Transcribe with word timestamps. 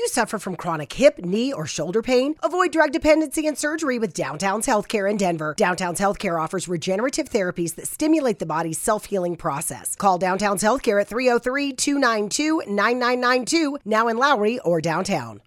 you 0.00 0.08
suffer 0.08 0.38
from 0.38 0.56
chronic 0.56 0.92
hip, 0.94 1.18
knee, 1.18 1.52
or 1.52 1.66
shoulder 1.66 2.00
pain? 2.00 2.34
Avoid 2.42 2.72
drug 2.72 2.90
dependency 2.90 3.46
and 3.46 3.56
surgery 3.56 3.98
with 3.98 4.14
Downtown's 4.14 4.66
Healthcare 4.66 5.08
in 5.08 5.18
Denver. 5.18 5.54
Downtown's 5.58 6.00
Healthcare 6.00 6.42
offers 6.42 6.68
regenerative 6.68 7.28
therapies 7.28 7.74
that 7.74 7.86
stimulate 7.86 8.38
the 8.38 8.46
body's 8.46 8.78
self 8.78 9.04
healing 9.04 9.36
process. 9.36 9.94
Call 9.96 10.16
Downtown's 10.16 10.62
Healthcare 10.62 11.00
at 11.02 11.08
303 11.08 11.74
292 11.74 12.62
9992, 12.66 13.78
now 13.84 14.08
in 14.08 14.16
Lowry 14.16 14.58
or 14.60 14.80
downtown. 14.80 15.42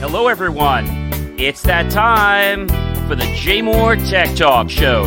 Hello, 0.00 0.26
everyone. 0.26 0.86
It's 1.38 1.62
that 1.62 1.88
time 1.92 2.66
for 3.06 3.14
the 3.14 3.32
J 3.36 3.62
Moore 3.62 3.94
Tech 3.94 4.34
Talk 4.34 4.68
Show, 4.68 5.04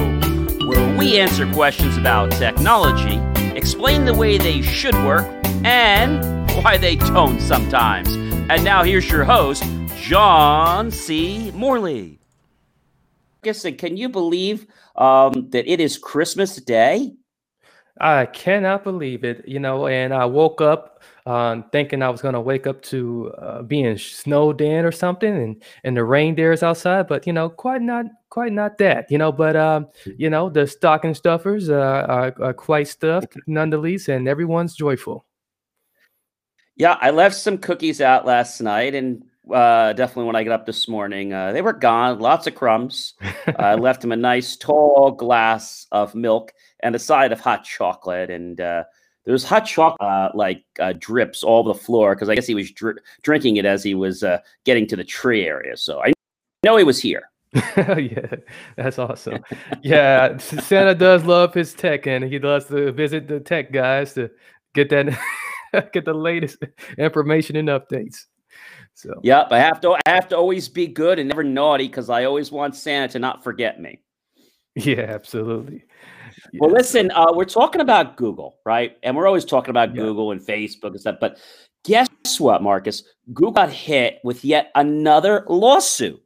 where 0.65 0.97
we 0.97 1.19
answer 1.19 1.51
questions 1.51 1.97
about 1.97 2.31
technology, 2.31 3.17
explain 3.53 4.05
the 4.05 4.13
way 4.13 4.37
they 4.37 4.61
should 4.61 4.95
work, 4.95 5.25
and 5.65 6.23
why 6.63 6.77
they 6.77 6.95
don't 6.95 7.41
sometimes. 7.41 8.30
And 8.51 8.65
now 8.65 8.83
here's 8.83 9.09
your 9.09 9.23
host, 9.23 9.63
John 9.95 10.91
C. 10.91 11.51
Morley. 11.55 12.19
Listen, 13.45 13.77
can 13.77 13.95
you 13.95 14.09
believe 14.09 14.67
um, 14.97 15.49
that 15.51 15.71
it 15.71 15.79
is 15.79 15.97
Christmas 15.97 16.57
Day? 16.57 17.13
I 18.01 18.25
cannot 18.25 18.83
believe 18.83 19.23
it, 19.23 19.47
you 19.47 19.61
know. 19.61 19.87
And 19.87 20.13
I 20.13 20.25
woke 20.25 20.59
up 20.59 21.01
um, 21.25 21.63
thinking 21.71 22.03
I 22.03 22.09
was 22.09 22.21
going 22.21 22.33
to 22.33 22.41
wake 22.41 22.67
up 22.67 22.81
to 22.81 23.31
uh, 23.37 23.61
being 23.61 23.97
snowed 23.97 24.59
in 24.59 24.83
or 24.83 24.91
something, 24.91 25.33
and 25.33 25.63
and 25.85 25.95
the 25.95 26.03
reindeers 26.03 26.61
outside. 26.61 27.07
But 27.07 27.25
you 27.25 27.31
know, 27.31 27.47
quite 27.47 27.81
not, 27.81 28.07
quite 28.29 28.51
not 28.51 28.77
that, 28.79 29.09
you 29.09 29.17
know. 29.17 29.31
But 29.31 29.55
um, 29.55 29.87
you 30.17 30.29
know, 30.29 30.49
the 30.49 30.67
stocking 30.67 31.13
stuffers 31.13 31.69
uh, 31.69 32.05
are, 32.09 32.35
are 32.41 32.53
quite 32.53 32.89
stuffed 32.89 33.37
nonetheless, 33.47 34.09
and 34.09 34.27
everyone's 34.27 34.75
joyful. 34.75 35.25
Yeah, 36.75 36.97
I 36.99 37.11
left 37.11 37.35
some 37.35 37.57
cookies 37.57 38.01
out 38.01 38.25
last 38.25 38.61
night, 38.61 38.95
and 38.95 39.23
uh, 39.51 39.93
definitely 39.93 40.25
when 40.25 40.35
I 40.35 40.43
got 40.43 40.53
up 40.53 40.65
this 40.65 40.87
morning, 40.87 41.33
uh, 41.33 41.51
they 41.51 41.61
were 41.61 41.73
gone. 41.73 42.19
Lots 42.19 42.47
of 42.47 42.55
crumbs. 42.55 43.13
I 43.57 43.75
left 43.75 44.03
him 44.03 44.11
a 44.11 44.15
nice 44.15 44.55
tall 44.55 45.11
glass 45.11 45.87
of 45.91 46.15
milk 46.15 46.53
and 46.81 46.95
a 46.95 46.99
side 46.99 47.31
of 47.31 47.39
hot 47.39 47.63
chocolate, 47.63 48.29
and 48.29 48.59
uh, 48.61 48.83
there 49.25 49.31
was 49.31 49.43
hot 49.43 49.65
chocolate 49.65 50.01
uh, 50.01 50.31
like 50.33 50.63
uh, 50.79 50.93
drips 50.97 51.43
all 51.43 51.59
over 51.59 51.73
the 51.73 51.79
floor 51.79 52.15
because 52.15 52.29
I 52.29 52.35
guess 52.35 52.47
he 52.47 52.55
was 52.55 52.71
dr- 52.71 52.99
drinking 53.21 53.57
it 53.57 53.65
as 53.65 53.83
he 53.83 53.93
was 53.93 54.23
uh, 54.23 54.39
getting 54.65 54.87
to 54.87 54.95
the 54.95 55.03
tree 55.03 55.45
area. 55.45 55.77
So 55.77 56.01
I 56.01 56.13
know 56.63 56.77
he 56.77 56.83
was 56.83 57.01
here. 57.01 57.23
yeah, 57.75 58.35
that's 58.77 58.97
awesome. 58.97 59.43
Yeah, 59.83 60.37
Santa 60.37 60.95
does 60.95 61.25
love 61.25 61.53
his 61.53 61.73
tech, 61.73 62.07
and 62.07 62.23
he 62.23 62.39
loves 62.39 62.65
to 62.67 62.93
visit 62.93 63.27
the 63.27 63.41
tech 63.41 63.73
guys 63.73 64.13
to 64.13 64.31
get 64.73 64.89
that 64.89 65.19
get 65.93 66.05
the 66.05 66.13
latest 66.13 66.63
information 66.97 67.55
and 67.55 67.69
updates. 67.69 68.25
So 68.93 69.19
yep, 69.23 69.47
I 69.51 69.59
have 69.59 69.81
to 69.81 69.97
I 70.05 70.09
have 70.09 70.27
to 70.29 70.37
always 70.37 70.67
be 70.67 70.87
good 70.87 71.19
and 71.19 71.29
never 71.29 71.43
naughty 71.43 71.87
because 71.87 72.09
I 72.09 72.25
always 72.25 72.51
want 72.51 72.75
Santa 72.75 73.13
to 73.13 73.19
not 73.19 73.43
forget 73.43 73.79
me. 73.79 73.99
Yeah, 74.75 75.01
absolutely. 75.01 75.83
Yeah. 76.53 76.59
Well, 76.61 76.71
listen, 76.71 77.11
uh, 77.11 77.31
we're 77.33 77.45
talking 77.45 77.81
about 77.81 78.15
Google, 78.15 78.57
right? 78.65 78.97
And 79.03 79.15
we're 79.15 79.27
always 79.27 79.45
talking 79.45 79.69
about 79.69 79.93
yeah. 79.93 80.01
Google 80.01 80.31
and 80.31 80.41
Facebook 80.41 80.91
and 80.91 80.99
stuff. 80.99 81.17
But 81.19 81.39
guess 81.83 82.09
what, 82.39 82.63
Marcus? 82.63 83.03
Google 83.33 83.51
got 83.51 83.69
hit 83.69 84.19
with 84.23 84.45
yet 84.45 84.71
another 84.75 85.45
lawsuit. 85.47 86.21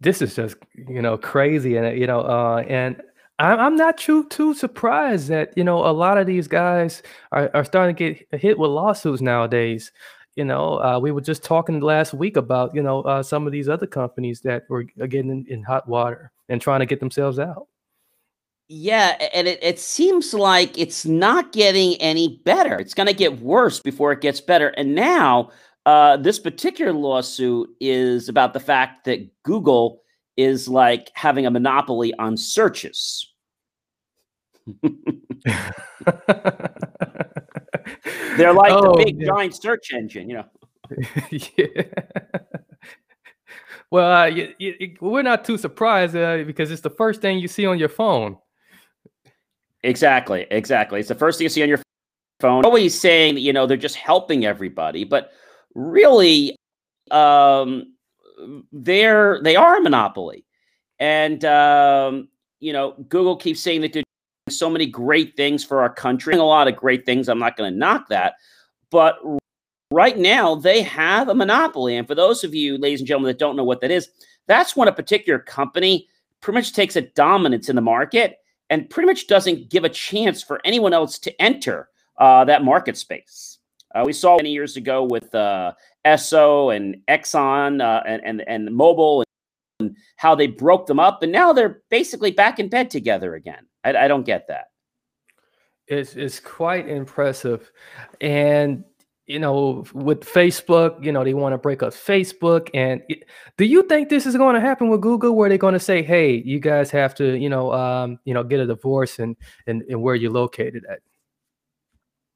This 0.00 0.20
is 0.22 0.34
just 0.36 0.56
you 0.74 1.02
know 1.02 1.16
crazy, 1.16 1.76
and 1.76 1.98
you 1.98 2.06
know, 2.06 2.20
uh, 2.20 2.64
and 2.68 3.00
I'm 3.38 3.76
not 3.76 3.98
too 3.98 4.24
too 4.28 4.54
surprised 4.54 5.28
that 5.28 5.52
you 5.56 5.64
know 5.64 5.84
a 5.84 5.90
lot 5.90 6.18
of 6.18 6.26
these 6.26 6.46
guys 6.46 7.02
are, 7.32 7.50
are 7.52 7.64
starting 7.64 7.96
to 7.96 8.14
get 8.14 8.40
hit 8.40 8.58
with 8.58 8.70
lawsuits 8.70 9.20
nowadays. 9.20 9.90
You 10.36 10.44
know, 10.44 10.80
uh, 10.80 10.98
we 11.00 11.10
were 11.10 11.20
just 11.20 11.42
talking 11.42 11.80
last 11.80 12.14
week 12.14 12.36
about 12.36 12.74
you 12.74 12.82
know 12.82 13.02
uh, 13.02 13.22
some 13.22 13.46
of 13.46 13.52
these 13.52 13.68
other 13.68 13.86
companies 13.86 14.40
that 14.42 14.64
were 14.68 14.84
getting 14.84 15.30
in, 15.30 15.46
in, 15.48 15.62
hot 15.62 15.88
water 15.88 16.30
and 16.48 16.60
trying 16.60 16.80
to 16.80 16.86
get 16.86 17.00
themselves 17.00 17.38
out. 17.38 17.66
Yeah, 18.68 19.16
and 19.34 19.48
it, 19.48 19.58
it 19.62 19.78
seems 19.78 20.32
like 20.32 20.78
it's 20.78 21.04
not 21.04 21.52
getting 21.52 21.96
any 21.96 22.40
better. 22.44 22.76
It's 22.78 22.94
going 22.94 23.08
to 23.08 23.14
get 23.14 23.40
worse 23.40 23.80
before 23.80 24.12
it 24.12 24.20
gets 24.20 24.40
better. 24.40 24.68
And 24.68 24.94
now, 24.94 25.50
uh, 25.86 26.16
this 26.16 26.38
particular 26.38 26.92
lawsuit 26.92 27.68
is 27.80 28.28
about 28.28 28.54
the 28.54 28.60
fact 28.60 29.04
that 29.04 29.28
Google 29.42 30.03
is 30.36 30.68
like 30.68 31.10
having 31.14 31.46
a 31.46 31.50
monopoly 31.50 32.14
on 32.14 32.36
searches. 32.36 33.32
They're 38.36 38.52
like 38.52 38.72
oh, 38.72 38.96
the 38.96 39.04
big 39.04 39.20
yeah. 39.20 39.26
giant 39.26 39.54
search 39.54 39.92
engine, 39.92 40.28
you 40.28 40.36
know. 40.36 40.44
yeah. 41.30 41.82
Well, 43.90 44.22
uh, 44.22 44.26
you, 44.26 44.54
you, 44.58 44.96
we're 45.00 45.22
not 45.22 45.44
too 45.44 45.56
surprised 45.56 46.16
uh, 46.16 46.42
because 46.44 46.70
it's 46.70 46.82
the 46.82 46.90
first 46.90 47.20
thing 47.20 47.38
you 47.38 47.46
see 47.46 47.64
on 47.66 47.78
your 47.78 47.88
phone. 47.88 48.38
Exactly, 49.84 50.46
exactly. 50.50 50.98
It's 50.98 51.08
the 51.08 51.14
first 51.14 51.38
thing 51.38 51.44
you 51.44 51.50
see 51.50 51.62
on 51.62 51.68
your 51.68 51.80
phone. 52.40 52.64
Always 52.64 52.98
saying, 52.98 53.38
you 53.38 53.52
know, 53.52 53.66
they're 53.66 53.76
just 53.76 53.96
helping 53.96 54.44
everybody, 54.44 55.04
but 55.04 55.30
really, 55.74 56.56
um, 57.10 57.93
they're 58.72 59.40
they 59.42 59.56
are 59.56 59.76
a 59.76 59.80
monopoly, 59.80 60.44
and 60.98 61.44
um, 61.44 62.28
you 62.60 62.72
know 62.72 62.92
Google 63.08 63.36
keeps 63.36 63.60
saying 63.60 63.80
that 63.82 63.92
they're 63.92 64.02
doing 64.02 64.56
so 64.56 64.70
many 64.70 64.86
great 64.86 65.36
things 65.36 65.64
for 65.64 65.80
our 65.80 65.92
country, 65.92 66.34
a 66.34 66.42
lot 66.42 66.68
of 66.68 66.76
great 66.76 67.06
things. 67.06 67.28
I'm 67.28 67.38
not 67.38 67.56
going 67.56 67.72
to 67.72 67.78
knock 67.78 68.08
that, 68.08 68.34
but 68.90 69.18
right 69.90 70.18
now 70.18 70.54
they 70.54 70.82
have 70.82 71.28
a 71.28 71.34
monopoly. 71.34 71.96
And 71.96 72.06
for 72.06 72.14
those 72.14 72.44
of 72.44 72.54
you, 72.54 72.76
ladies 72.78 73.00
and 73.00 73.06
gentlemen, 73.06 73.28
that 73.28 73.38
don't 73.38 73.56
know 73.56 73.64
what 73.64 73.80
that 73.80 73.90
is, 73.90 74.08
that's 74.46 74.76
when 74.76 74.88
a 74.88 74.92
particular 74.92 75.38
company 75.38 76.08
pretty 76.40 76.58
much 76.58 76.72
takes 76.72 76.96
a 76.96 77.02
dominance 77.02 77.68
in 77.68 77.76
the 77.76 77.82
market 77.82 78.38
and 78.70 78.88
pretty 78.90 79.06
much 79.06 79.26
doesn't 79.26 79.70
give 79.70 79.84
a 79.84 79.88
chance 79.88 80.42
for 80.42 80.60
anyone 80.64 80.92
else 80.92 81.18
to 81.18 81.42
enter 81.42 81.88
uh, 82.18 82.44
that 82.44 82.64
market 82.64 82.96
space. 82.96 83.58
Uh, 83.94 84.02
we 84.04 84.12
saw 84.12 84.36
many 84.36 84.50
years 84.50 84.76
ago 84.76 85.04
with 85.04 85.34
uh, 85.34 85.72
Esso 86.04 86.74
and 86.74 86.96
Exxon 87.08 87.82
uh, 87.82 88.02
and, 88.06 88.22
and 88.24 88.44
and 88.46 88.68
Mobil 88.68 89.24
and 89.80 89.96
how 90.16 90.34
they 90.34 90.46
broke 90.46 90.86
them 90.86 91.00
up, 91.00 91.22
and 91.22 91.32
now 91.32 91.52
they're 91.52 91.82
basically 91.90 92.30
back 92.30 92.58
in 92.58 92.68
bed 92.68 92.90
together 92.90 93.34
again. 93.34 93.66
I, 93.84 93.96
I 93.96 94.08
don't 94.08 94.26
get 94.26 94.48
that. 94.48 94.66
It's 95.86 96.14
it's 96.14 96.40
quite 96.40 96.88
impressive, 96.88 97.70
and 98.20 98.84
you 99.26 99.38
know, 99.38 99.84
with 99.94 100.20
Facebook, 100.20 101.02
you 101.02 101.10
know, 101.10 101.24
they 101.24 101.32
want 101.32 101.54
to 101.54 101.58
break 101.58 101.82
up 101.82 101.94
Facebook. 101.94 102.68
And 102.74 103.02
do 103.56 103.64
you 103.64 103.82
think 103.84 104.10
this 104.10 104.26
is 104.26 104.36
going 104.36 104.54
to 104.54 104.60
happen 104.60 104.88
with 104.88 105.00
Google, 105.00 105.34
where 105.34 105.48
they're 105.48 105.58
going 105.58 105.74
to 105.74 105.80
say, 105.80 106.02
"Hey, 106.02 106.42
you 106.44 106.60
guys 106.60 106.90
have 106.90 107.14
to, 107.16 107.36
you 107.36 107.48
know, 107.48 107.72
um, 107.72 108.18
you 108.24 108.34
know, 108.34 108.44
get 108.44 108.60
a 108.60 108.66
divorce 108.66 109.18
and 109.18 109.36
and, 109.66 109.82
and 109.88 110.02
where 110.02 110.14
you're 110.14 110.30
located 110.30 110.84
at"? 110.90 111.00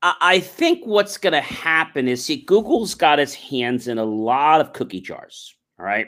I 0.02 0.38
think 0.38 0.84
what's 0.86 1.18
going 1.18 1.32
to 1.32 1.40
happen 1.40 2.06
is 2.06 2.24
see, 2.24 2.42
Google's 2.42 2.94
got 2.94 3.18
its 3.18 3.34
hands 3.34 3.88
in 3.88 3.98
a 3.98 4.04
lot 4.04 4.60
of 4.60 4.72
cookie 4.72 5.00
jars. 5.00 5.54
All 5.78 5.84
right. 5.84 6.06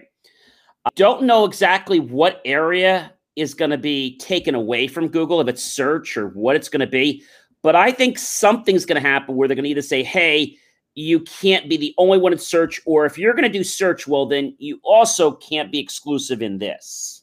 I 0.84 0.91
don't 0.95 1.25
know 1.25 1.45
exactly 1.45 1.99
what 1.99 2.41
area 2.45 3.12
is 3.37 3.55
going 3.55 3.71
to 3.71 3.79
be 3.79 4.17
taken 4.19 4.55
away 4.55 4.87
from 4.87 5.09
Google, 5.09 5.41
if 5.41 5.49
it's 5.49 5.62
search 5.62 6.17
or 6.17 6.29
what 6.29 6.56
it's 6.56 6.69
going 6.69 6.81
to 6.81 6.87
be. 6.87 7.25
But 7.62 7.77
I 7.77 7.91
think 7.91 8.19
something's 8.19 8.87
going 8.87 9.03
to 9.03 9.09
happen 9.09 9.34
where 9.34 9.49
they're 9.49 9.55
going 9.55 9.65
to 9.65 9.71
either 9.71 9.83
say, 9.83 10.03
hey, 10.03 10.56
you 10.95 11.21
can't 11.21 11.69
be 11.69 11.77
the 11.77 11.95
only 11.99 12.19
one 12.19 12.33
in 12.33 12.39
search, 12.39 12.81
or 12.84 13.06
if 13.06 13.17
you're 13.19 13.34
going 13.34 13.50
to 13.50 13.59
do 13.59 13.62
search, 13.65 14.06
well, 14.06 14.27
then 14.27 14.55
you 14.59 14.81
also 14.83 15.33
can't 15.33 15.71
be 15.71 15.79
exclusive 15.79 16.43
in 16.43 16.59
this 16.59 17.23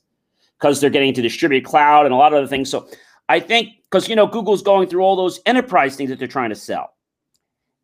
because 0.60 0.80
they're 0.80 0.90
getting 0.90 1.10
into 1.10 1.22
distributed 1.22 1.68
cloud 1.68 2.06
and 2.06 2.14
a 2.14 2.18
lot 2.18 2.34
of 2.34 2.38
other 2.38 2.48
things. 2.48 2.70
So 2.70 2.88
I 3.30 3.40
think 3.40 3.74
because 3.84 4.08
you 4.08 4.16
know 4.16 4.28
Google's 4.28 4.62
going 4.62 4.88
through 4.88 5.02
all 5.02 5.16
those 5.16 5.40
enterprise 5.46 5.96
things 5.96 6.10
that 6.10 6.20
they're 6.20 6.28
trying 6.28 6.50
to 6.50 6.56
sell, 6.56 6.96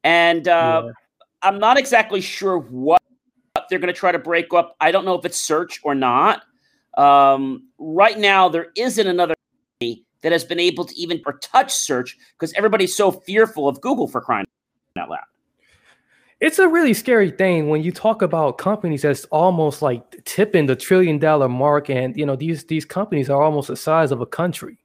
and 0.03 0.47
uh, 0.47 0.83
yeah. 0.85 0.91
I'm 1.41 1.59
not 1.59 1.77
exactly 1.77 2.21
sure 2.21 2.57
what 2.57 3.01
they're 3.69 3.79
going 3.79 3.93
to 3.93 3.99
try 3.99 4.11
to 4.11 4.19
break 4.19 4.53
up. 4.53 4.75
I 4.79 4.91
don't 4.91 5.05
know 5.05 5.15
if 5.15 5.25
it's 5.25 5.39
search 5.39 5.79
or 5.83 5.95
not. 5.95 6.43
Um, 6.97 7.67
right 7.77 8.17
now, 8.17 8.49
there 8.49 8.67
isn't 8.75 9.07
another 9.07 9.35
that 9.79 10.31
has 10.31 10.43
been 10.43 10.59
able 10.59 10.85
to 10.85 10.95
even 10.95 11.21
or 11.25 11.33
touch 11.39 11.71
search 11.71 12.17
because 12.33 12.53
everybody's 12.53 12.95
so 12.95 13.11
fearful 13.11 13.67
of 13.67 13.79
Google 13.81 14.07
for 14.07 14.21
crying 14.21 14.45
out 14.97 15.09
loud. 15.09 15.19
It's 16.39 16.59
a 16.59 16.67
really 16.67 16.93
scary 16.93 17.31
thing 17.31 17.69
when 17.69 17.83
you 17.83 17.91
talk 17.91 18.21
about 18.21 18.57
companies 18.57 19.03
that's 19.03 19.25
almost 19.25 19.81
like 19.81 20.23
tipping 20.25 20.65
the 20.65 20.75
trillion 20.75 21.19
dollar 21.19 21.47
mark, 21.47 21.89
and 21.89 22.17
you 22.17 22.25
know 22.25 22.35
these 22.35 22.65
these 22.65 22.85
companies 22.85 23.29
are 23.29 23.41
almost 23.41 23.67
the 23.67 23.77
size 23.77 24.11
of 24.11 24.19
a 24.19 24.25
country. 24.25 24.77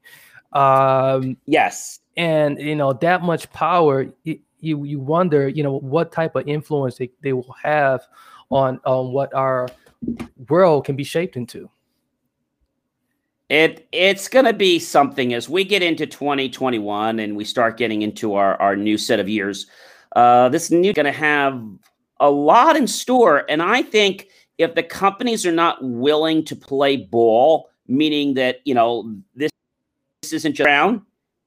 Um, 0.52 1.36
yes, 1.46 2.00
and 2.16 2.58
you 2.58 2.76
know 2.76 2.92
that 2.94 3.22
much 3.22 3.50
power, 3.52 4.06
you 4.24 4.40
you 4.60 5.00
wonder, 5.00 5.48
you 5.48 5.62
know, 5.62 5.78
what 5.78 6.12
type 6.12 6.34
of 6.34 6.48
influence 6.48 6.96
they, 6.96 7.10
they 7.22 7.32
will 7.32 7.54
have 7.62 8.02
on 8.50 8.80
on 8.84 9.12
what 9.12 9.32
our 9.34 9.68
world 10.48 10.84
can 10.84 10.96
be 10.96 11.04
shaped 11.04 11.36
into. 11.36 11.70
It 13.48 13.88
it's 13.92 14.28
going 14.28 14.44
to 14.44 14.52
be 14.52 14.78
something 14.78 15.32
as 15.32 15.48
we 15.48 15.64
get 15.64 15.82
into 15.82 16.06
2021 16.06 17.18
and 17.18 17.36
we 17.36 17.44
start 17.44 17.76
getting 17.76 18.02
into 18.02 18.34
our 18.34 18.60
our 18.60 18.76
new 18.76 18.98
set 18.98 19.20
of 19.20 19.28
years. 19.28 19.66
Uh, 20.16 20.48
this 20.48 20.70
new 20.70 20.92
going 20.92 21.06
to 21.06 21.12
have 21.12 21.62
a 22.20 22.30
lot 22.30 22.76
in 22.76 22.86
store. 22.86 23.44
And 23.48 23.62
I 23.62 23.82
think 23.82 24.28
if 24.58 24.74
the 24.74 24.82
companies 24.82 25.46
are 25.46 25.52
not 25.52 25.78
willing 25.82 26.44
to 26.46 26.56
play 26.56 26.96
ball, 26.96 27.70
meaning 27.86 28.34
that, 28.34 28.60
you 28.64 28.74
know, 28.74 29.14
this, 29.34 29.50
this 30.22 30.32
isn't 30.32 30.54
just 30.54 30.66
around 30.66 31.02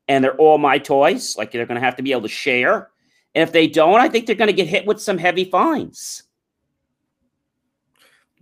and 0.07 0.23
they're 0.23 0.35
all 0.35 0.57
my 0.57 0.77
toys, 0.77 1.37
like 1.37 1.51
they're 1.51 1.65
going 1.65 1.79
to 1.79 1.85
have 1.85 1.95
to 1.97 2.03
be 2.03 2.11
able 2.11 2.21
to 2.23 2.27
share. 2.27 2.89
And 3.35 3.43
if 3.43 3.51
they 3.51 3.67
don't, 3.67 3.99
I 3.99 4.09
think 4.09 4.25
they're 4.25 4.35
going 4.35 4.49
to 4.49 4.53
get 4.53 4.67
hit 4.67 4.85
with 4.85 5.01
some 5.01 5.17
heavy 5.17 5.45
fines. 5.45 6.23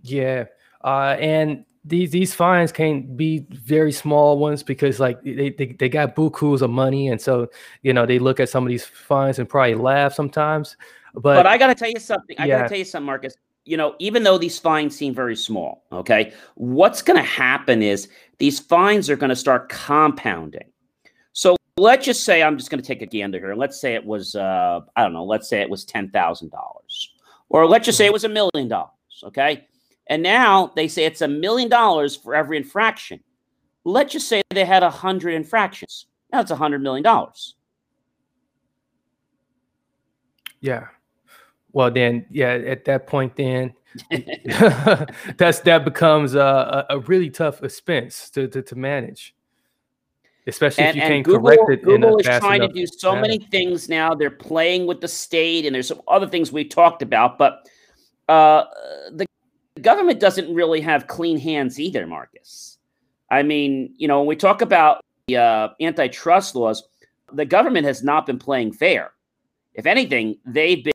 Yeah. 0.02 0.46
Uh, 0.82 1.16
and 1.18 1.64
these 1.84 2.10
these 2.10 2.34
fines 2.34 2.72
can 2.72 3.16
be 3.16 3.46
very 3.50 3.92
small 3.92 4.38
ones 4.38 4.62
because 4.62 5.00
like 5.00 5.22
they, 5.22 5.50
they, 5.50 5.66
they 5.78 5.88
got 5.88 6.14
bukus 6.14 6.60
of 6.60 6.70
money 6.70 7.08
and 7.08 7.18
so 7.18 7.48
you 7.82 7.92
know 7.92 8.04
they 8.04 8.18
look 8.18 8.38
at 8.38 8.50
some 8.50 8.64
of 8.64 8.68
these 8.68 8.84
fines 8.84 9.38
and 9.38 9.48
probably 9.48 9.74
laugh 9.74 10.12
sometimes 10.12 10.76
but 11.14 11.36
but 11.36 11.46
i 11.46 11.56
gotta 11.56 11.74
tell 11.74 11.88
you 11.88 11.98
something 11.98 12.36
i 12.38 12.44
yeah. 12.44 12.58
gotta 12.58 12.68
tell 12.68 12.78
you 12.78 12.84
something 12.84 13.06
marcus 13.06 13.34
you 13.70 13.76
know 13.76 13.94
even 13.98 14.22
though 14.22 14.38
these 14.38 14.58
fines 14.58 14.96
seem 14.96 15.14
very 15.14 15.36
small 15.36 15.84
okay 15.92 16.32
what's 16.54 17.02
gonna 17.02 17.22
happen 17.22 17.82
is 17.82 18.08
these 18.38 18.58
fines 18.58 19.08
are 19.08 19.16
gonna 19.16 19.36
start 19.36 19.68
compounding 19.68 20.70
so 21.32 21.56
let's 21.76 22.04
just 22.04 22.24
say 22.24 22.42
i'm 22.42 22.58
just 22.58 22.70
gonna 22.70 22.82
take 22.82 23.02
a 23.02 23.06
gander 23.06 23.38
here 23.38 23.54
let's 23.54 23.80
say 23.80 23.94
it 23.94 24.04
was 24.04 24.34
uh 24.34 24.80
i 24.96 25.02
don't 25.02 25.12
know 25.12 25.24
let's 25.24 25.48
say 25.48 25.60
it 25.60 25.70
was 25.70 25.84
$10000 25.86 26.50
or 27.48 27.66
let's 27.66 27.86
just 27.86 27.96
say 27.96 28.06
it 28.06 28.12
was 28.12 28.24
a 28.24 28.28
million 28.28 28.68
dollars 28.68 28.90
okay 29.24 29.66
and 30.10 30.24
now 30.24 30.72
they 30.74 30.88
say 30.88 31.04
it's 31.04 31.22
a 31.22 31.28
million 31.28 31.68
dollars 31.68 32.16
for 32.16 32.34
every 32.34 32.56
infraction. 32.56 33.20
Let's 33.84 34.12
just 34.12 34.28
say 34.28 34.42
they 34.50 34.64
had 34.64 34.82
a 34.82 34.90
hundred 34.90 35.34
infractions. 35.34 36.06
Now 36.32 36.40
it's 36.40 36.50
a 36.50 36.56
hundred 36.56 36.82
million 36.82 37.04
dollars. 37.04 37.54
Yeah. 40.60 40.88
Well, 41.72 41.90
then, 41.90 42.26
yeah, 42.30 42.52
at 42.52 42.84
that 42.86 43.06
point, 43.06 43.36
then 43.36 43.74
that's 45.36 45.60
that 45.60 45.84
becomes 45.84 46.34
a, 46.34 46.86
a, 46.88 46.98
really 47.00 47.30
tough 47.30 47.62
expense 47.62 48.30
to, 48.30 48.46
to, 48.48 48.62
to 48.62 48.76
manage 48.76 49.34
especially 50.46 50.84
and, 50.84 50.96
if 50.96 51.02
you 51.02 51.08
can't 51.08 51.24
Google, 51.24 51.40
correct 51.40 51.62
it. 51.70 51.82
Google 51.82 52.18
is 52.18 52.26
trying 52.26 52.60
to 52.60 52.68
do 52.68 52.86
so 52.86 53.10
manner. 53.12 53.22
many 53.22 53.38
things 53.38 53.88
now. 53.88 54.14
They're 54.14 54.30
playing 54.30 54.86
with 54.86 55.00
the 55.00 55.08
state, 55.08 55.66
and 55.66 55.74
there's 55.74 55.88
some 55.88 56.02
other 56.08 56.26
things 56.26 56.52
we 56.52 56.64
talked 56.64 57.02
about. 57.02 57.38
But 57.38 57.68
uh, 58.28 58.64
the 59.12 59.26
the 59.74 59.80
government 59.80 60.20
doesn't 60.20 60.52
really 60.52 60.80
have 60.80 61.06
clean 61.06 61.38
hands 61.38 61.80
either, 61.80 62.06
Marcus. 62.06 62.78
I 63.30 63.42
mean, 63.42 63.94
you 63.96 64.08
know, 64.08 64.18
when 64.18 64.26
we 64.26 64.36
talk 64.36 64.60
about 64.60 65.04
the 65.26 65.36
uh, 65.36 65.68
antitrust 65.80 66.54
laws, 66.54 66.82
the 67.32 67.44
government 67.44 67.86
has 67.86 68.02
not 68.02 68.26
been 68.26 68.38
playing 68.38 68.72
fair. 68.72 69.12
If 69.74 69.86
anything, 69.86 70.38
they've 70.44 70.82
been 70.82 70.92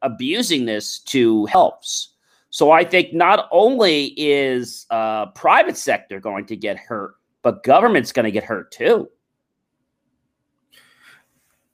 abusing 0.00 0.64
this 0.64 0.98
to 1.00 1.44
helps. 1.46 2.14
So 2.48 2.70
I 2.70 2.84
think 2.84 3.12
not 3.12 3.48
only 3.50 4.14
is 4.16 4.86
uh, 4.90 5.26
private 5.26 5.76
sector 5.76 6.20
going 6.20 6.46
to 6.46 6.56
get 6.56 6.78
hurt, 6.78 7.16
but 7.42 7.62
government's 7.62 8.12
going 8.12 8.24
to 8.24 8.30
get 8.30 8.44
hurt 8.44 8.72
too. 8.72 9.10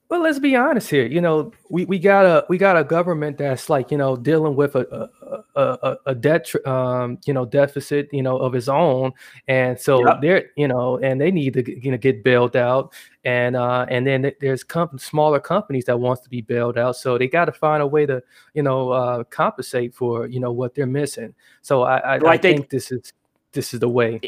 Well, 0.09 0.23
let's 0.23 0.39
be 0.39 0.57
honest 0.57 0.89
here. 0.89 1.07
You 1.07 1.21
know, 1.21 1.53
we, 1.69 1.85
we 1.85 1.99
got 1.99 2.25
a 2.25 2.47
we 2.49 2.57
got 2.57 2.79
a 2.79 2.85
government 2.85 3.37
that's 3.37 3.69
like 3.69 3.91
you 3.91 3.99
know 3.99 4.17
dealing 4.17 4.57
with 4.57 4.75
a 4.75 5.11
a, 5.55 5.61
a, 5.61 5.97
a 6.07 6.15
debt 6.15 6.51
um, 6.67 7.19
you 7.27 7.35
know 7.35 7.45
deficit 7.45 8.09
you 8.11 8.23
know 8.23 8.39
of 8.39 8.55
its 8.55 8.69
own, 8.69 9.13
and 9.49 9.79
so 9.79 10.07
yep. 10.07 10.23
they're 10.23 10.51
you 10.57 10.67
know 10.67 10.97
and 10.99 11.21
they 11.21 11.31
need 11.31 11.53
to 11.55 11.85
you 11.85 11.91
know 11.91 11.99
get 11.99 12.25
bailed 12.25 12.57
out, 12.57 12.95
and 13.25 13.55
uh, 13.55 13.85
and 13.91 14.07
then 14.07 14.33
there's 14.41 14.65
comp- 14.65 14.99
smaller 14.99 15.41
companies 15.41 15.85
that 15.85 16.01
wants 16.01 16.23
to 16.23 16.31
be 16.31 16.41
bailed 16.41 16.79
out, 16.79 16.97
so 16.97 17.19
they 17.19 17.29
got 17.29 17.45
to 17.45 17.53
find 17.53 17.83
a 17.83 17.87
way 17.87 18.07
to 18.07 18.23
you 18.55 18.63
know 18.63 18.91
uh, 18.91 19.25
compensate 19.25 19.95
for 19.95 20.27
you 20.27 20.41
know 20.41 20.53
what 20.53 20.75
they're 20.75 20.87
missing. 20.87 21.35
So 21.61 21.83
I 21.83 21.99
I, 21.99 22.19
well, 22.19 22.33
I, 22.33 22.39
think 22.39 22.71
this 22.71 22.91
is 22.91 23.13
this 23.53 23.75
is 23.75 23.81
the 23.81 23.91
way 23.91 24.21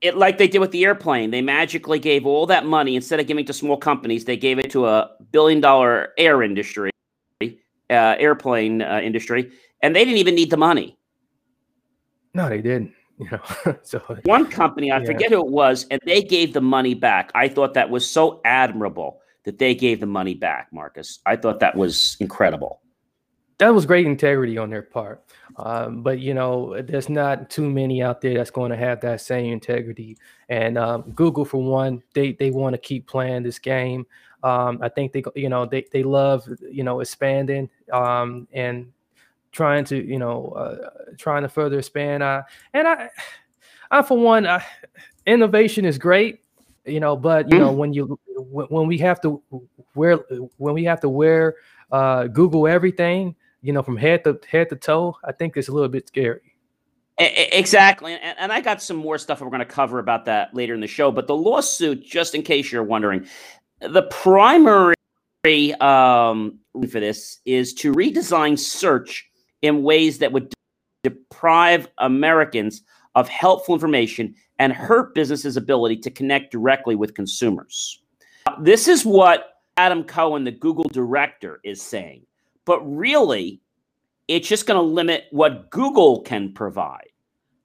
it 0.00 0.16
like 0.16 0.38
they 0.38 0.48
did 0.48 0.58
with 0.58 0.70
the 0.70 0.84
airplane. 0.84 1.30
They 1.30 1.42
magically 1.42 1.98
gave 1.98 2.26
all 2.26 2.46
that 2.46 2.64
money 2.66 2.96
instead 2.96 3.20
of 3.20 3.26
giving 3.26 3.44
to 3.46 3.52
small 3.52 3.76
companies. 3.76 4.24
They 4.24 4.36
gave 4.36 4.58
it 4.58 4.70
to 4.70 4.86
a 4.86 5.10
billion 5.30 5.60
dollar 5.60 6.12
air 6.16 6.42
industry, 6.42 6.90
uh, 7.42 7.48
airplane 7.90 8.82
uh, 8.82 9.00
industry, 9.02 9.50
and 9.82 9.94
they 9.94 10.04
didn't 10.04 10.18
even 10.18 10.34
need 10.34 10.50
the 10.50 10.56
money. 10.56 10.96
No, 12.34 12.48
they 12.48 12.62
didn't. 12.62 12.92
You 13.18 13.28
know, 13.32 13.76
so 13.82 13.98
one 14.24 14.46
company, 14.46 14.90
I 14.90 14.98
yeah. 14.98 15.04
forget 15.04 15.30
who 15.30 15.40
it 15.40 15.50
was, 15.50 15.86
and 15.90 16.00
they 16.06 16.22
gave 16.22 16.54
the 16.54 16.62
money 16.62 16.94
back. 16.94 17.30
I 17.34 17.48
thought 17.48 17.74
that 17.74 17.90
was 17.90 18.08
so 18.08 18.40
admirable 18.46 19.20
that 19.44 19.58
they 19.58 19.74
gave 19.74 20.00
the 20.00 20.06
money 20.06 20.34
back, 20.34 20.68
Marcus. 20.72 21.18
I 21.26 21.36
thought 21.36 21.60
that 21.60 21.76
was 21.76 22.16
incredible. 22.20 22.80
That 23.58 23.74
was 23.74 23.84
great 23.84 24.06
integrity 24.06 24.56
on 24.56 24.70
their 24.70 24.82
part. 24.82 25.22
Um, 25.56 26.02
but 26.02 26.20
you 26.20 26.34
know, 26.34 26.80
there's 26.82 27.08
not 27.08 27.50
too 27.50 27.68
many 27.68 28.02
out 28.02 28.20
there 28.20 28.34
that's 28.34 28.50
going 28.50 28.70
to 28.70 28.76
have 28.76 29.00
that 29.00 29.20
same 29.20 29.52
integrity. 29.52 30.16
And 30.48 30.78
um, 30.78 31.02
Google, 31.14 31.44
for 31.44 31.62
one, 31.62 32.02
they 32.14 32.32
they 32.32 32.50
want 32.50 32.74
to 32.74 32.78
keep 32.78 33.06
playing 33.06 33.42
this 33.42 33.58
game. 33.58 34.06
Um, 34.42 34.78
I 34.82 34.88
think 34.88 35.12
they 35.12 35.22
you 35.34 35.48
know 35.48 35.66
they 35.66 35.86
they 35.92 36.02
love 36.02 36.48
you 36.70 36.84
know 36.84 37.00
expanding 37.00 37.68
um, 37.92 38.48
and 38.52 38.92
trying 39.52 39.84
to 39.86 39.96
you 39.96 40.18
know 40.18 40.48
uh, 40.50 40.90
trying 41.18 41.42
to 41.42 41.48
further 41.48 41.78
expand. 41.78 42.22
Uh, 42.22 42.42
and 42.72 42.88
I, 42.88 43.10
I 43.90 44.02
for 44.02 44.18
one, 44.18 44.46
I, 44.46 44.64
innovation 45.26 45.84
is 45.84 45.98
great, 45.98 46.40
you 46.86 47.00
know, 47.00 47.16
but 47.16 47.50
you 47.50 47.58
know 47.58 47.72
when 47.72 47.92
you 47.92 48.18
when 48.36 48.86
we 48.86 48.98
have 48.98 49.20
to 49.22 49.42
wear 49.94 50.16
when 50.56 50.74
we 50.74 50.84
have 50.84 51.00
to 51.00 51.08
wear 51.08 51.56
uh, 51.92 52.28
Google 52.28 52.66
everything 52.66 53.34
you 53.62 53.72
know, 53.72 53.82
from 53.82 53.96
head 53.96 54.24
to 54.24 54.40
head 54.50 54.68
to 54.70 54.76
toe, 54.76 55.16
I 55.24 55.32
think 55.32 55.56
it's 55.56 55.68
a 55.68 55.72
little 55.72 55.88
bit 55.88 56.08
scary. 56.08 56.54
Exactly. 57.18 58.14
And, 58.14 58.50
I 58.50 58.62
got 58.62 58.80
some 58.80 58.96
more 58.96 59.18
stuff 59.18 59.42
we're 59.42 59.50
going 59.50 59.58
to 59.58 59.66
cover 59.66 59.98
about 59.98 60.24
that 60.24 60.54
later 60.54 60.72
in 60.74 60.80
the 60.80 60.86
show. 60.86 61.10
But 61.10 61.26
the 61.26 61.36
lawsuit, 61.36 62.02
just 62.02 62.34
in 62.34 62.42
case 62.42 62.72
you're 62.72 62.82
wondering, 62.82 63.26
the 63.80 64.04
primary 64.04 64.94
um, 65.80 66.58
for 66.90 67.00
this 67.00 67.40
is 67.44 67.74
to 67.74 67.92
redesign 67.92 68.58
search 68.58 69.28
in 69.60 69.82
ways 69.82 70.18
that 70.18 70.32
would 70.32 70.54
deprive 71.02 71.88
Americans 71.98 72.82
of 73.14 73.28
helpful 73.28 73.74
information 73.74 74.34
and 74.58 74.72
hurt 74.72 75.14
businesses' 75.14 75.56
ability 75.56 75.96
to 75.96 76.10
connect 76.10 76.52
directly 76.52 76.94
with 76.94 77.14
consumers. 77.14 78.00
This 78.60 78.88
is 78.88 79.04
what 79.04 79.60
Adam 79.76 80.04
Cohen, 80.04 80.44
the 80.44 80.52
Google 80.52 80.88
director, 80.90 81.60
is 81.64 81.82
saying. 81.82 82.24
But 82.70 82.88
really, 82.88 83.60
it's 84.28 84.46
just 84.46 84.64
going 84.64 84.78
to 84.78 84.94
limit 84.94 85.24
what 85.32 85.70
Google 85.70 86.20
can 86.20 86.52
provide. 86.52 87.08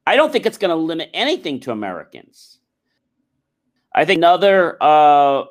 I 0.07 0.15
don't 0.15 0.31
think 0.31 0.47
it's 0.47 0.57
going 0.57 0.69
to 0.69 0.75
limit 0.75 1.11
anything 1.13 1.59
to 1.59 1.71
Americans. 1.71 2.57
I 3.93 4.03
think 4.03 4.17
another 4.17 4.81
uh, 4.81 5.43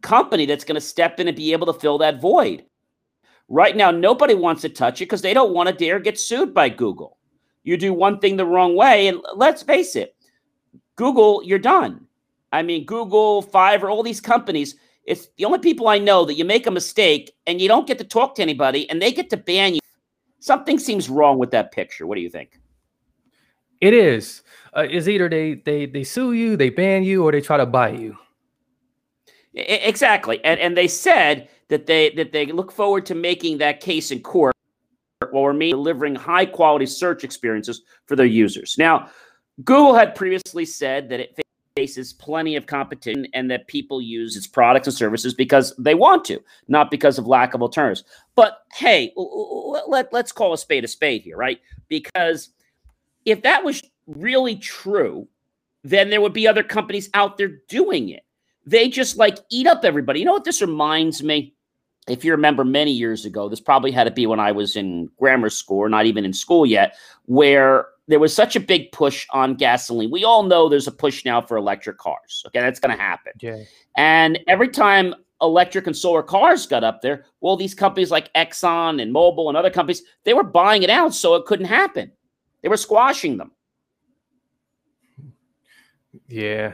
company 0.00 0.46
that's 0.46 0.64
going 0.64 0.76
to 0.76 0.80
step 0.80 1.20
in 1.20 1.28
and 1.28 1.36
be 1.36 1.52
able 1.52 1.70
to 1.70 1.78
fill 1.78 1.98
that 1.98 2.22
void. 2.22 2.64
Right 3.50 3.76
now, 3.76 3.90
nobody 3.90 4.32
wants 4.32 4.62
to 4.62 4.70
touch 4.70 5.02
it 5.02 5.10
because 5.10 5.20
they 5.20 5.34
don't 5.34 5.52
want 5.52 5.68
to 5.68 5.74
dare 5.74 6.00
get 6.00 6.18
sued 6.18 6.54
by 6.54 6.70
Google. 6.70 7.18
You 7.64 7.76
do 7.76 7.92
one 7.92 8.18
thing 8.18 8.38
the 8.38 8.46
wrong 8.46 8.74
way, 8.76 9.08
and 9.08 9.20
let's 9.36 9.62
face 9.62 9.94
it, 9.94 10.16
Google, 10.96 11.42
you're 11.44 11.58
done. 11.58 12.06
I 12.50 12.62
mean, 12.62 12.86
Google, 12.86 13.42
Fiverr, 13.42 13.90
all 13.90 14.02
these 14.02 14.22
companies, 14.22 14.76
it's 15.10 15.28
the 15.36 15.44
only 15.44 15.58
people 15.58 15.88
I 15.88 15.98
know 15.98 16.24
that 16.24 16.34
you 16.34 16.44
make 16.44 16.66
a 16.68 16.70
mistake 16.70 17.32
and 17.46 17.60
you 17.60 17.66
don't 17.66 17.86
get 17.86 17.98
to 17.98 18.04
talk 18.04 18.36
to 18.36 18.42
anybody 18.42 18.88
and 18.88 19.02
they 19.02 19.10
get 19.10 19.28
to 19.30 19.36
ban 19.36 19.74
you. 19.74 19.80
Something 20.38 20.78
seems 20.78 21.10
wrong 21.10 21.36
with 21.36 21.50
that 21.50 21.72
picture. 21.72 22.06
What 22.06 22.14
do 22.14 22.20
you 22.20 22.30
think? 22.30 22.60
It 23.80 23.92
is. 23.92 24.42
Uh, 24.76 24.86
is 24.88 25.08
either 25.08 25.28
they 25.28 25.54
they 25.54 25.86
they 25.86 26.04
sue 26.04 26.32
you, 26.32 26.56
they 26.56 26.70
ban 26.70 27.02
you, 27.02 27.24
or 27.24 27.32
they 27.32 27.40
try 27.40 27.56
to 27.56 27.66
buy 27.66 27.90
you. 27.90 28.16
Exactly, 29.54 30.42
and 30.44 30.60
and 30.60 30.76
they 30.76 30.86
said 30.86 31.48
that 31.68 31.86
they 31.86 32.10
that 32.10 32.30
they 32.30 32.46
look 32.46 32.70
forward 32.70 33.04
to 33.06 33.16
making 33.16 33.58
that 33.58 33.80
case 33.80 34.12
in 34.12 34.20
court 34.20 34.54
while 35.32 35.46
remain 35.46 35.72
delivering 35.72 36.14
high 36.14 36.46
quality 36.46 36.86
search 36.86 37.24
experiences 37.24 37.82
for 38.06 38.14
their 38.14 38.26
users. 38.26 38.76
Now, 38.78 39.10
Google 39.64 39.94
had 39.94 40.14
previously 40.14 40.64
said 40.64 41.08
that 41.08 41.20
it 41.20 41.34
faces 41.76 42.12
plenty 42.12 42.56
of 42.56 42.66
competition 42.66 43.26
and 43.32 43.50
that 43.50 43.66
people 43.66 44.00
use 44.00 44.36
its 44.36 44.46
products 44.46 44.86
and 44.86 44.96
services 44.96 45.34
because 45.34 45.74
they 45.78 45.94
want 45.94 46.24
to, 46.24 46.40
not 46.68 46.90
because 46.90 47.18
of 47.18 47.26
lack 47.26 47.54
of 47.54 47.62
alternatives. 47.62 48.04
But 48.34 48.58
hey, 48.72 49.12
let, 49.16 50.12
let's 50.12 50.32
call 50.32 50.52
a 50.52 50.58
spade 50.58 50.84
a 50.84 50.88
spade 50.88 51.22
here, 51.22 51.36
right? 51.36 51.60
Because 51.88 52.50
if 53.24 53.42
that 53.42 53.64
was 53.64 53.82
really 54.06 54.56
true, 54.56 55.28
then 55.82 56.10
there 56.10 56.20
would 56.20 56.32
be 56.32 56.46
other 56.46 56.62
companies 56.62 57.08
out 57.14 57.38
there 57.38 57.60
doing 57.68 58.08
it. 58.08 58.24
They 58.66 58.88
just 58.88 59.16
like 59.16 59.38
eat 59.50 59.66
up 59.66 59.84
everybody. 59.84 60.20
You 60.20 60.26
know 60.26 60.32
what 60.32 60.44
this 60.44 60.60
reminds 60.60 61.22
me? 61.22 61.54
If 62.08 62.24
you 62.24 62.32
remember 62.32 62.64
many 62.64 62.92
years 62.92 63.24
ago, 63.24 63.48
this 63.48 63.60
probably 63.60 63.90
had 63.90 64.04
to 64.04 64.10
be 64.10 64.26
when 64.26 64.40
I 64.40 64.52
was 64.52 64.74
in 64.74 65.08
grammar 65.18 65.50
school, 65.50 65.88
not 65.88 66.06
even 66.06 66.24
in 66.24 66.32
school 66.32 66.66
yet, 66.66 66.96
where 67.26 67.86
there 68.10 68.18
was 68.18 68.34
such 68.34 68.56
a 68.56 68.60
big 68.60 68.90
push 68.90 69.26
on 69.30 69.54
gasoline. 69.54 70.10
We 70.10 70.24
all 70.24 70.42
know 70.42 70.68
there's 70.68 70.88
a 70.88 70.92
push 70.92 71.24
now 71.24 71.40
for 71.40 71.56
electric 71.56 71.96
cars. 71.96 72.42
Okay, 72.48 72.58
that's 72.58 72.80
going 72.80 72.94
to 72.94 73.00
happen. 73.00 73.32
Yeah. 73.40 73.62
And 73.96 74.40
every 74.48 74.68
time 74.68 75.14
electric 75.40 75.86
and 75.86 75.96
solar 75.96 76.24
cars 76.24 76.66
got 76.66 76.82
up 76.82 77.02
there, 77.02 77.24
well, 77.40 77.56
these 77.56 77.72
companies 77.72 78.10
like 78.10 78.32
Exxon 78.34 79.00
and 79.00 79.14
Mobil 79.14 79.46
and 79.46 79.56
other 79.56 79.70
companies, 79.70 80.02
they 80.24 80.34
were 80.34 80.42
buying 80.42 80.82
it 80.82 80.90
out 80.90 81.14
so 81.14 81.36
it 81.36 81.46
couldn't 81.46 81.66
happen. 81.66 82.10
They 82.62 82.68
were 82.68 82.76
squashing 82.76 83.36
them. 83.36 83.52
Yeah. 86.28 86.72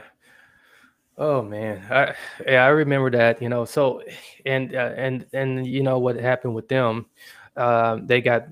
Oh 1.19 1.41
man, 1.41 1.83
I 1.89 2.15
yeah 2.45 2.63
I 2.63 2.69
remember 2.69 3.09
that. 3.11 3.41
You 3.41 3.49
know, 3.49 3.65
so 3.65 4.03
and 4.45 4.75
uh, 4.75 4.93
and 4.95 5.25
and 5.33 5.65
you 5.65 5.81
know 5.81 5.97
what 5.97 6.15
happened 6.15 6.53
with 6.53 6.67
them? 6.67 7.07
Uh, 7.55 7.97
they 8.03 8.21
got 8.21 8.47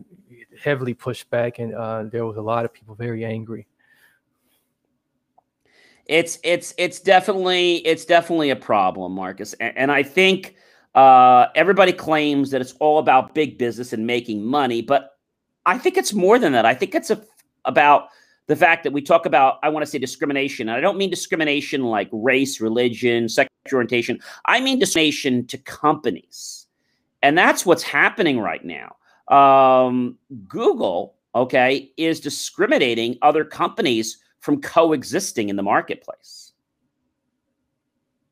heavily 0.61 0.93
pushed 0.93 1.29
back, 1.29 1.59
and 1.59 1.73
uh, 1.73 2.03
there 2.03 2.25
was 2.25 2.37
a 2.37 2.41
lot 2.41 2.65
of 2.65 2.73
people 2.73 2.95
very 2.95 3.25
angry. 3.25 3.67
It's 6.05 6.37
it's 6.43 6.73
it's 6.77 6.99
definitely 6.99 7.77
it's 7.77 8.05
definitely 8.05 8.51
a 8.51 8.55
problem, 8.55 9.13
Marcus, 9.13 9.53
and, 9.53 9.75
and 9.77 9.91
I 9.91 10.03
think 10.03 10.55
uh, 10.93 11.47
everybody 11.55 11.91
claims 11.91 12.51
that 12.51 12.61
it's 12.61 12.73
all 12.73 12.99
about 12.99 13.33
big 13.33 13.57
business 13.57 13.91
and 13.91 14.05
making 14.05 14.43
money, 14.43 14.81
but 14.81 15.17
I 15.65 15.77
think 15.77 15.97
it's 15.97 16.13
more 16.13 16.37
than 16.37 16.53
that. 16.53 16.65
I 16.65 16.75
think 16.75 16.93
it's 16.93 17.09
a, 17.09 17.21
about 17.65 18.09
the 18.47 18.55
fact 18.55 18.83
that 18.83 18.93
we 18.93 19.01
talk 19.01 19.25
about 19.25 19.57
I 19.63 19.69
want 19.69 19.83
to 19.83 19.91
say 19.91 19.97
discrimination, 19.97 20.69
and 20.69 20.77
I 20.77 20.81
don't 20.81 20.97
mean 20.97 21.09
discrimination 21.09 21.83
like 21.83 22.09
race, 22.11 22.61
religion, 22.61 23.27
sexual 23.27 23.51
orientation. 23.73 24.19
I 24.45 24.61
mean 24.61 24.77
discrimination 24.77 25.47
to 25.47 25.57
companies, 25.57 26.67
and 27.23 27.35
that's 27.35 27.65
what's 27.65 27.83
happening 27.83 28.39
right 28.39 28.63
now. 28.63 28.95
Um, 29.27 30.17
Google, 30.47 31.15
okay, 31.33 31.91
is 31.97 32.19
discriminating 32.19 33.17
other 33.21 33.43
companies 33.43 34.19
from 34.39 34.61
coexisting 34.61 35.49
in 35.49 35.55
the 35.55 35.63
marketplace. 35.63 36.53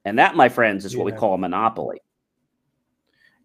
And 0.05 0.19
that, 0.19 0.35
my 0.35 0.49
friends, 0.49 0.85
is 0.85 0.95
what 0.95 1.07
yeah. 1.07 1.13
we 1.13 1.19
call 1.19 1.33
a 1.33 1.37
monopoly. 1.37 2.01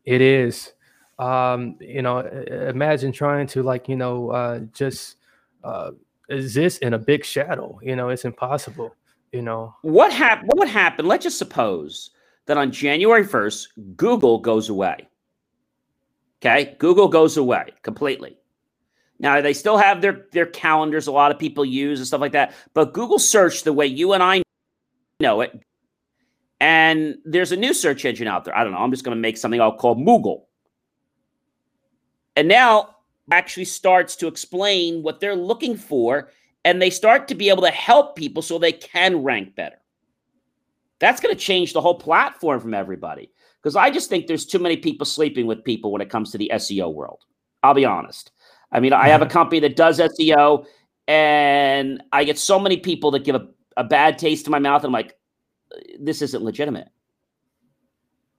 It 0.04 0.20
is. 0.20 0.72
Um, 1.18 1.76
you 1.80 2.02
know, 2.02 2.18
imagine 2.18 3.12
trying 3.12 3.46
to 3.48 3.62
like, 3.62 3.88
you 3.88 3.96
know, 3.96 4.30
uh, 4.30 4.60
just 4.72 5.16
uh, 5.64 5.92
exist 6.28 6.82
in 6.82 6.94
a 6.94 6.98
big 6.98 7.24
shadow. 7.24 7.78
You 7.82 7.96
know, 7.96 8.08
it's 8.08 8.24
impossible. 8.24 8.94
You 9.32 9.42
know, 9.42 9.74
what 9.82 10.12
happened? 10.12 10.48
What 10.48 10.58
would 10.58 10.68
happen? 10.68 11.06
Let's 11.06 11.24
just 11.24 11.38
suppose 11.38 12.10
that 12.46 12.56
on 12.56 12.72
January 12.72 13.24
1st, 13.24 13.96
Google 13.96 14.38
goes 14.38 14.68
away. 14.68 15.08
Okay. 16.40 16.76
Google 16.78 17.09
goes 17.09 17.37
away 17.37 17.73
completely. 17.83 18.38
Now 19.18 19.40
they 19.40 19.52
still 19.52 19.76
have 19.76 20.00
their 20.00 20.26
their 20.33 20.47
calendars. 20.47 21.07
A 21.07 21.12
lot 21.12 21.30
of 21.33 21.38
people 21.38 21.64
use 21.64 21.99
and 21.99 22.07
stuff 22.07 22.21
like 22.21 22.33
that. 22.33 22.54
But 22.75 22.92
Google 22.92 23.18
search 23.18 23.64
the 23.64 23.73
way 23.73 23.87
you 23.87 24.12
and 24.12 24.23
I 24.23 24.42
know 25.21 25.40
it, 25.40 25.61
and 26.61 27.16
there's 27.25 27.50
a 27.52 27.57
new 27.57 27.75
search 27.75 28.04
engine 28.04 28.28
out 28.28 28.45
there. 28.45 28.57
I 28.57 28.62
don't 28.62 28.73
know. 28.73 28.78
I'm 28.78 28.92
just 28.92 29.04
going 29.04 29.16
to 29.16 29.21
make 29.21 29.37
something 29.37 29.61
I'll 29.61 29.76
call 29.76 29.97
Moogle, 29.97 30.42
and 32.37 32.47
now 32.47 32.95
actually 33.33 33.64
starts 33.64 34.16
to 34.16 34.28
explain 34.28 35.02
what 35.02 35.21
they're 35.21 35.37
looking 35.37 35.76
for, 35.76 36.30
and 36.64 36.80
they 36.80 36.90
start 36.90 37.26
to 37.28 37.35
be 37.35 37.49
able 37.49 37.62
to 37.62 37.71
help 37.71 38.14
people 38.14 38.40
so 38.40 38.59
they 38.59 38.73
can 38.73 39.23
rank 39.23 39.57
better. 39.57 39.76
That's 41.00 41.21
going 41.21 41.35
to 41.35 41.40
change 41.40 41.73
the 41.73 41.80
whole 41.80 41.97
platform 41.97 42.61
from 42.61 42.75
everybody 42.75 43.30
because 43.62 43.76
I 43.76 43.90
just 43.90 44.08
think 44.08 44.26
there's 44.26 44.46
too 44.46 44.58
many 44.58 44.76
people 44.76 45.04
sleeping 45.04 45.46
with 45.46 45.64
people 45.64 45.92
when 45.92 46.00
it 46.00 46.10
comes 46.10 46.30
to 46.30 46.38
the 46.38 46.50
SEO 46.54 46.92
world. 46.92 47.24
I'll 47.62 47.74
be 47.74 47.84
honest. 47.84 48.30
I 48.70 48.80
mean, 48.80 48.92
I 48.92 49.08
have 49.08 49.22
a 49.22 49.24
mm-hmm. 49.24 49.32
company 49.32 49.60
that 49.60 49.76
does 49.76 49.98
SEO, 49.98 50.66
and 51.06 52.02
I 52.12 52.24
get 52.24 52.38
so 52.38 52.58
many 52.58 52.76
people 52.76 53.10
that 53.12 53.24
give 53.24 53.34
a, 53.34 53.48
a 53.76 53.84
bad 53.84 54.18
taste 54.18 54.44
to 54.44 54.50
my 54.50 54.58
mouth. 54.58 54.82
And 54.82 54.88
I'm 54.88 54.92
like, 54.92 55.16
this 55.98 56.22
isn't 56.22 56.42
legitimate. 56.42 56.88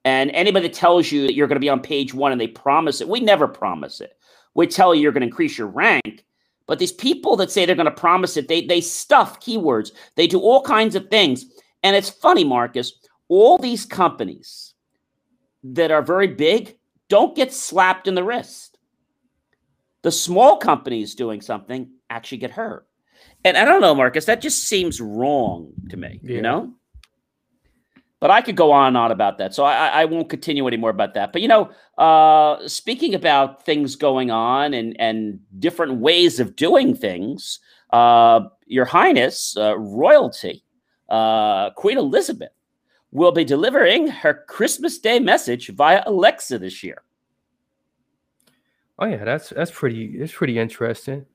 And 0.06 0.32
anybody 0.32 0.68
that 0.68 0.76
tells 0.76 1.12
you 1.12 1.24
that 1.24 1.34
you're 1.34 1.48
going 1.48 1.58
to 1.58 1.62
be 1.62 1.70
on 1.70 1.82
page 1.82 2.14
one 2.14 2.32
and 2.32 2.40
they 2.40 2.48
promise 2.48 3.02
it, 3.02 3.10
we 3.10 3.20
never 3.20 3.48
promise 3.48 4.02
it. 4.02 4.18
We 4.54 4.68
tell 4.68 4.96
you 4.96 5.02
you're 5.02 5.12
going 5.12 5.22
to 5.22 5.28
increase 5.28 5.58
your 5.58 5.68
rank. 5.68 6.24
But 6.68 6.80
these 6.80 6.92
people 6.92 7.36
that 7.38 7.52
say 7.52 7.66
they're 7.66 7.76
going 7.76 7.86
to 7.86 7.92
promise 7.92 8.38
it, 8.38 8.48
they, 8.48 8.66
they 8.66 8.82
stuff 8.82 9.40
keywords. 9.40 9.92
They 10.16 10.28
do 10.28 10.40
all 10.40 10.62
kinds 10.62 10.96
of 10.96 11.10
things. 11.10 11.46
And 11.84 11.96
it's 11.96 12.10
funny, 12.10 12.44
Marcus, 12.44 12.94
all 13.28 13.58
these 13.58 13.86
companies 13.86 14.74
that 15.64 15.92
are 15.92 16.02
very 16.02 16.28
big 16.28 16.78
don't 17.10 17.36
get 17.36 17.54
slapped 17.54 18.08
in 18.08 18.16
the 18.16 18.24
wrist 18.24 18.70
the 20.02 20.12
small 20.12 20.58
companies 20.58 21.16
doing 21.16 21.42
something 21.42 21.90
actually 22.10 22.38
get 22.38 22.52
hurt. 22.52 22.86
And 23.44 23.58
I 23.58 23.66
don't 23.66 23.82
know, 23.82 23.96
Marcus, 23.96 24.26
that 24.26 24.42
just 24.42 24.64
seems 24.66 25.02
wrong 25.02 25.72
to 25.90 25.98
me, 25.98 26.20
yeah. 26.24 26.36
you 26.36 26.42
know? 26.42 26.74
But 28.20 28.32
I 28.32 28.42
could 28.42 28.58
go 28.58 28.72
on 28.72 28.90
and 28.90 28.98
on 28.98 29.12
about 29.12 29.38
that. 29.38 29.54
So 29.54 29.64
I, 29.64 29.88
I 29.88 30.06
won't 30.06 30.30
continue 30.30 30.68
anymore 30.68 30.90
about 30.90 31.14
that. 31.14 31.32
But, 31.32 31.42
you 31.42 31.48
know, 31.48 31.70
uh, 31.98 32.68
speaking 32.68 33.16
about 33.16 33.66
things 33.66 33.96
going 33.96 34.30
on 34.30 34.74
and, 34.74 34.96
and 35.00 35.40
different 35.58 36.00
ways 36.00 36.40
of 36.40 36.56
doing 36.58 36.96
things, 36.96 37.60
uh, 37.92 38.42
Your 38.66 38.86
Highness, 38.86 39.56
uh, 39.56 39.78
royalty, 39.78 40.66
uh, 41.08 41.70
Queen 41.72 41.98
Elizabeth, 41.98 42.52
will 43.12 43.32
be 43.32 43.44
delivering 43.44 44.08
her 44.08 44.46
Christmas 44.48 45.00
Day 45.00 45.20
message 45.20 45.70
via 45.70 46.04
Alexa 46.06 46.60
this 46.60 46.84
year. 46.84 47.02
Oh 49.00 49.06
yeah, 49.06 49.24
that's 49.24 49.50
that's 49.50 49.72
pretty 49.72 50.06
it's 50.20 50.34
pretty 50.34 50.60
interesting. 50.60 51.26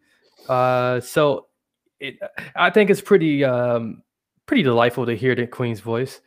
Uh, 0.49 1.01
so 1.01 1.47
it, 1.99 2.19
I 2.55 2.71
think 2.71 2.91
it's 2.91 3.01
pretty 3.01 3.45
um 3.45 4.03
pretty 4.47 4.63
delightful 4.63 5.07
to 5.07 5.17
hear 5.17 5.35
the 5.35 5.47
Queen's 5.47 5.81
voice. 5.81 6.21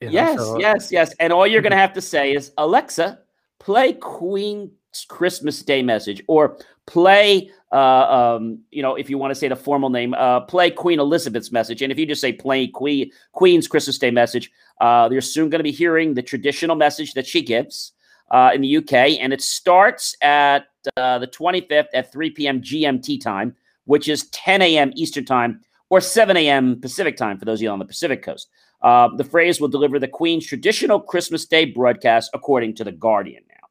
You 0.00 0.08
know, 0.08 0.12
yes, 0.12 0.38
so. 0.38 0.58
yes, 0.58 0.92
yes. 0.92 1.14
And 1.20 1.32
all 1.32 1.46
you're 1.46 1.62
gonna 1.62 1.76
have 1.86 1.92
to 1.94 2.00
say 2.00 2.34
is 2.34 2.52
Alexa, 2.58 3.20
play 3.60 3.92
Queen's 3.92 4.70
Christmas 5.08 5.62
Day 5.62 5.82
message, 5.82 6.22
or 6.28 6.58
play 6.86 7.50
uh, 7.72 8.36
um, 8.36 8.58
you 8.70 8.82
know, 8.82 8.96
if 8.96 9.08
you 9.08 9.16
want 9.16 9.30
to 9.30 9.34
say 9.34 9.48
the 9.48 9.56
formal 9.56 9.88
name, 9.88 10.12
uh, 10.14 10.40
play 10.40 10.70
Queen 10.70 11.00
Elizabeth's 11.00 11.50
message. 11.50 11.80
And 11.80 11.90
if 11.90 11.98
you 11.98 12.04
just 12.04 12.20
say 12.20 12.32
play 12.32 12.66
Queen 12.66 13.10
Queen's 13.32 13.66
Christmas 13.66 13.98
Day 13.98 14.10
message, 14.10 14.50
uh, 14.80 15.08
you're 15.10 15.22
soon 15.22 15.48
going 15.48 15.60
to 15.60 15.64
be 15.64 15.72
hearing 15.72 16.14
the 16.14 16.22
traditional 16.22 16.76
message 16.76 17.14
that 17.14 17.26
she 17.26 17.42
gives 17.42 17.92
uh, 18.30 18.50
in 18.54 18.60
the 18.60 18.76
UK, 18.76 18.92
and 19.20 19.32
it 19.32 19.42
starts 19.42 20.16
at 20.22 20.66
uh, 20.96 21.18
the 21.18 21.26
25th 21.26 21.88
at 21.94 22.12
3 22.12 22.30
p.m. 22.30 22.60
GMT 22.60 23.20
time, 23.20 23.54
which 23.84 24.08
is 24.08 24.28
10 24.28 24.62
a.m. 24.62 24.92
Eastern 24.94 25.24
time 25.24 25.60
or 25.90 26.00
7 26.00 26.36
a.m. 26.36 26.80
Pacific 26.80 27.16
time 27.16 27.38
for 27.38 27.44
those 27.44 27.58
of 27.58 27.62
you 27.62 27.70
on 27.70 27.78
the 27.78 27.84
Pacific 27.84 28.22
coast. 28.22 28.48
Uh, 28.82 29.08
the 29.16 29.24
phrase 29.24 29.60
will 29.60 29.68
deliver 29.68 29.98
the 29.98 30.08
Queen's 30.08 30.46
traditional 30.46 30.98
Christmas 30.98 31.46
Day 31.46 31.66
broadcast, 31.66 32.30
according 32.34 32.74
to 32.76 32.84
The 32.84 32.92
Guardian 32.92 33.44
now. 33.48 33.61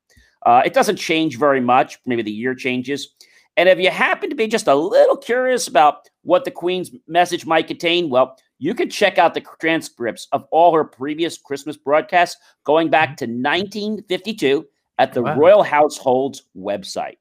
Uh, 0.45 0.61
it 0.65 0.73
doesn't 0.73 0.97
change 0.97 1.37
very 1.37 1.61
much. 1.61 1.99
Maybe 2.05 2.21
the 2.21 2.31
year 2.31 2.55
changes. 2.55 3.09
And 3.57 3.67
if 3.67 3.79
you 3.79 3.91
happen 3.91 4.29
to 4.29 4.35
be 4.35 4.47
just 4.47 4.67
a 4.67 4.75
little 4.75 5.17
curious 5.17 5.67
about 5.67 6.09
what 6.23 6.45
the 6.45 6.51
Queen's 6.51 6.91
message 7.07 7.45
might 7.45 7.67
contain, 7.67 8.09
well, 8.09 8.37
you 8.59 8.73
can 8.73 8.89
check 8.89 9.17
out 9.17 9.33
the 9.33 9.43
transcripts 9.59 10.27
of 10.31 10.45
all 10.51 10.73
her 10.73 10.83
previous 10.83 11.37
Christmas 11.37 11.77
broadcasts 11.77 12.39
going 12.63 12.89
back 12.89 13.17
to 13.17 13.25
1952 13.25 14.65
at 14.99 15.13
the 15.13 15.21
wow. 15.21 15.35
Royal 15.35 15.63
Household's 15.63 16.43
website. 16.55 17.17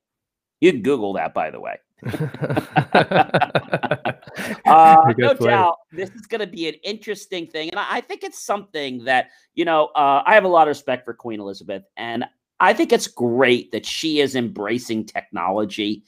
You 0.61 0.73
can 0.73 0.83
Google 0.83 1.15
that, 1.15 1.35
by 1.35 1.51
the 1.51 1.61
way. 1.61 1.77
uh, 4.67 5.13
no 5.19 5.35
doubt, 5.35 5.77
this 5.93 6.11
is 6.11 6.27
going 6.27 6.41
to 6.41 6.47
be 6.47 6.69
an 6.69 6.75
interesting 6.85 7.47
thing, 7.47 7.71
and 7.71 7.79
I 7.79 8.01
think 8.01 8.23
it's 8.23 8.43
something 8.43 9.05
that 9.05 9.31
you 9.55 9.65
know. 9.65 9.87
Uh, 9.95 10.23
I 10.25 10.35
have 10.35 10.45
a 10.45 10.49
lot 10.49 10.63
of 10.63 10.69
respect 10.69 11.05
for 11.05 11.13
Queen 11.13 11.41
Elizabeth, 11.41 11.83
and 11.97 12.25
I 12.61 12.75
think 12.75 12.93
it's 12.93 13.07
great 13.07 13.73
that 13.73 13.87
she 13.87 14.21
is 14.21 14.37
embracing 14.37 15.07
technology 15.07 16.05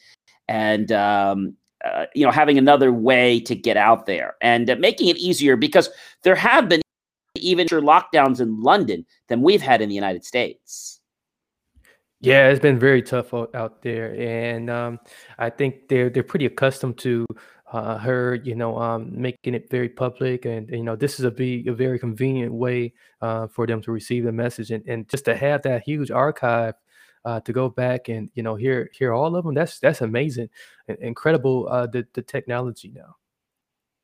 and 0.48 0.92
um, 0.92 1.56
uh, 1.84 2.06
you 2.14 2.24
know, 2.24 2.30
having 2.30 2.58
another 2.58 2.92
way 2.92 3.40
to 3.40 3.54
get 3.54 3.76
out 3.76 4.06
there 4.06 4.36
and 4.40 4.70
uh, 4.70 4.76
making 4.78 5.08
it 5.08 5.16
easier 5.16 5.56
because 5.56 5.88
there 6.22 6.36
have 6.36 6.68
been 6.68 6.80
even 7.36 7.66
lockdowns 7.66 8.40
in 8.40 8.60
London 8.60 9.04
than 9.28 9.42
we've 9.42 9.62
had 9.62 9.80
in 9.80 9.88
the 9.88 9.94
United 9.94 10.24
States. 10.24 11.00
Yeah, 12.20 12.50
it's 12.50 12.60
been 12.60 12.78
very 12.78 13.02
tough 13.02 13.34
out 13.34 13.82
there, 13.82 14.14
and 14.14 14.70
um, 14.70 15.00
I 15.38 15.50
think 15.50 15.88
they're 15.88 16.08
they're 16.08 16.22
pretty 16.22 16.46
accustomed 16.46 16.98
to 16.98 17.26
uh, 17.72 17.98
her, 17.98 18.34
you 18.36 18.54
know, 18.54 18.78
um, 18.78 19.10
making 19.12 19.54
it 19.54 19.70
very 19.70 19.88
public, 19.88 20.44
and 20.44 20.68
you 20.70 20.82
know, 20.82 20.94
this 20.94 21.18
is 21.18 21.24
a 21.24 21.30
be 21.30 21.66
a 21.66 21.72
very 21.72 21.98
convenient 21.98 22.52
way 22.52 22.92
uh, 23.22 23.46
for 23.48 23.66
them 23.66 23.80
to 23.82 23.92
receive 23.92 24.24
the 24.24 24.32
message, 24.32 24.70
and, 24.70 24.86
and 24.86 25.08
just 25.08 25.24
to 25.24 25.34
have 25.34 25.62
that 25.62 25.82
huge 25.82 26.10
archive 26.10 26.74
uh, 27.24 27.40
to 27.40 27.52
go 27.52 27.68
back 27.68 28.08
and 28.08 28.30
you 28.34 28.42
know 28.42 28.54
hear 28.54 28.90
hear 28.92 29.12
all 29.12 29.34
of 29.34 29.44
them. 29.44 29.54
That's 29.54 29.78
that's 29.78 30.02
amazing, 30.02 30.50
incredible. 31.00 31.68
Uh, 31.68 31.86
the 31.86 32.06
the 32.12 32.22
technology 32.22 32.92
now. 32.94 33.16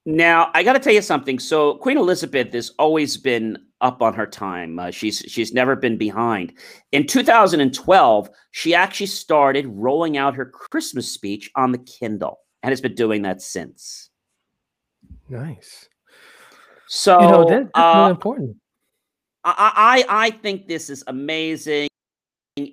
Now 0.06 0.50
I 0.54 0.62
got 0.62 0.72
to 0.72 0.78
tell 0.78 0.94
you 0.94 1.02
something. 1.02 1.38
So 1.38 1.74
Queen 1.74 1.98
Elizabeth 1.98 2.52
has 2.54 2.70
always 2.78 3.18
been 3.18 3.58
up 3.82 4.00
on 4.00 4.14
her 4.14 4.26
time. 4.26 4.78
Uh, 4.78 4.90
she's 4.90 5.18
she's 5.28 5.52
never 5.52 5.76
been 5.76 5.98
behind. 5.98 6.54
In 6.92 7.06
2012, 7.06 8.30
she 8.52 8.74
actually 8.74 9.06
started 9.06 9.66
rolling 9.66 10.16
out 10.16 10.34
her 10.34 10.46
Christmas 10.46 11.12
speech 11.12 11.50
on 11.54 11.72
the 11.72 11.78
Kindle, 11.78 12.38
and 12.68 12.72
has 12.72 12.82
been 12.82 12.94
doing 12.94 13.22
that 13.22 13.40
since. 13.40 14.10
Nice. 15.30 15.88
So 16.86 17.18
you 17.18 17.26
know 17.28 17.48
that, 17.48 17.70
that's 17.74 17.96
uh, 17.96 18.08
important. 18.10 18.56
I, 19.42 20.04
I, 20.08 20.26
I 20.26 20.30
think 20.30 20.68
this 20.68 20.90
is 20.90 21.02
amazing. 21.06 21.88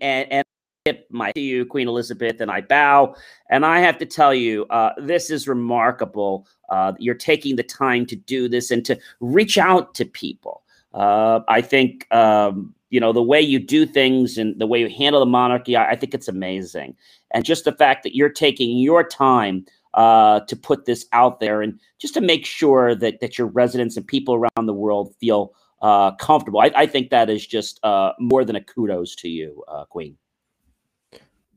And, 0.02 0.28
and 0.30 0.98
my 1.10 1.32
to 1.32 1.40
you, 1.40 1.66
Queen 1.66 1.88
Elizabeth, 1.88 2.42
and 2.42 2.52
I 2.52 2.60
bow. 2.60 3.16
And 3.50 3.66
I 3.66 3.80
have 3.80 3.98
to 4.00 4.06
tell 4.06 4.34
you, 4.34 4.66
uh, 4.66 4.92
this 4.98 5.30
is 5.30 5.48
remarkable. 5.48 6.46
Uh, 6.68 6.92
you're 7.00 7.16
taking 7.16 7.56
the 7.56 7.64
time 7.64 8.06
to 8.08 8.18
do 8.18 8.50
this 8.50 8.72
and 8.72 8.84
to 8.84 9.00
reach 9.22 9.58
out 9.58 9.96
to 9.96 10.04
people. 10.04 10.64
Uh, 10.94 11.40
I 11.48 11.62
think 11.62 12.14
um, 12.14 12.76
you 12.90 13.00
know 13.00 13.14
the 13.14 13.24
way 13.24 13.40
you 13.40 13.60
do 13.60 13.86
things 13.86 14.38
and 14.38 14.60
the 14.60 14.68
way 14.68 14.82
you 14.82 14.90
handle 14.90 15.22
the 15.22 15.26
monarchy. 15.26 15.78
I, 15.78 15.92
I 15.92 15.96
think 15.96 16.14
it's 16.14 16.28
amazing, 16.28 16.98
and 17.32 17.46
just 17.46 17.64
the 17.64 17.72
fact 17.72 18.04
that 18.04 18.14
you're 18.14 18.30
taking 18.30 18.78
your 18.78 19.06
time 19.06 19.66
uh, 19.96 20.42
to 20.42 20.56
put 20.56 20.86
this 20.86 21.06
out 21.14 21.40
there 21.40 21.62
and 21.62 21.80
just 22.00 22.14
to 22.14 22.22
make 22.22 22.46
sure 22.46 22.94
that 22.96 23.20
that 23.22 23.38
your 23.38 23.48
residents 23.48 23.98
and 23.98 24.06
people 24.06 24.36
around 24.36 24.66
the 24.66 24.74
world 24.74 25.16
feel 25.20 25.54
uh, 25.82 26.12
comfortable. 26.16 26.60
I, 26.60 26.72
I, 26.76 26.86
think 26.86 27.10
that 27.10 27.30
is 27.30 27.46
just 27.46 27.80
uh, 27.84 28.12
more 28.20 28.44
than 28.44 28.56
a 28.56 28.62
kudos 28.62 29.16
to 29.18 29.30
you, 29.30 29.64
uh, 29.68 29.86
Queen. 29.86 30.18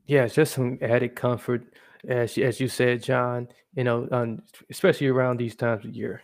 Yeah, 0.05 0.23
it's 0.23 0.35
just 0.35 0.53
some 0.53 0.77
added 0.81 1.15
comfort, 1.15 1.73
as 2.07 2.37
as 2.37 2.59
you 2.59 2.67
said, 2.67 3.03
John. 3.03 3.47
You 3.75 3.83
know, 3.83 4.07
um, 4.11 4.41
especially 4.69 5.07
around 5.07 5.37
these 5.37 5.55
times 5.55 5.85
of 5.85 5.95
year. 5.95 6.21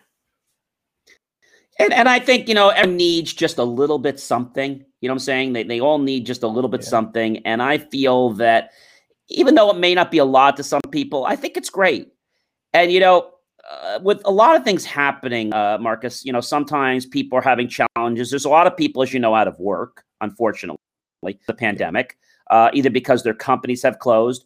And, 1.78 1.94
and 1.94 2.08
I 2.08 2.20
think, 2.20 2.48
you 2.48 2.56
know, 2.56 2.70
everyone 2.70 2.98
needs 2.98 3.34
just 3.34 3.58
a 3.58 3.64
little 3.64 4.00
bit 4.00 4.20
something. 4.20 4.86
You 5.02 5.10
know 5.10 5.14
what 5.14 5.16
I'm 5.16 5.20
saying? 5.20 5.54
They, 5.54 5.64
they 5.64 5.82
all 5.82 6.00
need 6.00 6.26
just 6.26 6.44
a 6.44 6.48
little 6.48 6.70
bit 6.70 6.82
yeah. 6.82 6.90
something. 6.90 7.46
And 7.46 7.62
I 7.62 7.78
feel 7.78 8.30
that 8.36 8.72
even 9.30 9.56
though 9.56 9.70
it 9.70 9.78
may 9.78 9.96
not 9.96 10.12
be 10.12 10.18
a 10.18 10.26
lot 10.26 10.58
to 10.58 10.64
some 10.64 10.82
people, 10.92 11.26
I 11.26 11.36
think 11.36 11.58
it's 11.58 11.70
great. 11.70 12.12
And, 12.74 12.92
you 12.92 13.00
know, 13.00 13.32
uh, 13.70 14.00
with 14.02 14.22
a 14.26 14.32
lot 14.32 14.56
of 14.56 14.64
things 14.64 14.86
happening, 14.86 15.54
uh, 15.54 15.78
Marcus, 15.80 16.24
you 16.24 16.32
know, 16.32 16.42
sometimes 16.42 17.06
people 17.06 17.38
are 17.38 17.42
having 17.42 17.68
challenges. 17.68 18.30
There's 18.30 18.46
a 18.46 18.50
lot 18.50 18.68
of 18.68 18.78
people, 18.78 19.02
as 19.02 19.14
you 19.14 19.20
know, 19.20 19.34
out 19.34 19.48
of 19.48 19.60
work, 19.60 20.04
unfortunately, 20.22 20.78
the 21.48 21.54
pandemic, 21.54 22.18
uh, 22.52 22.70
either 22.74 22.90
because 22.90 23.24
their 23.24 23.34
companies 23.34 23.82
have 23.82 24.00
closed 24.00 24.46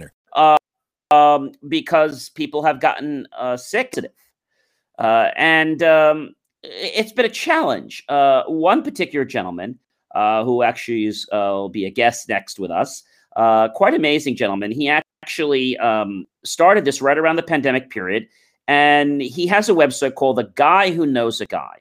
winner? 0.00 0.12
Uh, 0.32 0.56
um, 1.10 1.52
because 1.68 2.28
people 2.30 2.62
have 2.62 2.80
gotten 2.80 3.26
uh, 3.36 3.56
sick. 3.56 3.94
Uh, 4.98 5.30
and 5.36 5.82
um, 5.82 6.34
it's 6.62 7.12
been 7.12 7.24
a 7.24 7.30
challenge. 7.30 8.04
Uh, 8.08 8.44
one 8.46 8.82
particular 8.82 9.24
gentleman 9.24 9.78
uh, 10.14 10.44
who 10.44 10.62
actually 10.62 11.06
is, 11.06 11.28
uh, 11.32 11.50
will 11.52 11.68
be 11.68 11.86
a 11.86 11.90
guest 11.90 12.28
next 12.28 12.58
with 12.58 12.70
us, 12.70 13.02
uh, 13.36 13.68
quite 13.68 13.94
amazing 13.94 14.36
gentleman. 14.36 14.70
He 14.70 14.88
actually 14.88 15.76
um, 15.78 16.26
started 16.44 16.84
this 16.84 17.00
right 17.00 17.16
around 17.16 17.36
the 17.36 17.42
pandemic 17.42 17.90
period, 17.90 18.26
and 18.68 19.22
he 19.22 19.46
has 19.46 19.68
a 19.68 19.72
website 19.72 20.14
called 20.14 20.36
The 20.36 20.50
Guy 20.54 20.90
Who 20.90 21.06
Knows 21.06 21.40
a 21.40 21.46
Guy. 21.46 21.78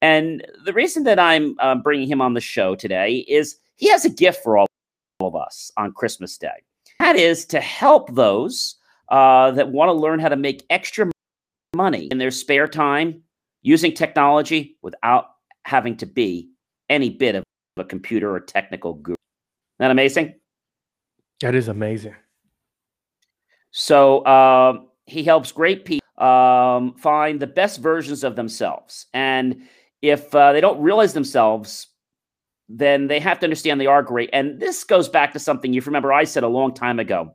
And 0.00 0.46
the 0.64 0.72
reason 0.72 1.04
that 1.04 1.18
I'm 1.18 1.56
uh, 1.60 1.76
bringing 1.76 2.08
him 2.08 2.20
on 2.20 2.34
the 2.34 2.40
show 2.40 2.74
today 2.74 3.24
is 3.28 3.56
he 3.76 3.88
has 3.88 4.04
a 4.04 4.10
gift 4.10 4.42
for 4.42 4.58
all 4.58 4.66
of 5.20 5.34
us 5.34 5.72
on 5.76 5.92
Christmas 5.92 6.36
Day. 6.36 6.62
That 7.00 7.16
is 7.16 7.44
to 7.46 7.60
help 7.60 8.14
those 8.14 8.76
uh, 9.08 9.50
that 9.52 9.70
want 9.70 9.88
to 9.88 9.92
learn 9.92 10.20
how 10.20 10.28
to 10.28 10.36
make 10.36 10.64
extra 10.70 11.10
money 11.74 12.06
in 12.06 12.18
their 12.18 12.30
spare 12.30 12.66
time 12.68 13.22
using 13.62 13.92
technology 13.92 14.76
without 14.82 15.26
having 15.64 15.96
to 15.96 16.06
be 16.06 16.50
any 16.88 17.10
bit 17.10 17.34
of 17.34 17.44
a 17.76 17.84
computer 17.84 18.34
or 18.34 18.40
technical 18.40 18.94
guru. 18.94 19.14
Isn't 19.14 19.78
that 19.78 19.90
amazing? 19.90 20.34
That 21.40 21.54
is 21.54 21.68
amazing. 21.68 22.14
So 23.72 24.20
uh, 24.20 24.82
he 25.06 25.24
helps 25.24 25.50
great 25.50 25.84
people 25.84 26.06
um, 26.24 26.94
find 26.94 27.40
the 27.40 27.46
best 27.46 27.80
versions 27.80 28.22
of 28.22 28.36
themselves. 28.36 29.06
And 29.12 29.68
if 30.00 30.32
uh, 30.34 30.52
they 30.52 30.60
don't 30.60 30.80
realize 30.80 31.12
themselves 31.12 31.88
then 32.68 33.08
they 33.08 33.20
have 33.20 33.38
to 33.40 33.46
understand 33.46 33.80
they 33.80 33.86
are 33.86 34.02
great. 34.02 34.30
And 34.32 34.60
this 34.60 34.84
goes 34.84 35.08
back 35.08 35.32
to 35.32 35.38
something 35.38 35.72
you 35.72 35.80
remember 35.82 36.12
I 36.12 36.24
said 36.24 36.42
a 36.42 36.48
long 36.48 36.72
time 36.72 36.98
ago 36.98 37.34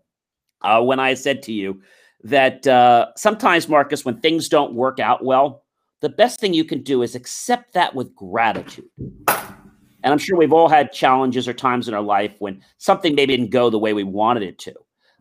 uh, 0.62 0.82
when 0.82 1.00
I 1.00 1.14
said 1.14 1.44
to 1.44 1.54
you 1.54 1.82
that 2.24 2.68
uh, 2.68 3.08
sometimes, 3.16 3.70
Marcus, 3.70 4.04
when 4.04 4.20
things 4.20 4.50
don't 4.50 4.74
work 4.74 5.00
out 5.00 5.24
well, 5.24 5.64
the 6.02 6.10
best 6.10 6.40
thing 6.40 6.54
you 6.54 6.66
can 6.66 6.82
do 6.82 7.02
is 7.02 7.16
accept 7.16 7.74
that 7.74 7.94
with 7.94 8.16
gratitude. 8.16 8.90
And 9.28 10.14
I'm 10.14 10.18
sure 10.18 10.38
we've 10.38 10.54
all 10.54 10.70
had 10.70 10.94
challenges 10.94 11.48
or 11.48 11.54
times 11.54 11.88
in 11.88 11.94
our 11.94 12.02
life 12.02 12.34
when 12.40 12.62
something 12.78 13.16
maybe 13.16 13.36
didn't 13.36 13.52
go 13.52 13.70
the 13.70 13.80
way 13.80 13.94
we 13.94 14.04
wanted 14.04 14.44
it 14.44 14.58
to. 14.60 14.74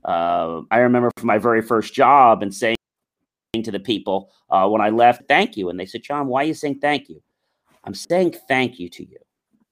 Uh, 0.05 0.62
I 0.71 0.79
remember 0.79 1.11
from 1.16 1.27
my 1.27 1.38
very 1.38 1.62
first 1.62 1.94
job 1.94 2.42
and 2.42 2.55
saying 2.55 2.77
to 3.62 3.73
the 3.73 3.81
people 3.81 4.31
uh, 4.51 4.68
when 4.68 4.81
I 4.81 4.90
left, 4.90 5.23
thank 5.27 5.57
you. 5.57 5.68
And 5.68 5.79
they 5.79 5.87
said, 5.87 6.05
John, 6.05 6.29
why 6.29 6.42
are 6.42 6.47
you 6.47 6.55
saying 6.55 6.79
thank 6.79 7.09
you? 7.09 7.21
I'm 7.85 7.94
saying 7.94 8.37
thank 8.47 8.79
you 8.79 8.88
to 8.88 9.05
you 9.05 9.18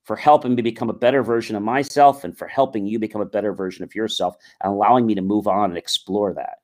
for 0.06 0.14
helping 0.14 0.54
me 0.54 0.62
become 0.62 0.88
a 0.88 0.94
better 0.94 1.20
version 1.20 1.56
of 1.56 1.64
myself 1.64 2.22
and 2.22 2.38
for 2.38 2.46
helping 2.46 2.86
you 2.86 2.96
become 2.96 3.20
a 3.20 3.26
better 3.26 3.52
version 3.52 3.82
of 3.82 3.92
yourself 3.92 4.36
and 4.62 4.72
allowing 4.72 5.04
me 5.04 5.16
to 5.16 5.20
move 5.20 5.48
on 5.48 5.70
and 5.70 5.76
explore 5.76 6.32
that. 6.32 6.58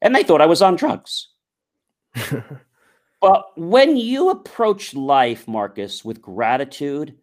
And 0.00 0.14
they 0.14 0.22
thought 0.22 0.40
I 0.40 0.46
was 0.46 0.62
on 0.62 0.76
drugs. 0.76 1.28
but 3.20 3.44
when 3.56 3.98
you 3.98 4.30
approach 4.30 4.94
life, 4.94 5.46
Marcus, 5.46 6.06
with 6.06 6.22
gratitude, 6.22 7.14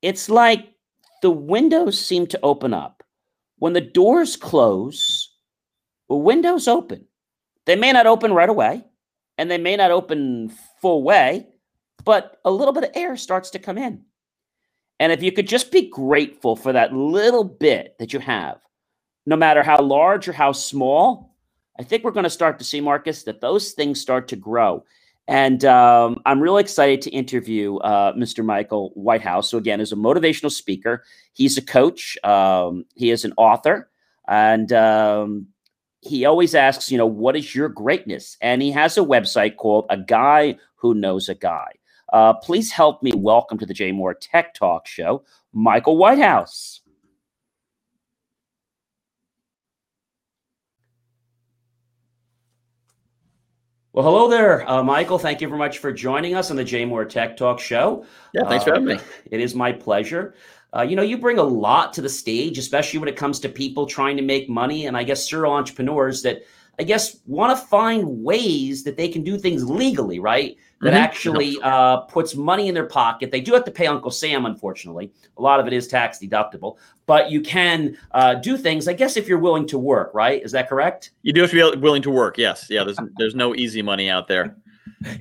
it's 0.00 0.30
like 0.30 0.72
the 1.20 1.30
windows 1.30 2.00
seem 2.00 2.26
to 2.28 2.40
open 2.42 2.72
up. 2.72 3.02
When 3.58 3.74
the 3.74 3.82
doors 3.82 4.36
close, 4.36 5.36
the 6.08 6.16
windows 6.16 6.66
open. 6.66 7.04
They 7.66 7.76
may 7.76 7.92
not 7.92 8.06
open 8.06 8.32
right 8.32 8.48
away, 8.48 8.84
and 9.36 9.50
they 9.50 9.58
may 9.58 9.76
not 9.76 9.90
open 9.90 10.50
full 10.80 11.02
way, 11.02 11.46
but 12.06 12.38
a 12.46 12.50
little 12.50 12.72
bit 12.72 12.84
of 12.84 12.90
air 12.94 13.18
starts 13.18 13.50
to 13.50 13.58
come 13.58 13.76
in. 13.76 14.02
And 15.00 15.12
if 15.12 15.22
you 15.22 15.32
could 15.32 15.48
just 15.48 15.72
be 15.72 15.88
grateful 15.88 16.56
for 16.56 16.72
that 16.72 16.92
little 16.92 17.44
bit 17.44 17.96
that 17.98 18.12
you 18.12 18.20
have, 18.20 18.58
no 19.26 19.36
matter 19.36 19.62
how 19.62 19.80
large 19.80 20.28
or 20.28 20.32
how 20.32 20.52
small, 20.52 21.34
I 21.78 21.82
think 21.82 22.04
we're 22.04 22.12
going 22.12 22.24
to 22.24 22.30
start 22.30 22.58
to 22.58 22.64
see, 22.64 22.80
Marcus, 22.80 23.24
that 23.24 23.40
those 23.40 23.72
things 23.72 24.00
start 24.00 24.28
to 24.28 24.36
grow. 24.36 24.84
And 25.26 25.64
um, 25.64 26.20
I'm 26.26 26.40
really 26.40 26.60
excited 26.60 27.00
to 27.02 27.10
interview 27.10 27.76
uh, 27.78 28.12
Mr. 28.12 28.44
Michael 28.44 28.90
Whitehouse. 28.94 29.50
So, 29.50 29.58
again, 29.58 29.80
is 29.80 29.92
a 29.92 29.96
motivational 29.96 30.52
speaker. 30.52 31.02
He's 31.32 31.56
a 31.56 31.62
coach, 31.62 32.18
um, 32.22 32.84
he 32.94 33.10
is 33.10 33.24
an 33.24 33.32
author, 33.38 33.88
and 34.28 34.70
um, 34.72 35.46
he 36.02 36.26
always 36.26 36.54
asks, 36.54 36.92
you 36.92 36.98
know, 36.98 37.06
what 37.06 37.36
is 37.36 37.54
your 37.54 37.70
greatness? 37.70 38.36
And 38.42 38.60
he 38.60 38.70
has 38.72 38.98
a 38.98 39.00
website 39.00 39.56
called 39.56 39.86
A 39.88 39.96
Guy 39.96 40.58
Who 40.76 40.94
Knows 40.94 41.30
a 41.30 41.34
Guy. 41.34 41.72
Uh, 42.12 42.34
please 42.34 42.70
help 42.70 43.02
me 43.02 43.12
welcome 43.14 43.58
to 43.58 43.66
the 43.66 43.74
Jay 43.74 43.92
Moore 43.92 44.14
Tech 44.14 44.54
Talk 44.54 44.86
Show, 44.86 45.24
Michael 45.52 45.96
Whitehouse. 45.96 46.80
Well, 53.92 54.04
hello 54.04 54.28
there, 54.28 54.68
uh, 54.68 54.82
Michael. 54.82 55.20
Thank 55.20 55.40
you 55.40 55.46
very 55.46 55.58
much 55.58 55.78
for 55.78 55.92
joining 55.92 56.34
us 56.34 56.50
on 56.50 56.56
the 56.56 56.64
Jay 56.64 56.84
Moore 56.84 57.04
Tech 57.04 57.36
Talk 57.36 57.60
Show. 57.60 58.04
Yeah, 58.32 58.42
thanks 58.48 58.64
uh, 58.64 58.66
for 58.66 58.70
having 58.72 58.96
me. 58.96 58.98
It 59.30 59.40
is 59.40 59.54
my 59.54 59.70
pleasure. 59.70 60.34
Uh, 60.76 60.82
you 60.82 60.96
know, 60.96 61.02
you 61.02 61.16
bring 61.16 61.38
a 61.38 61.44
lot 61.44 61.92
to 61.92 62.02
the 62.02 62.08
stage, 62.08 62.58
especially 62.58 62.98
when 62.98 63.08
it 63.08 63.14
comes 63.14 63.38
to 63.38 63.48
people 63.48 63.86
trying 63.86 64.16
to 64.16 64.22
make 64.24 64.48
money, 64.48 64.86
and 64.86 64.96
I 64.96 65.04
guess 65.04 65.28
serial 65.28 65.52
entrepreneurs 65.52 66.22
that 66.22 66.42
I 66.80 66.82
guess 66.82 67.18
want 67.26 67.56
to 67.56 67.66
find 67.66 68.24
ways 68.24 68.82
that 68.82 68.96
they 68.96 69.06
can 69.06 69.22
do 69.22 69.38
things 69.38 69.64
legally, 69.64 70.18
right? 70.18 70.56
That 70.84 70.92
mm-hmm. 70.92 71.02
actually 71.02 71.58
uh, 71.62 71.98
puts 72.02 72.34
money 72.34 72.68
in 72.68 72.74
their 72.74 72.84
pocket. 72.84 73.30
They 73.30 73.40
do 73.40 73.54
have 73.54 73.64
to 73.64 73.70
pay 73.70 73.86
Uncle 73.86 74.10
Sam, 74.10 74.44
unfortunately. 74.44 75.10
A 75.38 75.42
lot 75.42 75.58
of 75.58 75.66
it 75.66 75.72
is 75.72 75.88
tax 75.88 76.18
deductible, 76.18 76.76
but 77.06 77.30
you 77.30 77.40
can 77.40 77.96
uh, 78.10 78.34
do 78.34 78.58
things. 78.58 78.86
I 78.86 78.92
guess 78.92 79.16
if 79.16 79.26
you're 79.26 79.38
willing 79.38 79.66
to 79.68 79.78
work, 79.78 80.12
right? 80.12 80.42
Is 80.42 80.52
that 80.52 80.68
correct? 80.68 81.12
You 81.22 81.32
do 81.32 81.40
have 81.40 81.50
to 81.52 81.72
be 81.72 81.78
willing 81.78 82.02
to 82.02 82.10
work. 82.10 82.36
Yes, 82.36 82.66
yeah. 82.68 82.84
There's 82.84 82.98
there's 83.16 83.34
no 83.34 83.54
easy 83.54 83.80
money 83.80 84.10
out 84.10 84.28
there. 84.28 84.56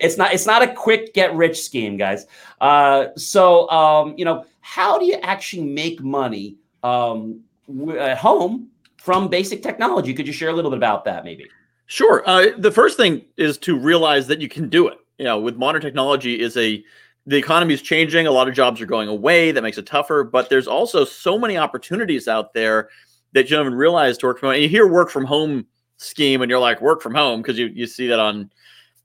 it's 0.02 0.18
not 0.18 0.34
it's 0.34 0.46
not 0.46 0.62
a 0.64 0.68
quick 0.68 1.14
get 1.14 1.34
rich 1.34 1.62
scheme, 1.62 1.96
guys. 1.96 2.26
Uh, 2.60 3.08
so 3.16 3.70
um, 3.70 4.16
you 4.18 4.26
know, 4.26 4.46
how 4.60 5.00
do 5.00 5.06
you 5.06 5.16
actually 5.24 5.64
make 5.64 6.04
money 6.04 6.58
um, 6.84 7.40
w- 7.68 7.98
at 7.98 8.18
home 8.18 8.68
from 8.98 9.30
basic 9.30 9.64
technology? 9.64 10.14
Could 10.14 10.28
you 10.28 10.34
share 10.34 10.50
a 10.50 10.54
little 10.54 10.72
bit 10.72 10.78
about 10.78 11.06
that, 11.06 11.24
maybe? 11.24 11.48
Sure. 11.86 12.24
Uh, 12.26 12.48
the 12.58 12.72
first 12.72 12.98
thing 12.98 13.24
is 13.38 13.58
to 13.60 13.78
realize 13.78 14.28
that 14.28 14.42
you 14.42 14.50
can 14.50 14.68
do 14.68 14.88
it. 14.88 14.98
You 15.18 15.26
know, 15.26 15.40
with 15.40 15.56
modern 15.56 15.82
technology, 15.82 16.40
is 16.40 16.58
a 16.58 16.84
the 17.26 17.38
economy 17.38 17.74
is 17.74 17.82
changing. 17.82 18.28
A 18.28 18.32
lot 18.32 18.48
of 18.48 18.54
jobs 18.54 18.82
are 18.82 18.86
going 18.86 19.08
away. 19.08 19.52
That 19.52 19.64
makes 19.64 19.78
it 19.78 19.86
tougher. 19.86 20.24
But 20.24 20.50
there's 20.50 20.68
also 20.68 21.06
so 21.06 21.38
many 21.40 21.58
opportunities 21.58 22.28
out 22.28 22.54
there 22.54 22.90
that 23.34 23.50
you 23.50 23.56
don't 23.56 23.66
even 23.66 23.78
realize 23.78 24.18
to 24.20 24.28
work 24.28 24.40
from 24.40 24.48
home. 24.48 24.56
And 24.56 24.64
you 24.64 24.70
hear 24.70 24.88
work 24.88 25.10
from 25.10 25.26
home 25.26 25.66
scheme, 25.98 26.42
and 26.42 26.50
you're 26.50 26.60
like, 26.60 26.82
work 26.82 27.02
from 27.02 27.16
home 27.16 27.42
because 27.42 27.58
you 27.58 27.68
you 27.68 27.88
see 27.88 28.08
that 28.08 28.20
on 28.20 28.52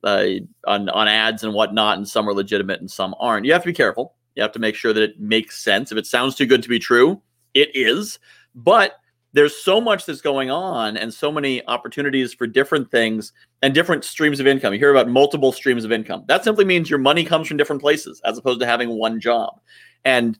uh, 0.05 0.25
on 0.66 0.88
on 0.88 1.09
ads 1.09 1.44
and 1.44 1.55
whatnot, 1.55 1.99
and 1.99 2.09
some 2.09 2.29
are 2.29 2.35
legitimate 2.35 2.81
and 2.81 2.90
some 2.90 3.14
aren't. 3.21 3.47
You 3.47 3.53
have 3.53 3.62
to 3.62 3.68
be 3.68 3.75
careful. 3.75 4.14
You 4.35 4.42
have 4.42 4.53
to 4.53 4.61
make 4.61 4.77
sure 4.77 4.92
that 4.92 5.03
it 5.03 5.21
makes 5.21 5.62
sense. 5.62 5.90
If 5.90 5.99
it 5.99 6.07
sounds 6.07 6.35
too 6.35 6.47
good 6.47 6.62
to 6.62 6.68
be 6.68 6.79
true, 6.79 7.21
it 7.55 7.71
is. 7.75 8.18
But 8.55 8.92
there's 9.33 9.57
so 9.57 9.81
much 9.81 10.07
that's 10.07 10.21
going 10.21 10.51
on 10.51 10.97
and 10.97 11.12
so 11.12 11.31
many 11.31 11.67
opportunities 11.67 12.33
for 12.33 12.47
different 12.47 12.91
things 12.91 13.33
and 13.62 13.75
different 13.75 14.05
streams 14.05 14.41
of 14.41 14.47
income. 14.47 14.73
You 14.73 14.79
hear 14.79 14.91
about 14.91 15.09
multiple 15.09 15.53
streams 15.53 15.85
of 15.85 15.93
income. 15.93 16.25
That 16.29 16.45
simply 16.45 16.64
means 16.64 16.88
your 16.88 16.99
money 16.99 17.25
comes 17.25 17.47
from 17.47 17.57
different 17.57 17.83
places 17.83 18.21
as 18.25 18.38
opposed 18.38 18.61
to 18.61 18.67
having 18.67 18.88
one 18.91 19.21
job. 19.21 19.61
And 20.05 20.38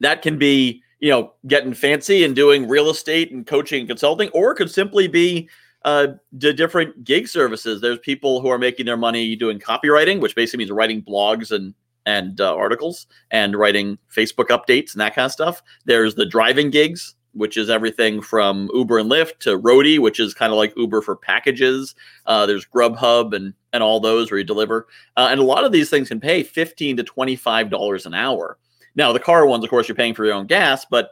that 0.00 0.22
can 0.22 0.38
be, 0.38 0.82
you 1.00 1.10
know, 1.10 1.32
getting 1.46 1.72
fancy 1.72 2.24
and 2.24 2.36
doing 2.36 2.68
real 2.68 2.90
estate 2.90 3.32
and 3.32 3.46
coaching 3.46 3.80
and 3.80 3.88
consulting, 3.88 4.28
or 4.30 4.52
it 4.52 4.56
could 4.56 4.70
simply 4.70 5.08
be 5.08 5.48
uh, 5.84 6.08
the 6.32 6.52
different 6.52 7.04
gig 7.04 7.28
services. 7.28 7.80
There's 7.80 7.98
people 7.98 8.40
who 8.40 8.48
are 8.48 8.58
making 8.58 8.86
their 8.86 8.96
money 8.96 9.36
doing 9.36 9.58
copywriting, 9.58 10.20
which 10.20 10.34
basically 10.34 10.58
means 10.58 10.70
writing 10.70 11.02
blogs 11.02 11.50
and 11.50 11.74
and 12.06 12.38
uh, 12.40 12.54
articles 12.54 13.06
and 13.30 13.56
writing 13.56 13.96
Facebook 14.14 14.48
updates 14.48 14.92
and 14.92 15.00
that 15.00 15.14
kind 15.14 15.24
of 15.24 15.32
stuff. 15.32 15.62
There's 15.86 16.14
the 16.14 16.26
driving 16.26 16.68
gigs, 16.70 17.14
which 17.34 17.56
is 17.56 17.68
everything 17.68 18.20
from 18.20 18.70
Uber 18.74 18.98
and 18.98 19.10
Lyft 19.10 19.38
to 19.40 19.58
Roadie, 19.58 19.98
which 19.98 20.20
is 20.20 20.34
kind 20.34 20.52
of 20.52 20.56
like 20.56 20.76
Uber 20.76 21.02
for 21.02 21.16
packages. 21.16 21.94
Uh, 22.26 22.46
there's 22.46 22.66
Grubhub 22.66 23.34
and 23.34 23.54
and 23.72 23.82
all 23.82 24.00
those 24.00 24.30
where 24.30 24.38
you 24.38 24.44
deliver. 24.44 24.86
Uh, 25.16 25.28
and 25.30 25.40
a 25.40 25.44
lot 25.44 25.64
of 25.64 25.72
these 25.72 25.90
things 25.90 26.08
can 26.08 26.20
pay 26.20 26.42
fifteen 26.42 26.96
to 26.96 27.02
twenty 27.02 27.36
five 27.36 27.70
dollars 27.70 28.06
an 28.06 28.14
hour. 28.14 28.58
Now 28.94 29.12
the 29.12 29.20
car 29.20 29.46
ones, 29.46 29.64
of 29.64 29.70
course, 29.70 29.88
you're 29.88 29.96
paying 29.96 30.14
for 30.14 30.24
your 30.24 30.34
own 30.34 30.46
gas, 30.46 30.86
but 30.88 31.10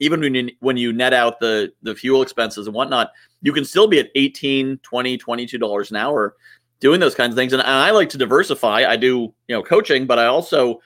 even 0.00 0.20
when 0.20 0.34
you 0.34 0.50
when 0.60 0.76
you 0.76 0.92
net 0.92 1.12
out 1.12 1.40
the 1.40 1.72
the 1.82 1.94
fuel 1.94 2.22
expenses 2.22 2.66
and 2.66 2.74
whatnot, 2.74 3.12
you 3.42 3.52
can 3.52 3.64
still 3.64 3.86
be 3.86 4.00
at 4.00 4.10
18, 4.14 4.78
20, 4.82 5.18
22 5.18 5.58
dollars 5.58 5.90
an 5.90 5.96
hour 5.96 6.34
doing 6.80 7.00
those 7.00 7.14
kinds 7.14 7.32
of 7.32 7.36
things. 7.36 7.52
And, 7.52 7.62
I 7.62 7.92
like 7.92 8.10
to 8.10 8.18
diversify. 8.18 8.84
I 8.86 8.96
do 8.96 9.32
you 9.48 9.56
know 9.56 9.62
coaching, 9.62 10.06
but 10.06 10.18
I 10.18 10.26
also 10.26 10.80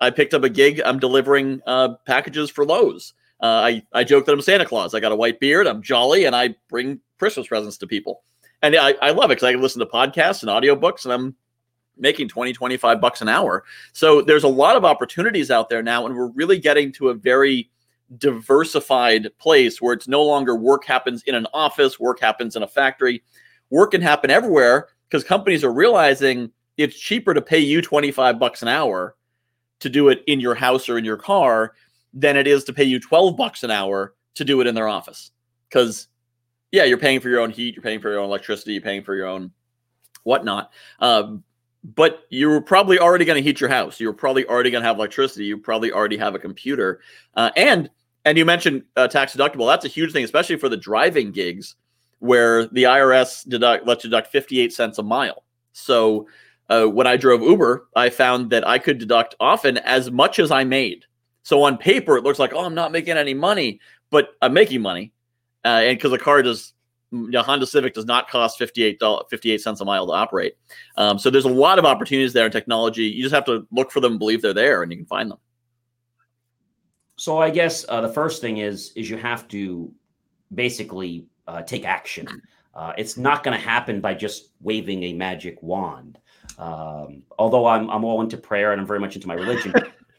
I 0.00 0.10
picked 0.10 0.34
up 0.34 0.44
a 0.44 0.48
gig. 0.48 0.80
I'm 0.84 0.98
delivering 0.98 1.60
uh, 1.66 1.94
packages 2.06 2.50
for 2.50 2.64
Lowe's. 2.64 3.14
Uh, 3.44 3.60
I, 3.62 3.82
I 3.92 4.04
joke 4.04 4.24
that 4.24 4.32
I'm 4.32 4.40
Santa 4.40 4.64
Claus. 4.64 4.94
I 4.94 5.00
got 5.00 5.12
a 5.12 5.16
white 5.16 5.38
beard. 5.38 5.66
I'm 5.66 5.82
jolly, 5.82 6.24
and 6.24 6.34
I 6.34 6.54
bring 6.70 6.98
Christmas 7.18 7.46
presents 7.46 7.76
to 7.76 7.86
people. 7.86 8.22
And 8.62 8.74
I, 8.74 8.92
I 9.02 9.10
love 9.10 9.26
it 9.26 9.34
because 9.34 9.42
I 9.42 9.52
can 9.52 9.60
listen 9.60 9.80
to 9.80 9.86
podcasts 9.86 10.40
and 10.42 10.50
audiobooks, 10.50 11.04
and 11.04 11.12
I'm 11.12 11.34
making 11.98 12.28
20, 12.28 12.54
25 12.54 13.02
bucks 13.02 13.20
an 13.20 13.28
hour. 13.28 13.64
So 13.92 14.22
there's 14.22 14.44
a 14.44 14.48
lot 14.48 14.76
of 14.76 14.86
opportunities 14.86 15.50
out 15.50 15.68
there 15.68 15.82
now, 15.82 16.06
and 16.06 16.16
we're 16.16 16.30
really 16.30 16.58
getting 16.58 16.90
to 16.92 17.10
a 17.10 17.14
very 17.14 17.70
diversified 18.16 19.28
place 19.36 19.82
where 19.82 19.92
it's 19.92 20.08
no 20.08 20.24
longer 20.24 20.56
work 20.56 20.86
happens 20.86 21.22
in 21.24 21.34
an 21.34 21.46
office, 21.52 22.00
work 22.00 22.20
happens 22.20 22.56
in 22.56 22.62
a 22.62 22.68
factory. 22.68 23.22
Work 23.68 23.90
can 23.90 24.00
happen 24.00 24.30
everywhere 24.30 24.88
because 25.10 25.22
companies 25.22 25.62
are 25.64 25.72
realizing 25.72 26.50
it's 26.78 26.98
cheaper 26.98 27.34
to 27.34 27.42
pay 27.42 27.58
you 27.58 27.82
25 27.82 28.38
bucks 28.38 28.62
an 28.62 28.68
hour 28.68 29.16
to 29.80 29.90
do 29.90 30.08
it 30.08 30.24
in 30.26 30.40
your 30.40 30.54
house 30.54 30.88
or 30.88 30.96
in 30.96 31.04
your 31.04 31.18
car 31.18 31.74
than 32.14 32.36
it 32.36 32.46
is 32.46 32.64
to 32.64 32.72
pay 32.72 32.84
you 32.84 33.00
12 33.00 33.36
bucks 33.36 33.62
an 33.64 33.70
hour 33.70 34.14
to 34.34 34.44
do 34.44 34.60
it 34.60 34.66
in 34.66 34.74
their 34.74 34.88
office. 34.88 35.32
Because, 35.68 36.08
yeah, 36.70 36.84
you're 36.84 36.98
paying 36.98 37.20
for 37.20 37.28
your 37.28 37.40
own 37.40 37.50
heat, 37.50 37.74
you're 37.74 37.82
paying 37.82 38.00
for 38.00 38.10
your 38.10 38.20
own 38.20 38.26
electricity, 38.26 38.72
you're 38.72 38.82
paying 38.82 39.02
for 39.02 39.14
your 39.14 39.26
own 39.26 39.50
whatnot. 40.22 40.70
Um, 41.00 41.42
but 41.84 42.24
you're 42.30 42.62
probably 42.62 42.98
already 42.98 43.24
going 43.24 43.36
to 43.36 43.42
heat 43.42 43.60
your 43.60 43.68
house. 43.68 44.00
You're 44.00 44.14
probably 44.14 44.46
already 44.46 44.70
going 44.70 44.82
to 44.82 44.88
have 44.88 44.96
electricity. 44.96 45.44
You 45.44 45.58
probably 45.58 45.92
already 45.92 46.16
have 46.16 46.34
a 46.34 46.38
computer. 46.38 47.00
Uh, 47.34 47.50
and 47.56 47.90
and 48.24 48.38
you 48.38 48.46
mentioned 48.46 48.84
uh, 48.96 49.06
tax 49.06 49.36
deductible. 49.36 49.68
That's 49.68 49.84
a 49.84 49.88
huge 49.88 50.12
thing, 50.12 50.24
especially 50.24 50.56
for 50.56 50.70
the 50.70 50.78
driving 50.78 51.30
gigs, 51.30 51.76
where 52.20 52.66
the 52.68 52.84
IRS 52.84 53.46
deduct 53.46 53.86
lets 53.86 54.02
you 54.02 54.08
deduct 54.08 54.28
58 54.32 54.72
cents 54.72 54.98
a 54.98 55.02
mile. 55.02 55.44
So 55.72 56.26
uh, 56.70 56.86
when 56.86 57.06
I 57.06 57.18
drove 57.18 57.42
Uber, 57.42 57.88
I 57.94 58.08
found 58.08 58.48
that 58.50 58.66
I 58.66 58.78
could 58.78 58.96
deduct 58.96 59.34
often 59.40 59.76
as 59.78 60.10
much 60.10 60.38
as 60.38 60.50
I 60.50 60.64
made. 60.64 61.04
So 61.44 61.62
on 61.62 61.76
paper, 61.76 62.16
it 62.16 62.24
looks 62.24 62.38
like, 62.38 62.52
oh, 62.54 62.64
I'm 62.64 62.74
not 62.74 62.90
making 62.90 63.16
any 63.16 63.34
money, 63.34 63.78
but 64.10 64.30
I'm 64.42 64.54
making 64.54 64.80
money. 64.80 65.12
Uh, 65.64 65.82
and 65.84 65.96
because 65.96 66.10
the 66.10 66.18
car 66.18 66.42
does, 66.42 66.72
you 67.12 67.30
know, 67.30 67.42
Honda 67.42 67.66
Civic 67.66 67.94
does 67.94 68.06
not 68.06 68.28
cost 68.28 68.58
58, 68.58 69.00
58 69.30 69.60
cents 69.60 69.80
a 69.80 69.84
mile 69.84 70.06
to 70.06 70.12
operate. 70.12 70.56
Um, 70.96 71.18
so 71.18 71.30
there's 71.30 71.44
a 71.44 71.50
lot 71.50 71.78
of 71.78 71.84
opportunities 71.84 72.32
there 72.32 72.46
in 72.46 72.52
technology. 72.52 73.04
You 73.04 73.22
just 73.22 73.34
have 73.34 73.44
to 73.44 73.66
look 73.70 73.92
for 73.92 74.00
them, 74.00 74.18
believe 74.18 74.40
they're 74.40 74.54
there, 74.54 74.82
and 74.82 74.90
you 74.90 74.98
can 74.98 75.06
find 75.06 75.30
them. 75.30 75.38
So 77.16 77.38
I 77.38 77.50
guess 77.50 77.84
uh, 77.88 78.00
the 78.00 78.08
first 78.08 78.40
thing 78.40 78.58
is 78.58 78.92
is 78.96 79.08
you 79.08 79.16
have 79.18 79.46
to 79.48 79.92
basically 80.54 81.26
uh, 81.46 81.62
take 81.62 81.84
action. 81.84 82.26
Uh, 82.74 82.92
it's 82.98 83.16
not 83.16 83.44
going 83.44 83.56
to 83.56 83.64
happen 83.64 84.00
by 84.00 84.14
just 84.14 84.50
waving 84.60 85.04
a 85.04 85.12
magic 85.12 85.62
wand. 85.62 86.18
Um, 86.58 87.22
although 87.38 87.66
I'm 87.66 87.88
I'm 87.90 88.04
all 88.04 88.20
into 88.20 88.36
prayer 88.36 88.72
and 88.72 88.80
I'm 88.80 88.86
very 88.86 88.98
much 88.98 89.14
into 89.14 89.28
my 89.28 89.34
religion, 89.34 89.72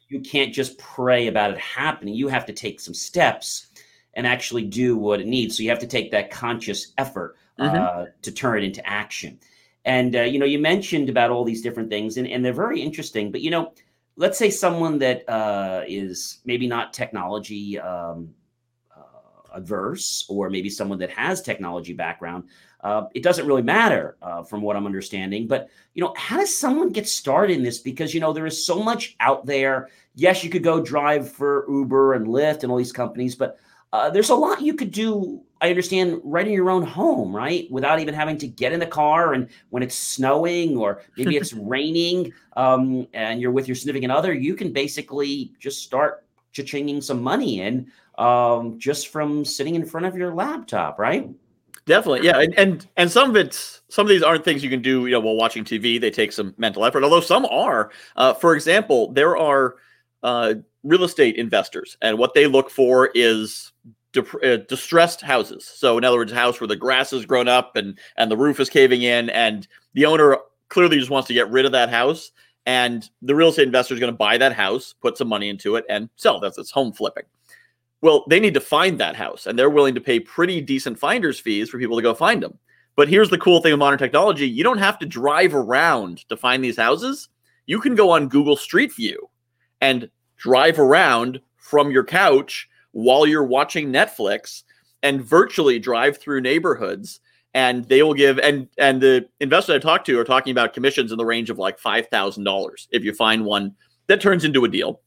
you 0.09 0.19
can't 0.19 0.53
just 0.53 0.77
pray 0.77 1.27
about 1.27 1.51
it 1.51 1.59
happening. 1.59 2.13
You 2.13 2.27
have 2.27 2.45
to 2.45 2.53
take 2.53 2.79
some 2.79 2.93
steps 2.93 3.67
and 4.13 4.25
actually 4.25 4.63
do 4.63 4.97
what 4.97 5.19
it 5.19 5.27
needs. 5.27 5.57
So 5.57 5.63
you 5.63 5.69
have 5.69 5.79
to 5.79 5.87
take 5.87 6.11
that 6.11 6.31
conscious 6.31 6.93
effort 6.97 7.35
uh, 7.59 7.69
mm-hmm. 7.69 8.03
to 8.21 8.31
turn 8.31 8.59
it 8.59 8.63
into 8.65 8.87
action. 8.87 9.39
And 9.83 10.15
uh, 10.15 10.21
you 10.21 10.39
know, 10.39 10.45
you 10.45 10.59
mentioned 10.59 11.09
about 11.09 11.29
all 11.29 11.43
these 11.43 11.61
different 11.61 11.89
things, 11.89 12.17
and, 12.17 12.27
and 12.27 12.43
they're 12.43 12.53
very 12.53 12.81
interesting. 12.81 13.31
But 13.31 13.41
you 13.41 13.51
know, 13.51 13.73
let's 14.15 14.37
say 14.37 14.49
someone 14.49 14.97
that 14.99 15.27
uh, 15.29 15.83
is 15.87 16.39
maybe 16.45 16.67
not 16.67 16.91
technology 16.91 17.79
um, 17.79 18.33
uh, 18.95 19.53
averse, 19.53 20.25
or 20.27 20.49
maybe 20.49 20.69
someone 20.69 20.97
that 20.99 21.11
has 21.11 21.41
technology 21.41 21.93
background, 21.93 22.45
uh, 22.81 23.07
it 23.13 23.23
doesn't 23.23 23.47
really 23.47 23.61
matter 23.61 24.17
uh, 24.21 24.43
from 24.43 24.61
what 24.61 24.75
I'm 24.75 24.85
understanding. 24.85 25.47
But 25.47 25.69
you 25.93 26.03
know, 26.03 26.13
how 26.17 26.37
does 26.37 26.55
someone 26.55 26.89
get 26.89 27.07
started 27.07 27.57
in 27.57 27.63
this? 27.63 27.79
Because 27.79 28.13
you 28.13 28.19
know, 28.19 28.33
there 28.33 28.45
is 28.45 28.65
so 28.65 28.81
much 28.81 29.15
out 29.19 29.45
there. 29.45 29.89
Yes, 30.15 30.43
you 30.43 30.49
could 30.49 30.63
go 30.63 30.81
drive 30.81 31.31
for 31.31 31.65
Uber 31.69 32.13
and 32.13 32.27
Lyft 32.27 32.63
and 32.63 32.71
all 32.71 32.77
these 32.77 32.93
companies, 32.93 33.35
but 33.35 33.59
uh, 33.93 34.09
there's 34.09 34.29
a 34.29 34.35
lot 34.35 34.61
you 34.61 34.73
could 34.73 34.91
do. 34.91 35.41
I 35.61 35.69
understand 35.69 36.19
right 36.23 36.45
in 36.45 36.53
your 36.53 36.69
own 36.69 36.83
home, 36.83 37.33
right, 37.33 37.69
without 37.71 37.99
even 37.99 38.13
having 38.13 38.37
to 38.39 38.47
get 38.47 38.73
in 38.73 38.79
the 38.79 38.85
car. 38.85 39.33
And 39.33 39.47
when 39.69 39.81
it's 39.81 39.95
snowing 39.95 40.77
or 40.77 41.01
maybe 41.17 41.37
it's 41.37 41.53
raining, 41.53 42.33
um, 42.57 43.07
and 43.13 43.39
you're 43.39 43.51
with 43.51 43.67
your 43.67 43.75
significant 43.75 44.11
other, 44.11 44.33
you 44.33 44.55
can 44.55 44.73
basically 44.73 45.53
just 45.59 45.81
start 45.81 46.25
cha-chinging 46.51 47.01
some 47.01 47.21
money 47.21 47.61
in 47.61 47.89
um, 48.17 48.77
just 48.79 49.09
from 49.09 49.45
sitting 49.45 49.75
in 49.75 49.85
front 49.85 50.05
of 50.05 50.15
your 50.15 50.33
laptop, 50.33 50.99
right? 50.99 51.29
Definitely, 51.85 52.25
yeah, 52.25 52.39
and, 52.39 52.57
and 52.57 52.87
and 52.97 53.11
some 53.11 53.29
of 53.29 53.35
it's 53.35 53.81
some 53.89 54.07
of 54.07 54.09
these 54.09 54.23
aren't 54.23 54.43
things 54.43 54.63
you 54.63 54.71
can 54.71 54.81
do, 54.81 55.05
you 55.05 55.11
know, 55.11 55.19
while 55.19 55.35
watching 55.35 55.63
TV. 55.63 56.01
They 56.01 56.09
take 56.09 56.31
some 56.31 56.55
mental 56.57 56.83
effort, 56.83 57.03
although 57.03 57.21
some 57.21 57.45
are. 57.45 57.91
Uh, 58.15 58.33
for 58.33 58.55
example, 58.55 59.11
there 59.11 59.37
are 59.37 59.75
uh, 60.23 60.55
real 60.83 61.03
estate 61.03 61.35
investors, 61.35 61.95
and 62.01 62.17
what 62.17 62.33
they 62.33 62.47
look 62.47 62.71
for 62.71 63.11
is 63.13 63.71
de- 64.13 64.53
uh, 64.53 64.65
distressed 64.67 65.21
houses. 65.21 65.63
So, 65.63 65.99
in 65.99 66.03
other 66.03 66.17
words, 66.17 66.31
a 66.31 66.35
house 66.35 66.59
where 66.59 66.67
the 66.67 66.75
grass 66.75 67.11
has 67.11 67.23
grown 67.23 67.47
up 67.47 67.75
and 67.75 67.99
and 68.17 68.31
the 68.31 68.37
roof 68.37 68.59
is 68.59 68.69
caving 68.69 69.03
in, 69.03 69.29
and 69.29 69.67
the 69.93 70.07
owner 70.07 70.39
clearly 70.69 70.97
just 70.97 71.11
wants 71.11 71.27
to 71.27 71.35
get 71.35 71.51
rid 71.51 71.67
of 71.67 71.71
that 71.73 71.91
house, 71.91 72.31
and 72.65 73.07
the 73.21 73.35
real 73.35 73.49
estate 73.49 73.67
investor 73.67 73.93
is 73.93 73.99
going 73.99 74.11
to 74.11 74.17
buy 74.17 74.39
that 74.39 74.53
house, 74.53 74.95
put 75.01 75.19
some 75.19 75.27
money 75.27 75.49
into 75.49 75.75
it, 75.75 75.85
and 75.87 76.09
sell. 76.15 76.39
That's 76.39 76.57
it's 76.57 76.71
home 76.71 76.93
flipping. 76.93 77.25
Well, 78.05 78.23
they 78.29 78.39
need 78.39 78.53
to 78.53 78.61
find 78.61 78.99
that 78.99 79.15
house 79.15 79.47
and 79.47 79.57
they're 79.57 79.67
willing 79.67 79.95
to 79.95 79.99
pay 79.99 80.19
pretty 80.19 80.61
decent 80.61 80.99
finder's 80.99 81.39
fees 81.39 81.71
for 81.71 81.79
people 81.79 81.95
to 81.95 82.03
go 82.03 82.13
find 82.13 82.43
them. 82.43 82.59
But 82.95 83.09
here's 83.09 83.31
the 83.31 83.37
cool 83.39 83.61
thing 83.61 83.71
with 83.71 83.79
modern 83.79 83.97
technology 83.97 84.47
you 84.47 84.63
don't 84.63 84.77
have 84.77 84.99
to 84.99 85.07
drive 85.07 85.55
around 85.55 86.19
to 86.29 86.37
find 86.37 86.63
these 86.63 86.77
houses. 86.77 87.29
You 87.65 87.81
can 87.81 87.95
go 87.95 88.11
on 88.11 88.29
Google 88.29 88.57
Street 88.57 88.93
View 88.93 89.27
and 89.81 90.07
drive 90.37 90.77
around 90.77 91.41
from 91.57 91.89
your 91.89 92.03
couch 92.03 92.69
while 92.91 93.25
you're 93.25 93.43
watching 93.43 93.91
Netflix 93.91 94.61
and 95.01 95.19
virtually 95.25 95.79
drive 95.79 96.19
through 96.19 96.41
neighborhoods 96.41 97.21
and 97.55 97.85
they 97.85 98.03
will 98.03 98.13
give 98.13 98.37
and 98.37 98.67
and 98.77 99.01
the 99.01 99.27
investors 99.39 99.77
I 99.77 99.79
talked 99.79 100.05
to 100.05 100.19
are 100.19 100.23
talking 100.23 100.51
about 100.51 100.73
commissions 100.73 101.11
in 101.11 101.17
the 101.17 101.25
range 101.25 101.49
of 101.49 101.57
like 101.57 101.79
five 101.79 102.05
thousand 102.09 102.43
dollars 102.43 102.87
if 102.91 103.03
you 103.03 103.15
find 103.15 103.45
one 103.45 103.73
that 104.05 104.21
turns 104.21 104.45
into 104.45 104.63
a 104.63 104.69
deal 104.69 105.01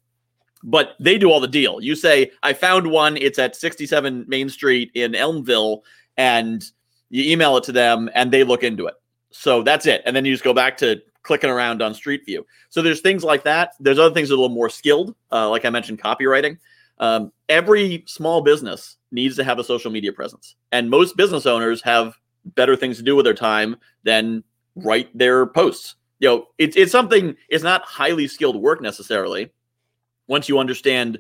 but 0.63 0.97
they 1.01 1.19
do 1.19 1.31
all 1.31 1.41
the 1.41 1.49
deal. 1.49 1.81
You 1.81 1.95
say, 1.95 2.31
I 2.43 2.53
found 2.53 2.91
one, 2.91 3.17
it's 3.17 3.39
at 3.39 3.57
67 3.57 4.25
Main 4.29 4.49
Street 4.49 4.91
in 4.95 5.13
Elmville, 5.15 5.83
and 6.17 6.65
you 7.11 7.31
email 7.31 7.57
it 7.57 7.65
to 7.65 7.73
them 7.73 8.11
and 8.15 8.33
they 8.33 8.45
look 8.45 8.63
into 8.63 8.87
it. 8.87 8.95
So 9.31 9.63
that's 9.63 9.87
it. 9.87 10.03
And 10.05 10.15
then 10.15 10.25
you 10.25 10.33
just 10.33 10.45
go 10.45 10.55
back 10.55 10.77
to 10.79 11.01
clicking 11.23 11.51
around 11.51 11.83
on 11.83 11.95
Street 11.95 12.25
View. 12.25 12.47
So 12.71 12.83
there's 12.83 13.01
things 13.01 13.23
like 13.23 13.45
that. 13.45 13.75
There's 13.81 13.99
other 13.99 14.15
things 14.15 14.29
that 14.29 14.35
are 14.35 14.39
a 14.39 14.41
little 14.41 14.55
more 14.55 14.71
skilled, 14.71 15.15
uh, 15.31 15.49
like 15.49 15.65
I 15.65 15.71
mentioned, 15.71 16.01
copywriting. 16.01 16.59
Um, 16.99 17.33
every 17.49 18.05
small 18.07 18.41
business 18.41 18.97
needs 19.13 19.37
to 19.37 19.45
have 19.45 19.59
a 19.59 19.65
social 19.65 19.91
media 19.91 20.13
presence, 20.13 20.57
and 20.73 20.91
most 20.91 21.17
business 21.17 21.47
owners 21.47 21.81
have 21.83 22.15
better 22.45 22.75
things 22.75 22.97
to 22.97 23.05
do 23.05 23.15
with 23.15 23.25
their 23.25 23.35
time 23.35 23.77
than 24.03 24.43
write 24.75 25.17
their 25.17 25.47
posts. 25.47 25.95
You 26.19 26.29
know, 26.29 26.47
it's 26.59 26.77
it's 26.77 26.91
something. 26.91 27.37
It's 27.49 27.63
not 27.63 27.83
highly 27.83 28.27
skilled 28.27 28.57
work 28.57 28.81
necessarily. 28.81 29.53
Once 30.29 30.49
you 30.49 30.59
understand 30.59 31.19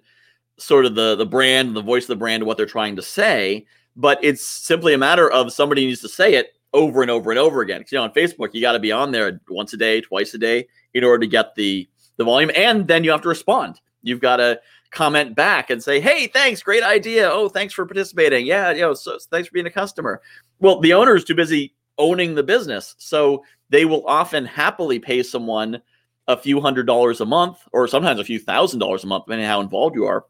sort 0.59 0.87
of 0.87 0.95
the 0.95 1.17
the 1.17 1.27
brand, 1.27 1.75
the 1.75 1.83
voice 1.83 2.05
of 2.05 2.09
the 2.09 2.17
brand, 2.17 2.45
what 2.45 2.57
they're 2.57 2.67
trying 2.67 2.97
to 2.97 3.03
say, 3.03 3.67
but 3.97 4.19
it's 4.23 4.45
simply 4.45 4.95
a 4.95 4.99
matter 4.99 5.31
of 5.31 5.53
somebody 5.53 5.87
needs 5.87 6.01
to 6.01 6.09
say 6.09 6.35
it 6.35 6.53
over 6.73 7.03
and 7.03 7.11
over 7.11 7.31
and 7.31 7.39
over 7.39 7.61
again. 7.61 7.81
Because 7.81 7.93
you 7.93 7.99
know, 7.99 8.05
on 8.05 8.13
Facebook, 8.13 8.51
you 8.53 8.61
got 8.61 8.73
to 8.73 8.79
be 8.79 8.93
on 8.93 9.11
there 9.11 9.41
once 9.49 9.73
a 9.73 9.77
day, 9.77 10.01
twice 10.01 10.35
a 10.35 10.39
day 10.39 10.67
in 10.95 11.05
order 11.05 11.21
to 11.21 11.27
get 11.27 11.55
the 11.55 11.89
the 12.17 12.25
volume, 12.25 12.51
and 12.55 12.87
then 12.87 13.05
you 13.05 13.11
have 13.11 13.23
to 13.23 13.29
respond. 13.29 13.81
You've 14.03 14.21
got 14.21 14.37
to 14.37 14.61
comment 14.91 15.35
back 15.35 15.71
and 15.71 15.83
say, 15.83 16.01
"Hey, 16.01 16.27
thanks, 16.27 16.63
great 16.63 16.83
idea. 16.83 17.29
Oh, 17.31 17.49
thanks 17.49 17.75
for 17.75 17.87
participating. 17.87 18.47
Yeah, 18.47 18.73
you 18.73 18.81
know, 18.81 18.95
so 18.95 19.19
thanks 19.31 19.49
for 19.49 19.55
being 19.55 19.67
a 19.67 19.71
customer." 19.71 20.21
Well, 20.61 20.81
the 20.81 20.93
owner 20.93 21.17
is 21.17 21.25
too 21.25 21.35
busy 21.35 21.75
owning 21.99 22.35
the 22.35 22.43
business, 22.43 22.95
so 22.99 23.45
they 23.71 23.85
will 23.85 24.07
often 24.07 24.45
happily 24.45 24.99
pay 24.99 25.23
someone 25.23 25.81
a 26.29 26.37
few 26.37 26.61
hundred 26.61 26.87
dollars 26.87 27.21
a 27.21 27.27
month, 27.27 27.59
or 27.73 27.89
sometimes 27.89 28.21
a 28.21 28.25
few 28.25 28.39
thousand 28.39 28.79
dollars 28.79 29.03
a 29.03 29.07
month, 29.07 29.25
depending 29.27 29.47
how 29.47 29.61
involved 29.61 29.97
you 29.97 30.05
are, 30.05 30.27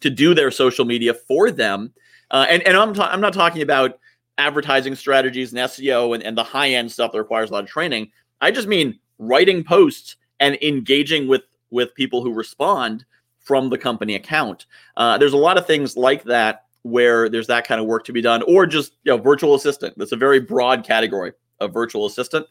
to 0.00 0.10
do 0.10 0.34
their 0.34 0.50
social 0.50 0.84
media 0.84 1.14
for 1.14 1.50
them. 1.50 1.92
Uh, 2.30 2.46
and 2.48 2.62
and 2.66 2.76
I'm 2.76 2.94
ta- 2.94 3.10
I'm 3.12 3.20
not 3.20 3.34
talking 3.34 3.62
about 3.62 3.98
advertising 4.38 4.94
strategies 4.94 5.52
and 5.52 5.60
SEO 5.60 6.14
and, 6.14 6.22
and 6.22 6.36
the 6.36 6.44
high 6.44 6.70
end 6.70 6.90
stuff 6.90 7.12
that 7.12 7.18
requires 7.18 7.50
a 7.50 7.52
lot 7.52 7.64
of 7.64 7.70
training. 7.70 8.10
I 8.40 8.50
just 8.50 8.68
mean 8.68 8.98
writing 9.18 9.62
posts 9.62 10.16
and 10.40 10.56
engaging 10.62 11.28
with 11.28 11.42
with 11.70 11.94
people 11.94 12.22
who 12.22 12.32
respond 12.32 13.04
from 13.38 13.70
the 13.70 13.78
company 13.78 14.14
account. 14.14 14.66
Uh, 14.96 15.18
there's 15.18 15.32
a 15.32 15.38
lot 15.38 15.58
of 15.58 15.66
things 15.66 15.96
like 15.96 16.24
that 16.24 16.64
where 16.82 17.28
there's 17.28 17.46
that 17.48 17.66
kind 17.66 17.80
of 17.80 17.86
work 17.86 18.04
to 18.04 18.12
be 18.12 18.22
done, 18.22 18.42
or 18.42 18.66
just 18.66 18.94
you 19.04 19.12
know, 19.12 19.18
virtual 19.18 19.54
assistant. 19.54 19.94
That's 19.98 20.12
a 20.12 20.16
very 20.16 20.40
broad 20.40 20.84
category 20.84 21.32
of 21.60 21.72
virtual 21.72 22.06
assistant, 22.06 22.46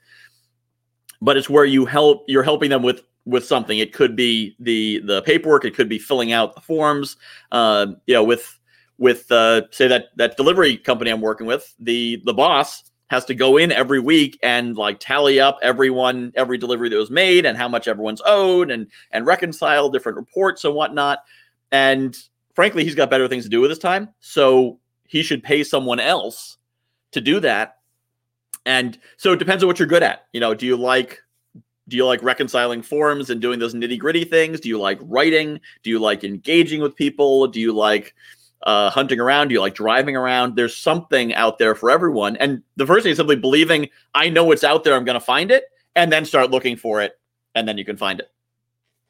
but 1.22 1.38
it's 1.38 1.50
where 1.50 1.66
you 1.66 1.86
help. 1.86 2.26
You're 2.28 2.44
helping 2.44 2.70
them 2.70 2.84
with 2.84 3.02
with 3.26 3.46
something. 3.46 3.78
It 3.78 3.94
could 3.94 4.16
be 4.16 4.56
the 4.60 5.02
the 5.06 5.22
paperwork. 5.24 5.66
It 5.66 5.76
could 5.76 5.90
be 5.90 6.00
filling 6.00 6.32
out 6.32 6.56
the 6.56 6.62
forms. 6.62 7.18
Uh, 7.52 7.88
you 8.06 8.14
know, 8.14 8.24
with 8.24 8.58
with 8.98 9.32
uh, 9.32 9.64
say 9.72 9.88
that 9.88 10.06
that 10.16 10.38
delivery 10.38 10.78
company 10.78 11.12
I'm 11.12 11.22
working 11.22 11.48
with, 11.48 11.74
the 11.80 12.22
the 12.26 12.34
boss 12.34 12.84
has 13.10 13.26
to 13.26 13.34
go 13.34 13.58
in 13.58 13.72
every 13.72 14.00
week 14.00 14.38
and 14.44 14.76
like 14.76 15.00
tally 15.00 15.40
up 15.40 15.58
everyone 15.62 16.32
every 16.36 16.58
delivery 16.58 16.90
that 16.90 16.98
was 16.98 17.10
made 17.10 17.46
and 17.46 17.58
how 17.58 17.68
much 17.68 17.88
everyone's 17.88 18.22
owed 18.26 18.70
and 18.70 18.88
and 19.12 19.26
reconcile 19.26 19.90
different 19.90 20.18
reports 20.18 20.66
and 20.66 20.76
whatnot 20.76 21.20
and 21.72 22.18
frankly 22.54 22.84
he's 22.84 22.96
got 22.96 23.10
better 23.10 23.28
things 23.28 23.46
to 23.46 23.50
do 23.50 23.62
with 23.62 23.70
his 23.70 23.80
time 23.80 24.10
so 24.20 24.80
he 25.08 25.24
should 25.24 25.42
pay 25.42 25.64
someone 25.64 26.00
else 26.00 26.58
to 27.12 27.22
do 27.22 27.40
that 27.40 27.77
and 28.68 29.00
so 29.18 29.34
it 29.34 29.40
depends 29.40 29.64
on 29.64 29.68
what 29.68 29.80
you're 29.80 29.88
good 29.88 30.04
at 30.04 30.28
you 30.34 30.40
know 30.40 30.54
do 30.54 30.66
you 30.66 30.78
like 30.78 31.20
do 31.88 31.98
you 31.98 32.06
like 32.06 32.22
reconciling 32.22 32.82
forms 32.82 33.30
and 33.30 33.42
doing 33.42 33.58
those 33.58 33.74
nitty 33.74 33.98
gritty 33.98 34.24
things 34.24 34.60
do 34.60 34.70
you 34.70 34.80
like 34.80 35.00
writing 35.02 35.60
do 35.82 35.90
you 35.90 35.98
like 35.98 36.24
engaging 36.24 36.82
with 36.82 36.96
people 36.96 37.48
do 37.48 37.60
you 37.60 37.74
like 37.74 38.14
uh, 38.64 38.90
hunting 38.90 39.20
around? 39.20 39.48
Do 39.48 39.54
you 39.54 39.62
like 39.62 39.76
driving 39.76 40.16
around? 40.16 40.56
There's 40.56 40.76
something 40.76 41.34
out 41.36 41.58
there 41.58 41.76
for 41.76 41.90
everyone. 41.90 42.36
And 42.38 42.64
the 42.76 42.86
first 42.86 43.04
thing 43.04 43.12
is 43.12 43.18
simply 43.18 43.36
believing 43.36 43.90
I 44.14 44.30
know 44.30 44.52
it's 44.52 44.64
out 44.64 44.84
there, 44.84 44.96
I'm 44.96 45.06
going 45.06 45.20
to 45.20 45.26
find 45.26 45.52
it, 45.52 45.66
and 45.96 46.12
then 46.12 46.26
start 46.26 46.52
looking 46.52 46.76
for 46.76 47.02
it, 47.02 47.20
and 47.56 47.68
then 47.68 47.78
you 47.78 47.86
can 47.86 47.98
find 47.98 48.20
it. 48.20 48.30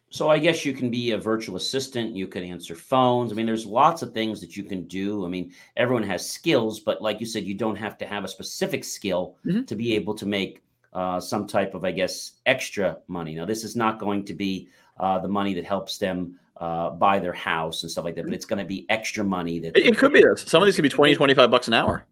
So 0.10 0.30
I 0.30 0.40
guess 0.40 0.64
you 0.64 0.74
can 0.74 0.90
be 0.90 1.12
a 1.12 1.18
virtual 1.18 1.58
assistant. 1.58 2.16
You 2.16 2.28
can 2.28 2.44
answer 2.44 2.76
phones. 2.76 3.32
I 3.32 3.36
mean, 3.36 3.46
there's 3.46 3.66
lots 3.66 4.02
of 4.02 4.14
things 4.14 4.40
that 4.40 4.56
you 4.56 4.64
can 4.64 4.88
do. 4.88 5.26
I 5.26 5.28
mean, 5.28 5.54
everyone 5.76 6.04
has 6.04 6.30
skills, 6.30 6.80
but 6.80 7.02
like 7.02 7.20
you 7.20 7.26
said, 7.26 7.44
you 7.44 7.54
don't 7.54 7.76
have 7.76 7.98
to 7.98 8.06
have 8.06 8.24
a 8.24 8.28
specific 8.28 8.86
skill 8.86 9.36
mm-hmm. 9.46 9.64
to 9.64 9.76
be 9.76 9.96
able 9.96 10.16
to 10.16 10.26
make 10.26 10.64
uh, 10.94 11.20
some 11.20 11.46
type 11.46 11.76
of, 11.76 11.84
I 11.84 11.92
guess, 11.92 12.34
extra 12.46 12.98
money. 13.08 13.36
Now, 13.36 13.46
this 13.46 13.66
is 13.66 13.76
not 13.76 14.00
going 14.00 14.24
to 14.26 14.34
be 14.34 14.70
uh, 14.98 15.20
the 15.20 15.28
money 15.28 15.54
that 15.56 15.66
helps 15.66 15.98
them 15.98 16.40
uh, 16.56 16.92
buy 16.92 17.20
their 17.20 17.34
house 17.34 17.84
and 17.84 17.92
stuff 17.92 18.06
like 18.06 18.16
that. 18.16 18.22
But 18.22 18.28
mm-hmm. 18.28 18.34
it's 18.36 18.46
going 18.46 18.60
to 18.60 18.66
be 18.66 18.86
extra 18.90 19.26
money 19.26 19.60
that 19.60 19.78
it, 19.78 19.88
it 19.88 19.98
could 19.98 20.14
be 20.14 20.22
this. 20.22 20.44
Some 20.44 20.64
of 20.64 20.68
these 20.68 20.76
could 20.76 20.84
be 20.84 20.90
20, 20.90 21.16
25 21.16 21.52
bucks 21.52 21.68
an 21.68 21.74
hour. 21.74 22.06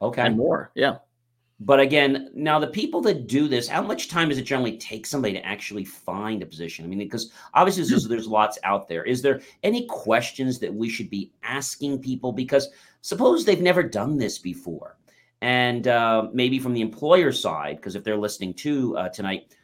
Okay. 0.00 0.22
And 0.22 0.36
more. 0.36 0.70
Yeah. 0.74 0.98
But 1.60 1.78
again, 1.78 2.30
now 2.34 2.58
the 2.58 2.66
people 2.66 3.00
that 3.02 3.28
do 3.28 3.46
this, 3.46 3.68
how 3.68 3.82
much 3.82 4.08
time 4.08 4.28
does 4.28 4.38
it 4.38 4.42
generally 4.42 4.76
take 4.76 5.06
somebody 5.06 5.34
to 5.34 5.46
actually 5.46 5.84
find 5.84 6.42
a 6.42 6.46
position? 6.46 6.84
I 6.84 6.88
mean, 6.88 6.98
because 6.98 7.30
obviously 7.54 7.84
there's, 7.84 8.08
there's 8.08 8.26
lots 8.26 8.58
out 8.64 8.88
there. 8.88 9.04
Is 9.04 9.22
there 9.22 9.40
any 9.62 9.86
questions 9.86 10.58
that 10.58 10.74
we 10.74 10.88
should 10.88 11.08
be 11.10 11.32
asking 11.44 12.00
people? 12.00 12.32
Because 12.32 12.70
suppose 13.02 13.44
they've 13.44 13.60
never 13.60 13.84
done 13.84 14.18
this 14.18 14.38
before, 14.38 14.98
and 15.42 15.86
uh, 15.86 16.28
maybe 16.32 16.58
from 16.58 16.74
the 16.74 16.80
employer 16.80 17.30
side, 17.30 17.76
because 17.76 17.94
if 17.94 18.02
they're 18.02 18.16
listening 18.16 18.54
to 18.54 18.96
uh, 18.96 19.08
tonight, 19.10 19.54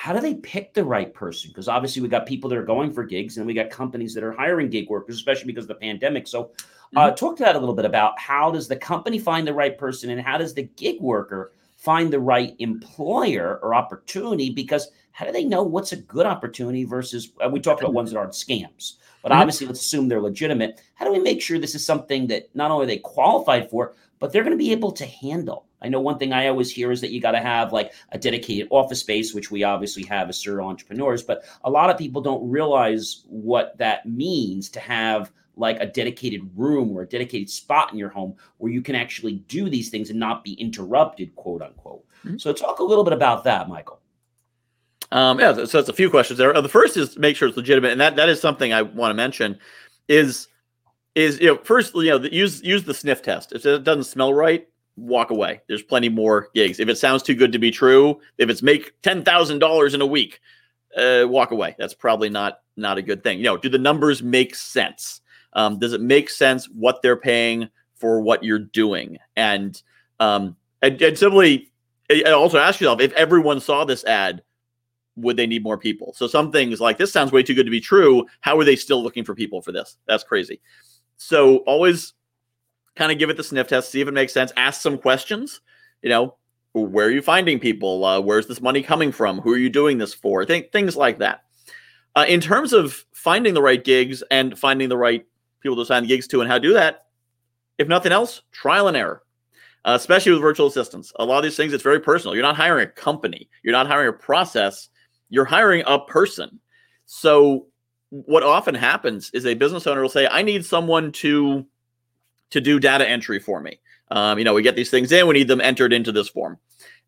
how 0.00 0.14
do 0.14 0.20
they 0.20 0.32
pick 0.36 0.72
the 0.72 0.82
right 0.82 1.12
person? 1.12 1.50
Because 1.50 1.68
obviously 1.68 2.00
we 2.00 2.08
got 2.08 2.24
people 2.24 2.48
that 2.48 2.56
are 2.56 2.64
going 2.64 2.90
for 2.90 3.04
gigs, 3.04 3.36
and 3.36 3.46
we 3.46 3.52
got 3.52 3.68
companies 3.68 4.14
that 4.14 4.24
are 4.24 4.32
hiring 4.32 4.70
gig 4.70 4.88
workers, 4.88 5.16
especially 5.16 5.48
because 5.48 5.64
of 5.64 5.68
the 5.68 5.74
pandemic. 5.74 6.26
So, 6.26 6.52
uh, 6.96 7.08
mm-hmm. 7.08 7.14
talk 7.16 7.36
to 7.36 7.42
that 7.42 7.54
a 7.54 7.58
little 7.58 7.74
bit 7.74 7.84
about 7.84 8.18
how 8.18 8.50
does 8.50 8.66
the 8.66 8.76
company 8.76 9.18
find 9.18 9.46
the 9.46 9.52
right 9.52 9.76
person, 9.76 10.08
and 10.08 10.18
how 10.18 10.38
does 10.38 10.54
the 10.54 10.62
gig 10.62 11.02
worker 11.02 11.52
find 11.76 12.10
the 12.10 12.18
right 12.18 12.54
employer 12.60 13.60
or 13.62 13.74
opportunity? 13.74 14.48
Because 14.48 14.90
how 15.12 15.26
do 15.26 15.32
they 15.32 15.44
know 15.44 15.62
what's 15.62 15.92
a 15.92 15.96
good 15.96 16.24
opportunity 16.24 16.84
versus 16.84 17.32
uh, 17.44 17.50
we 17.50 17.60
talked 17.60 17.82
about 17.82 17.92
ones 17.92 18.10
that 18.10 18.18
aren't 18.18 18.32
scams, 18.32 18.94
but 19.22 19.32
mm-hmm. 19.32 19.40
obviously 19.42 19.66
let's 19.66 19.80
assume 19.80 20.08
they're 20.08 20.22
legitimate. 20.22 20.80
How 20.94 21.04
do 21.04 21.12
we 21.12 21.18
make 21.18 21.42
sure 21.42 21.58
this 21.58 21.74
is 21.74 21.84
something 21.84 22.26
that 22.28 22.48
not 22.54 22.70
only 22.70 22.86
they 22.86 22.96
qualified 23.00 23.68
for, 23.68 23.92
but 24.20 24.32
they're 24.32 24.44
going 24.44 24.56
to 24.56 24.62
be 24.62 24.72
able 24.72 24.92
to 24.92 25.06
handle? 25.06 25.66
I 25.82 25.88
know 25.88 26.00
one 26.00 26.18
thing 26.18 26.32
I 26.32 26.46
always 26.46 26.70
hear 26.70 26.92
is 26.92 27.00
that 27.00 27.10
you 27.10 27.20
got 27.20 27.32
to 27.32 27.40
have 27.40 27.72
like 27.72 27.92
a 28.12 28.18
dedicated 28.18 28.68
office 28.70 29.00
space, 29.00 29.34
which 29.34 29.50
we 29.50 29.64
obviously 29.64 30.04
have 30.04 30.28
as 30.28 30.40
serial 30.40 30.68
entrepreneurs, 30.68 31.22
but 31.22 31.42
a 31.64 31.70
lot 31.70 31.90
of 31.90 31.98
people 31.98 32.22
don't 32.22 32.48
realize 32.48 33.24
what 33.26 33.76
that 33.78 34.06
means 34.06 34.68
to 34.70 34.80
have 34.80 35.32
like 35.56 35.78
a 35.80 35.86
dedicated 35.86 36.48
room 36.54 36.96
or 36.96 37.02
a 37.02 37.06
dedicated 37.06 37.50
spot 37.50 37.92
in 37.92 37.98
your 37.98 38.08
home 38.08 38.34
where 38.58 38.70
you 38.70 38.82
can 38.82 38.94
actually 38.94 39.34
do 39.48 39.68
these 39.68 39.88
things 39.88 40.10
and 40.10 40.18
not 40.18 40.44
be 40.44 40.52
interrupted, 40.54 41.34
quote 41.34 41.62
unquote. 41.62 42.04
Mm-hmm. 42.24 42.38
So, 42.38 42.52
talk 42.52 42.78
a 42.78 42.84
little 42.84 43.04
bit 43.04 43.12
about 43.12 43.44
that, 43.44 43.68
Michael. 43.68 44.00
Um, 45.12 45.40
yeah, 45.40 45.52
so 45.52 45.78
that's 45.78 45.88
a 45.88 45.92
few 45.92 46.08
questions 46.08 46.38
there. 46.38 46.54
Uh, 46.54 46.60
the 46.60 46.68
first 46.68 46.96
is 46.96 47.18
make 47.18 47.36
sure 47.36 47.48
it's 47.48 47.56
legitimate, 47.56 47.92
and 47.92 48.00
that 48.00 48.16
that 48.16 48.28
is 48.28 48.40
something 48.40 48.72
I 48.72 48.82
want 48.82 49.10
to 49.10 49.14
mention. 49.14 49.58
Is 50.08 50.48
is 51.14 51.40
you 51.40 51.46
know 51.48 51.58
first 51.64 51.94
you 51.94 52.10
know 52.10 52.18
use 52.18 52.62
use 52.62 52.84
the 52.84 52.94
sniff 52.94 53.22
test. 53.22 53.52
If 53.52 53.66
it 53.66 53.84
doesn't 53.84 54.04
smell 54.04 54.32
right, 54.32 54.66
walk 54.96 55.30
away. 55.30 55.62
There's 55.68 55.82
plenty 55.82 56.08
more 56.08 56.48
gigs. 56.54 56.80
If 56.80 56.88
it 56.88 56.98
sounds 56.98 57.22
too 57.22 57.34
good 57.34 57.52
to 57.52 57.58
be 57.58 57.70
true, 57.70 58.20
if 58.38 58.48
it's 58.48 58.62
make 58.62 59.00
ten 59.02 59.22
thousand 59.24 59.58
dollars 59.58 59.94
in 59.94 60.00
a 60.00 60.06
week, 60.06 60.40
uh, 60.96 61.24
walk 61.26 61.50
away. 61.50 61.74
That's 61.78 61.94
probably 61.94 62.28
not 62.28 62.60
not 62.76 62.98
a 62.98 63.02
good 63.02 63.22
thing. 63.22 63.38
You 63.38 63.44
know, 63.44 63.56
do 63.56 63.68
the 63.68 63.78
numbers 63.78 64.22
make 64.22 64.54
sense? 64.54 65.20
Um, 65.54 65.78
does 65.78 65.92
it 65.92 66.00
make 66.00 66.30
sense 66.30 66.66
what 66.66 67.02
they're 67.02 67.16
paying 67.16 67.68
for 67.94 68.20
what 68.20 68.44
you're 68.44 68.58
doing? 68.58 69.18
And 69.36 69.80
um, 70.20 70.56
and, 70.82 71.00
and 71.02 71.18
simply 71.18 71.70
and 72.08 72.28
also 72.28 72.58
ask 72.58 72.80
yourself 72.80 73.00
if 73.00 73.12
everyone 73.12 73.60
saw 73.60 73.84
this 73.84 74.04
ad, 74.04 74.42
would 75.16 75.36
they 75.36 75.46
need 75.46 75.62
more 75.62 75.78
people? 75.78 76.12
So 76.14 76.26
some 76.26 76.52
things 76.52 76.80
like 76.80 76.98
this 76.98 77.12
sounds 77.12 77.32
way 77.32 77.42
too 77.42 77.54
good 77.54 77.66
to 77.66 77.70
be 77.70 77.80
true. 77.80 78.26
How 78.40 78.58
are 78.58 78.64
they 78.64 78.76
still 78.76 79.02
looking 79.02 79.24
for 79.24 79.34
people 79.34 79.60
for 79.62 79.72
this? 79.72 79.96
That's 80.06 80.24
crazy. 80.24 80.60
So 81.22 81.58
always 81.58 82.14
kind 82.96 83.12
of 83.12 83.18
give 83.18 83.28
it 83.28 83.36
the 83.36 83.44
sniff 83.44 83.68
test, 83.68 83.90
see 83.90 84.00
if 84.00 84.08
it 84.08 84.12
makes 84.12 84.32
sense, 84.32 84.52
ask 84.56 84.80
some 84.80 84.96
questions. 84.96 85.60
You 86.00 86.08
know, 86.08 86.36
where 86.72 87.08
are 87.08 87.10
you 87.10 87.20
finding 87.20 87.60
people? 87.60 88.02
Uh, 88.06 88.20
where's 88.20 88.46
this 88.46 88.62
money 88.62 88.82
coming 88.82 89.12
from? 89.12 89.38
Who 89.38 89.52
are 89.52 89.58
you 89.58 89.68
doing 89.68 89.98
this 89.98 90.14
for? 90.14 90.46
Th- 90.46 90.70
things 90.72 90.96
like 90.96 91.18
that. 91.18 91.42
Uh, 92.16 92.24
in 92.26 92.40
terms 92.40 92.72
of 92.72 93.04
finding 93.12 93.52
the 93.52 93.60
right 93.60 93.84
gigs 93.84 94.22
and 94.30 94.58
finding 94.58 94.88
the 94.88 94.96
right 94.96 95.26
people 95.60 95.76
to 95.76 95.82
assign 95.82 96.04
the 96.04 96.08
gigs 96.08 96.26
to 96.28 96.40
and 96.40 96.50
how 96.50 96.56
to 96.56 96.60
do 96.60 96.72
that, 96.72 97.08
if 97.76 97.86
nothing 97.86 98.12
else, 98.12 98.40
trial 98.50 98.88
and 98.88 98.96
error, 98.96 99.22
uh, 99.84 99.92
especially 100.00 100.32
with 100.32 100.40
virtual 100.40 100.68
assistants. 100.68 101.12
A 101.16 101.24
lot 101.24 101.38
of 101.38 101.44
these 101.44 101.56
things, 101.56 101.74
it's 101.74 101.84
very 101.84 102.00
personal. 102.00 102.34
You're 102.34 102.44
not 102.44 102.56
hiring 102.56 102.88
a 102.88 102.90
company, 102.90 103.50
you're 103.62 103.72
not 103.72 103.86
hiring 103.86 104.08
a 104.08 104.14
process, 104.14 104.88
you're 105.28 105.44
hiring 105.44 105.82
a 105.86 105.98
person. 105.98 106.60
So, 107.04 107.66
what 108.10 108.42
often 108.42 108.74
happens 108.74 109.30
is 109.32 109.46
a 109.46 109.54
business 109.54 109.86
owner 109.86 110.02
will 110.02 110.08
say, 110.08 110.26
I 110.26 110.42
need 110.42 110.64
someone 110.64 111.12
to 111.12 111.66
to 112.50 112.60
do 112.60 112.80
data 112.80 113.08
entry 113.08 113.38
for 113.38 113.60
me. 113.60 113.78
Um, 114.10 114.36
you 114.38 114.44
know, 114.44 114.54
we 114.54 114.62
get 114.62 114.74
these 114.74 114.90
things 114.90 115.12
in, 115.12 115.28
we 115.28 115.34
need 115.34 115.46
them 115.46 115.60
entered 115.60 115.92
into 115.92 116.10
this 116.10 116.28
form. 116.28 116.58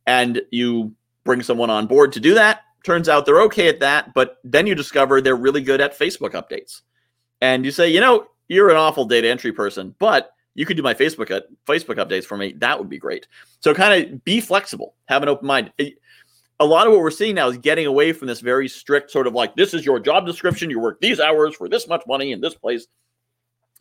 And 0.07 0.41
you 0.53 0.95
bring 1.25 1.43
someone 1.43 1.69
on 1.71 1.89
board 1.89 2.13
to 2.13 2.21
do 2.21 2.35
that. 2.35 2.63
Turns 2.85 3.09
out 3.09 3.27
they're 3.27 3.43
okay 3.43 3.69
at 3.69 3.81
that, 3.81 4.15
but 4.15 4.39
then 4.45 4.67
you 4.67 4.75
discover 4.75 5.21
they're 5.21 5.37
really 5.37 5.61
good 5.61 5.81
at 5.81 5.99
Facebook 5.99 6.33
updates. 6.33 6.83
And 7.41 7.65
you 7.65 7.73
say, 7.73 7.89
you 7.89 8.01
know, 8.01 8.27
you're 8.49 8.71
an 8.71 8.77
awful 8.77 9.05
data 9.05 9.29
entry 9.29 9.53
person, 9.53 9.95
but 9.99 10.33
you 10.55 10.67
could 10.67 10.77
do 10.77 10.83
my 10.83 10.95
Facebook 10.95 11.43
Facebook 11.67 11.97
updates 11.97 12.25
for 12.25 12.37
me. 12.37 12.53
That 12.59 12.79
would 12.79 12.89
be 12.89 12.99
great. 12.99 13.27
So 13.61 13.75
kind 13.75 14.13
of 14.13 14.25
be 14.25 14.41
flexible, 14.41 14.95
have 15.07 15.23
an 15.23 15.29
open 15.29 15.47
mind. 15.47 15.73
A 16.63 16.65
lot 16.65 16.87
of 16.87 16.93
what 16.93 17.03
we're 17.03 17.11
seeing 17.11 17.35
now 17.35 17.49
is 17.49 17.59
getting 17.59 17.87
away 17.87 18.13
from 18.13 18.29
this 18.29 18.39
very 18.39 18.69
strict 18.69 19.11
sort 19.11 19.27
of 19.27 19.35
like 19.35 19.57
this 19.57 19.75
is 19.75 19.85
your 19.85 19.99
job 19.99 20.27
description. 20.27 20.71
You 20.71 20.79
work 20.79 21.01
these 21.01 21.19
hours 21.19 21.57
for 21.57 21.69
this 21.69 21.89
much 21.89 22.05
money 22.07 22.31
in 22.31 22.41
this 22.41 22.55
place. 22.55 22.87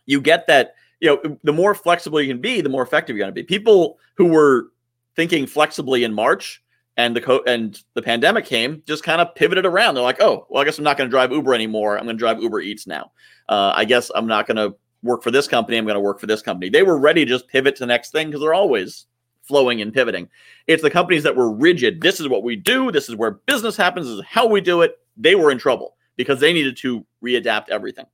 You 0.08 0.20
get 0.20 0.48
that. 0.48 0.74
You 1.00 1.10
know, 1.24 1.38
the 1.44 1.54
more 1.54 1.76
flexible 1.76 2.20
you 2.20 2.28
can 2.28 2.42
be, 2.42 2.62
the 2.62 2.70
more 2.70 2.82
effective 2.82 3.16
you're 3.16 3.24
going 3.24 3.34
to 3.34 3.40
be. 3.40 3.44
People 3.44 3.98
who 4.16 4.26
were 4.26 4.72
thinking 5.16 5.46
flexibly 5.46 6.04
in 6.04 6.14
March 6.14 6.64
and 6.98 7.16
the 7.16 7.22
co- 7.22 7.44
and 7.46 7.82
the 7.94 8.02
pandemic 8.02 8.46
came, 8.46 8.82
just 8.88 9.04
kind 9.04 9.22
of 9.22 9.34
pivoted 9.36 9.66
around. 9.66 9.94
They're 9.94 10.04
like, 10.04 10.22
oh, 10.22 10.48
well, 10.50 10.62
I 10.62 10.66
guess 10.66 10.78
I'm 10.78 10.84
not 10.84 10.98
going 10.98 11.08
to 11.08 11.12
drive 11.12 11.32
Uber 11.32 11.54
anymore. 11.54 11.98
I'm 11.98 12.06
going 12.06 12.18
to 12.18 12.20
drive 12.20 12.42
Uber 12.42 12.62
Eats 12.62 12.88
now. 12.88 13.12
Uh, 13.48 13.74
I 13.76 13.86
guess 13.86 14.12
I'm 14.14 14.28
not 14.28 14.48
going 14.48 14.58
to 14.58 14.76
work 15.04 15.24
for 15.24 15.32
this 15.32 15.48
company. 15.48 15.78
I'm 15.78 15.86
going 15.86 15.96
to 15.96 16.02
work 16.02 16.20
for 16.20 16.28
this 16.28 16.42
company. 16.42 16.70
They 16.70 16.84
were 16.84 16.98
ready 16.98 17.26
to 17.26 17.30
just 17.30 17.48
pivot 17.48 17.76
to 17.76 17.82
the 17.82 17.88
next 17.88 18.12
thing 18.12 18.28
because 18.28 18.42
they're 18.42 18.54
always 18.54 19.06
flowing 19.44 19.82
and 19.82 19.94
pivoting. 19.94 20.30
It's 20.68 20.84
the 20.84 20.90
companies 20.90 21.24
that 21.24 21.36
were 21.36 21.52
rigid. 21.52 22.02
This 22.02 22.20
is 22.20 22.28
what 22.28 22.44
we 22.44 22.56
do. 22.56 22.92
This 22.92 23.10
is 23.10 23.16
where 23.16 23.32
business 23.32 23.76
happens. 23.76 24.08
This 24.08 24.16
is 24.16 24.26
how 24.28 24.48
we 24.48 24.62
do 24.62 24.82
it. 24.82 25.00
They 25.18 25.36
were 25.36 25.52
in 25.52 25.58
trouble 25.58 25.96
because 26.16 26.40
they 26.40 26.54
needed 26.54 26.78
to 26.78 27.06
readapt 27.24 27.70
everything. 27.70 28.06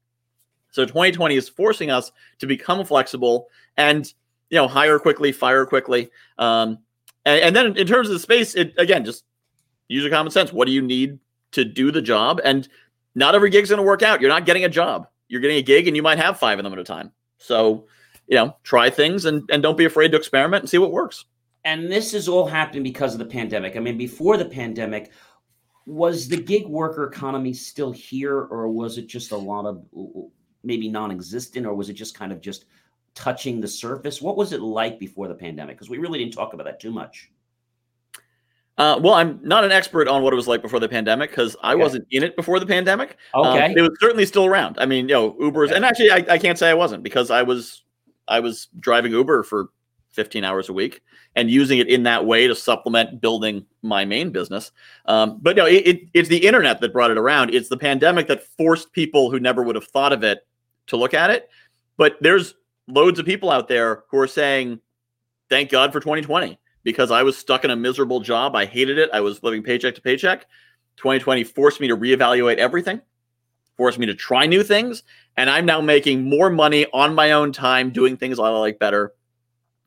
So 0.72 0.86
2020 0.86 1.36
is 1.36 1.50
forcing 1.50 1.92
us 1.92 2.12
to 2.40 2.48
become 2.48 2.86
flexible 2.86 3.48
and 3.78 4.12
you 4.50 4.58
know 4.58 4.68
hire 4.68 5.00
quickly, 5.00 5.32
fire 5.32 5.66
quickly. 5.66 6.10
Um, 6.38 6.80
and, 7.26 7.42
and 7.42 7.56
then 7.56 7.78
in 7.78 7.88
terms 7.88 8.08
of 8.08 8.14
the 8.14 8.20
space, 8.20 8.56
it 8.56 8.74
again 8.78 9.06
just 9.06 9.24
use 9.88 10.04
your 10.04 10.12
common 10.12 10.32
sense. 10.32 10.54
What 10.54 10.66
do 10.66 10.72
you 10.72 10.82
need 10.82 11.20
to 11.52 11.66
do 11.66 11.92
the 11.92 12.02
job? 12.02 12.42
And 12.44 12.68
not 13.16 13.36
every 13.36 13.50
gig's 13.50 13.70
going 13.70 13.78
to 13.78 13.84
work 13.84 14.04
out. 14.04 14.22
You're 14.22 14.30
not 14.30 14.46
getting 14.46 14.66
a 14.66 14.70
job 14.70 15.08
you're 15.28 15.42
getting 15.42 15.58
a 15.58 15.62
gig 15.62 15.88
and 15.88 15.96
you 15.96 16.04
might 16.04 16.18
have 16.18 16.40
five 16.40 16.60
of 16.60 16.64
them 16.64 16.74
at 16.74 16.80
a 16.80 16.84
time. 16.84 17.12
So, 17.38 17.86
you 18.28 18.36
know, 18.36 18.56
try 18.64 18.90
things 18.90 19.26
and, 19.26 19.44
and 19.52 19.64
don't 19.64 19.78
be 19.78 19.86
afraid 19.86 20.12
to 20.12 20.18
experiment 20.18 20.64
and 20.64 20.70
see 20.70 20.78
what 20.78 20.92
works. 20.92 21.26
And 21.66 21.92
this 21.92 22.14
is 22.14 22.28
all 22.28 22.48
happening 22.48 22.84
because 22.84 23.14
of 23.14 23.20
the 23.20 23.26
pandemic. 23.26 23.76
I 23.76 23.80
mean, 23.80 23.98
before 23.98 24.38
the 24.38 24.46
pandemic, 24.46 25.12
was 25.86 26.28
the 26.28 26.38
gig 26.38 26.68
worker 26.68 27.06
economy 27.06 27.54
still 27.54 27.92
here, 27.92 28.38
or 28.38 28.68
was 28.68 28.98
it 28.98 29.08
just 29.08 29.32
a 29.32 29.38
lot 29.38 29.66
of 29.66 29.84
maybe 30.64 30.90
non 30.90 31.12
existent, 31.12 31.66
or 31.66 31.74
was 31.74 31.90
it 31.90 31.94
just 31.94 32.18
kind 32.18 32.32
of 32.32 32.42
just 32.42 32.66
touching 33.16 33.60
the 33.62 33.68
surface? 33.68 34.22
What 34.22 34.38
was 34.38 34.54
it 34.54 34.62
like 34.62 35.00
before 35.00 35.28
the 35.28 35.34
pandemic? 35.34 35.78
Because 35.78 35.90
we 35.90 35.98
really 35.98 36.20
didn't 36.20 36.34
talk 36.34 36.54
about 36.54 36.66
that 36.66 36.80
too 36.80 36.92
much. 36.92 37.32
Uh, 38.78 39.00
well, 39.02 39.16
I'm 39.16 39.40
not 39.42 39.64
an 39.64 39.72
expert 39.72 40.08
on 40.08 40.22
what 40.22 40.34
it 40.34 40.36
was 40.36 40.48
like 40.48 40.62
before 40.62 40.80
the 40.80 40.90
pandemic 40.90 41.32
because 41.32 41.56
I 41.64 41.74
okay. 41.74 41.82
wasn't 41.82 42.08
in 42.12 42.22
it 42.22 42.36
before 42.36 42.60
the 42.60 42.66
pandemic. 42.66 43.18
Um, 43.34 43.48
okay, 43.48 43.66
um, 43.66 43.72
it 43.76 43.82
was 43.82 43.98
certainly 44.00 44.26
still 44.26 44.46
around. 44.46 44.78
I 44.80 44.86
mean, 44.86 45.10
you 45.10 45.16
know, 45.16 45.36
Uber's, 45.40 45.70
okay. 45.70 45.78
and 45.78 45.86
actually, 45.86 46.12
I, 46.12 46.26
I 46.30 46.38
can't 46.38 46.60
say 46.60 46.70
I 46.70 46.76
wasn't 46.76 47.02
because 47.02 47.32
I 47.32 47.42
was, 47.42 47.84
I 48.28 48.40
was 48.40 48.68
driving 48.80 49.12
Uber 49.12 49.44
for 49.44 49.70
15 50.12 50.44
hours 50.44 50.70
a 50.70 50.74
week 50.74 51.02
and 51.36 51.50
using 51.50 51.80
it 51.80 51.88
in 51.88 52.04
that 52.04 52.26
way 52.26 52.48
to 52.48 52.56
supplement 52.56 53.22
building 53.22 53.66
my 53.84 54.04
main 54.06 54.32
business. 54.32 54.72
Um, 55.06 55.40
but 55.42 55.56
no, 55.56 55.66
it, 55.66 55.88
it, 55.88 56.02
it's 56.14 56.30
the 56.30 56.48
internet 56.48 56.82
that 56.82 56.94
brought 56.94 57.12
it 57.12 57.18
around. 57.18 57.54
It's 57.54 57.70
the 57.70 57.78
pandemic 57.78 58.28
that 58.28 58.44
forced 58.44 58.92
people 58.94 59.30
who 59.30 59.40
never 59.40 59.62
would 59.62 59.76
have 59.76 59.88
thought 59.88 60.14
of 60.14 60.24
it 60.24 60.46
to 60.88 60.98
look 60.98 61.14
at 61.14 61.30
it. 61.30 61.50
But 61.98 62.18
there's 62.22 62.56
loads 62.88 63.20
of 63.20 63.26
people 63.26 63.52
out 63.52 63.68
there 63.68 64.04
who 64.10 64.18
are 64.18 64.28
saying, 64.28 64.80
"Thank 65.50 65.70
God 65.70 65.94
for 65.94 66.00
2020." 66.00 66.58
because 66.88 67.12
I 67.12 67.22
was 67.22 67.38
stuck 67.38 67.66
in 67.66 67.70
a 67.70 67.76
miserable 67.76 68.22
job. 68.22 68.56
I 68.56 68.64
hated 68.64 68.98
it. 68.98 69.10
I 69.12 69.20
was 69.20 69.44
living 69.44 69.62
paycheck 69.62 69.94
to 69.96 70.02
paycheck. 70.02 70.48
2020 70.96 71.44
forced 71.44 71.82
me 71.82 71.90
to 71.90 71.98
reevaluate 71.98 72.60
everything, 72.60 73.02
forced 73.76 74.00
me 74.00 74.06
to 74.06 74.16
try 74.16 74.46
new 74.46 74.64
things, 74.64 75.04
and 75.38 75.50
I'm 75.50 75.66
now 75.66 75.80
making 75.80 76.28
more 76.28 76.50
money 76.50 76.88
on 76.92 77.16
my 77.16 77.32
own 77.32 77.54
time 77.54 77.92
doing 77.92 78.18
things 78.18 78.40
I 78.40 78.50
like 78.50 78.80
better. 78.80 79.14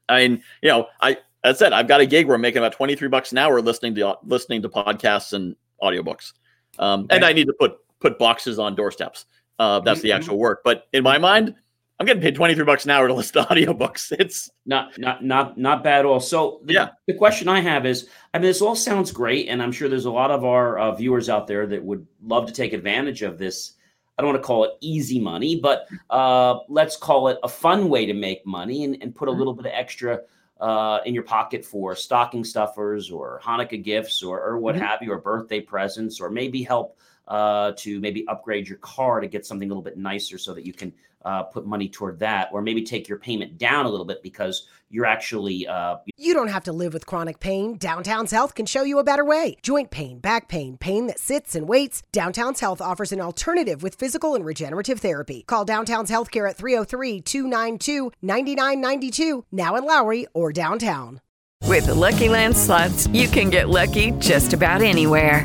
I 0.09 0.29
mean, 0.29 0.43
you 0.63 0.69
know, 0.69 0.87
I 1.01 1.19
I 1.45 1.53
said, 1.53 1.73
I've 1.73 1.89
got 1.89 2.01
a 2.01 2.07
gig 2.07 2.27
where 2.27 2.37
I'm 2.37 2.41
making 2.41 2.59
about 2.59 2.73
23 2.73 3.09
bucks 3.09 3.33
an 3.33 3.39
hour 3.39 3.61
listening 3.61 3.95
to 3.97 4.17
listening 4.25 4.63
to 4.63 4.69
podcasts 4.69 5.33
and 5.33 5.57
audiobooks. 5.83 6.33
Um, 6.79 7.07
and 7.11 7.25
I 7.25 7.33
need 7.33 7.47
to 7.47 7.55
put 7.59 7.79
put 8.01 8.19
boxes 8.19 8.59
on 8.59 8.75
doorsteps. 8.75 9.27
Uh, 9.59 9.81
that's 9.81 10.01
the 10.01 10.11
mm-hmm. 10.11 10.17
actual 10.17 10.39
work. 10.39 10.63
But 10.65 10.89
in 10.93 11.03
my 11.03 11.19
mind, 11.19 11.55
I'm 11.99 12.07
getting 12.07 12.23
paid 12.23 12.35
23 12.35 12.65
bucks 12.65 12.87
an 12.87 12.93
hour 12.93 13.09
to 13.09 13.15
listen 13.15 13.43
to 13.43 13.49
audiobooks. 13.55 14.13
It's 14.19 14.51
not 14.65 14.99
not 14.99 15.25
not 15.25 15.59
not 15.59 15.85
bad 15.85 16.01
at 16.01 16.07
all. 16.07 16.21
So 16.21 16.61
the, 16.65 16.75
yeah. 16.75 16.89
the 17.07 17.15
question 17.15 17.49
I 17.49 17.61
have 17.61 17.85
is, 17.85 18.09
I 18.33 18.39
mean, 18.39 18.47
this 18.47 18.63
all 18.63 18.77
sounds 18.77 19.13
great, 19.13 19.49
and 19.49 19.63
I'm 19.63 19.73
sure 19.73 19.89
there's 19.89 20.07
a 20.07 20.11
lot 20.11 20.31
of 20.31 20.45
our 20.45 20.79
uh, 20.79 20.95
viewers 20.95 21.29
out 21.29 21.47
there 21.47 21.67
that 21.67 21.83
would 21.83 22.07
love 22.23 22.47
to 22.47 22.53
take 22.53 22.73
advantage 22.73 23.23
of 23.23 23.39
this. 23.39 23.75
I 24.19 24.23
don't 24.23 24.33
want 24.33 24.43
to 24.43 24.47
call 24.47 24.65
it 24.65 24.73
easy 24.81 25.19
money, 25.19 25.59
but 25.59 25.89
uh, 26.11 26.59
let's 26.69 26.97
call 26.97 27.29
it 27.29 27.39
a 27.43 27.49
fun 27.49 27.89
way 27.89 28.05
to 28.07 28.13
make 28.13 28.45
money 28.45 28.85
and, 28.85 28.97
and 29.03 29.15
put 29.15 29.29
a 29.29 29.31
mm-hmm. 29.31 29.39
little 29.39 29.55
bit 29.55 29.67
of 29.67 29.73
extra 29.75 30.21
uh, 30.61 30.99
in 31.07 31.15
your 31.15 31.23
pocket 31.23 31.65
for 31.65 31.97
stocking 31.97 32.45
stuffers 32.45 33.11
or 33.11 33.41
Hanukkah 33.43 33.83
gifts 33.83 34.23
or, 34.23 34.43
or 34.43 34.59
what 34.59 34.75
mm-hmm. 34.75 34.85
have 34.85 35.03
you, 35.03 35.13
or 35.13 35.19
birthday 35.19 35.61
presents, 35.61 36.21
or 36.21 36.29
maybe 36.29 36.63
help 36.63 36.99
uh, 37.31 37.73
to 37.77 38.01
maybe 38.01 38.27
upgrade 38.29 38.69
your 38.69 38.79
car 38.79 39.21
to 39.21 39.29
get 39.29 39.47
something 39.47 39.71
a 39.71 39.73
little 39.73 39.83
bit 39.83 39.97
nicer 39.97 40.37
so 40.37 40.53
that 40.53 40.67
you 40.67 40.73
can 40.73 40.93
uh, 41.25 41.45
put 41.45 41.67
money 41.67 41.89
toward 41.89 42.19
that, 42.19 42.49
or 42.53 42.61
maybe 42.63 42.83
take 42.83 43.09
your 43.09 43.19
payment 43.19 43.57
down 43.59 43.87
a 43.87 43.89
little 43.89 44.07
bit 44.07 44.23
because 44.23 44.67
you're 44.89 45.07
actually. 45.07 45.67
Uh, 45.67 45.97
you 46.17 46.35
don't 46.35 46.49
have 46.49 46.65
to 46.65 46.73
live 46.73 46.93
with 46.93 47.07
chronic 47.07 47.39
pain. 47.39 47.77
Downtown's 47.77 48.31
Health 48.31 48.55
can 48.55 48.67
show 48.67 48.83
you 48.83 48.99
a 48.99 49.05
better 49.05 49.25
way. 49.25 49.57
Joint 49.63 49.91
pain, 49.91 50.19
back 50.19 50.49
pain, 50.49 50.77
pain 50.79 51.07
that 51.07 51.19
sits 51.19 51.55
and 51.55 51.69
waits. 51.69 52.03
Downtown's 52.11 52.61
Health 52.61 52.81
offers 52.81 53.13
an 53.13 53.21
alternative 53.21 53.83
with 53.83 53.95
physical 53.95 54.35
and 54.35 54.45
regenerative 54.45 55.01
therapy. 55.01 55.45
Call 55.47 55.65
Downtown's 55.65 56.11
Healthcare 56.11 56.49
at 56.49 56.57
303 56.57 57.21
292 57.21 58.13
9992, 58.23 59.45
now 59.53 59.77
in 59.77 59.85
Lowry 59.85 60.27
or 60.33 60.53
downtown. 60.53 61.21
With 61.67 61.87
the 61.87 61.95
Lucky 61.95 62.29
Land 62.29 62.57
slots, 62.57 63.07
you 63.09 63.29
can 63.29 63.51
get 63.51 63.69
lucky 63.69 64.13
just 64.13 64.55
about 64.55 64.83
anywhere. 64.83 65.45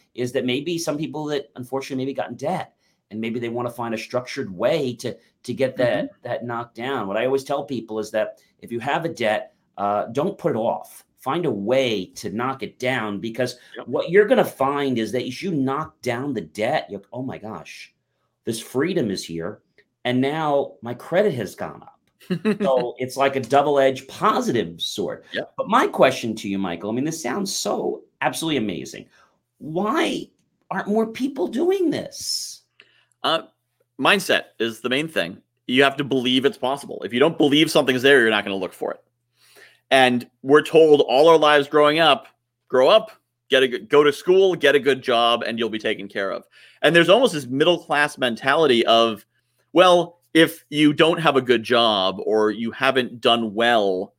is 0.13 0.31
that 0.33 0.45
maybe 0.45 0.77
some 0.77 0.97
people 0.97 1.25
that 1.25 1.51
unfortunately 1.55 2.03
maybe 2.03 2.13
got 2.13 2.29
in 2.29 2.35
debt 2.35 2.73
and 3.11 3.19
maybe 3.19 3.39
they 3.39 3.49
want 3.49 3.67
to 3.67 3.73
find 3.73 3.93
a 3.93 3.97
structured 3.97 4.55
way 4.55 4.95
to 4.95 5.15
to 5.43 5.53
get 5.53 5.77
that 5.77 6.05
mm-hmm. 6.05 6.15
that 6.23 6.45
knocked 6.45 6.75
down. 6.75 7.07
What 7.07 7.17
I 7.17 7.25
always 7.25 7.43
tell 7.43 7.63
people 7.63 7.99
is 7.99 8.11
that 8.11 8.39
if 8.59 8.71
you 8.71 8.79
have 8.79 9.05
a 9.05 9.09
debt, 9.09 9.53
uh, 9.77 10.05
don't 10.07 10.37
put 10.37 10.55
it 10.55 10.59
off. 10.59 11.03
Find 11.17 11.45
a 11.45 11.51
way 11.51 12.05
to 12.15 12.31
knock 12.31 12.63
it 12.63 12.79
down 12.79 13.19
because 13.19 13.57
yep. 13.77 13.87
what 13.87 14.09
you're 14.09 14.25
going 14.25 14.39
to 14.39 14.45
find 14.45 14.97
is 14.97 15.11
that 15.11 15.23
as 15.23 15.41
you 15.43 15.51
knock 15.51 16.01
down 16.01 16.33
the 16.33 16.41
debt, 16.41 16.87
you're 16.89 17.01
oh 17.13 17.21
my 17.21 17.37
gosh, 17.37 17.93
this 18.45 18.59
freedom 18.59 19.11
is 19.11 19.23
here, 19.23 19.61
and 20.05 20.19
now 20.19 20.73
my 20.81 20.93
credit 20.93 21.33
has 21.35 21.53
gone 21.55 21.83
up. 21.83 21.97
so 22.61 22.93
it's 22.97 23.17
like 23.17 23.35
a 23.35 23.39
double-edged 23.39 24.07
positive 24.07 24.79
sort. 24.79 25.25
Yep. 25.33 25.53
But 25.57 25.67
my 25.67 25.87
question 25.87 26.35
to 26.35 26.47
you, 26.47 26.59
Michael, 26.59 26.91
I 26.91 26.93
mean, 26.93 27.03
this 27.03 27.21
sounds 27.21 27.53
so 27.53 28.03
absolutely 28.21 28.57
amazing 28.57 29.07
why 29.61 30.27
aren't 30.69 30.87
more 30.87 31.07
people 31.07 31.47
doing 31.47 31.89
this? 31.89 32.63
Uh, 33.23 33.43
mindset 33.99 34.45
is 34.59 34.81
the 34.81 34.89
main 34.89 35.07
thing. 35.07 35.37
You 35.67 35.83
have 35.83 35.97
to 35.97 36.03
believe 36.03 36.45
it's 36.45 36.57
possible. 36.57 37.01
If 37.05 37.13
you 37.13 37.19
don't 37.19 37.37
believe 37.37 37.71
something's 37.71 38.01
there, 38.01 38.21
you're 38.21 38.29
not 38.29 38.43
going 38.43 38.55
to 38.55 38.59
look 38.61 38.73
for 38.73 38.91
it. 38.91 39.03
And 39.91 40.27
we're 40.41 40.63
told 40.63 41.01
all 41.01 41.29
our 41.29 41.37
lives 41.37 41.67
growing 41.67 41.99
up, 41.99 42.27
grow 42.67 42.89
up, 42.89 43.11
get 43.49 43.63
a 43.63 43.67
good, 43.67 43.89
go 43.89 44.03
to 44.03 44.11
school, 44.11 44.55
get 44.55 44.75
a 44.75 44.79
good 44.79 45.01
job, 45.01 45.43
and 45.43 45.59
you'll 45.59 45.69
be 45.69 45.79
taken 45.79 46.07
care 46.07 46.31
of. 46.31 46.45
And 46.81 46.95
there's 46.95 47.09
almost 47.09 47.33
this 47.33 47.45
middle 47.45 47.77
class 47.77 48.17
mentality 48.17 48.85
of, 48.85 49.25
well, 49.73 50.19
if 50.33 50.65
you 50.69 50.93
don't 50.93 51.19
have 51.19 51.35
a 51.35 51.41
good 51.41 51.63
job 51.63 52.17
or 52.25 52.49
you 52.51 52.71
haven't 52.71 53.21
done 53.21 53.53
well, 53.53 54.13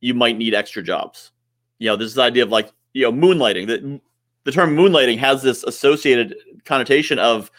you 0.00 0.14
might 0.14 0.38
need 0.38 0.54
extra 0.54 0.82
jobs. 0.82 1.30
You 1.78 1.90
know, 1.90 1.96
this 1.96 2.08
is 2.08 2.14
the 2.14 2.22
idea 2.22 2.42
of 2.42 2.48
like, 2.48 2.72
you 2.94 3.02
know, 3.02 3.12
moonlighting. 3.12 3.66
That 3.68 4.00
the 4.48 4.52
term 4.52 4.74
moonlighting 4.74 5.18
has 5.18 5.42
this 5.42 5.62
associated 5.64 6.34
connotation 6.64 7.18
of 7.18 7.50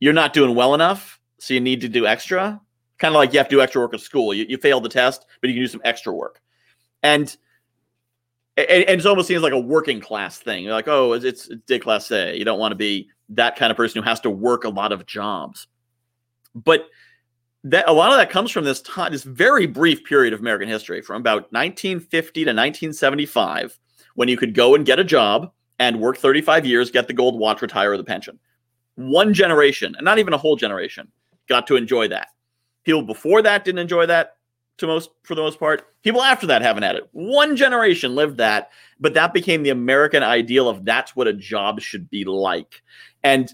you're 0.00 0.12
not 0.12 0.32
doing 0.32 0.56
well 0.56 0.74
enough, 0.74 1.20
so 1.38 1.54
you 1.54 1.60
need 1.60 1.80
to 1.82 1.88
do 1.88 2.04
extra. 2.04 2.60
Kind 2.98 3.14
of 3.14 3.16
like 3.20 3.32
you 3.32 3.38
have 3.38 3.46
to 3.46 3.54
do 3.54 3.60
extra 3.60 3.80
work 3.80 3.94
at 3.94 4.00
school. 4.00 4.34
You, 4.34 4.46
you 4.48 4.58
failed 4.58 4.82
the 4.82 4.88
test, 4.88 5.24
but 5.40 5.48
you 5.48 5.54
can 5.54 5.62
do 5.62 5.68
some 5.68 5.80
extra 5.84 6.12
work. 6.12 6.40
And 7.04 7.36
and, 8.56 8.68
and 8.68 9.00
it 9.00 9.06
almost 9.06 9.28
seems 9.28 9.44
like 9.44 9.52
a 9.52 9.60
working 9.60 10.00
class 10.00 10.40
thing. 10.40 10.64
You're 10.64 10.72
like, 10.72 10.88
oh, 10.88 11.12
it's, 11.12 11.24
it's 11.24 11.48
déclassé. 11.68 12.36
You 12.36 12.44
don't 12.44 12.58
want 12.58 12.72
to 12.72 12.76
be 12.76 13.08
that 13.28 13.54
kind 13.54 13.70
of 13.70 13.76
person 13.76 14.02
who 14.02 14.08
has 14.08 14.18
to 14.22 14.30
work 14.30 14.64
a 14.64 14.68
lot 14.68 14.90
of 14.90 15.06
jobs. 15.06 15.68
But 16.56 16.86
that 17.62 17.88
a 17.88 17.92
lot 17.92 18.10
of 18.10 18.18
that 18.18 18.30
comes 18.30 18.50
from 18.50 18.64
this 18.64 18.80
time, 18.80 19.12
this 19.12 19.22
very 19.22 19.66
brief 19.66 20.02
period 20.02 20.34
of 20.34 20.40
American 20.40 20.68
history, 20.68 21.02
from 21.02 21.20
about 21.20 21.52
1950 21.52 22.32
to 22.40 22.50
1975, 22.50 23.78
when 24.16 24.26
you 24.26 24.36
could 24.36 24.54
go 24.54 24.74
and 24.74 24.84
get 24.84 24.98
a 24.98 25.04
job 25.04 25.52
and 25.82 25.98
work 25.98 26.16
35 26.16 26.64
years, 26.64 26.92
get 26.92 27.08
the 27.08 27.12
gold 27.12 27.36
watch, 27.36 27.60
retire, 27.60 27.92
or 27.92 27.96
the 27.96 28.04
pension. 28.04 28.38
One 28.94 29.34
generation, 29.34 29.96
and 29.96 30.04
not 30.04 30.20
even 30.20 30.32
a 30.32 30.38
whole 30.38 30.54
generation, 30.54 31.10
got 31.48 31.66
to 31.66 31.76
enjoy 31.76 32.06
that. 32.08 32.28
People 32.84 33.02
before 33.02 33.42
that 33.42 33.64
didn't 33.64 33.80
enjoy 33.80 34.06
that 34.06 34.36
to 34.78 34.86
most 34.86 35.10
for 35.24 35.34
the 35.34 35.42
most 35.42 35.58
part. 35.58 35.82
People 36.04 36.22
after 36.22 36.46
that 36.46 36.62
haven't 36.62 36.84
had 36.84 36.94
it. 36.94 37.08
One 37.10 37.56
generation 37.56 38.14
lived 38.14 38.36
that, 38.36 38.70
but 39.00 39.14
that 39.14 39.34
became 39.34 39.64
the 39.64 39.70
American 39.70 40.22
ideal 40.22 40.68
of 40.68 40.84
that's 40.84 41.16
what 41.16 41.26
a 41.26 41.32
job 41.32 41.80
should 41.80 42.08
be 42.10 42.24
like. 42.24 42.80
And 43.24 43.52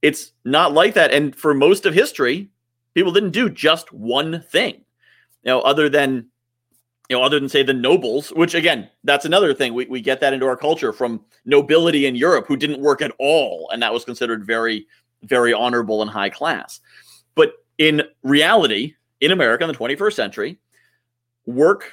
it's 0.00 0.32
not 0.46 0.72
like 0.72 0.94
that. 0.94 1.12
And 1.12 1.36
for 1.36 1.52
most 1.52 1.84
of 1.84 1.92
history, 1.92 2.48
people 2.94 3.12
didn't 3.12 3.32
do 3.32 3.50
just 3.50 3.92
one 3.92 4.42
thing. 4.50 4.76
You 5.42 5.50
know, 5.50 5.60
other 5.60 5.90
than 5.90 6.28
you 7.08 7.16
know, 7.16 7.22
other 7.22 7.38
than 7.38 7.48
say 7.48 7.62
the 7.62 7.72
nobles, 7.72 8.30
which 8.30 8.54
again, 8.54 8.88
that's 9.04 9.24
another 9.24 9.54
thing. 9.54 9.74
We, 9.74 9.86
we 9.86 10.00
get 10.00 10.20
that 10.20 10.32
into 10.32 10.46
our 10.46 10.56
culture 10.56 10.92
from 10.92 11.24
nobility 11.44 12.06
in 12.06 12.16
Europe 12.16 12.46
who 12.46 12.56
didn't 12.56 12.80
work 12.80 13.00
at 13.00 13.12
all. 13.18 13.68
And 13.72 13.82
that 13.82 13.92
was 13.92 14.04
considered 14.04 14.44
very, 14.44 14.86
very 15.22 15.52
honorable 15.52 16.02
and 16.02 16.10
high 16.10 16.30
class. 16.30 16.80
But 17.34 17.52
in 17.78 18.02
reality, 18.22 18.94
in 19.20 19.30
America 19.30 19.64
in 19.64 19.68
the 19.68 19.78
21st 19.78 20.14
century, 20.14 20.58
work 21.46 21.92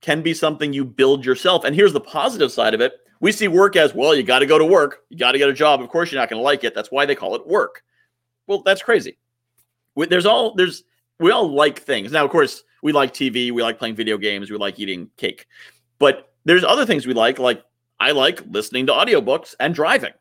can 0.00 0.22
be 0.22 0.34
something 0.34 0.72
you 0.72 0.84
build 0.84 1.24
yourself. 1.24 1.64
And 1.64 1.74
here's 1.74 1.92
the 1.92 2.00
positive 2.00 2.50
side 2.50 2.74
of 2.74 2.80
it 2.80 2.94
we 3.20 3.30
see 3.30 3.46
work 3.46 3.76
as 3.76 3.94
well, 3.94 4.16
you 4.16 4.24
got 4.24 4.40
to 4.40 4.46
go 4.46 4.58
to 4.58 4.64
work, 4.64 5.04
you 5.08 5.16
got 5.16 5.30
to 5.30 5.38
get 5.38 5.48
a 5.48 5.52
job. 5.52 5.80
Of 5.80 5.88
course, 5.88 6.10
you're 6.10 6.20
not 6.20 6.28
going 6.28 6.40
to 6.40 6.44
like 6.44 6.64
it. 6.64 6.74
That's 6.74 6.90
why 6.90 7.06
they 7.06 7.14
call 7.14 7.36
it 7.36 7.46
work. 7.46 7.84
Well, 8.48 8.62
that's 8.62 8.82
crazy. 8.82 9.16
There's 9.94 10.26
all, 10.26 10.56
there's, 10.56 10.82
we 11.20 11.30
all 11.30 11.54
like 11.54 11.78
things. 11.78 12.10
Now, 12.10 12.24
of 12.24 12.32
course, 12.32 12.64
we 12.82 12.92
like 12.92 13.14
TV, 13.14 13.50
we 13.52 13.62
like 13.62 13.78
playing 13.78 13.94
video 13.94 14.18
games, 14.18 14.50
we 14.50 14.58
like 14.58 14.78
eating 14.78 15.08
cake. 15.16 15.46
But 15.98 16.32
there's 16.44 16.64
other 16.64 16.84
things 16.84 17.06
we 17.06 17.14
like, 17.14 17.38
like 17.38 17.62
I 18.00 18.10
like 18.10 18.42
listening 18.50 18.86
to 18.86 18.92
audiobooks 18.92 19.54
and 19.60 19.74
driving. 19.74 20.12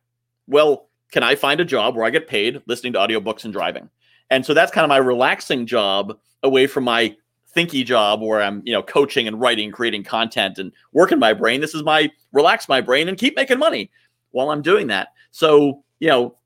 Well, 0.48 0.88
can 1.12 1.24
I 1.24 1.36
find 1.36 1.60
a 1.60 1.66
job 1.66 1.96
where 1.96 2.06
I 2.06 2.10
get 2.10 2.28
paid 2.28 2.62
listening 2.68 2.94
to 2.94 3.00
audiobooks 3.00 3.44
and 3.44 3.52
driving? 3.52 3.90
And 4.30 4.46
so 4.46 4.54
that's 4.54 4.72
kind 4.72 4.86
of 4.86 4.90
my 4.90 4.98
relaxing 4.98 5.66
job 5.66 6.18
away 6.44 6.68
from 6.68 6.86
my 6.86 7.16
thinky 7.56 7.86
job 7.86 8.22
where 8.22 8.42
I'm, 8.42 8.62
you 8.66 8.72
know, 8.72 8.82
coaching 8.82 9.28
and 9.28 9.40
writing, 9.40 9.72
creating 9.72 10.04
content 10.04 10.58
and 10.58 10.72
working 10.94 11.20
my 11.20 11.34
brain. 11.34 11.60
This 11.60 11.76
is 11.76 11.84
my 11.84 12.10
relax 12.32 12.70
my 12.70 12.80
brain 12.80 13.10
and 13.10 13.18
keep 13.18 13.36
making 13.36 13.60
money 13.60 13.92
while 14.32 14.52
I'm 14.52 14.62
doing 14.62 14.88
that. 14.88 15.10
So, 15.32 15.84
you 16.00 16.08
know, 16.08 16.38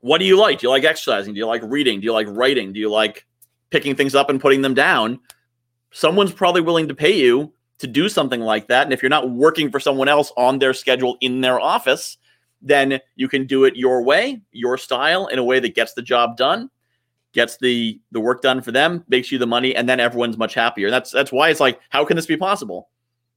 what 0.00 0.18
do 0.18 0.24
you 0.24 0.36
like? 0.36 0.58
Do 0.58 0.66
you 0.66 0.70
like 0.70 0.84
exercising? 0.84 1.34
Do 1.34 1.38
you 1.38 1.46
like 1.46 1.62
reading? 1.64 2.00
Do 2.00 2.06
you 2.06 2.12
like 2.12 2.26
writing? 2.28 2.72
Do 2.72 2.80
you 2.80 2.90
like 2.90 3.26
picking 3.70 3.94
things 3.94 4.14
up 4.14 4.30
and 4.30 4.40
putting 4.40 4.62
them 4.62 4.74
down? 4.74 5.20
Someone's 5.90 6.32
probably 6.32 6.60
willing 6.60 6.88
to 6.88 6.94
pay 6.94 7.16
you 7.16 7.52
to 7.78 7.86
do 7.86 8.08
something 8.08 8.40
like 8.40 8.68
that. 8.68 8.84
And 8.84 8.92
if 8.92 9.02
you're 9.02 9.10
not 9.10 9.30
working 9.30 9.70
for 9.70 9.80
someone 9.80 10.08
else 10.08 10.32
on 10.36 10.58
their 10.58 10.74
schedule 10.74 11.16
in 11.20 11.40
their 11.40 11.58
office, 11.60 12.18
then 12.62 13.00
you 13.16 13.28
can 13.28 13.46
do 13.46 13.64
it 13.64 13.76
your 13.76 14.02
way, 14.02 14.42
your 14.52 14.76
style, 14.76 15.26
in 15.28 15.38
a 15.38 15.44
way 15.44 15.60
that 15.60 15.74
gets 15.74 15.94
the 15.94 16.02
job 16.02 16.36
done 16.36 16.70
gets 17.32 17.56
the 17.58 18.00
the 18.12 18.20
work 18.20 18.42
done 18.42 18.60
for 18.60 18.72
them, 18.72 19.04
makes 19.08 19.30
you 19.30 19.38
the 19.38 19.46
money, 19.46 19.74
and 19.74 19.88
then 19.88 20.00
everyone's 20.00 20.36
much 20.36 20.54
happier. 20.54 20.90
That's 20.90 21.10
that's 21.10 21.32
why 21.32 21.50
it's 21.50 21.60
like, 21.60 21.80
how 21.90 22.04
can 22.04 22.16
this 22.16 22.26
be 22.26 22.36
possible? 22.36 22.88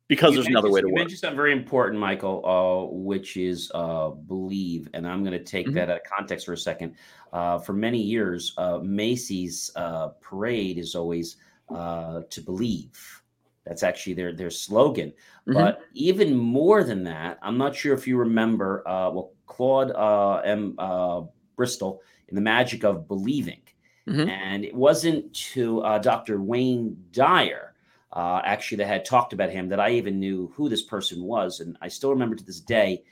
Because 0.07 0.31
you 0.31 0.37
there's 0.37 0.47
another 0.47 0.69
way 0.69 0.81
to 0.81 0.87
you 0.87 0.93
work. 0.93 0.99
You 0.99 1.03
mentioned 1.03 1.19
something 1.19 1.37
very 1.37 1.53
important, 1.53 1.99
Michael, 1.99 2.45
uh, 2.45 2.93
which 2.93 3.37
is 3.37 3.71
uh, 3.73 4.09
believe, 4.09 4.89
and 4.93 5.07
I'm 5.07 5.23
going 5.23 5.37
to 5.37 5.43
take 5.43 5.67
mm-hmm. 5.67 5.75
that 5.75 5.89
out 5.89 5.97
of 5.97 6.03
context 6.03 6.45
for 6.45 6.53
a 6.53 6.57
second. 6.57 6.95
Uh, 7.31 7.57
for 7.57 7.73
many 7.73 7.99
years, 7.99 8.53
uh, 8.57 8.79
Macy's 8.83 9.71
uh, 9.75 10.09
parade 10.21 10.77
is 10.77 10.93
always 10.93 11.37
uh, 11.69 12.21
to 12.29 12.41
believe. 12.41 13.21
That's 13.65 13.83
actually 13.83 14.13
their 14.15 14.33
their 14.33 14.51
slogan. 14.51 15.09
Mm-hmm. 15.47 15.53
But 15.53 15.81
even 15.93 16.35
more 16.35 16.83
than 16.83 17.03
that, 17.05 17.39
I'm 17.41 17.57
not 17.57 17.75
sure 17.75 17.93
if 17.93 18.07
you 18.07 18.17
remember. 18.17 18.87
Uh, 18.87 19.09
well, 19.11 19.31
Claude 19.45 19.91
uh, 19.91 20.41
M. 20.43 20.75
Uh, 20.77 21.21
Bristol 21.55 22.01
in 22.27 22.35
the 22.35 22.41
Magic 22.41 22.83
of 22.83 23.07
Believing 23.07 23.61
Mm-hmm. 24.07 24.29
And 24.29 24.65
it 24.65 24.75
wasn't 24.75 25.33
to 25.33 25.81
uh, 25.81 25.99
Dr. 25.99 26.41
Wayne 26.41 26.97
Dyer, 27.11 27.73
uh, 28.11 28.41
actually, 28.43 28.77
that 28.77 28.87
had 28.87 29.05
talked 29.05 29.33
about 29.33 29.49
him 29.49 29.69
that 29.69 29.79
I 29.79 29.91
even 29.91 30.19
knew 30.19 30.51
who 30.55 30.69
this 30.69 30.81
person 30.81 31.23
was. 31.23 31.59
And 31.59 31.77
I 31.81 31.87
still 31.87 32.09
remember 32.09 32.35
to 32.35 32.43
this 32.43 32.59
day, 32.59 33.03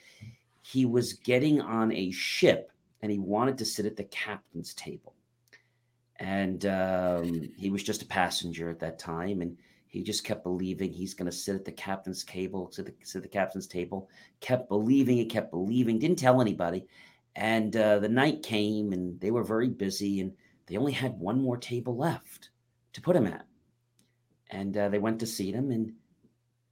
he 0.61 0.85
was 0.85 1.13
getting 1.13 1.61
on 1.61 1.91
a 1.93 2.11
ship 2.11 2.71
and 3.01 3.11
he 3.11 3.17
wanted 3.17 3.57
to 3.57 3.65
sit 3.65 3.85
at 3.85 3.95
the 3.95 4.03
captain's 4.03 4.73
table. 4.73 5.15
And 6.21 6.67
um, 6.67 7.49
he 7.57 7.71
was 7.71 7.81
just 7.81 8.03
a 8.03 8.05
passenger 8.05 8.69
at 8.69 8.79
that 8.79 8.99
time. 8.99 9.41
And 9.41 9.57
he 9.87 10.03
just 10.03 10.23
kept 10.23 10.43
believing 10.43 10.93
he's 10.93 11.15
going 11.15 11.29
to 11.29 11.35
sit 11.35 11.55
at 11.55 11.65
the 11.65 11.71
captain's 11.71 12.23
table, 12.23 12.69
sit 12.71 12.85
the, 12.85 12.93
sit 13.03 13.17
at 13.17 13.23
the 13.23 13.29
captain's 13.29 13.67
table, 13.67 14.07
kept 14.39 14.69
believing 14.69 15.17
it, 15.17 15.25
kept 15.31 15.49
believing, 15.49 15.97
didn't 15.97 16.19
tell 16.19 16.39
anybody. 16.39 16.85
And 17.35 17.75
uh, 17.75 17.97
the 17.99 18.07
night 18.07 18.43
came 18.43 18.93
and 18.93 19.19
they 19.19 19.31
were 19.31 19.43
very 19.43 19.67
busy. 19.67 20.19
And 20.19 20.33
they 20.67 20.77
only 20.77 20.91
had 20.91 21.19
one 21.19 21.41
more 21.41 21.57
table 21.57 21.97
left 21.97 22.51
to 22.93 23.01
put 23.01 23.15
him 23.15 23.25
at. 23.25 23.45
And 24.51 24.77
uh, 24.77 24.89
they 24.89 24.99
went 24.99 25.19
to 25.21 25.25
seat 25.25 25.55
him, 25.55 25.71
and 25.71 25.93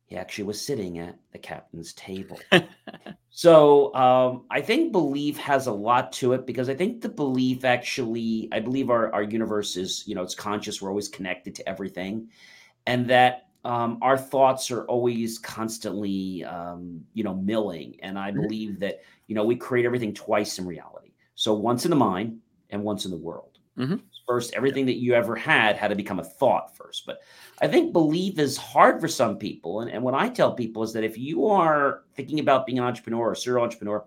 he 0.10 0.18
actually 0.18 0.46
was 0.46 0.60
sitting 0.60 0.98
at 0.98 1.20
the 1.32 1.38
captain's 1.38 1.94
table. 1.94 2.40
so 3.30 3.94
um, 3.94 4.46
I 4.50 4.60
think 4.60 4.92
belief 4.92 5.38
has 5.38 5.68
a 5.68 5.72
lot 5.72 6.12
to 6.14 6.34
it 6.34 6.48
because 6.48 6.68
I 6.68 6.74
think 6.74 7.02
the 7.02 7.10
belief 7.10 7.64
actually, 7.64 8.50
I 8.52 8.60
believe 8.60 8.90
our, 8.90 9.14
our 9.14 9.22
universe 9.22 9.78
is, 9.78 10.04
you 10.08 10.16
know, 10.16 10.24
it's 10.24 10.34
conscious. 10.34 10.82
We're 10.82 10.90
always 10.90 11.10
connected 11.10 11.54
to 11.56 11.70
everything. 11.70 12.30
And 12.88 13.08
that 13.12 13.50
um, 13.64 14.00
our 14.02 14.18
thoughts 14.18 14.72
are 14.72 14.84
always 14.86 15.38
constantly, 15.38 16.44
um, 16.44 17.02
you 17.14 17.24
know, 17.24 17.36
milling. 17.36 17.98
And 18.02 18.18
I 18.18 18.32
mm-hmm. 18.32 18.42
believe 18.42 18.80
that, 18.80 19.04
you 19.28 19.36
know, 19.36 19.44
we 19.44 19.58
create 19.58 19.86
everything 19.86 20.16
twice 20.16 20.58
in 20.58 20.66
reality. 20.66 21.12
So 21.36 21.54
once 21.54 21.86
in 21.86 21.92
the 21.92 21.98
mind 21.98 22.40
and 22.72 22.82
once 22.82 23.06
in 23.06 23.12
the 23.12 23.18
world. 23.18 23.60
Mm-hmm. 23.78 23.98
First, 24.30 24.54
everything 24.54 24.86
that 24.86 25.00
you 25.00 25.16
ever 25.16 25.36
had 25.36 25.76
had 25.76 25.88
to 25.88 25.96
become 25.96 26.20
a 26.20 26.24
thought 26.24 26.78
first. 26.78 27.08
But 27.08 27.22
I 27.64 27.68
think 27.68 27.94
belief 27.94 28.38
is 28.38 28.58
hard 28.58 29.02
for 29.02 29.08
some 29.08 29.40
people. 29.40 29.82
And, 29.82 29.90
and 29.90 30.04
what 30.04 30.14
I 30.14 30.30
tell 30.30 30.54
people 30.54 30.84
is 30.84 30.94
that 30.94 31.04
if 31.04 31.18
you 31.18 31.48
are 31.48 32.04
thinking 32.14 32.40
about 32.40 32.68
being 32.68 32.78
an 32.78 32.84
entrepreneur 32.84 33.32
or 33.32 33.34
serial 33.34 33.64
entrepreneur, 33.64 34.06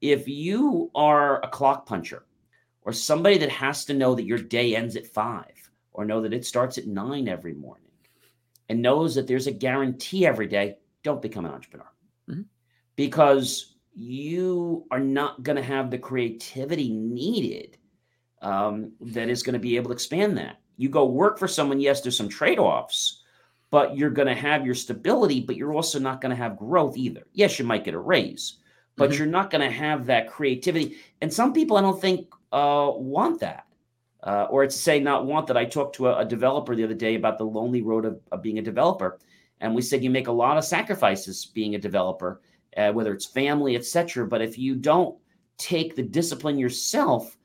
if 0.00 0.28
you 0.28 0.92
are 0.94 1.42
a 1.42 1.48
clock 1.48 1.86
puncher 1.86 2.24
or 2.82 2.92
somebody 2.92 3.36
that 3.38 3.50
has 3.50 3.84
to 3.86 3.94
know 3.94 4.14
that 4.14 4.26
your 4.26 4.38
day 4.38 4.76
ends 4.76 4.94
at 4.94 5.08
five 5.08 5.70
or 5.92 6.04
know 6.04 6.20
that 6.20 6.32
it 6.32 6.46
starts 6.46 6.78
at 6.78 6.86
nine 6.86 7.26
every 7.26 7.54
morning 7.54 7.90
and 8.68 8.80
knows 8.80 9.16
that 9.16 9.26
there's 9.26 9.48
a 9.48 9.52
guarantee 9.52 10.24
every 10.24 10.46
day, 10.46 10.76
don't 11.02 11.20
become 11.20 11.46
an 11.46 11.50
entrepreneur. 11.50 11.90
Mm-hmm. 12.30 12.42
Because 12.94 13.74
you 13.92 14.86
are 14.92 15.00
not 15.00 15.42
going 15.42 15.56
to 15.56 15.62
have 15.64 15.90
the 15.90 15.98
creativity 15.98 16.92
needed 16.92 17.76
um, 18.44 18.92
that 19.00 19.28
is 19.28 19.42
going 19.42 19.54
to 19.54 19.58
be 19.58 19.76
able 19.76 19.88
to 19.88 19.94
expand 19.94 20.36
that. 20.38 20.60
You 20.76 20.88
go 20.88 21.06
work 21.06 21.38
for 21.38 21.48
someone, 21.48 21.80
yes, 21.80 22.00
there's 22.00 22.16
some 22.16 22.28
trade 22.28 22.58
offs, 22.58 23.22
but 23.70 23.96
you're 23.96 24.10
going 24.10 24.28
to 24.28 24.34
have 24.34 24.66
your 24.66 24.74
stability, 24.74 25.40
but 25.40 25.56
you're 25.56 25.72
also 25.72 25.98
not 25.98 26.20
going 26.20 26.30
to 26.30 26.36
have 26.36 26.58
growth 26.58 26.96
either. 26.96 27.22
Yes, 27.32 27.58
you 27.58 27.64
might 27.64 27.84
get 27.84 27.94
a 27.94 27.98
raise, 27.98 28.58
but 28.96 29.10
mm-hmm. 29.10 29.18
you're 29.18 29.26
not 29.26 29.50
going 29.50 29.68
to 29.68 29.74
have 29.74 30.06
that 30.06 30.28
creativity. 30.28 30.96
And 31.22 31.32
some 31.32 31.52
people, 31.54 31.78
I 31.78 31.80
don't 31.80 32.00
think, 32.00 32.28
uh, 32.52 32.92
want 32.94 33.40
that. 33.40 33.66
Uh, 34.22 34.46
or 34.50 34.62
it's 34.62 34.76
say 34.76 35.00
not 35.00 35.26
want 35.26 35.46
that. 35.46 35.56
I 35.56 35.64
talked 35.64 35.96
to 35.96 36.08
a, 36.08 36.20
a, 36.20 36.24
developer 36.24 36.74
the 36.74 36.84
other 36.84 36.94
day 36.94 37.14
about 37.14 37.36
the 37.36 37.44
lonely 37.44 37.82
road 37.82 38.06
of, 38.06 38.18
of, 38.32 38.40
being 38.40 38.58
a 38.58 38.62
developer, 38.62 39.18
and 39.60 39.74
we 39.74 39.82
said 39.82 40.02
you 40.02 40.08
make 40.08 40.28
a 40.28 40.32
lot 40.32 40.56
of 40.56 40.64
sacrifices 40.64 41.44
being 41.44 41.74
a 41.74 41.78
developer, 41.78 42.40
uh, 42.78 42.90
whether 42.92 43.12
it's 43.12 43.26
family, 43.26 43.76
etc. 43.76 44.26
But 44.26 44.40
if 44.40 44.56
you 44.56 44.76
don't 44.76 45.18
take 45.58 45.94
the 45.94 46.02
discipline 46.02 46.56
yourself 46.56 47.36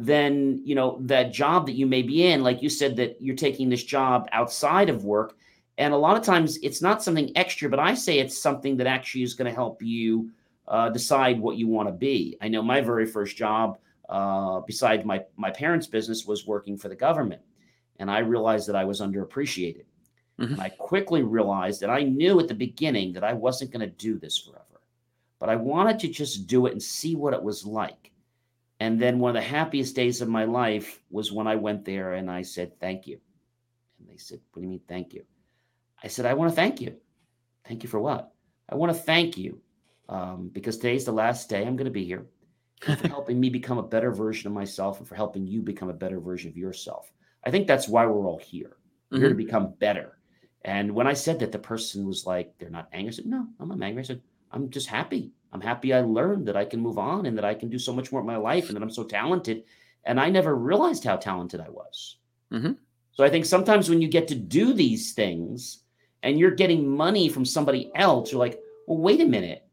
then 0.00 0.60
you 0.64 0.74
know 0.74 0.98
that 1.02 1.32
job 1.32 1.66
that 1.66 1.74
you 1.74 1.86
may 1.86 2.02
be 2.02 2.26
in 2.26 2.42
like 2.42 2.62
you 2.62 2.70
said 2.70 2.96
that 2.96 3.20
you're 3.20 3.36
taking 3.36 3.68
this 3.68 3.84
job 3.84 4.28
outside 4.32 4.88
of 4.88 5.04
work. 5.04 5.36
And 5.76 5.94
a 5.94 5.96
lot 5.96 6.16
of 6.16 6.24
times 6.24 6.58
it's 6.62 6.82
not 6.82 7.02
something 7.02 7.30
extra 7.36 7.68
but 7.68 7.78
i 7.78 7.94
say 7.94 8.18
it's 8.18 8.36
something 8.36 8.76
that 8.78 8.86
actually 8.86 9.22
is 9.22 9.34
going 9.34 9.48
to 9.50 9.54
help 9.54 9.82
you 9.82 10.30
uh, 10.66 10.88
decide 10.90 11.40
what 11.40 11.56
you 11.56 11.66
want 11.66 11.88
to 11.88 11.92
be. 11.92 12.36
I 12.40 12.48
know 12.48 12.62
my 12.62 12.80
very 12.80 13.06
first 13.06 13.36
job 13.36 13.78
uh, 14.08 14.60
besides 14.60 15.04
my 15.04 15.22
my 15.36 15.50
parents 15.50 15.86
business 15.86 16.24
was 16.26 16.46
working 16.46 16.78
for 16.78 16.88
the 16.88 16.96
government 16.96 17.42
and 17.98 18.10
i 18.10 18.18
realized 18.20 18.68
that 18.68 18.76
i 18.76 18.84
was 18.84 19.00
underappreciated. 19.00 19.84
Mm-hmm. 20.38 20.54
and 20.54 20.62
i 20.62 20.68
quickly 20.68 21.22
realized 21.22 21.80
that 21.80 21.90
i 21.90 22.02
knew 22.02 22.38
at 22.40 22.48
the 22.48 22.54
beginning 22.54 23.12
that 23.12 23.24
i 23.24 23.32
wasn't 23.32 23.70
going 23.70 23.80
to 23.80 23.94
do 23.94 24.18
this 24.18 24.38
forever 24.38 24.80
but 25.38 25.50
i 25.50 25.56
wanted 25.56 25.98
to 25.98 26.08
just 26.08 26.46
do 26.46 26.66
it 26.66 26.72
and 26.72 26.82
see 26.82 27.16
what 27.16 27.34
it 27.34 27.42
was 27.42 27.66
like 27.66 28.12
and 28.80 29.00
then 29.00 29.18
one 29.18 29.30
of 29.36 29.42
the 29.42 29.48
happiest 29.48 29.96
days 29.96 30.20
of 30.20 30.28
my 30.28 30.44
life 30.44 31.00
was 31.10 31.32
when 31.32 31.46
I 31.46 31.56
went 31.56 31.84
there 31.84 32.14
and 32.14 32.30
I 32.30 32.42
said, 32.42 32.78
Thank 32.80 33.06
you. 33.06 33.18
And 33.98 34.08
they 34.08 34.16
said, 34.16 34.40
What 34.52 34.60
do 34.60 34.64
you 34.64 34.70
mean, 34.70 34.80
thank 34.88 35.12
you? 35.14 35.24
I 36.02 36.08
said, 36.08 36.26
I 36.26 36.34
want 36.34 36.50
to 36.50 36.56
thank 36.56 36.80
you. 36.80 36.96
Thank 37.66 37.82
you 37.82 37.88
for 37.88 38.00
what? 38.00 38.32
I 38.68 38.76
want 38.76 38.92
to 38.94 38.98
thank 38.98 39.36
you 39.36 39.60
um, 40.08 40.48
because 40.52 40.76
today's 40.76 41.04
the 41.04 41.12
last 41.12 41.48
day 41.48 41.66
I'm 41.66 41.76
going 41.76 41.86
to 41.86 41.90
be 41.90 42.04
here 42.04 42.26
for 42.82 43.08
helping 43.08 43.40
me 43.40 43.50
become 43.50 43.78
a 43.78 43.82
better 43.82 44.12
version 44.12 44.46
of 44.46 44.52
myself 44.54 44.98
and 44.98 45.08
for 45.08 45.16
helping 45.16 45.46
you 45.46 45.60
become 45.60 45.88
a 45.90 45.94
better 45.94 46.20
version 46.20 46.50
of 46.50 46.56
yourself. 46.56 47.12
I 47.44 47.50
think 47.50 47.66
that's 47.66 47.88
why 47.88 48.06
we're 48.06 48.26
all 48.26 48.38
here. 48.38 48.76
We're 49.10 49.18
here 49.18 49.28
to 49.30 49.34
Mhm. 49.34 49.38
become 49.38 49.74
better. 49.78 50.18
And 50.62 50.92
when 50.94 51.06
I 51.06 51.14
said 51.14 51.38
that, 51.40 51.50
the 51.52 51.58
person 51.58 52.06
was 52.06 52.26
like, 52.26 52.56
they're 52.58 52.70
not 52.70 52.88
angry. 52.92 53.08
I 53.12 53.16
said, 53.16 53.26
no, 53.26 53.46
I'm 53.58 53.68
not 53.68 53.82
angry. 53.82 54.02
I 54.02 54.06
said, 54.06 54.22
I'm 54.52 54.70
just 54.70 54.86
happy. 54.88 55.32
I'm 55.52 55.60
happy 55.60 55.92
I 55.94 56.00
learned 56.00 56.46
that 56.48 56.56
I 56.56 56.64
can 56.64 56.80
move 56.80 56.98
on 56.98 57.26
and 57.26 57.36
that 57.38 57.44
I 57.44 57.54
can 57.54 57.68
do 57.68 57.78
so 57.78 57.92
much 57.92 58.12
more 58.12 58.20
in 58.20 58.26
my 58.26 58.36
life 58.36 58.68
and 58.68 58.76
that 58.76 58.82
I'm 58.82 58.90
so 58.90 59.04
talented. 59.04 59.64
And 60.04 60.20
I 60.20 60.28
never 60.30 60.54
realized 60.56 61.04
how 61.04 61.16
talented 61.16 61.60
I 61.60 61.68
was. 61.70 62.16
Mhm. 62.52 62.76
So 63.12 63.24
I 63.24 63.30
think 63.30 63.44
sometimes 63.44 63.88
when 63.90 64.00
you 64.00 64.08
get 64.08 64.28
to 64.28 64.34
do 64.34 64.72
these 64.72 65.12
things 65.12 65.84
and 66.22 66.38
you're 66.38 66.50
getting 66.52 66.86
money 66.88 67.28
from 67.28 67.44
somebody 67.44 67.90
else, 67.94 68.30
you're 68.32 68.38
like, 68.38 68.60
well, 68.86 68.98
wait 68.98 69.20
a 69.20 69.26
minute. 69.26 69.64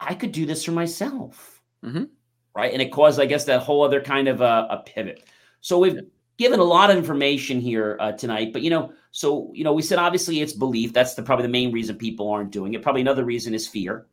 I 0.00 0.14
could 0.14 0.32
do 0.32 0.46
this 0.46 0.64
for 0.64 0.72
myself. 0.72 1.62
Mhm. 1.84 2.08
Right. 2.54 2.72
And 2.72 2.82
it 2.82 2.92
caused, 2.92 3.20
I 3.20 3.26
guess, 3.26 3.44
that 3.44 3.62
whole 3.62 3.82
other 3.82 4.00
kind 4.00 4.28
of 4.28 4.42
uh, 4.42 4.66
a 4.70 4.78
pivot. 4.78 5.24
So 5.60 5.78
we've 5.78 6.00
given 6.38 6.60
a 6.60 6.64
lot 6.64 6.90
of 6.90 6.96
information 6.96 7.60
here 7.60 7.96
uh, 8.00 8.12
tonight, 8.12 8.52
but 8.52 8.62
you 8.62 8.70
know, 8.70 8.92
so 9.10 9.50
you 9.54 9.64
know, 9.64 9.72
we 9.72 9.82
said 9.82 9.98
obviously 9.98 10.40
it's 10.40 10.52
belief. 10.52 10.92
That's 10.92 11.14
the 11.14 11.22
probably 11.22 11.44
the 11.44 11.48
main 11.52 11.72
reason 11.72 11.96
people 11.96 12.30
aren't 12.30 12.50
doing 12.52 12.74
it. 12.74 12.82
Probably 12.82 13.00
another 13.00 13.24
reason 13.24 13.54
is 13.54 13.66
fear, 13.66 14.06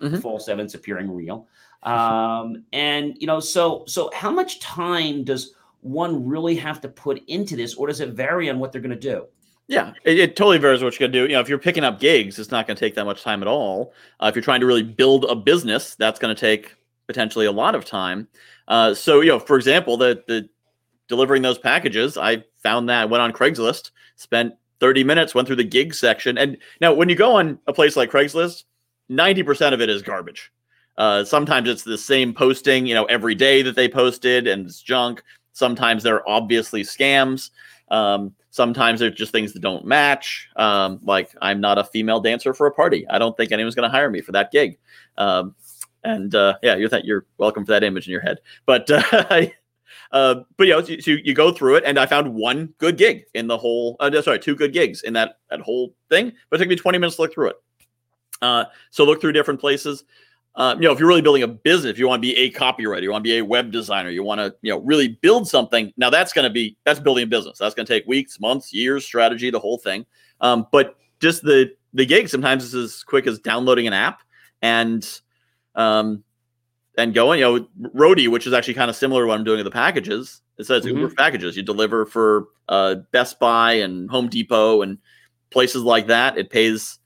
Mhm. 0.00 0.20
false 0.20 0.48
evidence 0.48 0.74
appearing 0.74 1.10
real. 1.10 1.46
Um, 1.82 2.64
and 2.72 3.16
you 3.18 3.26
know, 3.26 3.40
so 3.40 3.84
so 3.86 4.10
how 4.14 4.30
much 4.30 4.60
time 4.60 5.24
does 5.24 5.54
one 5.82 6.26
really 6.26 6.56
have 6.56 6.80
to 6.82 6.88
put 6.88 7.22
into 7.26 7.56
this, 7.56 7.74
or 7.74 7.86
does 7.86 8.00
it 8.00 8.10
vary 8.10 8.50
on 8.50 8.58
what 8.58 8.70
they're 8.72 8.82
going 8.82 8.90
to 8.90 8.96
do? 8.96 9.26
Yeah, 9.66 9.92
it, 10.04 10.18
it 10.18 10.36
totally 10.36 10.58
varies 10.58 10.82
what 10.82 10.98
you're 10.98 11.08
gonna 11.08 11.18
do. 11.26 11.30
You 11.30 11.34
know, 11.36 11.40
if 11.40 11.48
you're 11.48 11.56
picking 11.56 11.84
up 11.84 12.00
gigs, 12.00 12.40
it's 12.40 12.50
not 12.50 12.66
gonna 12.66 12.76
take 12.78 12.96
that 12.96 13.04
much 13.04 13.22
time 13.22 13.40
at 13.40 13.46
all. 13.46 13.94
Uh, 14.18 14.26
if 14.26 14.34
you're 14.34 14.42
trying 14.42 14.58
to 14.60 14.66
really 14.66 14.82
build 14.82 15.26
a 15.26 15.36
business, 15.36 15.94
that's 15.94 16.18
gonna 16.18 16.34
take 16.34 16.74
potentially 17.06 17.46
a 17.46 17.52
lot 17.52 17.76
of 17.76 17.84
time. 17.84 18.26
Uh, 18.66 18.92
so, 18.94 19.20
you 19.20 19.28
know, 19.28 19.38
for 19.38 19.54
example, 19.56 19.96
the 19.96 20.24
the 20.26 20.48
delivering 21.06 21.42
those 21.42 21.56
packages, 21.56 22.18
I 22.18 22.42
found 22.64 22.88
that 22.88 23.02
I 23.02 23.04
went 23.04 23.22
on 23.22 23.32
Craigslist, 23.32 23.92
spent 24.16 24.54
30 24.80 25.04
minutes, 25.04 25.34
went 25.36 25.46
through 25.46 25.56
the 25.56 25.64
gig 25.64 25.94
section, 25.94 26.36
and 26.36 26.56
now 26.80 26.92
when 26.92 27.08
you 27.08 27.14
go 27.14 27.36
on 27.36 27.60
a 27.68 27.72
place 27.72 27.96
like 27.96 28.10
Craigslist, 28.10 28.64
90% 29.10 29.72
of 29.72 29.80
it 29.80 29.88
is 29.88 30.02
garbage. 30.02 30.52
Uh, 30.96 31.24
sometimes 31.24 31.68
it's 31.68 31.82
the 31.82 31.98
same 31.98 32.32
posting, 32.32 32.86
you 32.86 32.94
know, 32.94 33.04
every 33.06 33.34
day 33.34 33.62
that 33.62 33.74
they 33.74 33.88
posted, 33.88 34.46
and 34.46 34.66
it's 34.66 34.82
junk. 34.82 35.22
Sometimes 35.52 36.02
they're 36.02 36.26
obviously 36.28 36.82
scams. 36.82 37.50
Um, 37.90 38.34
sometimes 38.50 39.00
they're 39.00 39.10
just 39.10 39.32
things 39.32 39.52
that 39.52 39.60
don't 39.60 39.84
match. 39.84 40.48
Um, 40.56 41.00
like 41.02 41.34
I'm 41.40 41.60
not 41.60 41.78
a 41.78 41.84
female 41.84 42.20
dancer 42.20 42.54
for 42.54 42.66
a 42.66 42.72
party. 42.72 43.06
I 43.08 43.18
don't 43.18 43.36
think 43.36 43.50
anyone's 43.52 43.74
going 43.74 43.88
to 43.88 43.94
hire 43.94 44.10
me 44.10 44.20
for 44.20 44.32
that 44.32 44.52
gig. 44.52 44.78
Um, 45.16 45.54
and 46.04 46.34
uh, 46.34 46.54
yeah, 46.62 46.76
you're 46.76 46.88
th- 46.88 47.04
you're 47.04 47.26
welcome 47.38 47.64
for 47.64 47.72
that 47.72 47.84
image 47.84 48.06
in 48.06 48.12
your 48.12 48.20
head. 48.20 48.38
But 48.66 48.90
uh, 48.90 49.02
uh, 50.12 50.34
but 50.56 50.66
you 50.66 50.72
know, 50.72 50.82
so 50.82 50.92
you, 50.92 51.18
you 51.24 51.34
go 51.34 51.52
through 51.52 51.76
it, 51.76 51.84
and 51.84 51.98
I 51.98 52.06
found 52.06 52.34
one 52.34 52.74
good 52.78 52.96
gig 52.96 53.24
in 53.34 53.46
the 53.46 53.58
whole. 53.58 53.96
Uh, 54.00 54.22
sorry, 54.22 54.38
two 54.38 54.54
good 54.54 54.72
gigs 54.72 55.02
in 55.02 55.12
that 55.14 55.38
that 55.50 55.60
whole 55.60 55.94
thing. 56.08 56.32
But 56.48 56.60
it 56.60 56.64
took 56.64 56.68
me 56.68 56.76
20 56.76 56.98
minutes 56.98 57.16
to 57.16 57.22
look 57.22 57.34
through 57.34 57.48
it. 57.48 57.56
Uh, 58.42 58.64
so 58.90 59.04
look 59.04 59.20
through 59.20 59.32
different 59.32 59.60
places. 59.60 60.04
Uh, 60.56 60.74
you 60.76 60.82
know, 60.82 60.92
if 60.92 60.98
you're 60.98 61.08
really 61.08 61.22
building 61.22 61.42
a 61.44 61.48
business, 61.48 61.90
if 61.90 61.98
you 61.98 62.08
want 62.08 62.20
to 62.20 62.26
be 62.28 62.36
a 62.36 62.50
copywriter, 62.50 63.02
you 63.02 63.12
want 63.12 63.22
to 63.24 63.28
be 63.28 63.38
a 63.38 63.44
web 63.44 63.70
designer, 63.70 64.10
you 64.10 64.24
want 64.24 64.40
to, 64.40 64.54
you 64.62 64.72
know, 64.72 64.80
really 64.80 65.08
build 65.08 65.46
something. 65.48 65.92
Now 65.96 66.10
that's 66.10 66.32
going 66.32 66.44
to 66.44 66.50
be 66.50 66.76
that's 66.84 66.98
building 66.98 67.24
a 67.24 67.26
business. 67.26 67.58
That's 67.58 67.74
going 67.74 67.86
to 67.86 67.92
take 67.92 68.06
weeks, 68.06 68.40
months, 68.40 68.72
years, 68.72 69.04
strategy, 69.04 69.50
the 69.50 69.60
whole 69.60 69.78
thing. 69.78 70.04
Um, 70.40 70.66
but 70.72 70.96
just 71.20 71.42
the 71.42 71.72
the 71.94 72.04
gig 72.04 72.28
sometimes 72.28 72.64
is 72.64 72.74
as 72.74 73.04
quick 73.04 73.26
as 73.26 73.38
downloading 73.38 73.86
an 73.86 73.92
app 73.92 74.22
and 74.62 75.20
um 75.74 76.24
and 76.98 77.14
going. 77.14 77.40
You 77.40 77.44
know, 77.80 77.90
Roadie, 77.94 78.28
which 78.28 78.46
is 78.46 78.52
actually 78.52 78.74
kind 78.74 78.90
of 78.90 78.96
similar 78.96 79.22
to 79.22 79.28
what 79.28 79.38
I'm 79.38 79.44
doing 79.44 79.58
with 79.58 79.66
the 79.66 79.70
packages. 79.70 80.42
It 80.58 80.66
says 80.66 80.84
Uber 80.84 81.14
packages. 81.14 81.56
You 81.56 81.62
deliver 81.62 82.04
for 82.04 82.48
uh, 82.68 82.96
Best 83.12 83.38
Buy 83.40 83.74
and 83.74 84.10
Home 84.10 84.28
Depot 84.28 84.82
and 84.82 84.98
places 85.50 85.82
like 85.82 86.06
that. 86.08 86.36
It 86.36 86.50
pays 86.50 86.98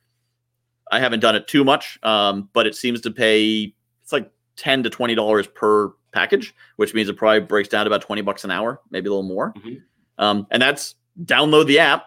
I 0.95 1.01
haven't 1.01 1.21
done 1.21 1.35
it 1.35 1.49
too 1.49 1.65
much, 1.65 1.99
um, 2.05 2.49
but 2.53 2.69
it 2.69 2.77
seems 2.77 3.01
to 3.01 3.11
pay 3.11 3.75
it's 4.03 4.13
like 4.13 4.31
ten 4.57 4.85
to 4.85 4.91
twenty 4.91 5.17
dollars 5.17 5.49
per 5.49 5.89
package, 6.13 6.55
which 6.77 6.95
means 6.95 7.09
it 7.09 7.17
probably 7.17 7.41
breaks 7.41 7.69
down 7.69 7.85
to 7.85 7.91
about 7.91 8.03
twenty 8.03 8.23
bucks 8.23 8.45
an 8.45 8.53
hour, 8.53 8.81
maybe 8.91 9.09
a 9.09 9.11
little 9.11 9.25
more. 9.25 9.53
Mhm. 9.55 9.83
Um, 10.19 10.47
and 10.53 10.63
that's 10.63 10.95
download 11.25 11.67
the 11.67 11.81
app, 11.81 12.05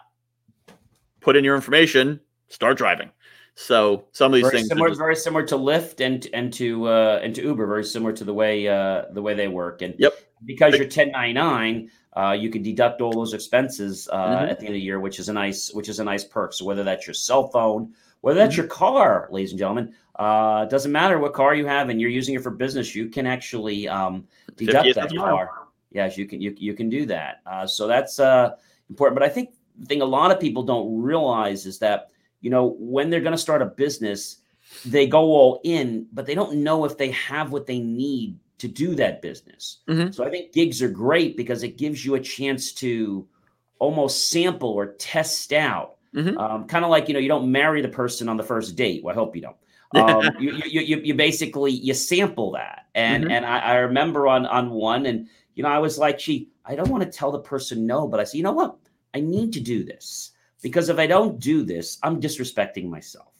put 1.20 1.36
in 1.36 1.44
your 1.44 1.54
information, 1.54 2.18
start 2.48 2.78
driving. 2.78 3.10
So 3.56 4.04
some 4.12 4.32
of 4.32 4.36
these 4.36 4.44
Very 4.44 4.56
things, 4.58 4.66
are 4.66 4.68
similar, 4.68 4.88
just- 4.88 5.00
very 5.00 5.16
similar 5.16 5.44
to 5.46 5.56
Lyft 5.56 6.00
and 6.04 6.26
and 6.32 6.50
to 6.54 6.88
uh, 6.88 7.20
and 7.22 7.34
to 7.34 7.42
Uber, 7.42 7.66
very 7.66 7.84
similar 7.84 8.12
to 8.14 8.24
the 8.24 8.32
way 8.32 8.66
uh, 8.68 9.02
the 9.12 9.20
way 9.20 9.34
they 9.34 9.48
work. 9.48 9.82
And 9.82 9.94
Yep. 9.98 10.14
because 10.46 10.76
you're 10.76 10.86
1099, 10.86 11.90
uh, 12.16 12.30
you 12.38 12.48
can 12.48 12.62
deduct 12.62 13.02
all 13.02 13.12
those 13.12 13.34
expenses 13.34 14.08
uh, 14.10 14.16
Mhm. 14.28 14.50
at 14.50 14.60
the 14.60 14.66
end 14.66 14.74
of 14.74 14.80
the 14.80 14.80
year, 14.80 14.98
which 14.98 15.18
is 15.18 15.28
a 15.28 15.32
nice 15.34 15.74
which 15.74 15.90
is 15.90 15.98
a 16.00 16.04
nice 16.04 16.24
perk. 16.24 16.54
So 16.54 16.64
whether 16.64 16.84
that's 16.84 17.06
your 17.06 17.14
cell 17.14 17.48
phone, 17.48 17.92
whether 18.20 18.38
that's 18.38 18.54
Mm-hmm. 18.54 18.62
your 18.62 18.68
car, 18.68 19.28
ladies 19.30 19.50
and 19.52 19.58
gentlemen, 19.58 19.94
uh, 20.16 20.64
doesn't 20.66 20.90
matter 20.92 21.18
what 21.18 21.32
car 21.32 21.54
you 21.54 21.66
have 21.66 21.88
and 21.88 22.00
you're 22.00 22.10
using 22.10 22.34
it 22.34 22.42
for 22.42 22.50
business, 22.50 22.94
you 22.94 23.08
can 23.08 23.26
actually 23.26 23.88
um, 23.88 24.26
deduct 24.56 24.94
that 24.96 25.14
car. 25.14 25.50
Yes, 25.90 26.18
you 26.18 26.26
can 26.26 26.40
you 26.40 26.54
you 26.58 26.74
can 26.74 26.90
do 26.90 27.06
that. 27.06 27.40
Uh, 27.46 27.66
so 27.66 27.86
that's 27.86 28.18
uh, 28.18 28.50
important. 28.90 29.18
But 29.18 29.22
I 29.22 29.30
think 29.32 29.54
the 29.78 29.86
thing 29.86 30.02
a 30.02 30.04
lot 30.04 30.30
of 30.30 30.40
people 30.40 30.62
don't 30.62 31.00
realize 31.00 31.64
is 31.66 31.78
that 31.78 32.10
you 32.40 32.50
know 32.50 32.76
when 32.78 33.08
they're 33.10 33.20
going 33.20 33.32
to 33.32 33.38
start 33.38 33.62
a 33.62 33.66
business, 33.66 34.38
they 34.84 35.06
go 35.06 35.20
all 35.20 35.60
in, 35.64 36.06
but 36.12 36.26
they 36.26 36.34
don't 36.34 36.56
know 36.62 36.84
if 36.84 36.98
they 36.98 37.10
have 37.12 37.52
what 37.52 37.66
they 37.66 37.78
need 37.78 38.38
to 38.58 38.66
do 38.68 38.96
that 38.96 39.22
business. 39.22 39.78
Mhm. 39.88 40.12
So 40.12 40.24
I 40.24 40.30
think 40.30 40.52
gigs 40.52 40.82
are 40.82 40.88
great 40.90 41.36
because 41.36 41.62
it 41.62 41.78
gives 41.78 42.04
you 42.04 42.16
a 42.16 42.20
chance 42.20 42.72
to 42.72 43.26
almost 43.78 44.30
sample 44.30 44.70
or 44.70 44.94
test 44.94 45.52
out. 45.52 45.97
Mhm. 46.14 46.38
Um, 46.38 46.66
kind 46.66 46.84
of 46.84 46.90
like 46.90 47.08
you 47.08 47.14
know 47.14 47.20
you 47.20 47.28
don't 47.28 47.50
marry 47.50 47.82
the 47.82 47.88
person 47.88 48.28
on 48.28 48.36
the 48.36 48.42
first 48.42 48.76
date. 48.76 49.02
Well, 49.04 49.12
I 49.14 49.18
hope 49.18 49.36
you 49.36 49.42
don't. 49.42 49.56
Um, 49.94 50.22
you, 50.38 50.50
you, 50.52 50.80
you, 50.82 51.00
you 51.02 51.14
basically 51.14 51.72
you 51.72 51.94
sample 51.94 52.52
that, 52.52 52.86
and 52.94 53.24
Mhm. 53.24 53.30
and 53.30 53.46
I, 53.46 53.58
I 53.58 53.74
remember 53.76 54.26
on 54.28 54.44
on 54.46 54.70
one, 54.70 55.06
and 55.06 55.28
you 55.54 55.62
know 55.62 55.70
I 55.70 55.78
was 55.78 55.98
like, 55.98 56.18
gee, 56.18 56.50
I 56.64 56.74
don't 56.74 56.90
want 56.90 57.02
to 57.04 57.10
tell 57.10 57.32
the 57.32 57.40
person 57.40 57.86
no, 57.86 58.06
but 58.06 58.20
I 58.20 58.24
said, 58.24 58.36
you 58.36 58.42
know 58.42 58.52
what, 58.52 58.76
I 59.14 59.20
need 59.20 59.52
to 59.54 59.60
do 59.60 59.84
this 59.84 60.32
because 60.62 60.88
if 60.90 60.98
I 60.98 61.06
don't 61.06 61.38
do 61.40 61.64
this, 61.64 61.98
I'm 62.02 62.20
disrespecting 62.20 62.88
myself. 62.88 63.32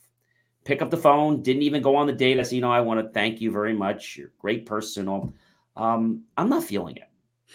Pick 0.65 0.83
up 0.83 0.91
the 0.91 0.97
phone, 0.97 1.43
didn't 1.43 1.63
even 1.63 1.83
go 1.83 1.97
on 1.97 2.07
the 2.07 2.13
date. 2.13 2.39
I 2.39 2.43
said, 2.43 2.57
you 2.57 2.61
know, 2.61 2.73
I 2.73 2.81
want 2.81 3.01
to 3.01 3.13
thank 3.13 3.41
you 3.41 3.51
very 3.51 3.75
much. 3.75 4.17
You're 4.17 4.29
a 4.29 4.41
great 4.41 4.67
person. 4.67 5.09
Um, 5.77 6.25
I'm 6.37 6.49
not 6.49 6.65
feeling 6.65 6.97
it. 6.97 7.08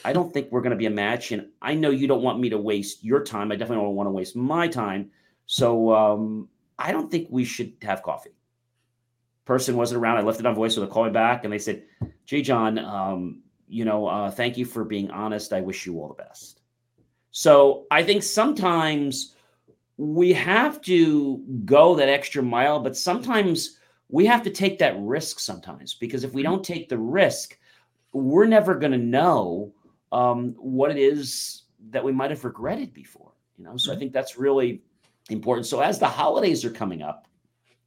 I 0.06 0.14
don't 0.14 0.34
think 0.34 0.52
we're 0.52 0.62
going 0.62 0.72
to 0.72 0.78
be 0.78 0.86
a 0.86 0.92
match, 0.92 1.32
and 1.32 1.48
I 1.62 1.76
know 1.76 1.90
you 1.90 2.08
don't 2.08 2.24
want 2.24 2.40
me 2.40 2.50
to 2.50 2.58
waste 2.58 3.04
your 3.04 3.24
time. 3.24 3.52
I 3.52 3.56
definitely 3.56 3.86
don't 3.86 3.96
want 3.96 4.08
to 4.08 4.12
waste 4.12 4.36
my 4.36 4.68
time. 4.68 5.12
So 5.46 5.94
um, 5.94 6.50
I 6.80 6.92
don't 6.92 7.12
think 7.12 7.28
we 7.30 7.46
should 7.46 7.74
have 7.82 8.04
coffee. 8.04 8.32
Person 9.46 9.76
wasn't 9.76 10.02
around. 10.02 10.18
I 10.18 10.22
left 10.22 10.40
it 10.40 10.46
on 10.46 10.56
voice, 10.56 10.76
so 10.76 10.82
they 10.82 10.88
called 10.88 11.08
me 11.08 11.14
back, 11.14 11.44
and 11.44 11.54
they 11.54 11.60
said, 11.60 11.84
"Jay 12.26 12.42
John, 12.42 12.80
um, 12.80 13.44
you 13.68 13.86
know, 13.86 14.08
uh, 14.08 14.32
thank 14.32 14.58
you 14.58 14.66
for 14.66 14.84
being 14.84 15.12
honest. 15.12 15.54
I 15.54 15.62
wish 15.62 15.86
you 15.86 16.00
all 16.00 16.08
the 16.08 16.24
best." 16.24 16.62
So 17.32 17.86
I 17.92 18.04
think 18.04 18.24
sometimes 18.24 19.36
we 19.98 20.34
have 20.34 20.82
to 20.82 21.44
go 21.66 21.96
that 21.96 22.10
extra 22.10 22.42
mile, 22.42 22.80
but 22.80 22.98
sometimes 22.98 23.78
we 24.10 24.26
have 24.26 24.44
to 24.44 24.50
take 24.50 24.80
that 24.80 24.96
risk 25.00 25.40
sometimes 25.40 25.94
because 25.94 26.24
if 26.24 26.34
we 26.34 26.44
don't 26.44 26.64
take 26.64 26.90
the 26.90 26.98
risk, 26.98 27.58
we're 28.12 28.46
never 28.46 28.76
going 28.76 28.92
to 28.92 28.98
know 28.98 29.74
um, 30.14 30.56
what 30.58 30.92
it 30.92 30.98
is 30.98 31.64
that 31.90 32.04
we 32.04 32.12
might 32.12 32.30
have 32.30 32.46
regretted 32.46 32.94
before. 32.94 33.32
You 33.58 33.66
know, 33.66 33.78
so 33.78 33.92
I 33.92 33.96
think 33.96 34.14
that's 34.14 34.38
really 34.38 34.82
important. 35.30 35.66
So 35.66 35.82
as 35.82 36.00
the 36.00 36.08
holidays 36.08 36.64
are 36.64 36.70
coming 36.70 37.02
up, 37.02 37.28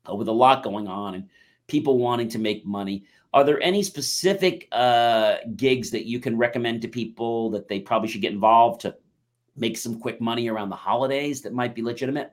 uh, 0.08 0.14
with 0.14 0.28
a 0.28 0.32
lot 0.32 0.62
going 0.62 0.88
on 0.88 1.14
and 1.14 1.28
people 1.66 1.98
wanting 1.98 2.28
to 2.28 2.38
make 2.38 2.66
money, 2.66 3.04
are 3.32 3.44
there 3.44 3.60
any 3.60 3.82
specific 3.82 4.68
uh, 4.72 5.36
gigs 5.56 5.90
that 5.90 6.06
you 6.06 6.20
can 6.20 6.36
recommend 6.36 6.82
to 6.82 6.88
people 6.88 7.50
that 7.50 7.68
they 7.68 7.80
probably 7.80 8.08
should 8.08 8.20
get 8.20 8.32
involved 8.32 8.80
to 8.82 8.96
make 9.56 9.76
some 9.76 9.98
quick 9.98 10.20
money 10.20 10.48
around 10.48 10.68
the 10.68 10.76
holidays 10.76 11.42
that 11.42 11.52
might 11.52 11.74
be 11.74 11.82
legitimate? 11.82 12.32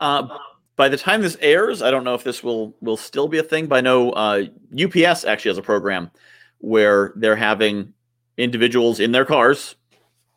Uh, 0.00 0.28
by 0.76 0.88
the 0.88 0.96
time 0.96 1.20
this 1.20 1.36
airs, 1.40 1.82
I 1.82 1.90
don't 1.90 2.04
know 2.04 2.14
if 2.14 2.24
this 2.24 2.42
will 2.42 2.74
will 2.80 2.96
still 2.96 3.28
be 3.28 3.38
a 3.38 3.42
thing, 3.42 3.66
but 3.66 3.76
I 3.76 3.80
know 3.80 4.10
uh, 4.12 4.44
UPS 4.72 5.24
actually 5.24 5.50
has 5.50 5.58
a 5.58 5.62
program 5.62 6.10
where 6.58 7.12
they're 7.16 7.36
having 7.36 7.92
individuals 8.40 9.00
in 9.00 9.12
their 9.12 9.24
cars 9.24 9.76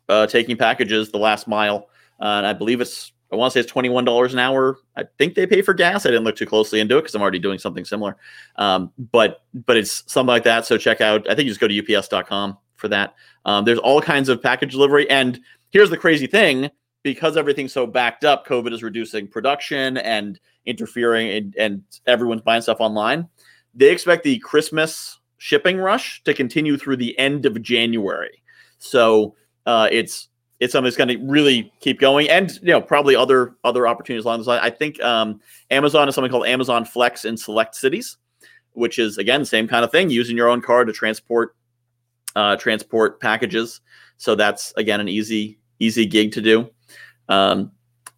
uh, 0.08 0.26
taking 0.26 0.56
packages 0.56 1.10
the 1.10 1.18
last 1.18 1.48
mile, 1.48 1.88
uh, 2.20 2.24
and 2.24 2.46
I 2.46 2.52
believe 2.52 2.80
it's 2.80 3.12
I 3.32 3.36
want 3.36 3.52
to 3.52 3.56
say 3.56 3.60
it's 3.60 3.70
twenty 3.70 3.88
one 3.88 4.04
dollars 4.04 4.32
an 4.32 4.38
hour. 4.38 4.78
I 4.96 5.04
think 5.18 5.34
they 5.34 5.46
pay 5.46 5.62
for 5.62 5.74
gas. 5.74 6.06
I 6.06 6.10
didn't 6.10 6.24
look 6.24 6.36
too 6.36 6.46
closely 6.46 6.80
into 6.80 6.96
it 6.98 7.02
because 7.02 7.14
I'm 7.14 7.22
already 7.22 7.38
doing 7.38 7.58
something 7.58 7.84
similar, 7.84 8.16
um, 8.56 8.92
but 9.10 9.42
but 9.66 9.76
it's 9.76 10.04
something 10.10 10.28
like 10.28 10.44
that. 10.44 10.66
So 10.66 10.78
check 10.78 11.00
out. 11.00 11.28
I 11.28 11.34
think 11.34 11.46
you 11.46 11.50
just 11.50 11.60
go 11.60 11.68
to 11.68 11.96
ups.com 11.96 12.58
for 12.76 12.88
that. 12.88 13.14
Um, 13.44 13.64
there's 13.64 13.78
all 13.78 14.00
kinds 14.00 14.28
of 14.28 14.42
package 14.42 14.72
delivery, 14.72 15.08
and 15.10 15.40
here's 15.70 15.90
the 15.90 15.96
crazy 15.96 16.26
thing 16.26 16.70
because 17.02 17.36
everything's 17.36 17.72
so 17.72 17.86
backed 17.86 18.24
up, 18.24 18.46
COVID 18.46 18.72
is 18.72 18.82
reducing 18.82 19.28
production 19.28 19.98
and 19.98 20.40
interfering, 20.66 21.28
and, 21.28 21.56
and 21.56 21.82
everyone's 22.06 22.40
buying 22.40 22.62
stuff 22.62 22.78
online. 22.80 23.28
They 23.74 23.90
expect 23.90 24.24
the 24.24 24.38
Christmas 24.38 25.18
shipping 25.44 25.76
rush 25.76 26.22
to 26.24 26.32
continue 26.32 26.78
through 26.78 26.96
the 26.96 27.18
end 27.18 27.44
of 27.44 27.60
January. 27.60 28.42
So 28.78 29.34
uh, 29.66 29.88
it's 29.92 30.28
it's 30.58 30.72
something 30.72 30.86
that's 30.86 30.96
going 30.96 31.08
to 31.08 31.18
really 31.26 31.70
keep 31.80 32.00
going, 32.00 32.30
and 32.30 32.50
you 32.62 32.68
know 32.68 32.80
probably 32.80 33.14
other 33.14 33.54
other 33.62 33.86
opportunities 33.86 34.24
along 34.24 34.40
the 34.42 34.48
line. 34.48 34.60
I 34.62 34.70
think 34.70 35.02
um, 35.02 35.40
Amazon 35.70 36.08
is 36.08 36.14
something 36.14 36.30
called 36.30 36.46
Amazon 36.46 36.86
Flex 36.86 37.26
in 37.26 37.36
select 37.36 37.74
cities, 37.74 38.16
which 38.72 38.98
is 38.98 39.18
again 39.18 39.44
same 39.44 39.68
kind 39.68 39.84
of 39.84 39.92
thing, 39.92 40.08
using 40.08 40.34
your 40.34 40.48
own 40.48 40.62
car 40.62 40.86
to 40.86 40.92
transport 40.94 41.54
uh, 42.34 42.56
transport 42.56 43.20
packages. 43.20 43.82
So 44.16 44.34
that's 44.34 44.72
again 44.78 45.00
an 45.00 45.08
easy 45.08 45.58
easy 45.78 46.06
gig 46.06 46.32
to 46.32 46.40
do, 46.40 46.70
um, 47.28 47.70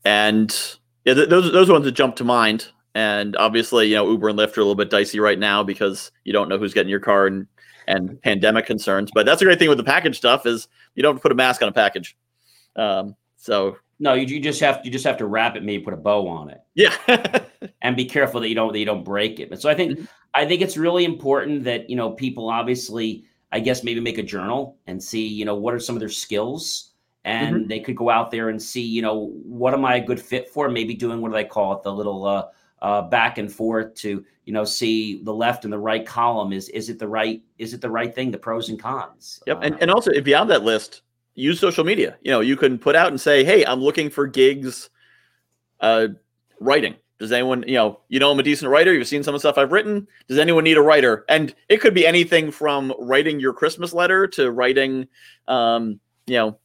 and 0.05 0.57
yeah, 1.05 1.15
th- 1.15 1.29
those 1.29 1.51
those 1.51 1.69
are 1.69 1.73
ones 1.73 1.87
that 1.87 1.93
jump 1.93 2.15
to 2.17 2.25
mind. 2.25 2.69
And 2.97 3.37
obviously, 3.37 3.89
you 3.89 3.95
know, 3.95 4.11
Uber 4.11 4.31
and 4.31 4.39
Lyft 4.39 4.57
are 4.57 4.63
a 4.63 4.65
little 4.65 4.75
bit 4.75 4.89
dicey 4.89 5.21
right 5.21 5.39
now 5.39 5.63
because 5.63 6.11
you 6.25 6.33
don't 6.33 6.49
know 6.49 6.57
who's 6.57 6.73
getting 6.73 6.89
your 6.89 6.99
car 6.99 7.27
and 7.27 7.47
and 7.87 8.19
pandemic 8.23 8.65
concerns. 8.65 9.11
But 9.15 9.27
that's 9.27 9.43
a 9.43 9.45
great 9.45 9.59
thing 9.59 9.69
with 9.69 9.77
the 9.77 9.85
package 9.85 10.17
stuff 10.17 10.47
is 10.47 10.67
you 10.95 11.03
don't 11.03 11.13
have 11.13 11.19
to 11.19 11.23
put 11.23 11.31
a 11.31 11.35
mask 11.35 11.61
on 11.61 11.69
a 11.69 11.73
package. 11.73 12.17
Um, 12.75 13.15
so 13.37 13.77
no, 13.99 14.15
you, 14.15 14.25
you 14.27 14.41
just 14.41 14.61
have 14.61 14.81
you 14.83 14.91
just 14.91 15.05
have 15.05 15.19
to 15.19 15.27
wrap 15.27 15.57
it, 15.57 15.63
maybe 15.63 15.85
put 15.85 15.93
a 15.93 15.99
bow 15.99 16.27
on 16.27 16.49
it. 16.49 16.63
Yeah, 16.75 17.45
and 17.83 17.97
be 17.99 18.07
careful 18.07 18.41
that 18.41 18.49
you 18.49 18.55
don't 18.55 18.73
that 18.73 18.79
you 18.79 18.87
don't 18.87 19.05
break 19.05 19.41
it. 19.41 19.51
But 19.51 19.61
so 19.61 19.69
I 19.69 19.75
think 19.75 19.93
mm-hmm. 19.93 20.05
I 20.33 20.47
think 20.47 20.63
it's 20.63 20.79
really 20.79 21.05
important 21.05 21.65
that 21.65 21.91
you 21.91 21.97
know 21.97 22.13
people 22.13 22.49
obviously 22.49 23.27
I 23.53 23.61
guess 23.61 23.85
maybe 23.85 24.01
make 24.01 24.17
a 24.17 24.23
journal 24.23 24.79
and 24.87 25.03
see 25.03 25.27
you 25.27 25.45
know 25.45 25.55
what 25.55 25.75
are 25.75 25.81
some 25.81 25.97
of 25.97 26.01
their 26.01 26.09
skills 26.09 26.95
and 27.27 27.57
mm-hmm. 27.57 27.69
they 27.69 27.81
could 27.81 27.97
go 27.97 28.09
out 28.09 28.31
there 28.31 28.49
and 28.49 28.63
see 28.63 28.81
you 28.81 29.03
know 29.03 29.33
what 29.45 29.75
am 29.75 29.85
I 29.85 29.97
a 29.97 30.01
good 30.01 30.19
fit 30.19 30.49
for? 30.49 30.71
Maybe 30.71 30.95
doing 30.95 31.21
what 31.21 31.29
do 31.29 31.35
they 31.35 31.45
call 31.45 31.77
it 31.77 31.83
the 31.83 31.93
little 31.93 32.25
uh, 32.25 32.47
uh, 32.83 33.03
back 33.03 33.39
and 33.39 33.53
forth 33.53 33.95
to 33.95 34.25
you 34.45 34.53
know 34.53 34.65
see 34.65 35.23
the 35.25 35.33
left 35.33 35.65
and 35.65 35.73
the 35.73 35.79
right 35.79 36.07
column 36.07 36.53
is 36.53 36.69
is 36.71 36.89
it 36.89 36.99
the 36.99 37.09
right 37.09 37.43
is 37.59 37.75
it 37.75 37.81
the 37.81 37.91
right 37.91 38.15
thing 38.15 38.31
the 38.31 38.39
pros 38.39 38.69
and 38.69 38.81
cons? 38.81 39.43
Yep 39.47 39.61
and, 39.63 39.75
uh, 39.75 39.79
and 39.81 39.91
also 39.91 40.11
if 40.11 40.27
you 40.27 40.35
have 40.35 40.49
that 40.49 40.63
list 40.63 41.03
use 41.35 41.61
social 41.61 41.85
media. 41.85 42.17
You 42.23 42.31
know 42.31 42.41
you 42.41 42.57
can 42.57 42.79
put 42.79 42.97
out 42.97 43.09
and 43.09 43.21
say 43.21 43.45
hey 43.45 43.65
i'm 43.65 43.81
looking 43.81 44.11
for 44.11 44.27
gigs 44.27 44.91
uh 45.81 46.09
writing. 46.61 46.95
Does 47.19 47.33
anyone 47.33 47.65
you 47.67 47.75
know 47.75 48.01
you 48.09 48.21
know 48.21 48.31
i'm 48.31 48.39
a 48.39 48.43
decent 48.43 48.71
writer 48.71 48.93
you've 48.93 49.09
seen 49.09 49.23
some 49.23 49.35
of 49.35 49.43
the 49.43 49.49
stuff 49.49 49.59
i've 49.59 49.73
written. 49.73 50.07
Does 50.29 50.39
anyone 50.39 50.65
need 50.65 50.77
a 50.77 50.83
writer? 50.83 51.25
And 51.29 51.55
it 51.69 51.79
could 51.81 51.95
be 51.95 52.07
anything 52.07 52.51
from 52.51 52.93
writing 52.99 53.41
your 53.41 53.53
christmas 53.53 53.93
letter 53.93 54.27
to 54.29 54.51
writing 54.51 55.09
um 55.49 55.99
you 56.27 56.37
know 56.37 56.59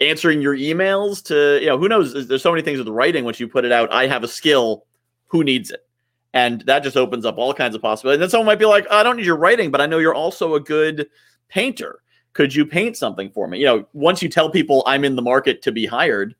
answering 0.00 0.40
your 0.40 0.56
emails 0.56 1.24
to 1.24 1.58
you 1.60 1.66
know 1.66 1.76
who 1.76 1.88
knows? 1.88 2.28
There's 2.28 2.42
so 2.42 2.52
many 2.52 2.62
things 2.62 2.78
with 2.78 2.88
writing 2.88 3.24
once 3.24 3.40
you 3.40 3.48
put 3.48 3.64
it 3.64 3.72
out 3.72 3.92
i 3.92 4.06
have 4.06 4.22
a 4.22 4.28
skill 4.28 4.84
who 5.28 5.44
needs 5.44 5.70
it? 5.70 5.86
And 6.34 6.60
that 6.62 6.82
just 6.82 6.96
opens 6.96 7.24
up 7.24 7.38
all 7.38 7.54
kinds 7.54 7.74
of 7.74 7.82
possibilities. 7.82 8.16
And 8.16 8.22
then 8.22 8.30
someone 8.30 8.46
might 8.46 8.58
be 8.58 8.66
like, 8.66 8.86
I 8.90 9.02
don't 9.02 9.16
need 9.16 9.26
your 9.26 9.36
writing, 9.36 9.70
but 9.70 9.80
I 9.80 9.86
know 9.86 9.98
you're 9.98 10.14
also 10.14 10.54
a 10.54 10.60
good 10.60 11.08
painter. 11.48 12.02
Could 12.34 12.54
you 12.54 12.66
paint 12.66 12.96
something 12.96 13.30
for 13.30 13.48
me? 13.48 13.58
You 13.58 13.66
know, 13.66 13.86
once 13.92 14.22
you 14.22 14.28
tell 14.28 14.50
people 14.50 14.82
I'm 14.86 15.04
in 15.04 15.16
the 15.16 15.22
market 15.22 15.62
to 15.62 15.72
be 15.72 15.86
hired, 15.86 16.34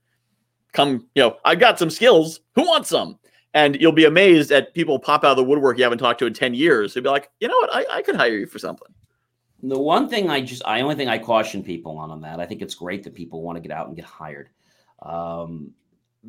come, 0.72 1.07
you 1.14 1.22
know, 1.22 1.36
I've 1.45 1.59
got 1.59 1.78
some 1.78 1.91
skills. 1.91 2.41
Who 2.55 2.62
wants 2.62 2.91
some? 2.91 3.18
And 3.55 3.80
you'll 3.80 3.93
be 3.93 4.05
amazed 4.05 4.53
at 4.53 4.74
people 4.74 4.99
pop 4.99 5.24
out 5.24 5.32
of 5.32 5.36
the 5.39 5.45
woodwork 5.45 5.78
you 5.78 5.84
haven't 5.84 5.99
talked 5.99 6.18
to 6.20 6.26
in 6.26 6.34
10 6.34 6.55
years. 6.55 6.95
They'll 6.95 7.03
be 7.03 7.09
like, 7.09 7.30
you 7.41 7.49
know 7.49 7.57
what? 7.57 7.74
I, 7.74 7.97
I 7.97 8.03
could 8.03 8.14
hire 8.14 8.36
you 8.36 8.47
for 8.47 8.59
something. 8.59 8.89
The 9.62 9.78
one 9.78 10.09
thing 10.09 10.30
I 10.30 10.43
just, 10.43 10.62
I 10.66 10.82
only 10.82 10.95
thing 10.95 11.09
I 11.09 11.18
caution 11.18 11.64
people 11.64 11.99
on 11.99 12.11
on 12.11 12.20
that. 12.20 12.39
I 12.39 12.47
think 12.47 12.62
it's 12.62 12.74
great 12.74 13.03
that 13.05 13.14
people 13.14 13.43
want 13.43 13.57
to 13.57 13.61
get 13.61 13.72
out 13.72 13.89
and 13.89 13.97
get 13.97 14.05
hired. 14.05 14.51
Um, 15.03 15.72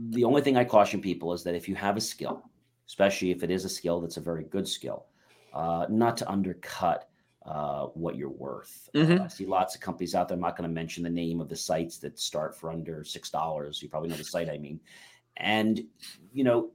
the 0.10 0.24
only 0.24 0.42
thing 0.42 0.58
I 0.58 0.64
caution 0.64 1.02
people 1.02 1.34
is 1.34 1.44
that 1.44 1.56
if 1.56 1.68
you 1.68 1.76
have 1.76 1.98
a 1.98 2.02
skill, 2.02 2.44
especially 2.88 3.32
if 3.32 3.44
it 3.44 3.52
is 3.52 3.66
a 3.66 3.70
skill 3.70 4.00
that's 4.00 4.18
a 4.18 4.22
very 4.22 4.46
good 4.46 4.68
skill, 4.68 5.06
uh, 5.54 5.86
not 5.90 6.18
to 6.18 6.30
undercut 6.30 7.10
uh, 7.46 7.86
what 7.88 8.16
you're 8.16 8.30
worth. 8.30 8.90
Mm-hmm. 8.96 9.22
Uh, 9.22 9.26
I 9.26 9.28
see 9.28 9.46
lots 9.46 9.76
of 9.76 9.82
companies 9.82 10.16
out 10.16 10.28
there. 10.28 10.36
I'm 10.36 10.42
not 10.42 10.58
going 10.58 10.70
to 10.70 10.74
mention 10.74 11.04
the 11.04 11.10
name 11.10 11.42
of 11.42 11.50
the 11.50 11.56
sites 11.56 11.98
that 12.00 12.20
start 12.20 12.56
for 12.56 12.72
under 12.72 13.04
six 13.04 13.30
dollars. 13.30 13.82
You 13.82 13.90
probably 13.90 14.10
know 14.10 14.16
the 14.16 14.24
site 14.24 14.50
I 14.50 14.58
mean, 14.58 14.80
and 15.38 15.84
you 16.34 16.44
know 16.44 16.72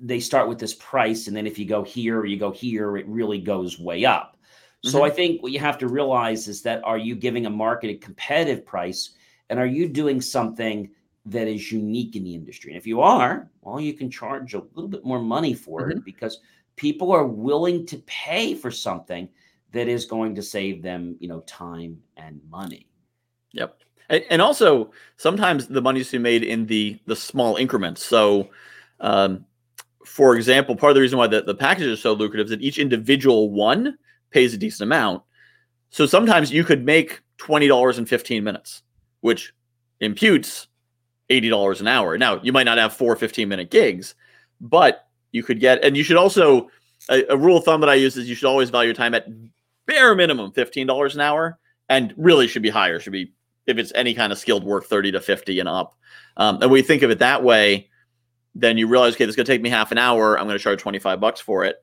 they 0.00 0.20
start 0.20 0.48
with 0.48 0.58
this 0.58 0.74
price, 0.74 1.28
and 1.28 1.36
then 1.36 1.46
if 1.46 1.58
you 1.58 1.66
go 1.66 1.82
here 1.82 2.20
or 2.20 2.26
you 2.26 2.38
go 2.38 2.50
here, 2.50 2.96
it 2.96 3.06
really 3.06 3.38
goes 3.38 3.78
way 3.78 4.04
up. 4.04 4.36
Mm-hmm. 4.36 4.90
So 4.90 5.04
I 5.04 5.10
think 5.10 5.42
what 5.42 5.52
you 5.52 5.58
have 5.60 5.78
to 5.78 5.88
realize 5.88 6.48
is 6.48 6.62
that 6.62 6.82
are 6.84 6.98
you 6.98 7.14
giving 7.14 7.46
a 7.46 7.50
market 7.50 7.90
a 7.90 7.94
competitive 7.94 8.64
price, 8.64 9.10
and 9.50 9.58
are 9.58 9.66
you 9.66 9.88
doing 9.88 10.20
something 10.20 10.90
that 11.26 11.48
is 11.48 11.72
unique 11.72 12.16
in 12.16 12.24
the 12.24 12.34
industry. 12.34 12.72
And 12.72 12.78
if 12.78 12.86
you 12.86 13.00
are, 13.00 13.48
well, 13.62 13.80
you 13.80 13.94
can 13.94 14.10
charge 14.10 14.54
a 14.54 14.62
little 14.74 14.88
bit 14.88 15.04
more 15.04 15.20
money 15.20 15.54
for 15.54 15.82
mm-hmm. 15.82 15.98
it 15.98 16.04
because 16.04 16.40
people 16.76 17.12
are 17.12 17.26
willing 17.26 17.86
to 17.86 17.98
pay 18.06 18.54
for 18.54 18.70
something 18.70 19.28
that 19.72 19.88
is 19.88 20.04
going 20.04 20.34
to 20.34 20.42
save 20.42 20.82
them, 20.82 21.16
you 21.20 21.28
know, 21.28 21.40
time 21.40 21.98
and 22.16 22.40
money. 22.50 22.88
Yep. 23.52 23.78
And, 24.10 24.42
also 24.42 24.92
sometimes 25.16 25.66
the 25.66 25.80
money 25.80 26.00
is 26.00 26.10
to 26.10 26.18
be 26.18 26.22
made 26.22 26.44
in 26.44 26.66
the 26.66 27.00
the 27.06 27.16
small 27.16 27.56
increments. 27.56 28.04
So 28.04 28.50
um, 29.00 29.46
for 30.04 30.36
example, 30.36 30.76
part 30.76 30.90
of 30.90 30.94
the 30.94 31.00
reason 31.00 31.18
why 31.18 31.26
the, 31.26 31.42
the 31.42 31.54
packages 31.54 31.98
are 31.98 32.00
so 32.00 32.12
lucrative 32.12 32.46
is 32.46 32.50
that 32.50 32.60
each 32.60 32.78
individual 32.78 33.50
one 33.50 33.96
pays 34.30 34.52
a 34.52 34.58
decent 34.58 34.86
amount. 34.86 35.22
So 35.88 36.06
sometimes 36.06 36.52
you 36.52 36.64
could 36.64 36.84
make 36.84 37.22
$20 37.38 37.98
in 37.98 38.04
15 38.04 38.44
minutes, 38.44 38.82
which 39.20 39.54
imputes 40.00 40.68
$80 41.30 41.80
an 41.80 41.86
hour. 41.86 42.18
Now, 42.18 42.40
you 42.42 42.52
might 42.52 42.64
not 42.64 42.78
have 42.78 42.92
four 42.92 43.16
15 43.16 43.48
minute 43.48 43.70
gigs, 43.70 44.14
but 44.60 45.08
you 45.32 45.42
could 45.42 45.60
get, 45.60 45.84
and 45.84 45.96
you 45.96 46.02
should 46.02 46.16
also, 46.16 46.68
a, 47.08 47.24
a, 47.30 47.36
rule 47.36 47.58
of 47.58 47.64
thumb 47.64 47.80
that 47.80 47.90
I 47.90 47.94
use 47.94 48.16
is 48.16 48.28
you 48.28 48.34
should 48.34 48.48
always 48.48 48.70
value 48.70 48.88
your 48.88 48.94
time 48.94 49.14
at 49.14 49.26
bare 49.86 50.14
minimum 50.14 50.52
$15 50.52 51.14
an 51.14 51.20
hour 51.20 51.58
and 51.88 52.14
really 52.16 52.46
should 52.46 52.62
be 52.62 52.70
higher, 52.70 53.00
should 53.00 53.12
be, 53.12 53.32
if 53.66 53.78
it's 53.78 53.92
any 53.94 54.14
kind 54.14 54.32
of 54.32 54.38
skilled 54.38 54.64
work, 54.64 54.84
30 54.84 55.12
to 55.12 55.20
50 55.20 55.60
and 55.60 55.68
up. 55.68 55.96
Um, 56.36 56.60
and 56.62 56.70
we 56.70 56.82
think 56.82 57.02
of 57.02 57.10
it 57.10 57.18
that 57.18 57.42
way, 57.42 57.88
then 58.54 58.78
you 58.78 58.86
realize, 58.86 59.14
okay, 59.14 59.24
this 59.24 59.32
is 59.32 59.36
going 59.36 59.46
to 59.46 59.52
take 59.52 59.62
me 59.62 59.70
half 59.70 59.92
an 59.92 59.98
hour. 59.98 60.38
I'm 60.38 60.46
going 60.46 60.58
to 60.58 60.62
charge 60.62 60.80
25 60.80 61.20
bucks 61.20 61.40
for 61.40 61.64
it 61.64 61.82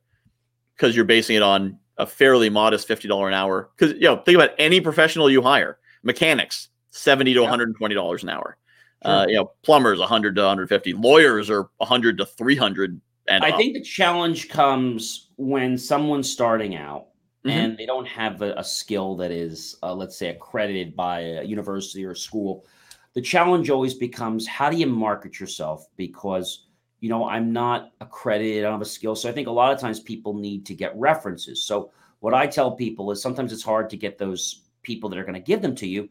because 0.76 0.96
you're 0.96 1.06
basing 1.06 1.36
it 1.36 1.42
on 1.42 1.78
a 1.98 2.06
fairly 2.06 2.50
modest 2.50 2.88
$50 2.88 3.28
an 3.28 3.34
hour. 3.34 3.70
Because, 3.76 3.94
you 3.96 4.02
know, 4.02 4.18
think 4.18 4.36
about 4.36 4.52
any 4.58 4.80
professional 4.80 5.30
you 5.30 5.42
hire, 5.42 5.78
mechanics, 6.04 6.70
70 6.92 7.34
to 7.34 7.42
$120 7.42 8.24
an 8.24 8.30
hour. 8.30 8.58
Sure. 9.04 9.12
Uh, 9.12 9.26
you 9.28 9.36
know, 9.36 9.52
plumbers 9.64 10.00
100 10.00 10.36
to 10.36 10.42
150, 10.42 10.94
lawyers 10.94 11.50
are 11.50 11.70
100 11.78 12.18
to 12.20 12.26
300. 12.26 13.02
And 13.28 13.44
I 13.44 13.50
up. 13.50 13.58
think 13.58 13.74
the 13.74 13.82
challenge 13.82 14.50
comes 14.50 15.30
when 15.38 15.78
someone's 15.78 16.32
starting 16.32 16.76
out 16.76 17.08
mm-hmm. 17.46 17.50
and 17.50 17.78
they 17.78 17.86
don't 17.86 18.08
have 18.08 18.42
a, 18.42 18.54
a 18.58 18.64
skill 18.64 19.16
that 19.18 19.32
is, 19.32 19.78
uh, 19.82 19.94
let's 19.94 20.18
say, 20.18 20.30
accredited 20.30 20.96
by 20.96 21.22
a 21.22 21.44
university 21.44 22.06
or 22.06 22.14
school. 22.14 22.66
The 23.14 23.22
challenge 23.22 23.70
always 23.70 23.94
becomes 23.94 24.48
how 24.48 24.70
do 24.70 24.78
you 24.78 24.88
market 24.88 25.40
yourself? 25.40 25.88
Because 25.98 26.68
you 27.00 27.10
know, 27.10 27.28
I'm 27.28 27.52
not 27.52 27.94
accredited, 28.00 28.60
I 28.60 28.62
don't 28.62 28.74
have 28.74 28.82
a 28.82 28.86
skill. 28.86 29.16
So 29.16 29.28
I 29.28 29.32
think 29.32 29.48
a 29.48 29.52
lot 29.52 29.74
of 29.74 29.80
times 29.80 30.00
people 30.00 30.36
need 30.36 30.68
to 30.68 30.76
get 30.76 30.96
references. 30.96 31.64
So 31.64 31.92
what 32.20 32.36
I 32.36 32.46
tell 32.46 32.74
people 32.74 33.10
is 33.10 33.20
sometimes 33.20 33.52
it's 33.52 33.64
hard 33.64 33.90
to 33.90 33.98
get 33.98 34.20
those 34.20 34.62
people 34.84 35.10
that 35.10 35.18
are 35.18 35.24
going 35.24 35.34
to 35.34 35.40
give 35.40 35.64
them 35.64 35.74
to 35.78 35.88
you. 35.88 36.04
You 36.04 36.10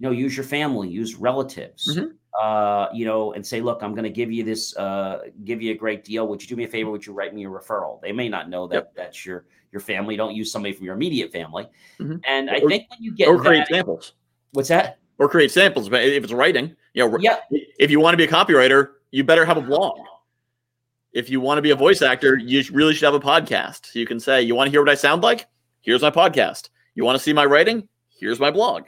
know, 0.00 0.10
use 0.10 0.36
your 0.36 0.44
family, 0.44 0.90
use 0.90 1.14
relatives. 1.14 1.96
Mm-hmm 1.96 2.08
uh, 2.40 2.88
you 2.92 3.04
know, 3.04 3.32
and 3.32 3.46
say, 3.46 3.60
look, 3.60 3.82
I'm 3.82 3.92
going 3.92 4.04
to 4.04 4.10
give 4.10 4.30
you 4.30 4.44
this, 4.44 4.76
uh, 4.76 5.22
give 5.44 5.62
you 5.62 5.72
a 5.72 5.76
great 5.76 6.04
deal. 6.04 6.26
Would 6.28 6.42
you 6.42 6.48
do 6.48 6.56
me 6.56 6.64
a 6.64 6.68
favor? 6.68 6.90
Would 6.90 7.06
you 7.06 7.12
write 7.12 7.34
me 7.34 7.44
a 7.44 7.48
referral? 7.48 8.00
They 8.00 8.12
may 8.12 8.28
not 8.28 8.48
know 8.48 8.66
that 8.68 8.74
yep. 8.74 8.92
that's 8.94 9.24
your 9.24 9.46
your 9.72 9.80
family. 9.80 10.16
Don't 10.16 10.34
use 10.34 10.50
somebody 10.52 10.72
from 10.72 10.84
your 10.84 10.94
immediate 10.94 11.32
family. 11.32 11.68
Mm-hmm. 12.00 12.16
And 12.26 12.50
I 12.50 12.60
think 12.60 12.88
when 12.90 13.00
you 13.00 13.14
get 13.14 13.28
or 13.28 13.38
create 13.38 13.66
samples. 13.68 14.12
What's 14.52 14.68
that? 14.68 14.98
Or 15.18 15.28
create 15.28 15.50
samples. 15.50 15.88
But 15.88 16.04
if 16.04 16.24
it's 16.24 16.32
writing, 16.32 16.76
you 16.94 17.08
know, 17.08 17.18
yeah. 17.18 17.38
if 17.50 17.90
you 17.90 18.00
want 18.00 18.14
to 18.14 18.18
be 18.18 18.24
a 18.24 18.28
copywriter, 18.28 18.90
you 19.10 19.24
better 19.24 19.44
have 19.44 19.56
a 19.56 19.62
blog. 19.62 19.98
If 21.12 21.30
you 21.30 21.40
want 21.40 21.58
to 21.58 21.62
be 21.62 21.70
a 21.70 21.76
voice 21.76 22.02
actor, 22.02 22.36
you 22.36 22.62
really 22.72 22.94
should 22.94 23.06
have 23.06 23.14
a 23.14 23.20
podcast. 23.20 23.94
You 23.94 24.06
can 24.06 24.20
say, 24.20 24.42
you 24.42 24.54
want 24.54 24.68
to 24.68 24.70
hear 24.70 24.82
what 24.82 24.90
I 24.90 24.94
sound 24.94 25.22
like? 25.22 25.46
Here's 25.80 26.02
my 26.02 26.10
podcast. 26.10 26.68
You 26.94 27.04
want 27.04 27.16
to 27.16 27.22
see 27.22 27.32
my 27.32 27.46
writing? 27.46 27.88
Here's 28.08 28.38
my 28.38 28.50
blog. 28.50 28.84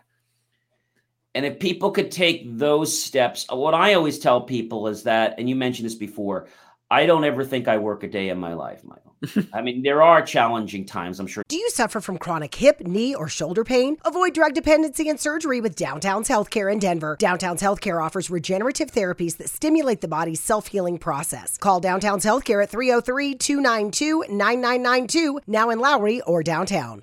And 1.35 1.45
if 1.45 1.59
people 1.59 1.91
could 1.91 2.11
take 2.11 2.57
those 2.59 3.01
steps, 3.01 3.47
uh, 3.53 3.57
what 3.57 3.75
I 3.75 3.95
always 3.95 4.19
tell 4.19 4.41
people 4.41 4.89
is 4.89 5.03
that, 5.05 5.35
and 5.39 5.49
you 5.49 5.55
mentioned 5.55 5.87
this 5.87 5.95
before, 5.95 6.49
I 6.91 7.05
don't 7.05 7.25
ever 7.25 7.45
think 7.45 7.69
I 7.69 7.77
work 7.79 8.03
a 8.03 8.09
day 8.09 8.31
in 8.31 8.39
my 8.39 8.55
life, 8.55 8.83
Michael. 8.83 9.09
I 9.53 9.61
mean, 9.61 9.83
there 9.83 10.03
are 10.03 10.23
challenging 10.23 10.87
times, 10.87 11.21
I'm 11.21 11.27
sure. 11.27 11.45
Do 11.49 11.57
you 11.57 11.69
suffer 11.71 12.01
from 12.01 12.19
chronic 12.19 12.55
hip, 12.55 12.81
knee, 12.81 13.15
or 13.15 13.29
shoulder 13.29 13.63
pain? 13.63 13.99
Avoid 14.05 14.33
drug 14.33 14.55
dependency 14.55 15.09
and 15.09 15.21
surgery 15.21 15.61
with 15.61 15.77
Downtown's 15.77 16.29
Healthcare 16.29 16.73
in 16.73 16.79
Denver. 16.79 17.17
Downtown's 17.19 17.63
Healthcare 17.63 18.03
offers 18.03 18.31
regenerative 18.31 18.91
therapies 18.91 19.37
that 19.37 19.51
stimulate 19.51 20.01
the 20.01 20.09
body's 20.09 20.41
self 20.41 20.69
healing 20.69 20.99
process. 20.99 21.59
Call 21.59 21.81
Downtown's 21.81 22.25
Healthcare 22.25 22.63
at 22.63 22.71
303 22.71 23.35
292 23.35 24.25
9992, 24.29 25.41
now 25.47 25.71
in 25.71 25.79
Lowry 25.79 26.21
or 26.23 26.43
downtown. 26.43 27.03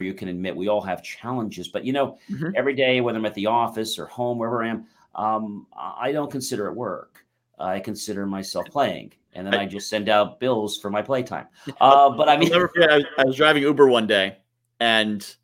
You 0.00 0.14
can 0.14 0.28
admit 0.28 0.54
we 0.56 0.68
all 0.68 0.80
have 0.80 1.02
challenges 1.02 1.68
but 1.68 1.84
you 1.84 1.92
know 1.92 2.18
Mhm. 2.30 2.52
every 2.54 2.74
day 2.74 3.00
whether 3.00 3.18
i'm 3.18 3.26
at 3.26 3.34
the 3.34 3.46
office 3.46 3.98
or 3.98 4.06
home 4.06 4.38
wherever 4.38 4.62
i 4.62 4.68
am 4.68 4.86
um, 5.14 5.66
i 5.76 6.12
don't 6.12 6.30
consider 6.30 6.66
it 6.66 6.74
work 6.74 7.24
i 7.58 7.78
consider 7.80 8.26
myself 8.26 8.66
playing 8.66 9.12
and 9.34 9.46
then 9.46 9.54
i 9.54 9.64
just 9.66 9.88
send 9.88 10.08
out 10.08 10.40
bills 10.40 10.78
for 10.78 10.90
my 10.90 11.02
playtime 11.02 11.46
uh, 11.80 12.10
but 12.10 12.28
i 12.28 12.36
mean 12.36 12.50
never 12.50 12.68
forget. 12.68 12.90
I, 12.90 13.02
I 13.18 13.24
was 13.24 13.36
driving 13.36 13.62
Uber 13.62 13.88
one 13.88 14.06
day, 14.06 14.36
and 14.80 15.36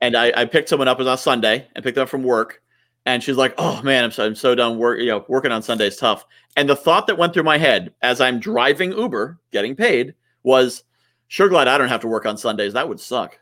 and 0.00 0.16
I, 0.16 0.32
I 0.36 0.44
picked 0.44 0.68
someone 0.68 0.88
up. 0.88 0.98
It 0.98 1.02
was 1.04 1.08
on 1.08 1.18
Sunday, 1.18 1.68
and 1.74 1.84
picked 1.84 1.94
them 1.94 2.02
up 2.02 2.08
from 2.08 2.24
work. 2.24 2.60
And 3.06 3.22
she's 3.22 3.36
like, 3.36 3.54
"Oh 3.58 3.80
man, 3.82 4.04
I'm 4.04 4.10
so 4.10 4.26
I'm 4.26 4.34
so 4.34 4.54
done 4.54 4.78
work. 4.78 4.98
You 4.98 5.06
know, 5.06 5.24
working 5.28 5.52
on 5.52 5.62
Sunday 5.62 5.86
is 5.86 5.96
tough." 5.96 6.24
And 6.56 6.68
the 6.68 6.76
thought 6.76 7.06
that 7.06 7.18
went 7.18 7.32
through 7.34 7.44
my 7.44 7.58
head 7.58 7.94
as 8.02 8.20
I'm 8.20 8.38
driving 8.40 8.92
Uber, 8.92 9.38
getting 9.52 9.74
paid, 9.76 10.14
was, 10.42 10.84
"Sure 11.28 11.48
glad 11.48 11.68
I 11.68 11.78
don't 11.78 11.88
have 11.88 12.00
to 12.02 12.08
work 12.08 12.26
on 12.26 12.36
Sundays. 12.36 12.72
That 12.74 12.88
would 12.88 13.00
suck." 13.00 13.38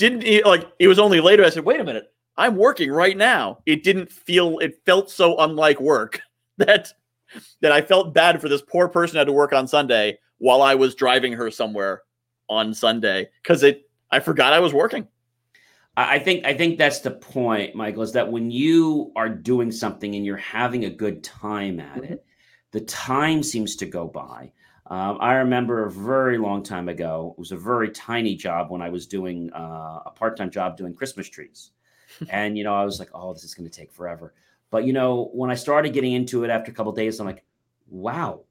Didn't 0.00 0.22
it, 0.22 0.46
like 0.46 0.66
it 0.78 0.88
was 0.88 0.98
only 0.98 1.20
later. 1.20 1.44
I 1.44 1.50
said, 1.50 1.66
"Wait 1.66 1.78
a 1.78 1.84
minute, 1.84 2.10
I'm 2.38 2.56
working 2.56 2.90
right 2.90 3.14
now." 3.14 3.58
It 3.66 3.84
didn't 3.84 4.10
feel. 4.10 4.58
It 4.60 4.80
felt 4.86 5.10
so 5.10 5.38
unlike 5.38 5.78
work 5.78 6.22
that 6.56 6.90
that 7.60 7.70
I 7.70 7.82
felt 7.82 8.14
bad 8.14 8.40
for 8.40 8.48
this 8.48 8.62
poor 8.62 8.88
person 8.88 9.16
who 9.16 9.18
had 9.18 9.26
to 9.26 9.32
work 9.34 9.52
on 9.52 9.68
Sunday 9.68 10.18
while 10.38 10.62
I 10.62 10.74
was 10.74 10.94
driving 10.94 11.34
her 11.34 11.50
somewhere 11.50 12.00
on 12.48 12.72
Sunday 12.72 13.28
because 13.42 13.62
it 13.62 13.90
I 14.10 14.20
forgot 14.20 14.54
I 14.54 14.60
was 14.60 14.72
working. 14.72 15.06
I 15.98 16.14
I 16.14 16.18
think 16.18 16.46
I 16.46 16.54
think 16.54 16.78
that's 16.78 17.00
the 17.00 17.10
point, 17.10 17.74
Michael, 17.74 18.02
is 18.02 18.12
that 18.12 18.32
when 18.32 18.50
you 18.50 19.12
are 19.16 19.28
doing 19.28 19.70
something 19.70 20.14
and 20.14 20.24
you're 20.24 20.38
having 20.38 20.86
a 20.86 20.90
good 20.90 21.22
time 21.22 21.78
at 21.78 21.98
it, 21.98 22.02
mm-hmm. 22.04 22.14
the 22.70 22.80
time 22.86 23.42
seems 23.42 23.76
to 23.76 23.84
go 23.84 24.06
by. 24.06 24.50
Um, 24.90 25.18
I 25.20 25.34
remember 25.34 25.84
a 25.86 25.90
very 25.90 26.36
long 26.36 26.64
time 26.64 26.88
ago. 26.88 27.32
It 27.36 27.38
was 27.38 27.52
a 27.52 27.56
very 27.56 27.90
tiny 27.90 28.34
job 28.34 28.70
when 28.70 28.82
I 28.82 28.90
was 28.90 29.06
doing 29.06 29.52
uh, 29.52 30.00
a 30.06 30.12
part-time 30.14 30.50
job 30.50 30.76
doing 30.76 30.94
Christmas 30.94 31.28
trees, 31.28 31.70
and 32.28 32.58
you 32.58 32.64
know 32.64 32.74
I 32.74 32.84
was 32.84 32.98
like, 32.98 33.10
"Oh, 33.14 33.32
this 33.32 33.44
is 33.44 33.54
going 33.54 33.70
to 33.70 33.76
take 33.76 33.92
forever." 33.92 34.34
But 34.68 34.84
you 34.84 34.92
know, 34.92 35.30
when 35.32 35.48
I 35.50 35.54
started 35.54 35.92
getting 35.92 36.12
into 36.12 36.42
it 36.42 36.50
after 36.50 36.72
a 36.72 36.74
couple 36.74 36.90
days, 36.90 37.20
I'm 37.20 37.26
like, 37.26 37.44
"Wow, 37.88 38.46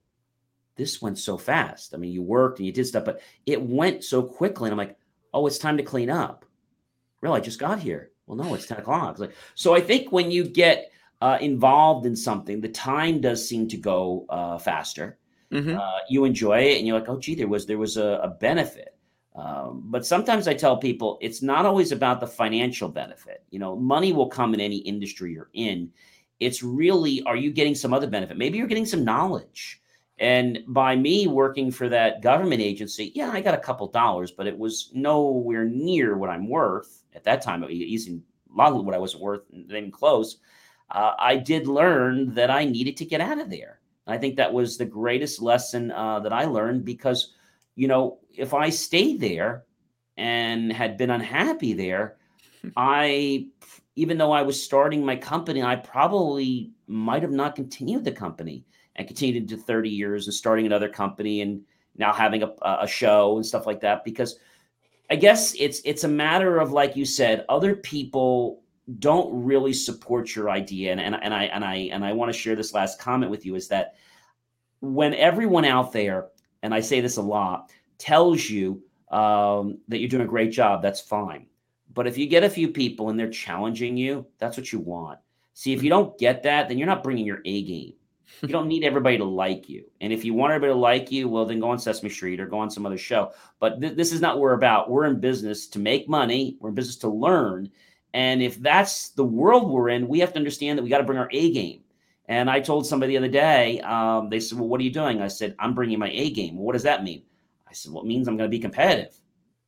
this 0.77 1.01
went 1.01 1.17
so 1.17 1.37
fast." 1.37 1.93
I 1.93 1.97
mean, 1.97 2.13
you 2.13 2.21
worked 2.23 2.59
and 2.59 2.65
you 2.65 2.71
did 2.71 2.87
stuff, 2.87 3.03
but 3.03 3.21
it 3.45 3.61
went 3.61 4.05
so 4.05 4.23
quickly, 4.23 4.69
and 4.69 4.73
I'm 4.73 4.87
like, 4.87 4.97
"Oh, 5.33 5.45
it's 5.45 5.57
time 5.57 5.75
to 5.75 5.83
clean 5.83 6.09
up." 6.09 6.45
Really, 7.19 7.41
I 7.41 7.43
just 7.43 7.59
got 7.59 7.79
here. 7.79 8.11
Well, 8.27 8.37
no, 8.37 8.53
it's 8.53 8.67
10 8.67 8.77
o'clock. 8.77 9.19
Like, 9.19 9.35
so 9.55 9.75
I 9.75 9.81
think 9.81 10.11
when 10.13 10.31
you 10.31 10.45
get 10.45 10.91
uh, 11.19 11.37
involved 11.41 12.05
in 12.05 12.15
something, 12.15 12.61
the 12.61 12.69
time 12.69 13.19
does 13.19 13.45
seem 13.45 13.67
to 13.69 13.77
go 13.77 14.25
uh, 14.29 14.57
faster. 14.57 15.17
Mhm. 15.51 15.77
Uh, 15.77 15.99
you 16.09 16.25
enjoy 16.25 16.59
it, 16.59 16.77
and 16.77 16.87
you're 16.87 16.99
like, 16.99 17.09
oh, 17.09 17.17
gee, 17.19 17.35
there 17.35 17.47
was 17.47 17.65
there 17.65 17.77
was 17.77 17.97
a, 17.97 18.19
a 18.23 18.27
benefit. 18.29 18.95
Um, 19.35 19.83
but 19.85 20.05
sometimes 20.05 20.47
I 20.47 20.53
tell 20.53 20.77
people 20.77 21.17
it's 21.21 21.41
not 21.41 21.65
always 21.65 21.91
about 21.91 22.19
the 22.19 22.27
financial 22.27 22.89
benefit. 22.89 23.43
You 23.51 23.59
know, 23.59 23.75
money 23.75 24.11
will 24.13 24.27
come 24.27 24.53
in 24.53 24.59
any 24.59 24.77
industry 24.77 25.31
you're 25.33 25.49
in. 25.53 25.91
It's 26.39 26.63
really, 26.63 27.21
are 27.23 27.35
you 27.35 27.51
getting 27.51 27.75
some 27.75 27.93
other 27.93 28.07
benefit? 28.07 28.37
Maybe 28.37 28.57
you're 28.57 28.67
getting 28.67 28.85
some 28.85 29.03
knowledge. 29.03 29.81
And 30.19 30.59
by 30.67 30.95
me 30.95 31.27
working 31.27 31.71
for 31.71 31.87
that 31.89 32.21
government 32.21 32.61
agency, 32.61 33.11
yeah, 33.15 33.29
I 33.31 33.39
got 33.41 33.53
a 33.53 33.57
couple 33.57 33.87
dollars, 33.87 34.31
but 34.31 34.47
it 34.47 34.57
was 34.57 34.91
nowhere 34.93 35.65
near 35.65 36.17
what 36.17 36.29
I'm 36.29 36.49
worth 36.49 37.03
at 37.15 37.23
that 37.23 37.41
time. 37.41 37.63
Even 37.69 38.23
a 38.53 38.57
lot 38.57 38.73
of 38.73 38.85
what 38.85 38.95
I 38.95 38.99
wasn't 38.99 39.23
worth, 39.23 39.41
not 39.51 39.77
even 39.77 39.91
close. 39.91 40.37
Uh, 40.91 41.13
I 41.17 41.37
did 41.37 41.67
learn 41.67 42.33
that 42.33 42.49
I 42.49 42.65
needed 42.65 42.97
to 42.97 43.05
get 43.05 43.21
out 43.21 43.39
of 43.39 43.49
there. 43.49 43.78
I 44.09 44.17
think 44.17 44.35
that 44.35 44.53
was 44.53 44.77
the 44.77 44.85
greatest 44.85 45.41
lesson 45.41 45.91
uh, 45.91 46.19
that 46.21 46.33
I 46.33 46.45
learned 46.45 46.85
because, 46.85 47.33
you 47.75 47.87
know, 47.87 48.19
if 48.35 48.53
I 48.53 48.69
stayed 48.69 49.19
there 49.19 49.65
and 50.17 50.71
had 50.71 50.97
been 50.97 51.09
unhappy 51.09 51.73
there, 51.73 52.17
I, 52.77 53.47
even 53.95 54.17
though 54.17 54.31
I 54.31 54.41
was 54.41 54.61
starting 54.61 55.05
my 55.05 55.15
company, 55.15 55.63
I 55.63 55.75
probably 55.75 56.71
might 56.87 57.21
have 57.21 57.31
not 57.31 57.55
continued 57.55 58.03
the 58.03 58.11
company 58.11 58.65
and 58.95 59.07
continued 59.07 59.47
to 59.49 59.57
30 59.57 59.89
years 59.89 60.27
and 60.27 60.33
starting 60.33 60.65
another 60.65 60.89
company 60.89 61.41
and 61.41 61.61
now 61.97 62.13
having 62.13 62.43
a, 62.43 62.51
a 62.63 62.87
show 62.87 63.35
and 63.35 63.45
stuff 63.45 63.65
like 63.65 63.81
that 63.81 64.03
because 64.03 64.39
I 65.09 65.15
guess 65.15 65.55
it's 65.57 65.81
it's 65.85 66.03
a 66.03 66.07
matter 66.07 66.59
of 66.59 66.71
like 66.71 66.95
you 66.95 67.05
said, 67.05 67.45
other 67.49 67.75
people 67.75 68.61
don't 68.97 69.43
really 69.43 69.73
support 69.73 70.35
your 70.35 70.49
idea. 70.49 70.91
And, 70.91 70.99
and, 70.99 71.15
and 71.21 71.33
I 71.33 71.43
and 71.45 71.63
I 71.63 71.75
and 71.91 72.03
I 72.03 72.13
want 72.13 72.31
to 72.31 72.37
share 72.37 72.55
this 72.55 72.73
last 72.73 72.99
comment 72.99 73.29
with 73.29 73.45
you 73.45 73.55
is 73.55 73.67
that 73.67 73.95
when 74.79 75.13
everyone 75.13 75.65
out 75.65 75.91
there, 75.91 76.27
and 76.63 76.73
I 76.73 76.79
say 76.79 77.01
this 77.01 77.17
a 77.17 77.21
lot, 77.21 77.71
tells 77.97 78.49
you 78.49 78.81
um, 79.11 79.79
that 79.89 79.99
you're 79.99 80.09
doing 80.09 80.23
a 80.23 80.27
great 80.27 80.51
job, 80.51 80.81
that's 80.81 81.01
fine. 81.01 81.47
But 81.93 82.07
if 82.07 82.17
you 82.17 82.27
get 82.27 82.43
a 82.43 82.49
few 82.49 82.69
people 82.69 83.09
and 83.09 83.19
they're 83.19 83.29
challenging 83.29 83.97
you, 83.97 84.25
that's 84.37 84.57
what 84.57 84.71
you 84.71 84.79
want. 84.79 85.19
See, 85.53 85.73
if 85.73 85.83
you 85.83 85.89
don't 85.89 86.17
get 86.17 86.43
that, 86.43 86.69
then 86.69 86.77
you're 86.77 86.87
not 86.87 87.03
bringing 87.03 87.25
your 87.25 87.41
A 87.45 87.63
game. 87.63 87.93
You 88.41 88.49
don't 88.49 88.67
need 88.67 88.83
everybody 88.83 89.17
to 89.17 89.25
like 89.25 89.67
you. 89.67 89.85
And 90.01 90.13
if 90.13 90.23
you 90.23 90.33
want 90.33 90.53
everybody 90.53 90.73
to 90.73 90.79
like 90.79 91.11
you, 91.11 91.27
well, 91.27 91.45
then 91.45 91.59
go 91.59 91.71
on 91.71 91.79
Sesame 91.79 92.09
Street 92.09 92.39
or 92.39 92.45
go 92.45 92.59
on 92.59 92.69
some 92.69 92.85
other 92.85 92.97
show. 92.97 93.33
But 93.59 93.81
th- 93.81 93.97
this 93.97 94.13
is 94.13 94.21
not 94.21 94.35
what 94.35 94.43
we're 94.43 94.53
about. 94.53 94.89
We're 94.89 95.05
in 95.05 95.19
business 95.19 95.67
to 95.69 95.79
make 95.79 96.07
money, 96.07 96.55
we're 96.59 96.69
in 96.69 96.75
business 96.75 96.97
to 96.97 97.09
learn. 97.09 97.69
And 98.13 98.41
if 98.41 98.61
that's 98.61 99.09
the 99.09 99.23
world 99.23 99.69
we're 99.69 99.89
in, 99.89 100.07
we 100.07 100.19
have 100.19 100.33
to 100.33 100.39
understand 100.39 100.77
that 100.77 100.83
we 100.83 100.89
got 100.89 100.97
to 100.97 101.03
bring 101.03 101.19
our 101.19 101.29
A 101.31 101.51
game. 101.51 101.81
And 102.27 102.49
I 102.49 102.59
told 102.59 102.85
somebody 102.85 103.13
the 103.13 103.17
other 103.17 103.27
day, 103.27 103.79
um, 103.81 104.29
they 104.29 104.39
said, 104.39 104.59
Well, 104.59 104.67
what 104.67 104.79
are 104.79 104.83
you 104.83 104.91
doing? 104.91 105.21
I 105.21 105.27
said, 105.27 105.55
I'm 105.59 105.73
bringing 105.73 105.99
my 105.99 106.09
A 106.09 106.29
game. 106.29 106.55
Well, 106.55 106.65
what 106.65 106.73
does 106.73 106.83
that 106.83 107.03
mean? 107.03 107.23
I 107.67 107.73
said, 107.73 107.91
Well, 107.91 108.03
it 108.03 108.07
means 108.07 108.27
I'm 108.27 108.37
going 108.37 108.49
to 108.49 108.55
be 108.55 108.59
competitive. 108.59 109.15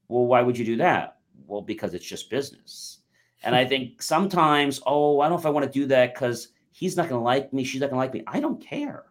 Well, 0.08 0.26
why 0.26 0.42
would 0.42 0.58
you 0.58 0.66
do 0.66 0.78
that? 0.78 1.18
Well, 1.48 1.62
because 1.62 1.94
it's 1.94 2.06
just 2.06 2.30
business. 2.30 3.00
And 3.44 3.56
I 3.56 3.66
think 3.66 4.02
sometimes, 4.02 4.82
oh, 4.86 5.20
I 5.20 5.26
don't 5.26 5.38
know 5.38 5.40
if 5.40 5.46
I 5.46 5.50
want 5.50 5.66
to 5.66 5.80
do 5.80 5.88
that 5.88 6.14
because 6.14 6.50
he's 6.72 6.96
not 6.96 7.10
going 7.10 7.20
to 7.20 7.24
like 7.24 7.52
me. 7.52 7.64
She's 7.64 7.82
not 7.82 7.90
going 7.90 7.98
to 7.98 8.06
like 8.06 8.14
me. 8.14 8.24
I 8.28 8.40
don't 8.40 8.62
care. 8.62 9.06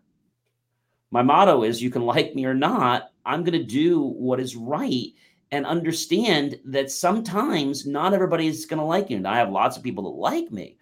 My 1.10 1.22
motto 1.22 1.64
is 1.64 1.82
you 1.82 1.90
can 1.90 2.02
like 2.02 2.36
me 2.36 2.44
or 2.44 2.54
not. 2.54 3.10
I'm 3.26 3.42
going 3.42 3.58
to 3.58 3.64
do 3.64 4.00
what 4.00 4.38
is 4.38 4.54
right 4.54 5.12
and 5.52 5.66
understand 5.66 6.60
that 6.64 6.90
sometimes 6.90 7.86
not 7.86 8.14
everybody 8.14 8.46
is 8.46 8.66
going 8.66 8.78
to 8.78 8.84
like 8.84 9.10
you. 9.10 9.16
And 9.16 9.26
I 9.26 9.36
have 9.36 9.50
lots 9.50 9.76
of 9.76 9.82
people 9.82 10.04
that 10.04 10.20
like 10.20 10.50
me. 10.50 10.76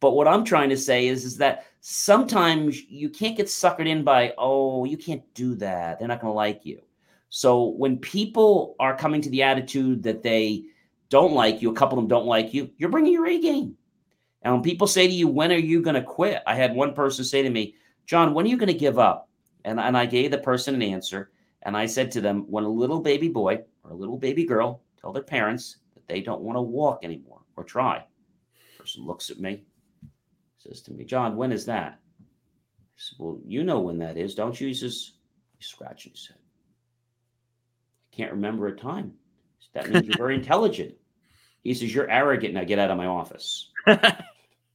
But 0.00 0.12
what 0.12 0.28
I'm 0.28 0.44
trying 0.44 0.70
to 0.70 0.76
say 0.76 1.08
is, 1.08 1.24
is 1.24 1.36
that 1.38 1.66
sometimes 1.80 2.82
you 2.82 3.08
can't 3.10 3.36
get 3.36 3.46
suckered 3.46 3.88
in 3.88 4.04
by, 4.04 4.34
oh, 4.38 4.84
you 4.84 4.96
can't 4.96 5.22
do 5.34 5.54
that. 5.56 5.98
They're 5.98 6.08
not 6.08 6.20
going 6.20 6.32
to 6.32 6.36
like 6.36 6.64
you. 6.64 6.82
So 7.30 7.64
when 7.64 7.98
people 7.98 8.76
are 8.80 8.96
coming 8.96 9.20
to 9.22 9.30
the 9.30 9.42
attitude 9.42 10.02
that 10.04 10.22
they 10.22 10.64
don't 11.10 11.32
like 11.32 11.62
you, 11.62 11.70
a 11.70 11.74
couple 11.74 11.98
of 11.98 12.02
them 12.02 12.08
don't 12.08 12.26
like 12.26 12.54
you, 12.54 12.70
you're 12.78 12.90
bringing 12.90 13.12
your 13.12 13.26
A 13.26 13.40
game. 13.40 13.76
And 14.42 14.54
when 14.54 14.62
people 14.62 14.86
say 14.86 15.06
to 15.06 15.12
you, 15.12 15.28
when 15.28 15.52
are 15.52 15.56
you 15.56 15.82
going 15.82 15.94
to 15.94 16.02
quit? 16.02 16.42
I 16.46 16.54
had 16.54 16.74
one 16.74 16.94
person 16.94 17.24
say 17.24 17.42
to 17.42 17.50
me, 17.50 17.74
John, 18.06 18.34
when 18.34 18.46
are 18.46 18.48
you 18.48 18.56
going 18.56 18.68
to 18.68 18.74
give 18.74 18.98
up? 18.98 19.28
And, 19.64 19.80
and 19.80 19.96
I 19.96 20.06
gave 20.06 20.30
the 20.30 20.38
person 20.38 20.74
an 20.74 20.82
answer. 20.82 21.30
And 21.62 21.76
I 21.76 21.86
said 21.86 22.10
to 22.12 22.20
them, 22.20 22.44
when 22.48 22.64
a 22.64 22.68
little 22.68 23.00
baby 23.00 23.28
boy 23.28 23.60
or 23.82 23.90
a 23.90 23.96
little 23.96 24.16
baby 24.16 24.44
girl 24.44 24.82
tell 25.00 25.12
their 25.12 25.22
parents 25.22 25.78
that 25.94 26.06
they 26.06 26.20
don't 26.20 26.42
want 26.42 26.56
to 26.56 26.62
walk 26.62 27.00
anymore 27.02 27.40
or 27.56 27.64
try, 27.64 28.04
the 28.76 28.82
person 28.82 29.04
looks 29.04 29.30
at 29.30 29.40
me, 29.40 29.64
says 30.58 30.82
to 30.82 30.92
me, 30.92 31.04
John, 31.04 31.36
when 31.36 31.52
is 31.52 31.66
that? 31.66 31.98
I 32.20 32.96
said, 32.96 33.16
Well, 33.18 33.40
you 33.44 33.64
know 33.64 33.80
when 33.80 33.98
that 33.98 34.16
is, 34.16 34.34
don't 34.34 34.58
you? 34.60 34.68
He 34.68 34.74
says, 34.74 35.12
he's 35.56 35.68
scratching 35.68 36.12
his 36.12 36.26
head. 36.28 36.38
I 38.12 38.16
can't 38.16 38.32
remember 38.32 38.68
a 38.68 38.76
time. 38.76 39.14
That 39.74 39.90
means 39.90 40.06
you're 40.06 40.16
very 40.16 40.34
intelligent. 40.36 40.94
He 41.62 41.74
says, 41.74 41.94
You're 41.94 42.10
arrogant. 42.10 42.54
Now 42.54 42.64
get 42.64 42.78
out 42.78 42.90
of 42.90 42.96
my 42.96 43.06
office. 43.06 43.70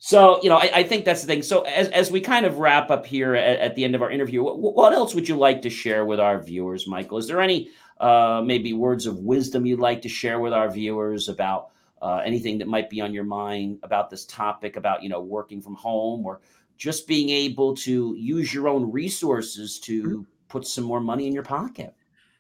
so, 0.06 0.38
you 0.44 0.50
know, 0.50 0.58
I, 0.58 0.70
I, 0.74 0.84
think 0.84 1.06
that's 1.06 1.22
the 1.22 1.28
thing. 1.28 1.42
So, 1.42 1.62
as, 1.62 1.88
as 1.88 2.12
we 2.12 2.20
kind 2.20 2.46
of 2.46 2.58
wrap 2.58 2.92
up 2.92 3.06
here 3.06 3.36
at, 3.36 3.60
at 3.60 3.76
the 3.78 3.86
end 3.86 3.96
of 3.96 4.02
our 4.02 4.12
interview, 4.12 4.44
what, 4.44 4.76
what, 4.76 4.92
else 4.92 5.16
would 5.16 5.30
you 5.30 5.38
like 5.38 5.62
to 5.62 5.70
share 5.70 6.04
with 6.04 6.20
our 6.20 6.44
viewers, 6.44 6.86
Michael? 6.90 7.20
Is 7.20 7.26
there 7.26 7.40
any 7.40 7.70
uh, 8.02 8.44
maybe 8.46 8.74
words 8.74 9.06
of 9.06 9.20
wisdom 9.20 9.66
you'd 9.66 9.80
like 9.80 10.02
to 10.02 10.10
share 10.10 10.42
with 10.42 10.52
our 10.52 10.70
viewers 10.70 11.30
about 11.30 11.70
uh, 12.02 12.18
anything 12.18 12.58
that 12.58 12.68
might 12.68 12.90
be 12.90 13.00
on 13.00 13.14
your 13.14 13.24
mind 13.24 13.80
about 13.82 14.10
this 14.10 14.26
topic, 14.26 14.76
about, 14.76 15.04
you 15.04 15.08
know, 15.08 15.22
working 15.22 15.62
from 15.62 15.74
home 15.76 16.26
or 16.26 16.42
just 16.76 17.08
being 17.08 17.30
able 17.30 17.74
to 17.74 18.14
use 18.20 18.54
your 18.54 18.68
own 18.68 18.92
resources 18.92 19.80
to 19.80 20.28
put 20.50 20.68
some 20.68 20.84
more 20.84 21.00
money 21.00 21.28
in 21.28 21.34
your 21.34 21.44
pocket? 21.44 21.96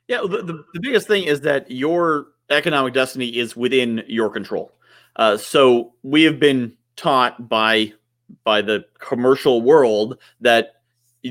Yeah, 0.09 0.20
the, 0.24 0.43
the, 0.43 0.66
the 0.74 0.82
biggest 0.82 1.07
thing 1.07 1.24
is 1.24 1.39
that 1.39 1.72
your 1.72 2.26
economic 2.49 2.93
destiny 2.93 3.30
is 3.38 3.55
within 3.55 4.03
your 4.09 4.30
control. 4.30 4.74
Uh, 5.16 5.38
so 5.38 5.93
we 6.03 6.24
have 6.24 6.41
been 6.41 6.76
taught 6.95 7.49
by 7.49 7.93
by 8.43 8.61
the 8.61 8.85
commercial 8.99 9.61
world 9.61 10.17
that 10.41 10.75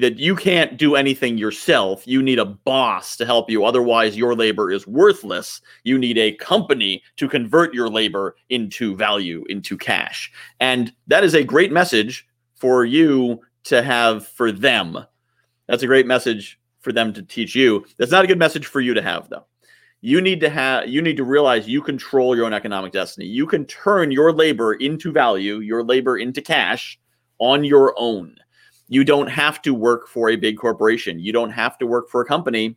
that 0.00 0.18
you 0.18 0.34
can't 0.34 0.78
do 0.78 0.94
anything 0.96 1.36
yourself. 1.36 2.06
You 2.06 2.22
need 2.22 2.38
a 2.38 2.46
boss 2.46 3.16
to 3.18 3.26
help 3.26 3.50
you. 3.50 3.64
Otherwise, 3.64 4.16
your 4.16 4.34
labor 4.34 4.70
is 4.70 4.86
worthless. 4.86 5.60
You 5.84 5.98
need 5.98 6.16
a 6.16 6.32
company 6.36 7.02
to 7.16 7.28
convert 7.28 7.74
your 7.74 7.90
labor 7.90 8.36
into 8.48 8.96
value, 8.96 9.44
into 9.50 9.76
cash. 9.76 10.32
And 10.60 10.92
that 11.08 11.24
is 11.24 11.34
a 11.34 11.44
great 11.44 11.72
message 11.72 12.26
for 12.54 12.86
you 12.86 13.40
to 13.64 13.82
have 13.82 14.26
for 14.26 14.50
them. 14.50 14.98
That's 15.66 15.82
a 15.82 15.86
great 15.86 16.06
message 16.06 16.58
for 16.80 16.92
them 16.92 17.12
to 17.12 17.22
teach 17.22 17.54
you. 17.54 17.84
That's 17.98 18.10
not 18.10 18.24
a 18.24 18.28
good 18.28 18.38
message 18.38 18.66
for 18.66 18.80
you 18.80 18.94
to 18.94 19.02
have, 19.02 19.28
though. 19.28 19.44
You 20.04 20.20
need 20.20 20.40
to 20.40 20.50
have 20.50 20.88
you 20.88 21.00
need 21.00 21.16
to 21.16 21.24
realize 21.24 21.68
you 21.68 21.80
control 21.80 22.34
your 22.34 22.44
own 22.44 22.52
economic 22.52 22.92
destiny. 22.92 23.26
You 23.26 23.46
can 23.46 23.64
turn 23.66 24.10
your 24.10 24.32
labor 24.32 24.74
into 24.74 25.12
value, 25.12 25.60
your 25.60 25.84
labor 25.84 26.18
into 26.18 26.42
cash 26.42 26.98
on 27.38 27.62
your 27.62 27.94
own. 27.96 28.36
You 28.88 29.04
don't 29.04 29.28
have 29.28 29.62
to 29.62 29.72
work 29.72 30.08
for 30.08 30.28
a 30.28 30.36
big 30.36 30.58
corporation. 30.58 31.20
You 31.20 31.32
don't 31.32 31.50
have 31.50 31.78
to 31.78 31.86
work 31.86 32.10
for 32.10 32.20
a 32.20 32.24
company. 32.24 32.76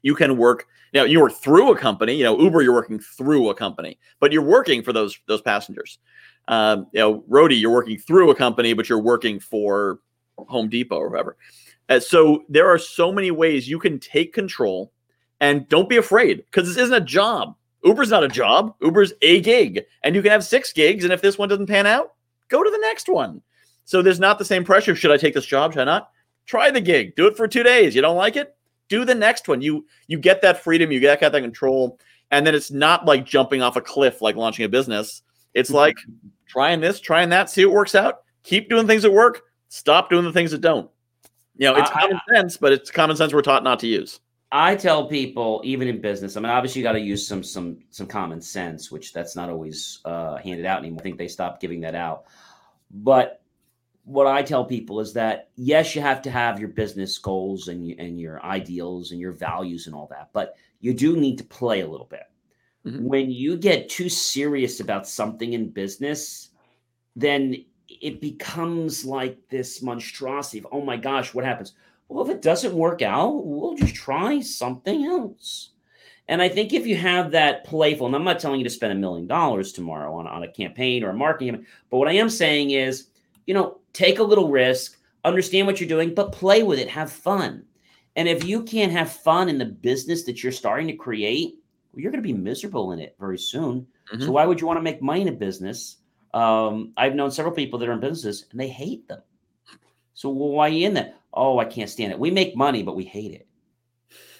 You 0.00 0.14
can 0.14 0.38
work, 0.38 0.66
know, 0.94 1.04
you 1.04 1.20
work 1.20 1.34
through 1.34 1.72
a 1.72 1.76
company. 1.76 2.14
You 2.14 2.24
know, 2.24 2.40
Uber, 2.40 2.62
you're 2.62 2.72
working 2.72 3.00
through 3.00 3.50
a 3.50 3.54
company, 3.54 3.98
but 4.18 4.32
you're 4.32 4.42
working 4.42 4.82
for 4.82 4.94
those 4.94 5.18
those 5.28 5.42
passengers. 5.42 5.98
Um, 6.48 6.86
you 6.92 7.00
know, 7.00 7.20
Roadie, 7.28 7.60
you're 7.60 7.70
working 7.70 7.98
through 7.98 8.30
a 8.30 8.34
company, 8.34 8.72
but 8.72 8.88
you're 8.88 8.98
working 8.98 9.40
for 9.40 10.00
Home 10.38 10.70
Depot 10.70 10.96
or 10.96 11.10
whatever. 11.10 11.36
Uh, 11.90 12.00
so 12.00 12.44
there 12.48 12.66
are 12.66 12.78
so 12.78 13.12
many 13.12 13.30
ways 13.30 13.68
you 13.68 13.78
can 13.78 13.98
take 14.00 14.32
control 14.32 14.92
and 15.40 15.68
don't 15.68 15.88
be 15.88 15.96
afraid 15.96 16.44
because 16.46 16.68
this 16.68 16.82
isn't 16.82 16.94
a 16.94 17.04
job. 17.04 17.54
Uber's 17.84 18.10
not 18.10 18.24
a 18.24 18.28
job. 18.28 18.74
Uber's 18.80 19.12
a 19.22 19.40
gig. 19.40 19.84
And 20.02 20.14
you 20.14 20.22
can 20.22 20.32
have 20.32 20.44
six 20.44 20.72
gigs. 20.72 21.04
And 21.04 21.12
if 21.12 21.22
this 21.22 21.38
one 21.38 21.48
doesn't 21.48 21.66
pan 21.66 21.86
out, 21.86 22.14
go 22.48 22.62
to 22.62 22.70
the 22.70 22.78
next 22.78 23.08
one. 23.08 23.42
So 23.84 24.02
there's 24.02 24.18
not 24.18 24.38
the 24.38 24.44
same 24.44 24.64
pressure. 24.64 24.96
Should 24.96 25.12
I 25.12 25.16
take 25.16 25.34
this 25.34 25.46
job? 25.46 25.72
Should 25.72 25.82
I 25.82 25.84
not? 25.84 26.10
Try 26.46 26.70
the 26.70 26.80
gig. 26.80 27.14
Do 27.14 27.26
it 27.26 27.36
for 27.36 27.46
two 27.46 27.62
days. 27.62 27.94
You 27.94 28.02
don't 28.02 28.16
like 28.16 28.36
it? 28.36 28.56
Do 28.88 29.04
the 29.04 29.14
next 29.14 29.48
one. 29.48 29.62
You 29.62 29.86
you 30.06 30.18
get 30.18 30.42
that 30.42 30.62
freedom. 30.62 30.90
You 30.90 31.00
get 31.00 31.20
that 31.20 31.32
control. 31.32 31.98
And 32.30 32.46
then 32.46 32.54
it's 32.54 32.70
not 32.70 33.04
like 33.06 33.24
jumping 33.24 33.62
off 33.62 33.76
a 33.76 33.80
cliff, 33.80 34.20
like 34.20 34.36
launching 34.36 34.64
a 34.64 34.68
business. 34.68 35.22
It's 35.54 35.70
mm-hmm. 35.70 35.76
like 35.76 35.96
trying 36.46 36.80
this, 36.80 37.00
trying 37.00 37.28
that, 37.30 37.50
see 37.50 37.64
what 37.64 37.74
works 37.74 37.94
out. 37.94 38.22
Keep 38.42 38.68
doing 38.68 38.86
things 38.86 39.02
that 39.02 39.12
work. 39.12 39.42
Stop 39.68 40.10
doing 40.10 40.24
the 40.24 40.32
things 40.32 40.50
that 40.52 40.60
don't. 40.60 40.90
You 41.56 41.70
know, 41.70 41.76
it's 41.76 41.90
I, 41.90 42.00
common 42.00 42.20
sense, 42.32 42.56
but 42.56 42.72
it's 42.72 42.90
common 42.90 43.16
sense 43.16 43.32
we're 43.32 43.42
taught 43.42 43.64
not 43.64 43.78
to 43.80 43.86
use. 43.86 44.20
I 44.52 44.76
tell 44.76 45.08
people, 45.08 45.60
even 45.64 45.88
in 45.88 46.00
business, 46.00 46.36
I 46.36 46.40
mean, 46.40 46.50
obviously 46.50 46.80
you 46.80 46.84
got 46.84 46.92
to 46.92 47.00
use 47.00 47.26
some 47.26 47.42
some 47.42 47.78
some 47.90 48.06
common 48.06 48.40
sense, 48.40 48.90
which 48.90 49.12
that's 49.12 49.34
not 49.34 49.50
always 49.50 50.00
uh, 50.04 50.36
handed 50.36 50.66
out 50.66 50.78
anymore. 50.78 51.00
I 51.00 51.02
think 51.02 51.18
they 51.18 51.28
stopped 51.28 51.60
giving 51.60 51.80
that 51.80 51.94
out. 51.94 52.24
But 52.90 53.42
what 54.04 54.28
I 54.28 54.42
tell 54.42 54.64
people 54.64 55.00
is 55.00 55.12
that 55.14 55.50
yes, 55.56 55.96
you 55.96 56.00
have 56.02 56.22
to 56.22 56.30
have 56.30 56.60
your 56.60 56.68
business 56.68 57.18
goals 57.18 57.68
and 57.68 57.90
and 57.98 58.20
your 58.20 58.42
ideals 58.44 59.10
and 59.10 59.20
your 59.20 59.32
values 59.32 59.86
and 59.86 59.96
all 59.96 60.06
that, 60.10 60.30
but 60.32 60.54
you 60.80 60.94
do 60.94 61.16
need 61.16 61.38
to 61.38 61.44
play 61.44 61.80
a 61.80 61.88
little 61.88 62.06
bit. 62.06 62.24
Mm-hmm. 62.86 63.04
When 63.04 63.30
you 63.30 63.56
get 63.56 63.88
too 63.88 64.08
serious 64.08 64.78
about 64.78 65.08
something 65.08 65.54
in 65.54 65.70
business, 65.70 66.50
then 67.16 67.64
it 67.88 68.20
becomes 68.20 69.04
like 69.04 69.48
this 69.48 69.82
monstrosity 69.82 70.58
of, 70.58 70.68
oh 70.70 70.82
my 70.82 70.96
gosh, 70.96 71.34
what 71.34 71.44
happens? 71.44 71.74
Well, 72.08 72.24
if 72.24 72.30
it 72.30 72.42
doesn't 72.42 72.74
work 72.74 73.02
out, 73.02 73.44
we'll 73.44 73.74
just 73.74 73.94
try 73.94 74.40
something 74.40 75.04
else. 75.04 75.70
And 76.28 76.42
I 76.42 76.48
think 76.48 76.72
if 76.72 76.86
you 76.86 76.96
have 76.96 77.30
that 77.32 77.64
playful, 77.64 78.06
and 78.06 78.16
I'm 78.16 78.24
not 78.24 78.40
telling 78.40 78.58
you 78.58 78.64
to 78.64 78.70
spend 78.70 78.92
a 78.92 78.96
million 78.96 79.26
dollars 79.26 79.72
tomorrow 79.72 80.14
on, 80.14 80.26
on 80.26 80.42
a 80.42 80.50
campaign 80.50 81.04
or 81.04 81.10
a 81.10 81.14
marketing, 81.14 81.66
but 81.90 81.98
what 81.98 82.08
I 82.08 82.12
am 82.12 82.30
saying 82.30 82.70
is, 82.70 83.08
you 83.46 83.54
know, 83.54 83.78
take 83.92 84.18
a 84.18 84.24
little 84.24 84.48
risk, 84.48 84.98
understand 85.24 85.66
what 85.66 85.80
you're 85.80 85.88
doing, 85.88 86.14
but 86.14 86.32
play 86.32 86.62
with 86.62 86.78
it, 86.78 86.88
have 86.88 87.12
fun. 87.12 87.64
And 88.16 88.28
if 88.28 88.44
you 88.44 88.62
can't 88.62 88.92
have 88.92 89.12
fun 89.12 89.48
in 89.48 89.58
the 89.58 89.66
business 89.66 90.24
that 90.24 90.42
you're 90.42 90.52
starting 90.52 90.86
to 90.88 90.94
create, 90.94 91.58
well, 91.92 92.02
you're 92.02 92.10
going 92.10 92.22
to 92.22 92.26
be 92.26 92.32
miserable 92.32 92.92
in 92.92 92.98
it 92.98 93.14
very 93.20 93.38
soon. 93.38 93.86
Mm-hmm. 94.12 94.24
So 94.24 94.32
why 94.32 94.46
would 94.46 94.60
you 94.60 94.66
want 94.66 94.78
to 94.78 94.82
make 94.82 95.02
money 95.02 95.22
in 95.22 95.28
a 95.28 95.32
business? 95.32 95.98
Um, 96.34 96.92
I've 96.96 97.14
known 97.14 97.30
several 97.30 97.54
people 97.54 97.78
that 97.78 97.88
are 97.88 97.92
in 97.92 98.00
businesses 98.00 98.46
and 98.50 98.58
they 98.58 98.68
hate 98.68 99.06
them. 99.06 99.22
So 100.14 100.30
well, 100.30 100.48
why 100.48 100.68
are 100.68 100.72
you 100.72 100.86
in 100.86 100.94
that? 100.94 101.20
Oh, 101.36 101.58
I 101.58 101.66
can't 101.66 101.90
stand 101.90 102.12
it. 102.12 102.18
We 102.18 102.30
make 102.30 102.56
money, 102.56 102.82
but 102.82 102.96
we 102.96 103.04
hate 103.04 103.32
it. 103.32 103.46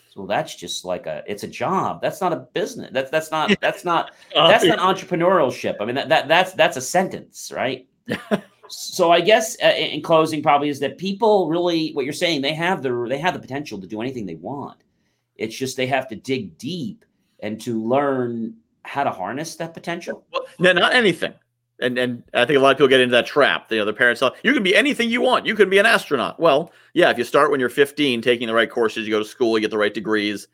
So 0.08 0.24
that's 0.26 0.54
just 0.54 0.86
like 0.86 1.06
a 1.06 1.22
it's 1.26 1.42
a 1.42 1.48
job. 1.48 2.00
That's 2.00 2.22
not 2.22 2.32
a 2.32 2.46
business. 2.54 2.90
That's 2.90 3.10
that's 3.10 3.30
not 3.30 3.52
that's 3.60 3.84
not 3.84 4.12
uh, 4.34 4.48
that's 4.48 4.64
not 4.64 4.78
entrepreneurship. 4.78 5.76
I 5.78 5.84
mean 5.84 5.94
that, 5.96 6.08
that 6.08 6.26
that's 6.26 6.52
that's 6.54 6.78
a 6.78 6.80
sentence, 6.80 7.52
right? 7.54 7.86
so 8.68 9.12
I 9.12 9.20
guess 9.20 9.56
uh, 9.62 9.68
in 9.68 10.00
closing, 10.00 10.42
probably 10.42 10.70
is 10.70 10.80
that 10.80 10.96
people 10.96 11.50
really 11.50 11.90
what 11.92 12.06
you're 12.06 12.14
saying 12.14 12.40
they 12.40 12.54
have 12.54 12.82
the 12.82 13.06
they 13.08 13.18
have 13.18 13.34
the 13.34 13.40
potential 13.40 13.78
to 13.78 13.86
do 13.86 14.00
anything 14.00 14.24
they 14.24 14.36
want. 14.36 14.78
It's 15.36 15.54
just 15.54 15.76
they 15.76 15.86
have 15.86 16.08
to 16.08 16.16
dig 16.16 16.56
deep 16.56 17.04
and 17.40 17.60
to 17.60 17.78
learn 17.82 18.56
how 18.84 19.04
to 19.04 19.10
harness 19.10 19.56
that 19.56 19.74
potential. 19.74 20.24
Well, 20.32 20.46
no, 20.58 20.72
not 20.72 20.94
anything 20.94 21.34
and 21.80 21.98
and 21.98 22.22
I 22.32 22.44
think 22.44 22.58
a 22.58 22.60
lot 22.60 22.70
of 22.70 22.78
people 22.78 22.88
get 22.88 23.00
into 23.00 23.12
that 23.12 23.26
trap. 23.26 23.70
You 23.70 23.78
know, 23.78 23.84
their 23.84 23.94
parents 23.94 24.20
tell 24.20 24.34
you 24.42 24.52
can 24.52 24.62
be 24.62 24.74
anything 24.74 25.10
you 25.10 25.20
want. 25.20 25.46
You 25.46 25.54
can 25.54 25.68
be 25.68 25.78
an 25.78 25.86
astronaut. 25.86 26.40
Well, 26.40 26.72
yeah, 26.94 27.10
if 27.10 27.18
you 27.18 27.24
start 27.24 27.50
when 27.50 27.60
you're 27.60 27.68
15, 27.68 28.22
taking 28.22 28.46
the 28.46 28.54
right 28.54 28.70
courses, 28.70 29.06
you 29.06 29.12
go 29.12 29.18
to 29.18 29.24
school, 29.24 29.56
you 29.58 29.62
get 29.62 29.70
the 29.70 29.78
right 29.78 29.92
degrees, 29.92 30.48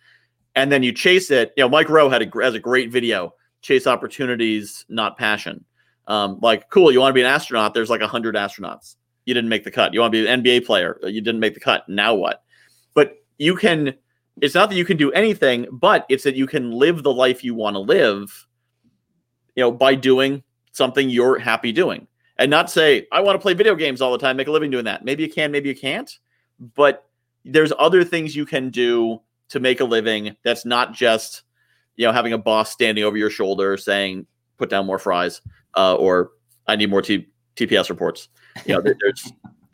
and 0.55 0.71
then 0.73 0.83
you 0.83 0.93
chase 0.93 1.31
it. 1.31 1.53
You 1.57 1.65
know, 1.65 1.69
Mike 1.69 1.89
Rowe 1.89 2.09
had 2.09 2.23
a 2.23 2.43
has 2.43 2.55
a 2.55 2.59
great 2.59 2.91
video: 2.91 3.35
chase 3.61 3.87
opportunities, 3.87 4.85
not 4.89 5.17
passion. 5.17 5.65
Um, 6.09 6.39
like, 6.43 6.69
cool, 6.71 6.91
you 6.91 7.01
want 7.01 7.11
to 7.11 7.15
be 7.15 7.21
an 7.21 7.27
astronaut? 7.27 7.75
There's 7.75 7.91
like 7.91 8.03
hundred 8.03 8.35
astronauts. 8.35 8.97
You 9.25 9.35
didn't 9.35 9.51
make 9.51 9.63
the 9.63 9.71
cut. 9.71 9.95
You 9.95 10.01
want 10.01 10.13
to 10.13 10.25
be 10.25 10.29
an 10.29 10.43
NBA 10.43 10.67
player? 10.67 10.99
You 11.03 11.21
didn't 11.21 11.41
make 11.41 11.55
the 11.55 11.61
cut. 11.61 11.89
Now 11.89 12.15
what? 12.15 12.43
But 12.95 13.15
you 13.39 13.55
can. 13.57 13.95
It's 14.41 14.55
not 14.55 14.71
that 14.71 14.77
you 14.77 14.85
can 14.85 14.97
do 14.97 15.13
anything, 15.13 15.67
but 15.71 16.07
it's 16.09 16.25
that 16.25 16.35
you 16.35 16.47
can 16.47 16.73
live 16.73 17.03
the 17.03 17.13
life 17.13 17.45
you 17.45 17.55
want 17.55 17.75
to 17.75 17.81
live. 17.81 18.47
You 19.55 19.65
know, 19.65 19.71
by 19.71 19.95
doing 19.95 20.43
something 20.73 21.09
you're 21.09 21.39
happy 21.39 21.73
doing 21.73 22.07
and 22.39 22.51
not 22.51 22.71
say, 22.71 23.07
I 23.13 23.21
want 23.21 23.37
to 23.37 23.39
play 23.39 23.55
video 23.55 23.75
games 23.75 24.01
all 24.01 24.13
the 24.13 24.19
time, 24.19 24.37
make 24.37 24.49
a 24.49 24.51
living 24.51 24.71
doing 24.71 24.85
that. 24.87 25.05
Maybe 25.05 25.23
you 25.23 25.31
can, 25.31 25.53
maybe 25.53 25.69
you 25.69 25.77
can't, 25.77 26.19
but 26.75 27.07
there's 27.45 27.73
other 27.79 28.05
things 28.05 28.35
you 28.35 28.47
can 28.47 28.71
do 28.71 29.21
to 29.51 29.61
make 29.61 29.81
a 29.81 29.85
living 29.85 30.37
that's 30.43 30.65
not 30.65 30.95
just, 30.95 31.43
you 31.97 32.07
know, 32.07 32.13
having 32.13 32.33
a 32.33 32.39
boss 32.39 32.71
standing 32.71 33.05
over 33.05 33.17
your 33.17 33.31
shoulder 33.31 33.77
saying, 33.77 34.27
put 34.59 34.71
down 34.71 34.87
more 34.87 34.99
fries 34.99 35.41
uh, 35.77 35.95
or 35.95 36.31
I 36.67 36.77
need 36.77 36.91
more 36.91 37.03
T- 37.03 37.29
TPS 37.57 37.91
reports. 37.91 38.29
You 38.65 38.75
know, 38.75 38.81
there's, 38.83 39.33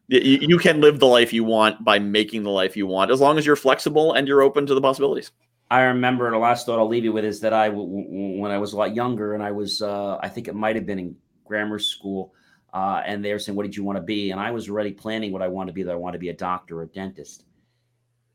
you, 0.08 0.38
you 0.40 0.58
can 0.58 0.80
live 0.80 0.98
the 0.98 1.06
life 1.06 1.32
you 1.32 1.44
want 1.44 1.84
by 1.84 1.98
making 1.98 2.42
the 2.42 2.50
life 2.50 2.76
you 2.76 2.86
want 2.86 3.10
as 3.10 3.20
long 3.20 3.38
as 3.38 3.46
you're 3.46 3.56
flexible 3.56 4.14
and 4.14 4.26
you're 4.26 4.42
open 4.42 4.66
to 4.66 4.74
the 4.74 4.80
possibilities. 4.80 5.30
I 5.70 5.82
remember 5.82 6.30
the 6.30 6.38
last 6.38 6.64
thought 6.64 6.78
I'll 6.78 6.88
leave 6.88 7.04
you 7.04 7.12
with 7.12 7.24
is 7.24 7.40
that 7.40 7.52
I, 7.52 7.68
when 7.68 8.50
I 8.50 8.58
was 8.58 8.72
a 8.72 8.76
lot 8.76 8.94
younger, 8.94 9.34
and 9.34 9.42
I 9.42 9.52
was, 9.52 9.82
uh, 9.82 10.16
I 10.22 10.28
think 10.28 10.48
it 10.48 10.54
might 10.54 10.76
have 10.76 10.86
been 10.86 10.98
in 10.98 11.16
grammar 11.44 11.78
school, 11.78 12.32
uh, 12.72 13.02
and 13.04 13.22
they 13.24 13.32
were 13.32 13.38
saying, 13.38 13.56
"What 13.56 13.64
did 13.64 13.76
you 13.76 13.84
want 13.84 13.96
to 13.96 14.02
be?" 14.02 14.30
And 14.30 14.40
I 14.40 14.50
was 14.50 14.68
already 14.68 14.92
planning 14.92 15.30
what 15.30 15.42
I 15.42 15.48
wanted 15.48 15.72
to 15.72 15.74
be. 15.74 15.82
That 15.82 15.92
I 15.92 15.96
wanted 15.96 16.18
to 16.18 16.20
be 16.20 16.30
a 16.30 16.34
doctor 16.34 16.78
or 16.78 16.82
a 16.82 16.86
dentist. 16.86 17.44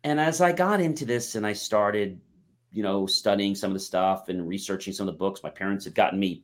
And 0.04 0.20
as 0.20 0.42
I 0.42 0.52
got 0.52 0.80
into 0.80 1.06
this, 1.06 1.36
and 1.36 1.46
I 1.46 1.54
started, 1.54 2.20
you 2.72 2.84
know, 2.84 3.08
studying 3.08 3.56
some 3.56 3.72
of 3.72 3.76
the 3.76 3.80
stuff 3.80 4.30
and 4.30 4.48
researching 4.48 4.94
some 4.94 5.08
of 5.08 5.14
the 5.14 5.18
books, 5.18 5.42
my 5.44 5.50
parents 5.50 5.86
had 5.86 5.96
gotten 5.96 6.20
me 6.20 6.44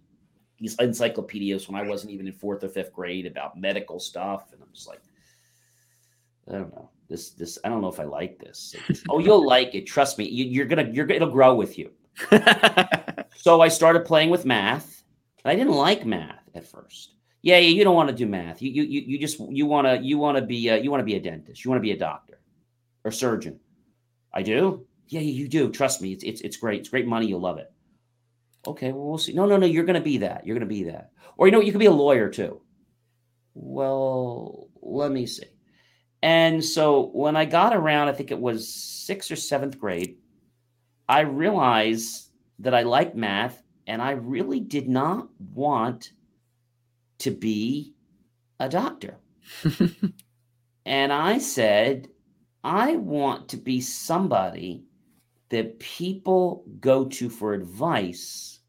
these 0.58 0.76
encyclopedias 0.80 1.70
when 1.70 1.80
I 1.80 1.88
wasn't 1.88 2.12
even 2.14 2.28
in 2.28 2.34
fourth 2.34 2.64
or 2.64 2.70
fifth 2.70 2.94
grade 2.94 3.26
about 3.28 3.60
medical 3.60 4.00
stuff, 4.00 4.52
and 4.54 4.62
I'm 4.62 4.74
just 4.74 4.88
like, 4.88 5.02
I 6.48 6.54
don't 6.54 6.74
know 6.74 6.90
this 7.10 7.32
this 7.32 7.57
I 7.64 7.70
don't 7.70 7.82
know 7.82 7.89
if 7.89 7.99
I 7.99 8.03
like 8.03 8.39
this. 8.39 8.76
oh, 9.10 9.20
you'll 9.20 9.45
like 9.55 9.74
it. 9.76 9.88
Trust 9.88 10.18
me. 10.18 10.26
You, 10.26 10.62
are 10.62 10.66
gonna 10.66 10.89
you're 10.91 11.10
it'll 11.10 11.32
grow 11.32 11.55
with 11.55 11.78
you. 11.78 11.91
so 13.36 13.62
I 13.62 13.68
started 13.68 14.05
playing 14.05 14.30
with 14.30 14.45
math. 14.45 15.03
I 15.43 15.55
didn't 15.55 15.74
like 15.74 16.05
math 16.05 16.47
at 16.53 16.68
first. 16.68 17.16
Yeah, 17.41 17.57
yeah 17.57 17.70
you 17.70 17.84
don't 17.84 17.95
want 17.95 18.10
to 18.10 18.16
do 18.16 18.28
math. 18.28 18.62
You 18.62 18.72
you 18.72 18.84
you 18.84 19.01
you 19.01 19.20
just 19.20 19.39
you 19.39 19.66
want 19.66 19.88
to 19.88 19.97
you 20.05 20.18
want 20.18 20.38
to 20.38 20.43
be 20.43 20.70
a, 20.70 20.78
you 20.78 20.91
want 20.91 21.01
to 21.01 21.05
be 21.05 21.16
a 21.16 21.20
dentist. 21.20 21.66
You 21.66 21.72
want 21.72 21.80
to 21.80 21.88
be 21.88 21.91
a 21.91 21.97
doctor 21.97 22.39
or 23.03 23.12
surgeon. 23.12 23.60
I 24.34 24.43
do. 24.43 24.86
Yeah, 25.07 25.22
you 25.22 25.47
do. 25.47 25.72
Trust 25.72 26.01
me. 26.01 26.14
It's 26.14 26.24
it's 26.24 26.41
it's 26.41 26.57
great. 26.57 26.82
It's 26.82 26.89
great 26.89 27.07
money. 27.07 27.26
You'll 27.26 27.41
love 27.41 27.57
it. 27.57 27.72
Okay, 28.68 28.91
well 28.91 29.05
we'll 29.05 29.18
see. 29.18 29.34
No, 29.34 29.45
no, 29.45 29.57
no. 29.57 29.66
You're 29.66 29.86
gonna 29.86 30.01
be 30.01 30.20
that. 30.20 30.45
You're 30.45 30.55
gonna 30.55 30.68
be 30.68 30.84
that. 30.84 31.12
Or 31.38 31.47
you 31.47 31.51
know, 31.51 31.62
you 31.62 31.72
could 31.72 31.80
be 31.80 31.88
a 31.88 31.91
lawyer 31.91 32.30
too. 32.30 32.62
Well, 33.55 34.68
let 34.82 35.12
me 35.12 35.26
see. 35.26 35.45
And 36.22 36.63
so 36.63 37.07
when 37.13 37.36
I 37.36 37.45
got 37.45 37.76
around, 37.76 38.09
I 38.09 38.13
think 38.13 38.32
it 38.32 38.39
was 38.39 38.67
sixth 38.74 39.32
or 39.32 39.36
seventh 39.36 39.80
grade, 39.80 40.17
I 41.07 41.22
realized 41.22 42.30
that 42.59 42.74
I 42.74 42.84
liked 42.84 43.15
math 43.15 43.63
and 43.88 44.01
I 44.01 44.11
really 44.11 44.59
did 44.59 44.88
not 44.88 45.30
want 45.53 46.11
to 47.20 47.32
be 47.32 47.93
a 48.59 48.70
doctor. 48.70 49.17
and 50.86 51.13
I 51.13 51.38
said, 51.38 52.09
I 52.63 52.97
want 52.97 53.49
to 53.49 53.57
be 53.57 53.82
somebody 53.82 54.84
that 55.49 55.80
people 55.80 56.65
go 56.80 57.05
to 57.05 57.30
for 57.30 57.53
advice, 57.53 58.59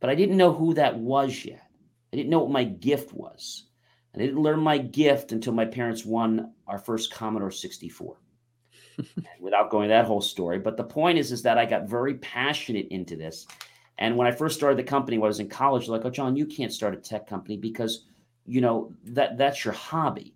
but 0.00 0.08
I 0.08 0.14
didn't 0.14 0.36
know 0.38 0.52
who 0.52 0.74
that 0.74 0.98
was 0.98 1.44
yet. 1.44 1.66
I 2.12 2.16
didn't 2.16 2.30
know 2.30 2.40
what 2.40 2.50
my 2.50 2.64
gift 2.64 3.12
was. 3.12 3.66
I 4.14 4.18
didn't 4.18 4.42
learn 4.42 4.60
my 4.60 4.78
gift 4.78 5.32
until 5.32 5.52
my 5.52 5.64
parents 5.64 6.04
won 6.04 6.52
our 6.66 6.78
first 6.78 7.12
Commodore 7.12 7.50
64. 7.50 8.16
Without 9.40 9.70
going 9.70 9.88
that 9.88 10.04
whole 10.04 10.20
story, 10.20 10.58
but 10.58 10.76
the 10.76 10.84
point 10.84 11.18
is, 11.18 11.32
is 11.32 11.42
that 11.42 11.56
I 11.56 11.64
got 11.64 11.88
very 11.88 12.14
passionate 12.16 12.88
into 12.88 13.16
this. 13.16 13.46
And 13.98 14.16
when 14.16 14.26
I 14.26 14.32
first 14.32 14.56
started 14.56 14.78
the 14.78 14.88
company, 14.88 15.16
when 15.16 15.28
I 15.28 15.28
was 15.28 15.40
in 15.40 15.48
college, 15.48 15.88
like, 15.88 16.04
oh, 16.04 16.10
John, 16.10 16.36
you 16.36 16.44
can't 16.44 16.72
start 16.72 16.94
a 16.94 16.98
tech 16.98 17.26
company 17.26 17.56
because, 17.56 18.04
you 18.46 18.60
know, 18.60 18.92
that 19.04 19.38
that's 19.38 19.64
your 19.64 19.74
hobby. 19.74 20.34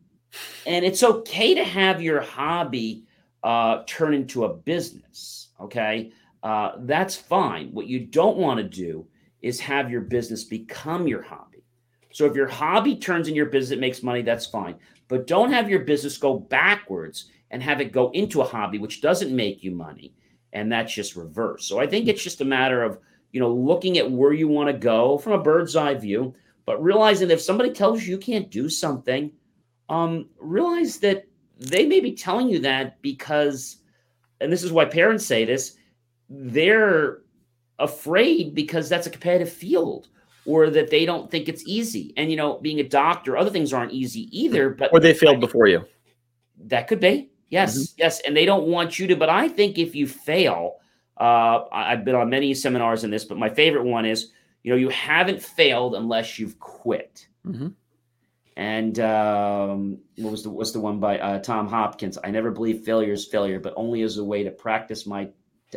And 0.67 0.85
it's 0.85 1.03
okay 1.03 1.55
to 1.55 1.65
have 1.65 2.01
your 2.01 2.21
hobby 2.21 3.05
uh, 3.43 3.83
turn 3.87 4.15
into 4.15 4.45
a 4.45 4.55
business. 4.55 5.49
Okay. 5.61 6.13
Uh, 6.43 6.73
that's 6.81 7.17
fine. 7.17 7.73
What 7.73 7.87
you 7.87 8.01
don't 8.01 8.37
want 8.37 8.59
to 8.59 8.65
do 8.65 9.07
is 9.43 9.61
have 9.61 9.91
your 9.91 10.03
business 10.03 10.45
become 10.45 11.09
your 11.09 11.23
hobby. 11.23 11.56
So 12.17 12.25
if 12.25 12.35
your 12.35 12.49
hobby 12.49 12.97
turns 12.97 13.29
in 13.29 13.35
your 13.35 13.45
business, 13.45 13.77
it 13.77 13.79
makes 13.79 14.03
money, 14.03 14.23
that's 14.23 14.47
fine. 14.47 14.77
But 15.07 15.27
don't 15.27 15.53
have 15.53 15.69
your 15.69 15.81
business 15.81 16.17
go 16.17 16.39
backwards 16.39 17.27
and 17.51 17.63
have 17.63 17.79
it 17.83 17.93
go 17.93 18.11
into 18.13 18.41
a 18.41 18.47
hobby 18.47 18.79
which 18.79 19.03
doesn't 19.03 19.37
make 19.37 19.63
you 19.63 19.71
money. 19.71 20.15
And 20.55 20.73
that's 20.73 20.95
just 20.95 21.15
reverse. 21.15 21.67
So 21.67 21.79
I 21.79 21.87
think 21.87 22.09
it's 22.09 22.23
just 22.23 22.41
a 22.41 22.45
matter 22.47 22.83
of, 22.83 22.99
you 23.33 23.41
know, 23.41 23.53
looking 23.53 23.99
at 23.99 24.11
where 24.11 24.33
you 24.33 24.49
want 24.49 24.69
to 24.71 24.73
go 24.73 25.19
from 25.19 25.35
a 25.35 25.43
bird's 25.43 25.77
eye 25.77 25.93
view, 25.93 26.35
but 26.65 26.83
realizing 26.83 27.29
that 27.29 27.35
if 27.35 27.43
somebody 27.43 27.71
tells 27.71 28.03
you 28.03 28.13
you 28.13 28.19
can't 28.19 28.51
do 28.51 28.71
something, 28.71 29.31
um, 29.91 30.31
realize 30.39 30.97
that 31.01 31.27
they 31.59 31.85
may 31.85 32.01
be 32.01 32.15
telling 32.15 32.49
you 32.49 32.61
that 32.61 33.03
because, 33.03 33.83
and 34.41 34.51
this 34.51 34.63
is 34.63 34.73
why 34.73 34.87
parents 34.87 35.27
say 35.27 35.45
this, 35.45 35.77
they're 36.31 37.19
afraid 37.79 38.55
because 38.55 38.89
that's 38.89 39.07
a 39.07 39.11
competitive 39.11 39.53
field 39.53 40.09
or 40.47 40.71
that 40.71 40.91
they 40.91 41.05
don't 41.05 41.31
think 41.31 41.49
it's 41.49 41.63
easy. 41.67 42.13
And 42.17 42.31
you 42.31 42.37
know, 42.37 42.59
being 42.61 42.81
a 42.81 42.89
doctor, 42.89 43.37
other 43.37 43.51
things 43.51 43.73
aren't 43.73 43.93
easy 43.93 44.29
either. 44.37 44.71
But 44.71 44.93
or 44.93 45.01
they 45.01 45.15
failed 45.15 45.41
before 45.41 45.67
you. 45.67 45.85
That 46.65 46.89
could 46.89 47.01
be. 47.01 47.31
Yes, 47.49 47.79
mm-hmm. 47.79 47.95
yes, 47.99 48.21
and 48.27 48.37
they 48.37 48.45
don't 48.45 48.67
want 48.67 48.99
you 48.99 49.07
to. 49.09 49.17
But 49.17 49.29
I 49.29 49.49
think 49.49 49.79
if 49.79 49.95
you 49.95 50.07
fail, 50.07 50.77
uh, 51.17 51.65
I've 51.71 52.05
been 52.05 52.15
on 52.15 52.31
many 52.31 52.55
seminars 52.55 53.05
in 53.05 53.11
this, 53.11 53.25
but 53.25 53.39
my 53.39 53.49
favorite 53.49 53.85
one 53.85 54.05
is, 54.05 54.33
you 54.63 54.71
know, 54.71 54.77
you 54.77 54.89
haven't 54.89 55.43
failed 55.43 55.95
unless 55.95 56.39
you've 56.39 56.59
quit. 56.59 57.29
Mm-hmm. 57.47 57.69
And 58.57 58.99
um, 59.01 59.99
what 60.17 60.31
was 60.31 60.43
the 60.43 60.51
what's 60.51 60.73
the 60.73 60.81
one 60.81 60.99
by 60.99 61.19
uh, 61.19 61.39
Tom 61.41 61.69
Hopkins? 61.69 62.19
I 62.25 62.31
never 62.31 62.51
believe 62.51 62.85
failure 62.85 63.13
is 63.13 63.27
failure, 63.27 63.61
but 63.61 63.75
only 63.77 64.03
as 64.03 64.17
a 64.17 64.25
way 64.25 64.43
to 64.43 64.51
practice 64.51 65.07
my 65.07 65.29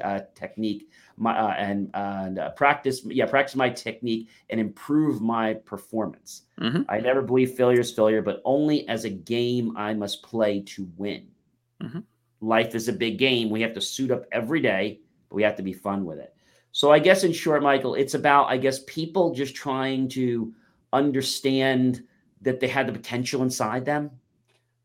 uh, 0.02 0.22
technique 0.34 0.90
my 1.20 1.38
uh, 1.38 1.54
and 1.58 1.90
and 1.94 2.40
uh, 2.40 2.50
practice 2.52 3.02
yeah 3.06 3.26
practice 3.26 3.56
my 3.56 3.70
technique 3.70 4.30
and 4.50 4.60
improve 4.60 5.22
my 5.22 5.54
performance. 5.54 6.44
Mm-hmm. 6.60 6.84
I 6.90 7.00
never 7.00 7.22
believe 7.22 7.52
failure 7.52 7.82
is 7.82 7.92
failure, 7.92 8.22
but 8.22 8.42
only 8.46 8.88
as 8.88 9.06
a 9.06 9.10
game 9.10 9.76
I 9.78 9.94
must 9.94 10.24
play 10.24 10.62
to 10.62 10.90
win. 10.98 11.28
Mm-hmm. 11.84 12.00
Life 12.42 12.74
is 12.74 12.88
a 12.88 12.94
big 12.94 13.18
game. 13.18 13.50
We 13.50 13.62
have 13.62 13.74
to 13.74 13.82
suit 13.82 14.12
up 14.12 14.26
every 14.32 14.62
day, 14.62 15.02
but 15.30 15.36
we 15.36 15.44
have 15.44 15.58
to 15.58 15.64
be 15.64 15.74
fun 15.74 16.06
with 16.06 16.20
it. 16.20 16.34
So 16.72 16.92
I 16.92 17.00
guess 17.00 17.24
in 17.24 17.34
short, 17.34 17.62
Michael, 17.62 17.96
it's 17.96 18.14
about 18.14 18.46
I 18.46 18.58
guess 18.58 18.80
people 18.88 19.34
just 19.34 19.56
trying 19.56 20.08
to 20.10 20.54
understand 20.94 22.04
that 22.42 22.60
they 22.60 22.68
had 22.68 22.88
the 22.88 22.94
potential 22.94 23.44
inside 23.44 23.86
them 23.86 24.12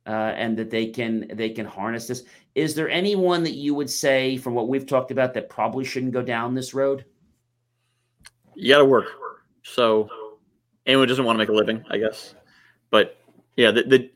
uh, 0.07 0.32
and 0.36 0.57
that 0.57 0.70
they 0.70 0.86
can 0.86 1.26
they 1.34 1.50
can 1.50 1.66
harness 1.66 2.07
this. 2.07 2.24
Is 2.55 2.74
there 2.74 2.88
anyone 2.88 3.42
that 3.42 3.55
you 3.55 3.74
would 3.74 3.90
say, 3.90 4.36
from 4.36 4.55
what 4.55 4.68
we've 4.68 4.86
talked 4.86 5.11
about, 5.11 5.34
that 5.34 5.48
probably 5.48 5.84
shouldn't 5.84 6.12
go 6.12 6.22
down 6.22 6.55
this 6.55 6.74
road? 6.74 7.05
You 8.55 8.72
got 8.72 8.78
to 8.78 8.84
work. 8.84 9.07
So 9.62 10.09
anyone 10.86 11.09
doesn't 11.09 11.24
want 11.24 11.36
to 11.36 11.38
make 11.38 11.48
a 11.48 11.52
living, 11.52 11.84
I 11.90 11.98
guess. 11.98 12.34
But 12.90 13.18
yeah, 13.57 13.70
the, 13.70 13.82
the 13.82 14.11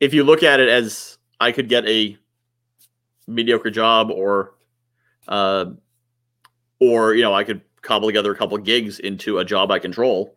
if 0.00 0.14
you 0.14 0.24
look 0.24 0.42
at 0.42 0.60
it 0.60 0.68
as 0.68 1.18
I 1.40 1.52
could 1.52 1.68
get 1.68 1.86
a 1.86 2.16
mediocre 3.26 3.70
job 3.70 4.10
or 4.10 4.54
uh 5.28 5.66
or 6.80 7.14
you 7.14 7.22
know 7.22 7.34
I 7.34 7.44
could 7.44 7.60
cobble 7.82 8.08
together 8.08 8.32
a 8.32 8.36
couple 8.36 8.56
gigs 8.58 8.98
into 8.98 9.38
a 9.38 9.44
job 9.44 9.70
I 9.70 9.78
control. 9.78 10.34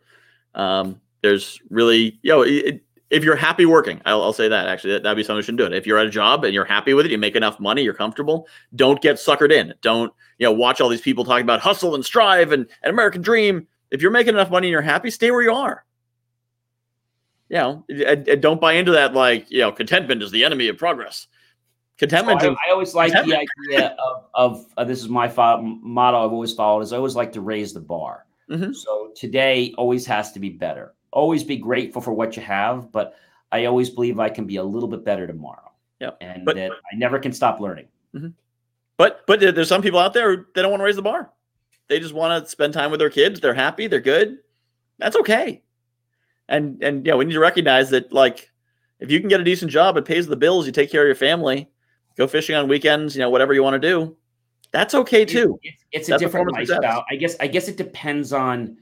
Um, 0.54 0.99
there's 1.22 1.60
really 1.70 2.20
you 2.22 2.32
know 2.32 2.41
it, 2.41 2.84
if 3.12 3.26
you're 3.26 3.36
happy 3.36 3.66
working, 3.66 4.01
I'll, 4.05 4.24
I'll 4.24 4.34
say 4.34 4.47
that 4.47 4.68
actually 4.68 4.93
that, 4.93 5.03
that'd 5.03 5.18
be 5.18 5.24
something 5.24 5.38
you 5.38 5.43
should 5.43 5.57
do 5.57 5.66
it. 5.66 5.74
If 5.74 5.86
you're 5.86 5.97
at 5.97 6.07
a 6.07 6.09
job 6.09 6.45
and 6.45 6.53
you're 6.53 6.66
happy 6.66 6.93
with 6.93 7.05
it, 7.05 7.12
you 7.12 7.18
make 7.18 7.36
enough 7.36 7.59
money, 7.59 7.84
you're 7.84 7.93
comfortable. 7.93 8.47
Don't 8.74 9.01
get 9.01 9.18
suckered 9.18 9.51
in. 9.51 9.74
Don't 9.82 10.14
you 10.39 10.45
know 10.45 10.53
watch 10.53 10.80
all 10.80 10.88
these 10.88 11.01
people 11.01 11.26
talking 11.26 11.43
about 11.43 11.59
hustle 11.59 11.93
and 11.93 12.05
strive 12.05 12.53
and 12.53 12.66
an 12.84 12.89
American 12.89 13.22
dream. 13.22 13.68
If 13.91 14.01
you're 14.01 14.12
making 14.12 14.34
enough 14.34 14.49
money 14.49 14.68
and 14.68 14.72
you're 14.72 14.82
happy, 14.82 15.12
stay 15.12 15.30
where 15.30 15.41
you 15.41 15.53
are. 15.53 15.86
You 17.49 17.57
know, 17.57 17.86
and, 17.89 18.28
and 18.30 18.41
don't 18.41 18.62
buy 18.62 18.74
into 18.74 18.93
that 18.93 19.14
like 19.14 19.51
you 19.51 19.59
know 19.59 19.74
contentment 19.74 20.24
is 20.24 20.32
the 20.32 20.45
enemy 20.45 20.70
of 20.70 20.78
progress. 20.78 21.28
Contentment. 21.97 22.39
So 22.41 22.55
I, 22.66 22.70
I, 22.70 22.72
always 22.72 22.95
like 22.95 23.12
the 23.12 23.45
idea 23.70 23.95
of, 23.99 24.26
of 24.34 24.66
uh, 24.78 24.86
this 24.86 24.99
is 24.99 25.09
my 25.09 25.28
fo- 25.28 25.62
motto. 25.62 26.26
I've 26.26 26.32
always 26.32 26.53
followed 26.53 26.82
is 26.82 26.93
I 26.93 26.97
always 26.97 27.16
like 27.16 27.34
to 27.34 27.41
raise 27.41 27.74
the 27.74 27.82
bar. 27.82 28.26
Mm-hmm. 28.49 28.72
So 28.72 29.12
today 29.16 29.76
always 29.78 30.05
has 30.05 30.32
to 30.32 30.39
be 30.39 30.49
better 30.49 30.93
always 31.12 31.43
be 31.43 31.57
grateful 31.57 32.01
for 32.01 32.14
what 32.14 32.36
you 32.36 32.41
have, 32.43 32.91
but 32.91 33.16
I 33.51 33.66
always 33.66 33.89
believe 33.89 34.20
I 34.20 34.30
can 34.30 34.45
be 34.45 34.55
a 34.57 34.64
little 34.64 34.88
bit 34.88 35.03
better 35.03 35.28
tomorrow. 35.28 35.72
Yeah. 35.99 36.12
And 36.22 36.45
but, 36.45 36.55
that 36.55 36.72
I 36.72 36.95
never 36.95 37.20
can 37.20 37.34
stop 37.34 37.59
learning. 37.59 37.88
Mm-hmm. 38.16 38.30
But 38.97 39.26
but 39.28 39.39
there's 39.39 39.68
some 39.68 39.82
people 39.82 39.99
out 39.99 40.14
there 40.14 40.47
they 40.53 40.62
don't 40.62 40.72
want 40.72 40.82
to 40.82 40.86
raise 40.86 40.95
the 40.95 41.01
bar. 41.01 41.32
They 41.88 41.99
just 41.99 42.14
want 42.14 42.43
to 42.43 42.49
spend 42.49 42.74
time 42.74 42.91
with 42.91 42.99
their 42.99 43.09
kids. 43.09 43.39
They're 43.39 43.53
happy. 43.53 43.88
They're 43.88 43.99
good. 43.99 44.38
That's 44.99 45.16
okay. 45.18 45.64
And 46.47 46.82
and 46.84 47.05
yeah, 47.05 47.16
we 47.16 47.26
need 47.26 47.34
to 47.34 47.39
recognize 47.39 47.89
that 47.91 48.14
like 48.14 48.51
if 48.99 49.09
you 49.09 49.20
can 49.20 49.30
get 49.30 49.41
a 49.41 49.43
decent 49.43 49.72
job, 49.72 49.97
it 49.97 50.05
pays 50.05 50.28
the 50.28 50.36
bills. 50.36 50.66
You 50.66 50.72
take 50.72 50.91
care 50.91 51.01
of 51.01 51.07
your 51.07 51.16
family. 51.16 51.70
Go 52.18 52.28
fishing 52.28 52.55
on 52.55 52.68
weekends. 52.68 53.16
You 53.16 53.22
know 53.22 53.30
whatever 53.30 53.53
you 53.53 53.64
want 53.64 53.82
to 53.82 53.88
do. 53.88 54.16
That's 54.72 54.93
okay 54.93 55.26
too. 55.26 55.59
It's, 55.64 55.84
it's 55.91 56.09
a 56.09 56.18
different 56.18 56.51
lifestyle. 56.51 57.05
I 57.09 57.16
guess 57.16 57.36
I 57.39 57.47
guess 57.47 57.68
it 57.68 57.78
depends 57.78 58.34
on 58.34 58.78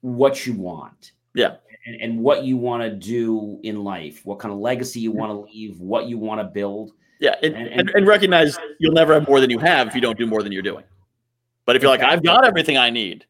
what 0.00 0.46
you 0.46 0.54
want. 0.54 1.12
Yeah 1.34 1.56
and, 1.86 2.00
and 2.00 2.18
what 2.18 2.44
you 2.44 2.56
want 2.56 2.82
to 2.82 2.90
do 2.90 3.58
in 3.62 3.84
life, 3.84 4.20
what 4.24 4.38
kind 4.38 4.52
of 4.52 4.58
legacy 4.58 5.00
you 5.00 5.12
want 5.12 5.30
to 5.30 5.52
leave, 5.52 5.80
what 5.80 6.06
you 6.06 6.18
want 6.18 6.40
to 6.40 6.44
build. 6.44 6.92
Yeah, 7.20 7.36
and, 7.42 7.54
and, 7.54 7.90
and, 7.90 8.06
recognize 8.06 8.58
you'll 8.78 8.92
never 8.92 9.14
have 9.14 9.26
more 9.26 9.40
than 9.40 9.48
you 9.48 9.58
have 9.58 9.88
if 9.88 9.94
you 9.94 10.02
don't 10.02 10.18
do 10.18 10.26
more 10.26 10.42
than 10.42 10.52
you're 10.52 10.62
doing. 10.62 10.84
But 11.64 11.76
if 11.76 11.82
you're 11.82 11.90
like, 11.90 12.02
I've 12.02 12.22
got 12.22 12.44
everything 12.44 12.76
I 12.76 12.90
need, 12.90 13.24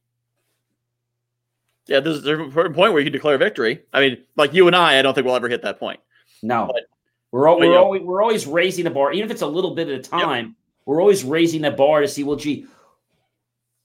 yeah, 1.86 2.00
there's, 2.00 2.22
there's 2.22 2.40
a 2.40 2.70
point 2.70 2.92
where 2.92 2.98
you 2.98 3.11
declare 3.11 3.38
victory. 3.38 3.82
I 3.92 4.00
mean, 4.00 4.18
like 4.34 4.52
you 4.52 4.66
and 4.66 4.74
I, 4.74 4.98
I 4.98 5.02
don't 5.02 5.14
think 5.14 5.24
we'll 5.24 5.36
ever 5.36 5.48
hit 5.48 5.62
that 5.62 5.78
point. 5.78 6.00
No, 6.42 6.66
but, 6.66 6.82
we're 7.30 7.48
all, 7.48 7.59
we're, 7.59 7.78
always, 7.78 8.02
we're 8.02 8.22
always 8.22 8.46
raising 8.46 8.84
the 8.84 8.90
bar, 8.90 9.12
even 9.12 9.26
if 9.26 9.30
it's 9.30 9.42
a 9.42 9.46
little 9.46 9.74
bit 9.74 9.88
at 9.88 10.00
a 10.00 10.02
time. 10.02 10.46
Yep. 10.46 10.54
We're 10.86 11.00
always 11.00 11.24
raising 11.24 11.62
the 11.62 11.70
bar 11.70 12.00
to 12.00 12.09
see, 12.09 12.24
well, 12.24 12.36
gee, 12.36 12.66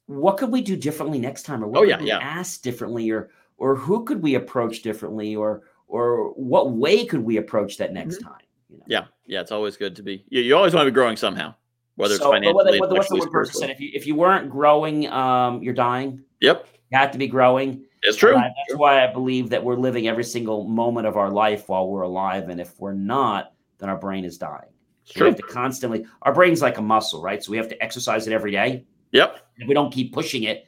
what 0.05 0.37
could 0.37 0.51
we 0.51 0.61
do 0.61 0.75
differently 0.75 1.19
next 1.19 1.43
time, 1.43 1.63
or 1.63 1.67
what 1.67 1.79
oh, 1.79 1.83
yeah, 1.83 1.95
could 1.95 2.03
we 2.03 2.09
yeah. 2.09 2.19
ask 2.19 2.61
differently, 2.61 3.09
or 3.11 3.29
or 3.61 3.75
who 3.75 4.03
could 4.03 4.21
we 4.21 4.35
approach 4.35 4.81
differently 4.81 5.35
or 5.35 5.61
or 5.87 6.31
what 6.31 6.71
way 6.71 7.05
could 7.05 7.21
we 7.21 7.37
approach 7.37 7.77
that 7.77 7.93
next 7.93 8.17
mm-hmm. 8.17 8.29
time 8.29 8.45
you 8.69 8.77
know? 8.77 8.85
yeah 8.87 9.05
yeah 9.25 9.39
it's 9.39 9.51
always 9.51 9.77
good 9.77 9.95
to 9.95 10.03
be 10.03 10.25
you, 10.29 10.41
you 10.41 10.55
always 10.55 10.73
want 10.73 10.85
to 10.85 10.91
be 10.91 10.93
growing 10.93 11.15
somehow 11.15 11.53
whether 11.95 12.15
so, 12.15 12.23
it's 12.23 12.33
financially 12.33 12.79
what, 12.79 12.89
what's 12.89 13.09
the 13.09 13.17
word 13.17 13.31
person 13.31 13.69
if 13.69 13.79
you 13.79 13.91
if 13.93 14.07
you 14.07 14.15
weren't 14.15 14.49
growing 14.49 15.07
um 15.09 15.61
you're 15.61 15.73
dying? 15.73 16.23
Yep. 16.39 16.65
You 16.91 16.97
have 16.97 17.11
to 17.11 17.17
be 17.17 17.27
growing. 17.27 17.85
It's 18.01 18.17
true. 18.17 18.33
That's 18.33 18.77
why 18.77 19.03
i 19.03 19.11
believe 19.11 19.49
that 19.49 19.63
we're 19.63 19.75
living 19.75 20.07
every 20.07 20.23
single 20.23 20.63
moment 20.67 21.05
of 21.05 21.15
our 21.17 21.29
life 21.29 21.69
while 21.69 21.87
we're 21.87 22.01
alive 22.01 22.49
and 22.49 22.59
if 22.59 22.79
we're 22.79 22.93
not 22.93 23.53
then 23.77 23.89
our 23.89 23.97
brain 23.97 24.25
is 24.25 24.37
dying. 24.37 24.69
True. 25.09 25.25
we 25.25 25.29
have 25.31 25.37
to 25.37 25.43
constantly 25.43 26.05
our 26.21 26.33
brain's 26.33 26.61
like 26.61 26.77
a 26.77 26.81
muscle 26.81 27.21
right? 27.21 27.43
So 27.43 27.51
we 27.51 27.57
have 27.57 27.67
to 27.69 27.83
exercise 27.83 28.25
it 28.27 28.33
every 28.33 28.51
day. 28.51 28.85
Yep. 29.11 29.39
If 29.57 29.67
we 29.67 29.73
don't 29.73 29.91
keep 29.91 30.13
pushing 30.13 30.43
it 30.43 30.65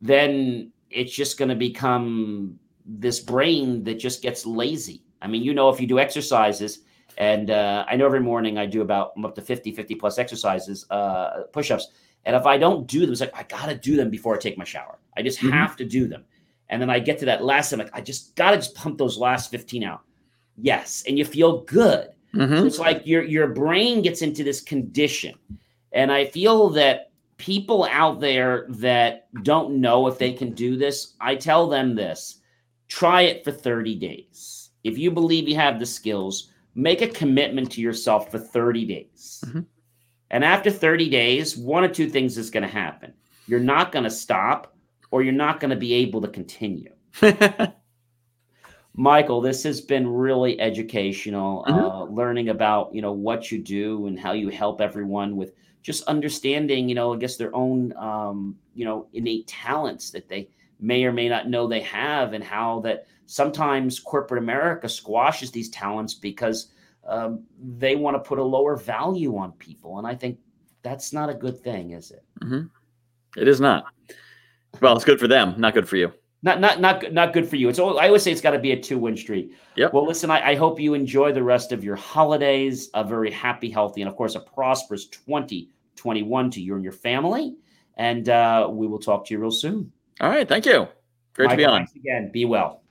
then 0.00 0.72
it's 0.90 1.14
just 1.14 1.38
going 1.38 1.48
to 1.48 1.54
become 1.54 2.58
this 2.84 3.20
brain 3.20 3.84
that 3.84 3.94
just 3.94 4.22
gets 4.22 4.44
lazy. 4.44 5.02
I 5.22 5.28
mean, 5.28 5.42
you 5.42 5.54
know, 5.54 5.68
if 5.68 5.80
you 5.80 5.86
do 5.86 5.98
exercises, 5.98 6.80
and 7.18 7.50
uh, 7.50 7.84
I 7.88 7.96
know 7.96 8.06
every 8.06 8.20
morning 8.20 8.58
I 8.58 8.66
do 8.66 8.82
about 8.82 9.12
up 9.22 9.34
to 9.34 9.42
50, 9.42 9.72
50 9.72 9.94
plus 9.96 10.18
exercises, 10.18 10.86
uh, 10.90 11.42
push 11.52 11.70
ups. 11.70 11.88
And 12.24 12.36
if 12.36 12.46
I 12.46 12.58
don't 12.58 12.86
do 12.86 13.00
them, 13.00 13.12
it's 13.12 13.20
like, 13.20 13.36
I 13.36 13.42
got 13.44 13.66
to 13.66 13.76
do 13.76 13.96
them 13.96 14.10
before 14.10 14.34
I 14.34 14.38
take 14.38 14.58
my 14.58 14.64
shower. 14.64 14.98
I 15.16 15.22
just 15.22 15.38
mm-hmm. 15.38 15.50
have 15.50 15.76
to 15.76 15.84
do 15.84 16.06
them. 16.06 16.24
And 16.68 16.80
then 16.80 16.90
I 16.90 16.98
get 16.98 17.18
to 17.18 17.24
that 17.26 17.44
last, 17.44 17.72
I'm 17.72 17.78
like, 17.78 17.90
I 17.92 18.00
just 18.00 18.36
got 18.36 18.52
to 18.52 18.56
just 18.56 18.74
pump 18.74 18.98
those 18.98 19.18
last 19.18 19.50
15 19.50 19.84
out. 19.84 20.02
Yes. 20.56 21.04
And 21.06 21.18
you 21.18 21.24
feel 21.24 21.62
good. 21.62 22.08
Mm-hmm. 22.34 22.56
So 22.56 22.64
it's 22.64 22.78
like 22.78 23.06
your, 23.06 23.22
your 23.22 23.48
brain 23.48 24.02
gets 24.02 24.22
into 24.22 24.44
this 24.44 24.60
condition. 24.60 25.34
And 25.92 26.12
I 26.12 26.26
feel 26.26 26.68
that 26.70 27.09
people 27.40 27.88
out 27.90 28.20
there 28.20 28.66
that 28.68 29.28
don't 29.42 29.80
know 29.80 30.06
if 30.06 30.18
they 30.18 30.30
can 30.30 30.52
do 30.52 30.76
this, 30.76 31.14
I 31.22 31.36
tell 31.36 31.68
them 31.68 31.94
this 31.94 32.40
try 32.88 33.22
it 33.22 33.42
for 33.44 33.50
30 33.50 33.94
days. 33.94 34.70
If 34.84 34.98
you 34.98 35.10
believe 35.10 35.48
you 35.48 35.54
have 35.56 35.78
the 35.78 35.86
skills, 35.86 36.50
make 36.74 37.00
a 37.00 37.08
commitment 37.08 37.72
to 37.72 37.80
yourself 37.80 38.30
for 38.30 38.38
30 38.38 38.84
days. 38.84 39.42
Mm-hmm. 39.46 39.60
And 40.30 40.44
after 40.44 40.70
30 40.70 41.08
days, 41.08 41.56
one 41.56 41.82
or 41.82 41.88
two 41.88 42.10
things 42.10 42.36
is 42.36 42.50
going 42.50 42.62
to 42.62 42.68
happen. 42.68 43.14
You're 43.46 43.58
not 43.60 43.90
going 43.90 44.04
to 44.04 44.10
stop 44.10 44.76
or 45.10 45.22
you're 45.22 45.32
not 45.32 45.60
going 45.60 45.70
to 45.70 45.76
be 45.76 45.94
able 45.94 46.20
to 46.20 46.28
continue. 46.28 46.92
Michael, 48.94 49.40
this 49.40 49.62
has 49.62 49.80
been 49.80 50.06
really 50.06 50.60
educational, 50.60 51.64
Mhm. 51.68 51.78
uh, 51.78 52.04
learning 52.12 52.50
about, 52.50 52.94
you 52.94 53.00
know, 53.00 53.12
what 53.12 53.50
you 53.50 53.58
do 53.58 54.06
and 54.08 54.18
how 54.18 54.32
you 54.32 54.48
help 54.50 54.80
everyone 54.80 55.36
with 55.36 55.54
just 55.82 56.02
understanding, 56.04 56.88
you 56.88 56.94
know, 56.94 57.14
I 57.14 57.16
guess 57.16 57.36
their 57.36 57.54
own, 57.54 57.94
um, 57.96 58.56
you 58.74 58.84
know, 58.84 59.08
innate 59.12 59.46
talents 59.46 60.10
that 60.10 60.28
they 60.28 60.48
may 60.78 61.04
or 61.04 61.12
may 61.12 61.28
not 61.28 61.48
know 61.48 61.66
they 61.66 61.80
have 61.80 62.32
and 62.32 62.42
how 62.42 62.80
that 62.80 63.06
sometimes 63.26 64.00
corporate 64.00 64.42
America 64.42 64.88
squashes 64.88 65.50
these 65.50 65.70
talents 65.70 66.14
because 66.14 66.72
um, 67.06 67.44
they 67.78 67.96
want 67.96 68.14
to 68.14 68.20
put 68.20 68.38
a 68.38 68.42
lower 68.42 68.76
value 68.76 69.36
on 69.36 69.52
people. 69.52 69.98
And 69.98 70.06
I 70.06 70.14
think 70.14 70.38
that's 70.82 71.12
not 71.12 71.30
a 71.30 71.34
good 71.34 71.58
thing, 71.60 71.92
is 71.92 72.10
it? 72.10 72.24
it 73.36 73.48
is 73.48 73.60
not. 73.60 73.84
Well, 74.80 74.96
it's 74.96 75.04
good 75.04 75.20
for 75.20 75.28
them, 75.28 75.54
not 75.58 75.74
good 75.74 75.88
for 75.88 75.96
you. 75.96 76.12
Not 76.42 76.58
not 76.60 76.80
not 76.80 77.00
good- 77.02 77.12
not 77.12 77.32
good 77.34 77.46
for 77.46 77.56
you. 77.56 77.68
It's 77.68 77.78
all, 77.78 77.98
I 77.98 78.06
always 78.06 78.22
say 78.22 78.32
it's 78.32 78.40
got 78.40 78.52
to 78.52 78.58
be 78.58 78.72
a 78.72 78.80
two 78.80 78.98
win 78.98 79.16
streak. 79.16 79.52
Yep. 79.76 79.92
Well, 79.92 80.06
listen, 80.06 80.30
I, 80.30 80.50
I 80.52 80.54
hope 80.54 80.80
you 80.80 80.94
enjoy 80.94 81.32
the 81.32 81.42
rest 81.42 81.70
of 81.70 81.84
your 81.84 81.96
holidays. 81.96 82.88
A 82.94 83.04
very 83.04 83.30
happy, 83.30 83.70
healthy, 83.70 84.00
and 84.00 84.08
of 84.08 84.16
course, 84.16 84.34
a 84.36 84.40
prosperous 84.40 85.06
2021 85.08 86.50
to 86.52 86.60
you 86.62 86.74
and 86.76 86.82
your 86.82 86.92
family. 86.94 87.54
And 87.98 88.28
uh, 88.30 88.68
we 88.70 88.86
will 88.86 88.98
talk 88.98 89.26
to 89.26 89.34
you 89.34 89.40
real 89.40 89.50
soon. 89.50 89.92
All 90.20 90.30
right. 90.30 90.48
Thank 90.48 90.64
you. 90.64 90.88
Great 91.34 91.50
to 91.50 91.56
be 91.56 91.62
Michael, 91.64 91.74
on. 91.74 91.80
thanks 91.80 91.94
again. 91.94 92.30
Be 92.32 92.46
well. 92.46 92.82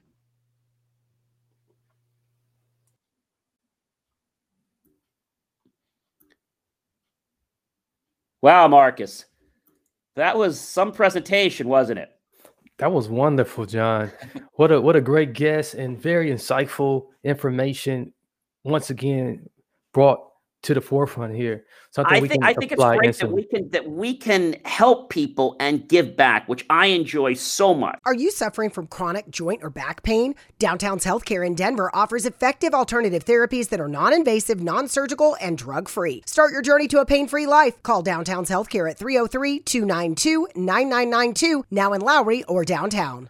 Wow, 8.41 8.67
Marcus. 8.67 9.25
That 10.15 10.37
was 10.37 10.59
some 10.59 10.91
presentation, 10.91 11.67
wasn't 11.67 11.99
it? 11.99 12.09
That 12.79 12.91
was 12.93 13.09
wonderful, 13.09 13.65
John. 13.65 14.11
What 14.53 14.71
a 14.71 14.79
what 14.79 14.95
a 14.95 15.01
great 15.01 15.33
guest 15.33 15.73
and 15.73 16.01
very 16.01 16.31
insightful 16.31 17.07
information. 17.23 18.13
Once 18.63 18.89
again, 18.89 19.49
brought 19.93 20.28
to 20.61 20.73
the 20.73 20.81
forefront 20.81 21.35
here. 21.35 21.65
Something 21.91 22.17
I 22.17 22.19
we 22.19 22.27
think 22.27 22.41
can 22.41 22.49
I 22.49 22.53
think 22.53 22.71
it's 22.71 22.79
apply 22.79 22.97
great 22.97 23.17
that 23.17 23.31
we 23.31 23.45
can 23.45 23.69
that 23.71 23.89
we 23.89 24.15
can 24.15 24.55
help 24.65 25.09
people 25.09 25.55
and 25.59 25.87
give 25.87 26.15
back, 26.15 26.47
which 26.47 26.65
I 26.69 26.87
enjoy 26.87 27.33
so 27.33 27.73
much. 27.73 27.99
Are 28.05 28.13
you 28.13 28.29
suffering 28.31 28.69
from 28.69 28.87
chronic 28.87 29.29
joint 29.29 29.63
or 29.63 29.69
back 29.69 30.03
pain? 30.03 30.35
Downtown's 30.59 31.05
Healthcare 31.05 31.45
in 31.45 31.55
Denver 31.55 31.89
offers 31.93 32.25
effective 32.25 32.73
alternative 32.73 33.25
therapies 33.25 33.69
that 33.69 33.79
are 33.79 33.87
non 33.87 34.13
invasive, 34.13 34.61
non 34.61 34.87
surgical, 34.87 35.37
and 35.41 35.57
drug 35.57 35.87
free. 35.87 36.23
Start 36.25 36.51
your 36.51 36.61
journey 36.61 36.87
to 36.89 36.99
a 36.99 37.05
pain 37.05 37.27
free 37.27 37.47
life. 37.47 37.81
Call 37.81 38.01
Downtown's 38.01 38.49
Healthcare 38.49 38.89
at 38.89 38.97
303 38.97 39.59
292 39.59 40.47
9992, 40.55 41.65
now 41.71 41.93
in 41.93 42.01
Lowry 42.01 42.43
or 42.43 42.65
downtown. 42.65 43.29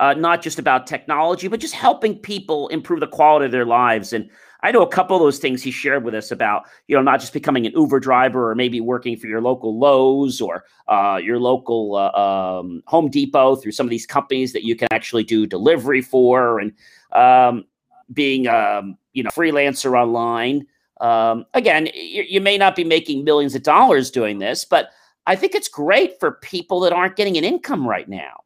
Uh, 0.00 0.14
not 0.14 0.42
just 0.42 0.58
about 0.58 0.86
technology, 0.86 1.48
but 1.48 1.60
just 1.60 1.74
helping 1.74 2.18
people 2.18 2.68
improve 2.68 3.00
the 3.00 3.06
quality 3.06 3.46
of 3.46 3.52
their 3.52 3.66
lives. 3.66 4.12
And 4.12 4.30
I 4.62 4.72
know 4.72 4.82
a 4.82 4.88
couple 4.88 5.14
of 5.14 5.22
those 5.22 5.38
things 5.38 5.62
he 5.62 5.70
shared 5.70 6.04
with 6.04 6.14
us 6.14 6.30
about, 6.30 6.62
you 6.88 6.96
know, 6.96 7.02
not 7.02 7.20
just 7.20 7.34
becoming 7.34 7.66
an 7.66 7.72
Uber 7.76 8.00
driver 8.00 8.50
or 8.50 8.54
maybe 8.54 8.80
working 8.80 9.16
for 9.16 9.26
your 9.26 9.42
local 9.42 9.78
Lowe's 9.78 10.40
or 10.40 10.64
uh, 10.88 11.20
your 11.22 11.38
local 11.38 11.96
uh, 11.96 12.10
um, 12.18 12.82
Home 12.86 13.10
Depot 13.10 13.56
through 13.56 13.72
some 13.72 13.86
of 13.86 13.90
these 13.90 14.06
companies 14.06 14.54
that 14.54 14.64
you 14.64 14.74
can 14.74 14.88
actually 14.90 15.22
do 15.22 15.46
delivery 15.46 16.00
for, 16.00 16.60
and 16.60 16.72
um, 17.12 17.64
being, 18.12 18.48
um, 18.48 18.96
you 19.12 19.22
know, 19.22 19.30
freelancer 19.30 20.00
online. 20.00 20.66
Um, 21.00 21.44
again, 21.52 21.88
you, 21.94 22.24
you 22.26 22.40
may 22.40 22.56
not 22.56 22.74
be 22.74 22.84
making 22.84 23.24
millions 23.24 23.54
of 23.54 23.62
dollars 23.62 24.10
doing 24.10 24.38
this, 24.38 24.64
but 24.64 24.88
I 25.26 25.36
think 25.36 25.54
it's 25.54 25.68
great 25.68 26.18
for 26.20 26.32
people 26.32 26.80
that 26.80 26.92
aren't 26.92 27.16
getting 27.16 27.36
an 27.36 27.44
income 27.44 27.86
right 27.86 28.08
now. 28.08 28.43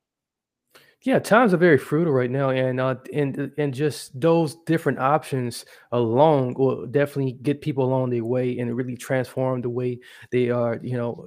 Yeah, 1.03 1.21
times 1.21 1.55
are 1.55 1.59
very 1.59 1.79
fruitful 1.79 2.13
right 2.13 2.31
now, 2.31 2.51
and 2.51 2.81
uh, 2.81 2.97
and 3.13 3.53
and 3.57 3.73
just 3.73 4.21
those 4.21 4.57
different 4.67 4.99
options 4.99 5.65
alone 5.93 6.55
will 6.55 6.87
definitely 6.87 7.33
get 7.41 7.61
people 7.61 7.85
along 7.85 8.11
their 8.11 8.25
way 8.25 8.59
and 8.59 8.77
really 8.77 8.97
transform 8.97 9.61
the 9.61 9.71
way 9.71 10.01
they 10.33 10.51
are, 10.51 10.81
you 10.83 10.97
know, 10.97 11.25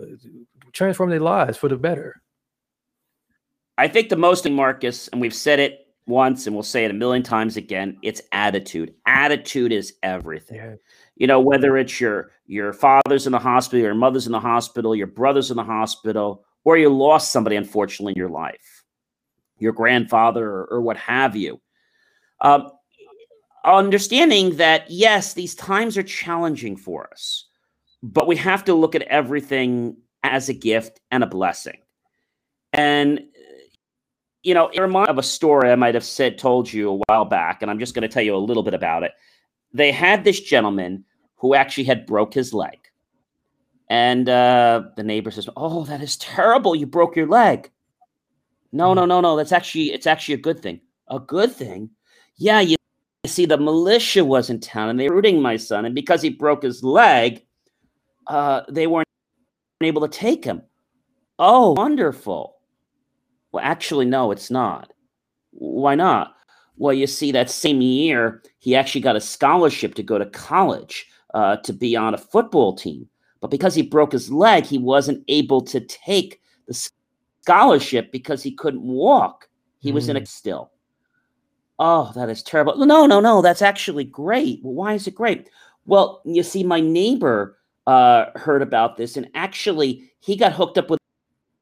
transform 0.73 1.09
their 1.09 1.21
lives 1.21 1.57
for 1.57 1.69
the 1.69 1.77
better. 1.77 2.21
I 3.77 3.87
think 3.87 4.09
the 4.09 4.17
most 4.17 4.43
thing, 4.43 4.55
Marcus, 4.55 5.07
and 5.07 5.21
we've 5.21 5.33
said 5.33 5.59
it 5.59 5.87
once 6.05 6.45
and 6.45 6.55
we'll 6.55 6.63
say 6.63 6.85
it 6.85 6.91
a 6.91 6.93
million 6.93 7.23
times 7.23 7.57
again, 7.57 7.97
it's 8.01 8.21
attitude. 8.31 8.93
Attitude 9.07 9.71
is 9.71 9.93
everything. 10.03 10.57
Yeah, 10.57 10.75
You 11.15 11.27
know, 11.27 11.39
whether 11.39 11.77
it's 11.77 11.99
your 11.99 12.31
your 12.45 12.73
father's 12.73 13.25
in 13.25 13.31
the 13.31 13.39
hospital, 13.39 13.79
your 13.79 13.95
mother's 13.95 14.25
in 14.25 14.31
the 14.31 14.39
hospital, 14.39 14.95
your 14.95 15.07
brother's 15.07 15.49
in 15.49 15.57
the 15.57 15.63
hospital, 15.63 16.43
or 16.63 16.77
you 16.77 16.89
lost 16.89 17.31
somebody 17.31 17.55
unfortunately 17.55 18.13
in 18.13 18.17
your 18.17 18.29
life, 18.29 18.70
your 19.61 19.73
grandfather 19.73 20.45
or, 20.45 20.65
or 20.65 20.81
what 20.81 20.97
have 20.97 21.35
you. 21.35 21.61
Um, 22.41 22.69
understanding 23.63 24.55
that 24.57 24.89
yes, 24.89 25.33
these 25.33 25.55
times 25.55 25.97
are 25.97 26.03
challenging 26.03 26.75
for 26.75 27.09
us, 27.11 27.45
but 28.01 28.27
we 28.27 28.35
have 28.37 28.65
to 28.65 28.73
look 28.73 28.95
at 28.95 29.03
everything 29.03 29.97
as 30.23 30.49
a 30.49 30.53
gift 30.53 30.99
and 31.11 31.23
a 31.23 31.27
blessing. 31.27 31.77
And 32.73 33.21
you 34.43 34.55
know, 34.55 34.69
it 34.69 34.81
reminds 34.81 35.09
of 35.09 35.19
a 35.19 35.23
story 35.23 35.71
I 35.71 35.75
might 35.75 35.93
have 35.93 36.03
said 36.03 36.39
told 36.39 36.71
you 36.71 36.89
a 36.89 37.01
while 37.07 37.25
back, 37.25 37.61
and 37.61 37.69
I'm 37.69 37.77
just 37.77 37.93
going 37.93 38.01
to 38.01 38.07
tell 38.07 38.23
you 38.23 38.35
a 38.35 38.37
little 38.37 38.63
bit 38.63 38.73
about 38.73 39.03
it. 39.03 39.11
They 39.71 39.91
had 39.91 40.23
this 40.23 40.39
gentleman 40.39 41.05
who 41.35 41.53
actually 41.53 41.83
had 41.83 42.07
broke 42.07 42.33
his 42.33 42.53
leg, 42.53 42.79
and 43.87 44.27
uh, 44.27 44.83
the 44.95 45.03
neighbor 45.03 45.29
says, 45.29 45.47
"Oh, 45.55 45.85
that 45.85 46.01
is 46.01 46.17
terrible! 46.17 46.75
You 46.75 46.87
broke 46.87 47.15
your 47.15 47.27
leg." 47.27 47.69
No, 48.71 48.93
no, 48.93 49.05
no, 49.05 49.21
no. 49.21 49.35
That's 49.35 49.51
actually 49.51 49.91
it's 49.91 50.07
actually 50.07 50.35
a 50.35 50.37
good 50.37 50.61
thing. 50.61 50.81
A 51.09 51.19
good 51.19 51.51
thing? 51.51 51.89
Yeah, 52.37 52.61
you 52.61 52.77
see, 53.25 53.45
the 53.45 53.57
militia 53.57 54.23
was 54.25 54.49
in 54.49 54.59
town 54.59 54.89
and 54.89 54.99
they 54.99 55.09
were 55.09 55.15
rooting 55.15 55.41
my 55.41 55.57
son, 55.57 55.85
and 55.85 55.93
because 55.93 56.21
he 56.21 56.29
broke 56.29 56.63
his 56.63 56.83
leg, 56.83 57.45
uh, 58.27 58.61
they 58.69 58.87
weren't 58.87 59.07
able 59.81 60.01
to 60.01 60.07
take 60.07 60.43
him. 60.43 60.61
Oh, 61.37 61.73
wonderful. 61.73 62.57
Well, 63.51 63.63
actually, 63.63 64.05
no, 64.05 64.31
it's 64.31 64.49
not. 64.49 64.93
Why 65.51 65.95
not? 65.95 66.35
Well, 66.77 66.93
you 66.93 67.07
see, 67.07 67.31
that 67.31 67.49
same 67.49 67.81
year, 67.81 68.41
he 68.59 68.75
actually 68.75 69.01
got 69.01 69.15
a 69.15 69.21
scholarship 69.21 69.93
to 69.95 70.03
go 70.03 70.17
to 70.17 70.25
college 70.25 71.07
uh, 71.33 71.57
to 71.57 71.73
be 71.73 71.95
on 71.95 72.13
a 72.13 72.17
football 72.17 72.75
team. 72.75 73.07
But 73.39 73.51
because 73.51 73.75
he 73.75 73.81
broke 73.81 74.13
his 74.13 74.31
leg, 74.31 74.65
he 74.65 74.77
wasn't 74.77 75.23
able 75.27 75.61
to 75.61 75.79
take 75.81 76.41
the 76.67 76.73
scholarship 77.41 78.11
because 78.11 78.43
he 78.43 78.51
couldn't 78.51 78.83
walk. 78.83 79.49
He 79.79 79.91
was 79.91 80.09
in 80.09 80.17
a 80.17 80.25
still. 80.25 80.71
Oh, 81.79 82.11
that 82.13 82.29
is 82.29 82.43
terrible. 82.43 82.77
No, 82.85 83.07
no, 83.07 83.19
no. 83.19 83.41
That's 83.41 83.63
actually 83.63 84.03
great. 84.03 84.59
Well, 84.63 84.73
why 84.73 84.93
is 84.93 85.07
it 85.07 85.15
great? 85.15 85.49
Well, 85.87 86.21
you 86.25 86.43
see, 86.43 86.63
my 86.63 86.79
neighbor 86.79 87.57
uh, 87.87 88.25
heard 88.35 88.61
about 88.61 88.97
this, 88.97 89.17
and 89.17 89.27
actually, 89.33 90.11
he 90.19 90.35
got 90.35 90.53
hooked 90.53 90.77
up 90.77 90.91
with 90.91 90.99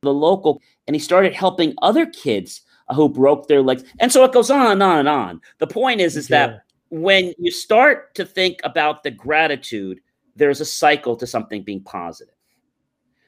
the 0.02 0.14
local, 0.14 0.62
and 0.88 0.96
he 0.96 1.00
started 1.00 1.34
helping 1.34 1.74
other 1.82 2.06
kids 2.06 2.62
who 2.94 3.08
broke 3.08 3.48
their 3.48 3.62
legs, 3.62 3.84
and 4.00 4.12
so 4.12 4.26
it 4.26 4.34
goes 4.34 4.50
on 4.52 4.72
and 4.72 4.84
on 4.84 5.00
and 5.00 5.08
on. 5.08 5.42
The 5.60 5.68
point 5.68 6.02
is, 6.02 6.18
is 6.18 6.30
Yeah. 6.30 6.48
that 6.48 6.64
when 6.90 7.34
you 7.38 7.52
start 7.52 8.14
to 8.16 8.26
think 8.26 8.60
about 8.64 9.04
the 9.04 9.12
gratitude, 9.12 10.02
there's 10.36 10.60
a 10.60 10.66
cycle 10.66 11.16
to 11.16 11.28
something 11.28 11.64
being 11.64 11.84
positive. 11.84 12.34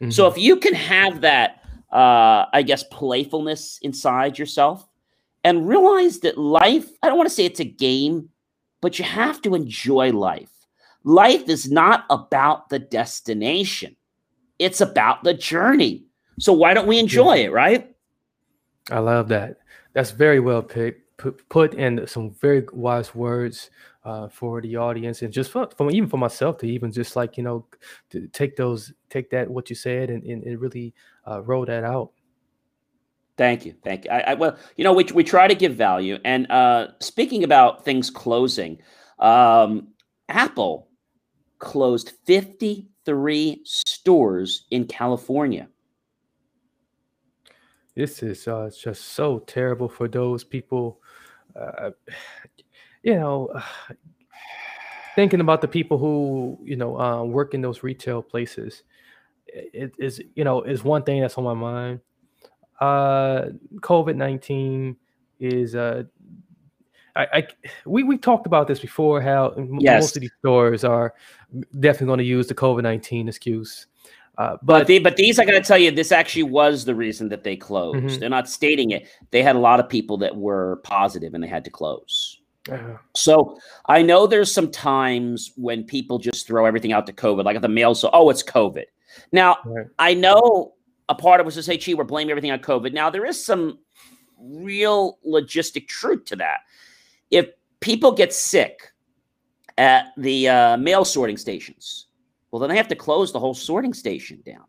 So 0.09 0.27
Mhm. 0.27 0.31
if 0.31 0.37
you 0.37 0.55
can 0.57 0.73
have 0.73 1.21
that, 1.21 1.60
uh, 1.91 2.45
I 2.53 2.63
guess, 2.65 2.83
playfulness 2.83 3.79
inside 3.81 4.39
yourself 4.39 4.87
and 5.43 5.67
realize 5.67 6.19
that 6.19 6.37
life, 6.37 6.89
I 7.01 7.07
don't 7.07 7.17
want 7.17 7.29
to 7.29 7.35
say 7.35 7.45
it's 7.45 7.59
a 7.59 7.65
game, 7.65 8.29
but 8.81 8.99
you 8.99 9.05
have 9.05 9.41
to 9.43 9.55
enjoy 9.55 10.11
life. 10.11 10.51
Life 11.03 11.49
is 11.49 11.71
not 11.71 12.05
about 12.09 12.69
the 12.69 12.79
destination, 12.79 13.95
it's 14.59 14.81
about 14.81 15.23
the 15.23 15.33
journey. 15.33 16.05
So 16.39 16.53
why 16.53 16.73
don't 16.73 16.87
we 16.87 16.97
enjoy 16.97 17.39
it, 17.39 17.51
right? 17.51 17.93
I 18.89 18.99
love 18.99 19.27
that. 19.29 19.57
That's 19.93 20.11
very 20.11 20.39
well 20.39 20.63
picked, 20.63 21.17
put, 21.17 21.47
put 21.49 21.73
in 21.73 22.07
some 22.07 22.31
very 22.31 22.65
wise 22.71 23.13
words. 23.13 23.69
Uh, 24.03 24.27
for 24.27 24.61
the 24.61 24.75
audience 24.75 25.21
and 25.21 25.31
just 25.31 25.51
for, 25.51 25.69
from 25.77 25.91
even 25.91 26.09
for 26.09 26.17
myself 26.17 26.57
to 26.57 26.67
even 26.67 26.91
just 26.91 27.15
like 27.15 27.37
you 27.37 27.43
know 27.43 27.65
to 28.09 28.27
take 28.29 28.55
those 28.55 28.93
take 29.09 29.29
that 29.29 29.49
what 29.49 29.69
you 29.69 29.75
said 29.75 30.09
and, 30.09 30.23
and, 30.23 30.43
and 30.43 30.59
really 30.59 30.93
uh, 31.27 31.41
roll 31.43 31.65
that 31.65 31.83
out 31.83 32.11
Thank 33.37 33.65
you, 33.65 33.73
thank 33.83 34.05
you. 34.05 34.11
I, 34.11 34.19
I, 34.19 34.33
well, 34.35 34.55
you 34.75 34.83
know, 34.83 34.93
we 34.93 35.03
we 35.15 35.23
try 35.23 35.47
to 35.47 35.55
give 35.55 35.73
value. 35.73 36.19
And 36.23 36.51
uh, 36.51 36.89
speaking 36.99 37.43
about 37.43 37.83
things 37.83 38.11
closing, 38.11 38.77
um, 39.17 39.87
Apple 40.29 40.89
closed 41.57 42.11
fifty 42.25 42.89
three 43.03 43.61
stores 43.63 44.65
in 44.69 44.85
California. 44.85 45.67
This 47.95 48.21
is 48.21 48.47
uh, 48.47 48.69
just 48.79 49.05
so 49.05 49.39
terrible 49.39 49.89
for 49.89 50.07
those 50.07 50.43
people. 50.43 51.01
Uh, 51.59 51.89
you 53.03 53.15
know, 53.15 53.49
thinking 55.15 55.41
about 55.41 55.61
the 55.61 55.67
people 55.67 55.97
who 55.97 56.57
you 56.63 56.75
know 56.75 56.99
uh, 56.99 57.23
work 57.23 57.53
in 57.53 57.61
those 57.61 57.83
retail 57.83 58.21
places, 58.21 58.83
it 59.47 59.93
is 59.97 60.21
you 60.35 60.43
know 60.43 60.61
is 60.61 60.83
one 60.83 61.03
thing 61.03 61.21
that's 61.21 61.37
on 61.37 61.43
my 61.43 61.53
mind. 61.53 61.99
Uh, 62.79 63.49
COVID 63.81 64.15
nineteen 64.15 64.95
is 65.39 65.75
uh, 65.75 66.03
I, 67.15 67.27
I 67.33 67.47
we 67.85 68.03
we 68.03 68.17
talked 68.17 68.47
about 68.47 68.67
this 68.67 68.79
before. 68.79 69.21
How 69.21 69.53
yes. 69.79 70.01
most 70.01 70.17
of 70.17 70.21
these 70.21 70.31
stores 70.39 70.83
are 70.83 71.13
definitely 71.79 72.07
going 72.07 72.19
to 72.19 72.25
use 72.25 72.47
the 72.47 72.55
COVID 72.55 72.83
nineteen 72.83 73.27
excuse. 73.27 73.87
Uh, 74.37 74.57
but 74.63 74.79
but, 74.79 74.87
they, 74.87 74.97
but, 74.97 75.17
these, 75.17 75.37
I 75.37 75.45
got 75.45 75.51
to 75.51 75.61
tell 75.61 75.77
you, 75.77 75.91
this 75.91 76.11
actually 76.11 76.43
was 76.43 76.85
the 76.85 76.95
reason 76.95 77.29
that 77.29 77.43
they 77.43 77.55
closed. 77.55 77.97
Mm-hmm. 77.97 78.19
They're 78.19 78.29
not 78.29 78.49
stating 78.49 78.91
it. 78.91 79.07
They 79.29 79.43
had 79.43 79.55
a 79.55 79.59
lot 79.59 79.79
of 79.79 79.89
people 79.89 80.17
that 80.19 80.35
were 80.35 80.77
positive 80.77 81.33
and 81.33 81.43
they 81.43 81.49
had 81.49 81.65
to 81.65 81.69
close. 81.69 82.40
Uh-huh. 82.69 82.97
So 83.15 83.57
I 83.87 84.01
know 84.01 84.27
there's 84.27 84.51
some 84.51 84.69
times 84.69 85.51
when 85.55 85.83
people 85.83 86.19
just 86.19 86.45
throw 86.45 86.65
everything 86.65 86.91
out 86.91 87.07
to 87.07 87.13
COVID, 87.13 87.43
like 87.43 87.55
at 87.55 87.61
the 87.61 87.69
mail. 87.69 87.95
So, 87.95 88.09
oh, 88.13 88.29
it's 88.29 88.43
COVID. 88.43 88.85
Now, 89.31 89.57
right. 89.65 89.87
I 89.97 90.13
know 90.13 90.73
a 91.09 91.15
part 91.15 91.41
of 91.41 91.47
us 91.47 91.55
to 91.55 91.63
say, 91.63 91.77
gee, 91.77 91.93
we're 91.93 92.03
blaming 92.03 92.31
everything 92.31 92.51
on 92.51 92.59
COVID. 92.59 92.93
Now, 92.93 93.09
there 93.09 93.25
is 93.25 93.43
some 93.43 93.79
real 94.39 95.19
logistic 95.27 95.87
truth 95.87 96.25
to 96.25 96.35
that. 96.37 96.59
If 97.31 97.49
people 97.79 98.11
get 98.11 98.33
sick 98.33 98.91
at 99.77 100.07
the 100.17 100.47
uh, 100.47 100.77
mail 100.77 101.03
sorting 101.03 101.37
stations, 101.37 102.07
well, 102.51 102.59
then 102.59 102.69
they 102.69 102.77
have 102.77 102.87
to 102.89 102.95
close 102.95 103.31
the 103.31 103.39
whole 103.39 103.53
sorting 103.53 103.93
station 103.93 104.41
down. 104.45 104.65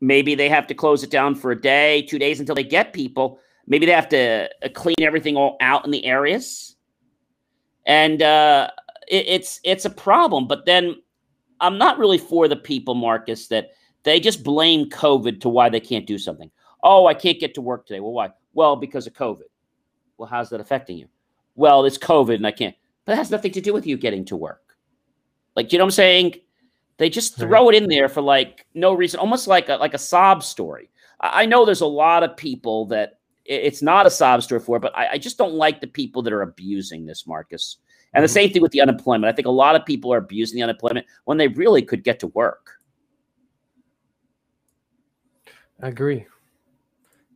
Maybe 0.00 0.34
they 0.34 0.48
have 0.48 0.66
to 0.68 0.74
close 0.74 1.04
it 1.04 1.10
down 1.10 1.34
for 1.34 1.52
a 1.52 1.60
day, 1.60 2.02
two 2.02 2.18
days 2.18 2.40
until 2.40 2.54
they 2.54 2.64
get 2.64 2.92
people. 2.92 3.38
Maybe 3.66 3.86
they 3.86 3.92
have 3.92 4.08
to 4.10 4.50
uh, 4.64 4.68
clean 4.74 4.96
everything 5.00 5.36
all 5.36 5.56
out 5.60 5.84
in 5.84 5.90
the 5.90 6.04
areas, 6.04 6.76
and 7.86 8.22
uh, 8.22 8.68
it, 9.08 9.26
it's 9.28 9.60
it's 9.64 9.84
a 9.84 9.90
problem. 9.90 10.48
But 10.48 10.66
then 10.66 10.96
I'm 11.60 11.78
not 11.78 11.98
really 11.98 12.18
for 12.18 12.48
the 12.48 12.56
people, 12.56 12.94
Marcus, 12.94 13.48
that 13.48 13.70
they 14.02 14.18
just 14.18 14.42
blame 14.42 14.90
COVID 14.90 15.40
to 15.42 15.48
why 15.48 15.68
they 15.68 15.80
can't 15.80 16.06
do 16.06 16.18
something. 16.18 16.50
Oh, 16.82 17.06
I 17.06 17.14
can't 17.14 17.38
get 17.38 17.54
to 17.54 17.60
work 17.60 17.86
today. 17.86 18.00
Well, 18.00 18.12
why? 18.12 18.30
Well, 18.52 18.76
because 18.76 19.06
of 19.06 19.12
COVID. 19.12 19.42
Well, 20.18 20.28
how's 20.28 20.50
that 20.50 20.60
affecting 20.60 20.98
you? 20.98 21.08
Well, 21.54 21.84
it's 21.84 21.98
COVID 21.98 22.34
and 22.34 22.46
I 22.46 22.50
can't. 22.50 22.74
But 23.04 23.12
it 23.12 23.16
has 23.16 23.30
nothing 23.30 23.52
to 23.52 23.60
do 23.60 23.72
with 23.72 23.86
you 23.86 23.96
getting 23.96 24.24
to 24.26 24.36
work. 24.36 24.76
Like, 25.56 25.72
you 25.72 25.78
know 25.78 25.84
what 25.84 25.88
I'm 25.88 25.92
saying? 25.92 26.34
They 26.98 27.10
just 27.10 27.36
throw 27.36 27.68
it 27.68 27.74
in 27.74 27.88
there 27.88 28.08
for 28.08 28.20
like 28.20 28.66
no 28.74 28.92
reason, 28.92 29.18
almost 29.18 29.48
like 29.48 29.68
a 29.68 29.74
like 29.74 29.94
a 29.94 29.98
sob 29.98 30.42
story. 30.42 30.90
I 31.20 31.46
know 31.46 31.64
there's 31.64 31.80
a 31.80 31.86
lot 31.86 32.22
of 32.22 32.36
people 32.36 32.86
that 32.86 33.18
it's 33.44 33.82
not 33.82 34.06
a 34.06 34.10
sob 34.10 34.42
story 34.42 34.60
for, 34.60 34.78
but 34.78 34.96
I, 34.96 35.12
I 35.12 35.18
just 35.18 35.38
don't 35.38 35.54
like 35.54 35.80
the 35.80 35.86
people 35.86 36.22
that 36.22 36.32
are 36.32 36.42
abusing 36.42 37.06
this, 37.06 37.26
Marcus. 37.26 37.78
And 38.12 38.20
mm-hmm. 38.20 38.24
the 38.24 38.28
same 38.28 38.52
thing 38.52 38.62
with 38.62 38.72
the 38.72 38.80
unemployment. 38.80 39.32
I 39.32 39.34
think 39.34 39.46
a 39.46 39.50
lot 39.50 39.74
of 39.74 39.84
people 39.84 40.12
are 40.12 40.18
abusing 40.18 40.56
the 40.56 40.62
unemployment 40.62 41.06
when 41.24 41.38
they 41.38 41.48
really 41.48 41.82
could 41.82 42.04
get 42.04 42.20
to 42.20 42.28
work. 42.28 42.78
I 45.82 45.88
agree. 45.88 46.26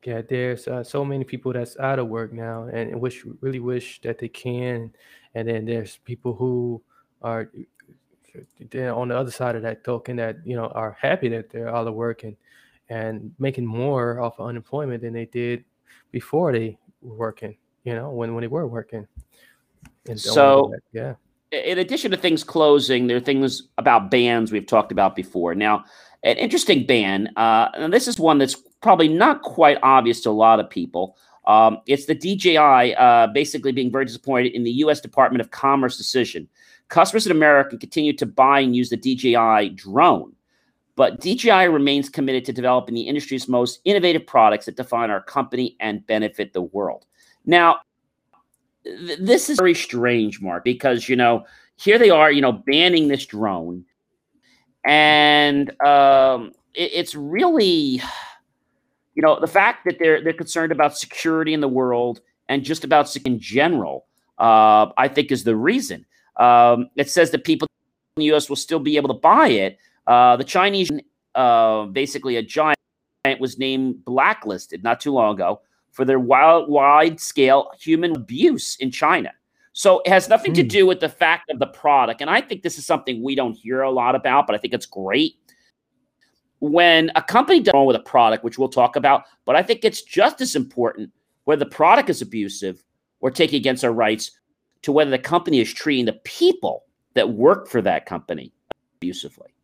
Yeah, 0.04 0.22
there's 0.22 0.68
uh, 0.68 0.84
so 0.84 1.04
many 1.04 1.24
people 1.24 1.52
that's 1.52 1.76
out 1.78 1.98
of 1.98 2.06
work 2.06 2.32
now, 2.32 2.68
and 2.72 3.00
wish 3.00 3.24
really 3.40 3.58
wish 3.58 4.00
that 4.02 4.18
they 4.18 4.28
can. 4.28 4.92
And 5.34 5.48
then 5.48 5.64
there's 5.64 5.96
people 6.04 6.32
who 6.32 6.80
are 7.22 7.50
then 8.70 8.90
on 8.90 9.08
the 9.08 9.16
other 9.16 9.32
side 9.32 9.56
of 9.56 9.62
that 9.62 9.82
token 9.82 10.14
that 10.16 10.36
you 10.44 10.54
know 10.54 10.68
are 10.68 10.96
happy 11.00 11.28
that 11.30 11.50
they're 11.50 11.74
out 11.74 11.88
of 11.88 11.94
work 11.94 12.22
and 12.22 12.36
and 12.88 13.34
making 13.40 13.66
more 13.66 14.20
off 14.20 14.38
of 14.38 14.46
unemployment 14.46 15.02
than 15.02 15.12
they 15.12 15.24
did 15.24 15.64
before 16.10 16.52
they 16.52 16.78
were 17.02 17.16
working. 17.16 17.56
You 17.84 17.94
know, 17.94 18.10
when 18.10 18.34
when 18.34 18.42
they 18.42 18.48
were 18.48 18.66
working. 18.66 19.06
And 20.08 20.20
so 20.20 20.72
yeah. 20.92 21.14
In 21.52 21.78
addition 21.78 22.10
to 22.10 22.16
things 22.16 22.42
closing, 22.42 23.06
there 23.06 23.16
are 23.16 23.20
things 23.20 23.62
about 23.78 24.10
bans 24.10 24.50
we've 24.50 24.66
talked 24.66 24.90
about 24.90 25.14
before. 25.14 25.54
Now, 25.54 25.84
an 26.24 26.36
interesting 26.38 26.84
ban, 26.84 27.28
uh, 27.36 27.70
and 27.74 27.92
this 27.92 28.08
is 28.08 28.18
one 28.18 28.38
that's 28.38 28.56
probably 28.82 29.06
not 29.06 29.42
quite 29.42 29.78
obvious 29.82 30.20
to 30.22 30.30
a 30.30 30.32
lot 30.32 30.58
of 30.58 30.68
people. 30.68 31.16
Um, 31.46 31.78
it's 31.86 32.06
the 32.06 32.16
DJI 32.16 32.96
uh, 32.96 33.28
basically 33.28 33.70
being 33.70 33.92
very 33.92 34.04
disappointed 34.04 34.52
in 34.52 34.64
the 34.64 34.72
U.S. 34.72 35.00
Department 35.00 35.40
of 35.40 35.52
Commerce 35.52 35.96
decision 35.96 36.48
Customers 36.88 37.26
in 37.26 37.32
America 37.32 37.76
continue 37.76 38.12
to 38.12 38.26
buy 38.26 38.60
and 38.60 38.76
use 38.76 38.90
the 38.90 38.96
DJI 38.96 39.70
drone, 39.70 40.32
but 40.96 41.20
DJI 41.20 41.68
remains 41.68 42.08
committed 42.08 42.44
to 42.46 42.52
developing 42.52 42.94
the 42.94 43.02
industry's 43.02 43.48
most 43.48 43.80
innovative 43.84 44.26
products 44.26 44.64
that 44.66 44.76
define 44.76 45.10
our 45.10 45.22
company 45.22 45.76
and 45.78 46.06
benefit 46.06 46.54
the 46.54 46.62
world. 46.62 47.04
Now, 47.44 47.80
th- 48.84 49.18
this 49.20 49.50
is 49.50 49.58
very 49.58 49.74
strange, 49.74 50.40
Mark, 50.40 50.64
because, 50.64 51.08
you 51.08 51.14
know, 51.14 51.44
here 51.76 51.98
they 51.98 52.10
are, 52.10 52.32
you 52.32 52.40
know, 52.40 52.52
banning 52.52 53.08
this 53.08 53.26
drone. 53.26 53.84
And 54.84 55.70
um, 55.82 56.52
it, 56.74 56.90
it's 56.94 57.14
really, 57.14 58.00
you 59.14 59.22
know, 59.22 59.38
the 59.38 59.46
fact 59.46 59.84
that 59.84 59.98
they're 59.98 60.22
they're 60.22 60.32
concerned 60.32 60.72
about 60.72 60.96
security 60.96 61.52
in 61.52 61.60
the 61.60 61.68
world 61.68 62.20
and 62.48 62.64
just 62.64 62.84
about 62.84 63.14
in 63.16 63.38
general, 63.38 64.06
uh, 64.38 64.86
I 64.96 65.08
think 65.08 65.30
is 65.30 65.44
the 65.44 65.56
reason. 65.56 66.06
Um, 66.36 66.88
it 66.96 67.10
says 67.10 67.30
that 67.32 67.44
people 67.44 67.66
in 68.16 68.20
the 68.20 68.26
U.S. 68.26 68.48
will 68.48 68.56
still 68.56 68.78
be 68.78 68.96
able 68.96 69.08
to 69.08 69.20
buy 69.20 69.48
it. 69.48 69.78
Uh, 70.06 70.36
the 70.36 70.44
Chinese, 70.44 70.90
uh, 71.34 71.84
basically 71.86 72.36
a 72.36 72.42
giant, 72.42 72.76
was 73.40 73.58
named 73.58 74.04
blacklisted 74.04 74.84
not 74.84 75.00
too 75.00 75.12
long 75.12 75.34
ago 75.34 75.60
for 75.90 76.04
their 76.04 76.20
wild, 76.20 76.68
wide-scale 76.68 77.70
human 77.80 78.14
abuse 78.14 78.76
in 78.76 78.90
China. 78.90 79.32
So 79.72 80.00
it 80.00 80.08
has 80.08 80.28
nothing 80.28 80.54
to 80.54 80.62
hmm. 80.62 80.68
do 80.68 80.86
with 80.86 81.00
the 81.00 81.08
fact 81.08 81.50
of 81.50 81.58
the 81.58 81.66
product. 81.66 82.20
And 82.20 82.30
I 82.30 82.40
think 82.40 82.62
this 82.62 82.78
is 82.78 82.86
something 82.86 83.22
we 83.22 83.34
don't 83.34 83.54
hear 83.54 83.82
a 83.82 83.90
lot 83.90 84.14
about, 84.14 84.46
but 84.46 84.54
I 84.54 84.58
think 84.58 84.72
it's 84.72 84.86
great. 84.86 85.34
When 86.60 87.10
a 87.14 87.22
company 87.22 87.60
does 87.60 87.74
wrong 87.74 87.86
with 87.86 87.96
a 87.96 88.00
product, 88.00 88.44
which 88.44 88.58
we'll 88.58 88.68
talk 88.68 88.96
about, 88.96 89.24
but 89.44 89.56
I 89.56 89.62
think 89.62 89.84
it's 89.84 90.02
just 90.02 90.40
as 90.40 90.56
important 90.56 91.10
whether 91.44 91.64
the 91.64 91.70
product 91.70 92.08
is 92.08 92.22
abusive 92.22 92.82
or 93.20 93.30
taking 93.30 93.58
against 93.58 93.84
our 93.84 93.92
rights 93.92 94.30
to 94.82 94.92
whether 94.92 95.10
the 95.10 95.18
company 95.18 95.60
is 95.60 95.72
treating 95.72 96.06
the 96.06 96.20
people 96.24 96.84
that 97.14 97.28
work 97.28 97.68
for 97.68 97.82
that 97.82 98.06
company 98.06 98.52
abusively. 98.96 99.55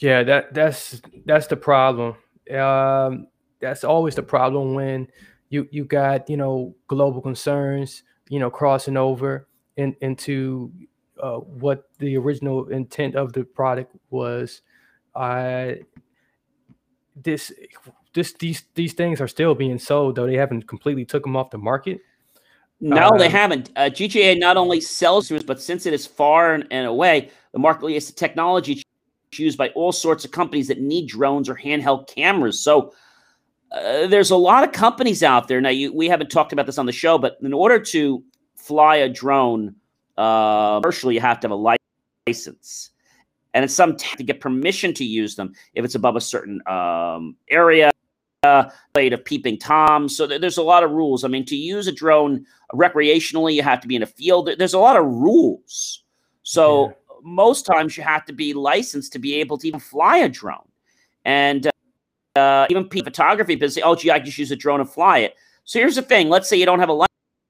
Yeah, 0.00 0.22
that 0.22 0.54
that's 0.54 1.00
that's 1.26 1.46
the 1.46 1.56
problem. 1.56 2.16
Um, 2.50 3.28
that's 3.60 3.84
always 3.84 4.14
the 4.14 4.22
problem 4.22 4.74
when 4.74 5.08
you 5.50 5.68
you 5.70 5.84
got 5.84 6.28
you 6.28 6.36
know 6.38 6.74
global 6.88 7.20
concerns 7.20 8.02
you 8.28 8.38
know 8.38 8.50
crossing 8.50 8.96
over 8.96 9.46
in, 9.76 9.94
into 10.00 10.72
uh, 11.22 11.36
what 11.36 11.90
the 11.98 12.16
original 12.16 12.68
intent 12.68 13.14
of 13.14 13.32
the 13.34 13.44
product 13.44 13.94
was. 14.08 14.62
I 15.14 15.82
this 17.14 17.52
this 18.14 18.32
these 18.34 18.64
these 18.74 18.94
things 18.94 19.20
are 19.20 19.28
still 19.28 19.54
being 19.54 19.78
sold 19.78 20.14
though 20.16 20.26
they 20.26 20.36
haven't 20.36 20.66
completely 20.66 21.04
took 21.04 21.24
them 21.24 21.36
off 21.36 21.50
the 21.50 21.58
market 21.58 22.00
no, 22.80 23.18
they 23.18 23.26
um, 23.26 23.32
haven't. 23.32 23.70
Uh, 23.76 23.90
DJI 23.90 24.36
not 24.36 24.56
only 24.56 24.80
sells 24.80 25.28
to 25.28 25.36
us, 25.36 25.42
but 25.42 25.60
since 25.60 25.84
it 25.84 25.92
is 25.92 26.06
far 26.06 26.54
and, 26.54 26.86
away, 26.86 27.30
the 27.52 27.58
market 27.58 27.86
is 27.88 28.10
technology 28.10 28.82
used 29.38 29.58
by 29.58 29.68
all 29.70 29.92
sorts 29.92 30.24
of 30.24 30.30
companies 30.30 30.68
that 30.68 30.80
need 30.80 31.08
drones 31.08 31.48
or 31.48 31.54
handheld 31.54 32.08
cameras. 32.08 32.58
So 32.58 32.92
uh, 33.70 34.06
there's 34.08 34.30
a 34.30 34.36
lot 34.36 34.64
of 34.64 34.72
companies 34.72 35.22
out 35.22 35.46
there. 35.46 35.60
Now, 35.60 35.68
you, 35.68 35.92
we 35.92 36.08
haven't 36.08 36.30
talked 36.30 36.52
about 36.52 36.66
this 36.66 36.78
on 36.78 36.86
the 36.86 36.92
show, 36.92 37.18
but 37.18 37.38
in 37.42 37.52
order 37.52 37.78
to 37.78 38.24
fly 38.56 38.96
a 38.96 39.08
drone 39.08 39.74
uh, 40.18 40.80
commercially, 40.80 41.14
you 41.14 41.20
have 41.20 41.38
to 41.40 41.48
have 41.48 41.52
a 41.52 41.76
license. 42.26 42.90
And 43.54 43.64
it's 43.64 43.74
some 43.74 43.96
t- 43.96 44.16
to 44.16 44.22
get 44.22 44.40
permission 44.40 44.94
to 44.94 45.04
use 45.04 45.34
them 45.36 45.52
if 45.74 45.84
it's 45.84 45.94
above 45.94 46.16
a 46.16 46.20
certain 46.20 46.60
um, 46.66 47.36
area 47.48 47.90
uh, 48.42 48.70
of 48.94 49.24
peeping 49.24 49.58
toms. 49.58 50.16
So 50.16 50.26
there's 50.26 50.58
a 50.58 50.62
lot 50.62 50.82
of 50.82 50.90
rules. 50.90 51.24
I 51.24 51.28
mean, 51.28 51.44
to 51.46 51.56
use 51.56 51.86
a 51.86 51.92
drone 51.92 52.46
recreationally, 52.72 53.54
you 53.54 53.62
have 53.62 53.80
to 53.80 53.88
be 53.88 53.96
in 53.96 54.02
a 54.02 54.06
field. 54.06 54.50
There's 54.58 54.74
a 54.74 54.78
lot 54.78 54.96
of 54.96 55.06
rules. 55.06 56.02
So. 56.42 56.94
Most 57.22 57.66
times 57.66 57.96
you 57.96 58.02
have 58.02 58.24
to 58.26 58.32
be 58.32 58.54
licensed 58.54 59.12
to 59.12 59.18
be 59.18 59.34
able 59.36 59.58
to 59.58 59.68
even 59.68 59.80
fly 59.80 60.18
a 60.18 60.28
drone. 60.28 60.68
And 61.24 61.66
uh, 61.66 61.70
uh, 62.36 62.66
even 62.70 62.88
photography 62.88 63.68
say, 63.68 63.82
oh, 63.82 63.94
gee, 63.94 64.10
I 64.10 64.18
just 64.18 64.38
use 64.38 64.50
a 64.50 64.56
drone 64.56 64.80
and 64.80 64.88
fly 64.88 65.18
it. 65.18 65.36
So 65.64 65.78
here's 65.78 65.96
the 65.96 66.02
thing. 66.02 66.28
Let's 66.28 66.48
say 66.48 66.56
you 66.56 66.66
don't 66.66 66.80
have 66.80 66.88
a 66.88 67.06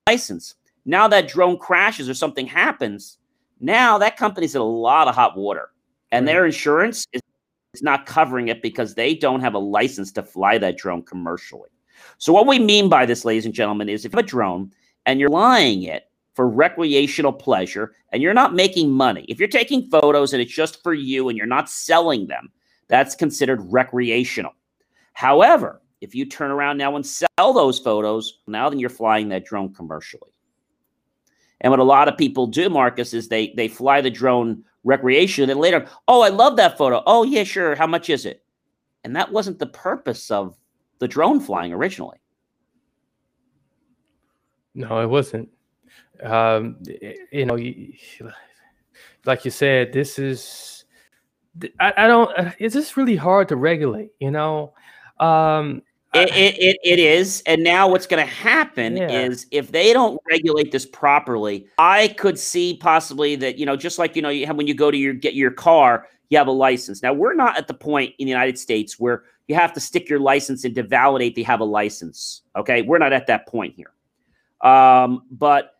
license. 0.08 0.54
Now 0.84 1.08
that 1.08 1.28
drone 1.28 1.58
crashes 1.58 2.08
or 2.08 2.14
something 2.14 2.46
happens, 2.46 3.18
now 3.60 3.98
that 3.98 4.16
company's 4.16 4.54
in 4.54 4.60
a 4.60 4.64
lot 4.64 5.08
of 5.08 5.14
hot 5.14 5.36
water, 5.36 5.70
and 6.10 6.26
their 6.26 6.46
insurance 6.46 7.06
is, 7.12 7.20
is 7.74 7.82
not 7.82 8.06
covering 8.06 8.48
it 8.48 8.62
because 8.62 8.94
they 8.94 9.14
don't 9.14 9.40
have 9.40 9.54
a 9.54 9.58
license 9.58 10.10
to 10.12 10.22
fly 10.22 10.58
that 10.58 10.76
drone 10.76 11.02
commercially. 11.02 11.68
So, 12.18 12.32
what 12.32 12.46
we 12.46 12.58
mean 12.58 12.88
by 12.88 13.06
this, 13.06 13.24
ladies 13.24 13.44
and 13.44 13.54
gentlemen, 13.54 13.88
is 13.88 14.04
if 14.04 14.12
you 14.12 14.16
have 14.16 14.24
a 14.24 14.28
drone 14.28 14.72
and 15.06 15.20
you're 15.20 15.28
flying 15.28 15.84
it 15.84 16.09
for 16.34 16.48
recreational 16.48 17.32
pleasure 17.32 17.94
and 18.12 18.22
you're 18.22 18.34
not 18.34 18.54
making 18.54 18.90
money, 18.90 19.24
if 19.28 19.38
you're 19.38 19.48
taking 19.48 19.88
photos 19.90 20.32
and 20.32 20.40
it's 20.40 20.52
just 20.52 20.82
for 20.82 20.94
you 20.94 21.28
and 21.28 21.36
you're 21.36 21.46
not 21.46 21.68
selling 21.68 22.26
them, 22.26 22.50
that's 22.88 23.14
considered 23.14 23.60
recreational. 23.72 24.52
However, 25.12 25.82
if 26.00 26.14
you 26.14 26.24
turn 26.24 26.50
around 26.50 26.78
now 26.78 26.96
and 26.96 27.04
sell 27.04 27.52
those 27.52 27.78
photos, 27.78 28.40
now 28.46 28.68
then 28.68 28.78
you're 28.78 28.88
flying 28.88 29.28
that 29.28 29.44
drone 29.44 29.74
commercially. 29.74 30.32
And 31.60 31.70
what 31.70 31.80
a 31.80 31.84
lot 31.84 32.08
of 32.08 32.16
people 32.16 32.46
do, 32.46 32.70
Marcus, 32.70 33.12
is 33.12 33.28
they 33.28 33.52
they 33.54 33.68
fly 33.68 34.00
the 34.00 34.10
drone 34.10 34.64
recreation 34.82 35.50
and 35.50 35.60
later, 35.60 35.86
oh, 36.08 36.22
I 36.22 36.28
love 36.28 36.56
that 36.56 36.78
photo. 36.78 37.02
Oh, 37.06 37.22
yeah, 37.22 37.44
sure. 37.44 37.74
How 37.74 37.86
much 37.86 38.08
is 38.08 38.24
it? 38.24 38.42
And 39.04 39.14
that 39.16 39.30
wasn't 39.30 39.58
the 39.58 39.66
purpose 39.66 40.30
of 40.30 40.56
the 41.00 41.08
drone 41.08 41.40
flying 41.40 41.72
originally. 41.72 42.18
No, 44.74 45.00
it 45.00 45.08
wasn't. 45.08 45.48
Um, 46.22 46.76
you 47.32 47.46
know, 47.46 47.54
y- 47.54 47.92
like 49.24 49.44
you 49.44 49.50
said, 49.50 49.92
this 49.92 50.18
is 50.18 50.84
I, 51.78 51.92
I 51.96 52.06
don't. 52.06 52.30
uh, 52.38 52.52
It's 52.58 52.74
just 52.74 52.96
really 52.96 53.16
hard 53.16 53.48
to 53.48 53.56
regulate. 53.56 54.10
You 54.20 54.30
know, 54.30 54.72
um, 55.18 55.82
I- 56.14 56.22
It, 56.24 56.30
it, 56.30 56.58
it, 56.58 56.76
it 56.84 56.98
is. 56.98 57.42
And 57.46 57.62
now 57.62 57.88
what's 57.88 58.06
going 58.06 58.24
to 58.24 58.32
happen 58.32 58.96
Yeah. 58.96 59.08
is 59.10 59.46
if 59.50 59.70
they 59.70 59.92
don't 59.92 60.20
regulate 60.28 60.72
this 60.72 60.86
properly, 60.86 61.66
I 61.78 62.08
could 62.08 62.38
see 62.38 62.76
possibly 62.80 63.36
that, 63.36 63.58
you 63.58 63.66
know, 63.66 63.76
just 63.76 63.98
like, 63.98 64.16
you 64.16 64.22
know, 64.22 64.28
you 64.28 64.46
have, 64.46 64.56
when 64.56 64.66
you 64.66 64.74
go 64.74 64.90
to 64.90 64.96
your 64.96 65.12
get 65.14 65.34
your 65.34 65.50
car, 65.52 66.06
you 66.30 66.38
have 66.38 66.46
a 66.48 66.52
license. 66.52 67.02
Now, 67.02 67.12
we're 67.12 67.34
not 67.34 67.56
at 67.58 67.66
the 67.68 67.74
point 67.74 68.14
in 68.18 68.26
the 68.26 68.30
United 68.30 68.58
States 68.58 68.98
where 68.98 69.24
you 69.48 69.54
have 69.56 69.72
to 69.72 69.80
stick 69.80 70.08
your 70.08 70.20
license 70.20 70.64
in 70.64 70.74
to 70.74 70.82
validate 70.82 71.34
they 71.34 71.42
have 71.42 71.60
a 71.60 71.64
license. 71.64 72.42
Okay. 72.56 72.82
We're 72.82 72.98
not 72.98 73.12
at 73.12 73.26
that 73.26 73.46
point 73.48 73.74
here. 73.74 73.92
Um, 74.68 75.22
but 75.30 75.79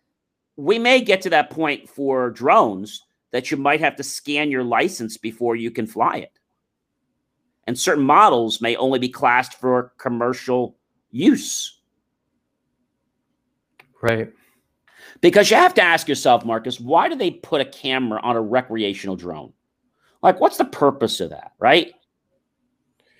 we 0.61 0.79
may 0.79 1.01
get 1.01 1.21
to 1.23 1.31
that 1.31 1.51
point 1.51 1.89
for 1.89 2.31
drones 2.31 3.03
that 3.33 3.51
you 3.51 3.57
might 3.57 3.81
have 3.81 3.97
to 3.97 4.03
scan 4.03 4.51
your 4.51 4.65
license 4.65 5.17
before 5.17 5.57
you 5.57 5.71
can 5.71 5.87
fly 5.87 6.17
it 6.17 6.33
and 7.71 7.79
certain 7.79 8.03
models 8.03 8.61
may 8.61 8.75
only 8.75 8.99
be 8.99 9.09
classed 9.09 9.55
for 9.55 9.93
commercial 9.97 10.77
use. 11.13 11.79
right. 14.03 14.33
Because 15.21 15.51
you 15.51 15.57
have 15.57 15.75
to 15.75 15.83
ask 15.83 16.09
yourself, 16.09 16.45
Marcus, 16.45 16.81
why 16.81 17.09
do 17.09 17.15
they 17.15 17.31
put 17.31 17.61
a 17.61 17.65
camera 17.65 18.21
on 18.23 18.35
a 18.35 18.41
recreational 18.41 19.15
drone? 19.15 19.53
Like, 20.23 20.41
what's 20.41 20.57
the 20.57 20.65
purpose 20.65 21.21
of 21.21 21.31
that, 21.31 21.53
right? 21.61 21.93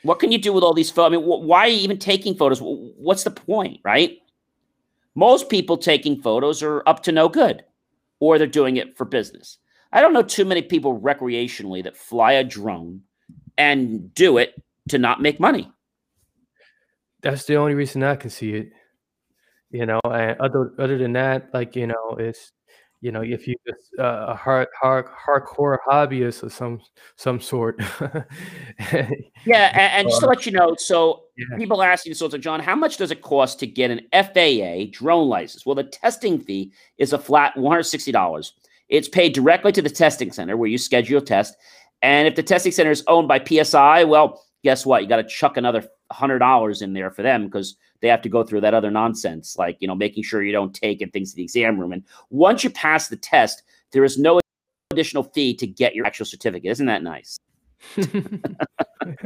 What 0.03 0.19
can 0.19 0.33
you 0.33 0.39
do 0.39 0.53
with 0.53 0.65
all 0.65 0.75
these 0.75 0.91
photos? 0.91 1.13
I 1.13 1.17
mean, 1.17 1.27
wh- 1.27 1.47
why 1.47 1.61
are 1.61 1.69
you 1.69 1.81
even 1.83 1.99
taking 1.99 2.35
photos? 2.35 2.59
What's 2.61 3.25
the 3.25 3.31
point, 3.31 3.81
right? 3.85 4.19
Most 5.21 5.51
people 5.51 5.77
taking 5.77 6.23
photos 6.23 6.63
are 6.63 6.83
up 6.87 7.03
to 7.03 7.13
no 7.13 7.29
good, 7.29 7.63
or 8.21 8.39
they're 8.39 8.47
doing 8.47 8.79
it 8.79 8.97
for 8.97 9.05
business. 9.05 9.59
I 9.93 10.01
don't 10.01 10.15
know 10.15 10.23
too 10.23 10.47
many 10.47 10.63
people 10.63 10.99
recreationally 10.99 11.85
that 11.85 11.95
fly 11.95 12.33
a 12.33 12.43
drone 12.43 13.03
and 13.59 14.15
do 14.15 14.39
it 14.39 14.55
to 14.89 14.97
not 14.97 15.21
make 15.21 15.39
money. 15.39 15.71
That's 17.21 17.45
the 17.45 17.57
only 17.57 17.75
reason 17.75 18.03
I 18.03 18.17
can 18.17 18.31
see 18.31 18.55
it. 18.55 18.71
You 19.71 19.85
know, 19.85 20.01
and 20.05 20.41
other 20.41 20.73
other 20.79 20.97
than 20.97 21.13
that, 21.13 21.51
like 21.53 21.77
you 21.77 21.87
know, 21.87 22.17
it's 22.19 22.53
you 23.01 23.13
know, 23.13 23.23
if 23.23 23.49
you 23.49 23.55
just 23.67 23.91
uh, 23.99 24.27
a 24.29 24.35
hard 24.35 24.69
hard 24.79 25.07
hardcore 25.07 25.79
hobbyist 25.89 26.43
of 26.43 26.53
some 26.53 26.81
some 27.17 27.41
sort. 27.41 27.81
Yeah, 29.47 29.71
and, 29.73 30.01
and 30.07 30.09
just 30.09 30.21
to 30.21 30.27
Uh, 30.27 30.31
let 30.31 30.45
you 30.45 30.53
know, 30.53 30.75
so 30.77 31.23
yeah. 31.39 31.57
people 31.57 31.81
are 31.81 31.91
asking, 31.91 32.13
so, 32.13 32.29
so 32.29 32.37
John, 32.37 32.61
how 32.61 32.75
much 32.75 32.99
does 32.99 33.11
it 33.11 33.23
cost 33.23 33.59
to 33.61 33.67
get 33.67 33.91
an 33.91 34.03
FAA 34.13 34.91
drone 34.93 35.29
license? 35.29 35.65
Well, 35.65 35.75
the 35.75 35.85
testing 35.85 36.39
fee 36.39 36.73
is 36.99 37.15
a 37.15 37.19
flat 37.19 37.55
$160. 37.57 38.51
It's 38.91 39.09
paid 39.09 39.33
directly 39.33 39.73
to 39.73 39.81
the 39.81 39.89
testing 39.89 40.31
center 40.31 40.59
where 40.59 40.69
you 40.69 40.77
schedule 40.77 41.19
a 41.19 41.25
test. 41.25 41.57
And 42.03 42.29
if 42.29 42.35
the 42.35 42.43
testing 42.43 42.73
center 42.73 42.91
is 42.91 43.03
owned 43.07 43.29
by 43.29 43.43
PSI, 43.43 44.05
well, 44.05 44.43
guess 44.63 44.85
what? 44.85 45.03
You 45.03 45.09
got 45.09 45.17
to 45.17 45.25
chuck 45.25 45.57
another 45.57 45.85
$100 46.13 46.83
in 46.83 46.93
there 46.93 47.11
for 47.11 47.23
them 47.23 47.47
because 47.47 47.77
they 48.01 48.09
have 48.09 48.23
to 48.23 48.29
go 48.29 48.43
through 48.43 48.63
that 48.63 48.75
other 48.75 48.91
nonsense, 48.91 49.57
like, 49.59 49.77
you 49.81 49.89
know, 49.89 49.95
making 49.95 50.23
sure 50.23 50.43
you 50.43 50.53
don't 50.53 50.75
take 50.75 51.01
and 51.03 51.13
things 51.13 51.31
to 51.31 51.37
the 51.37 51.43
exam 51.43 51.79
room. 51.79 51.93
And 51.93 52.05
once 52.31 52.65
you 52.65 52.71
pass 52.71 53.09
the 53.09 53.17
test, 53.17 53.63
there 53.93 54.05
is 54.05 54.19
no 54.19 54.41
additional 54.91 55.23
fee 55.23 55.55
to 55.57 55.67
get 55.67 55.95
your 55.95 56.07
actual 56.07 56.27
certificate. 56.27 56.71
Isn't 56.71 56.87
that 56.87 57.03
nice? 57.03 57.39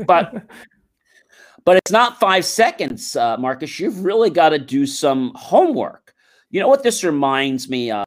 But 0.07 0.47
but 1.65 1.77
it's 1.77 1.91
not 1.91 2.21
five 2.21 2.45
seconds, 2.45 3.17
uh, 3.17 3.37
Marcus. 3.39 3.81
You've 3.81 4.05
really 4.05 4.31
got 4.31 4.51
to 4.51 4.59
do 4.59 4.87
some 4.87 5.33
homework. 5.35 6.15
You 6.51 6.61
know 6.61 6.69
what 6.69 6.83
this 6.85 7.03
reminds 7.03 7.69
me 7.69 7.91
of? 7.91 8.05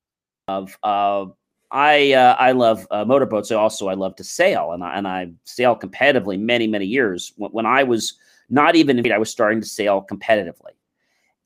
of 0.47 0.77
uh, 0.83 1.25
I 1.71 2.13
uh, 2.13 2.35
I 2.39 2.53
love 2.53 2.87
uh, 2.91 3.03
motorboats. 3.03 3.51
Also 3.51 3.89
I 3.89 3.93
love 3.93 4.15
to 4.17 4.23
sail, 4.23 4.71
and 4.71 4.83
I, 4.83 4.97
and 4.97 5.07
I 5.07 5.31
sail 5.43 5.75
competitively 5.75 6.39
many 6.39 6.67
many 6.67 6.85
years. 6.85 7.33
When, 7.35 7.51
when 7.51 7.65
I 7.65 7.83
was 7.83 8.13
not 8.49 8.75
even 8.75 9.11
I 9.11 9.17
was 9.17 9.29
starting 9.29 9.61
to 9.61 9.67
sail 9.67 10.05
competitively, 10.09 10.73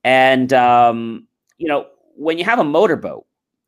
and 0.03 0.51
um, 0.53 1.27
you 1.57 1.67
know 1.67 1.87
when 2.15 2.37
you 2.37 2.43
have 2.43 2.59
a 2.59 2.63
motorboat, 2.63 3.25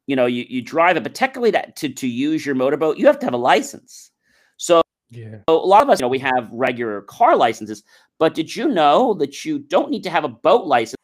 you 0.07 0.15
know 0.15 0.25
you, 0.25 0.45
you 0.47 0.61
drive 0.61 0.97
it, 0.97 1.03
but 1.03 1.15
technically 1.15 1.51
that 1.51 1.75
to 1.77 1.89
to 1.89 2.07
use 2.07 2.45
your 2.45 2.55
motorboat, 2.55 2.97
you 2.97 3.07
have 3.07 3.19
to 3.19 3.25
have 3.25 3.33
a 3.33 3.37
license. 3.37 4.11
So 4.57 4.81
yeah. 5.09 5.37
so 5.49 5.57
a 5.61 5.65
lot 5.65 5.83
of 5.83 5.89
us, 5.89 5.99
you 5.99 6.03
know, 6.03 6.09
we 6.09 6.19
have 6.19 6.49
regular 6.51 7.01
car 7.01 7.35
licenses, 7.35 7.83
but 8.19 8.33
did 8.33 8.55
you 8.55 8.67
know 8.67 9.13
that 9.15 9.45
you 9.45 9.59
don't 9.59 9.89
need 9.89 10.03
to 10.03 10.09
have 10.09 10.23
a 10.23 10.29
boat 10.29 10.65
license, 10.65 10.97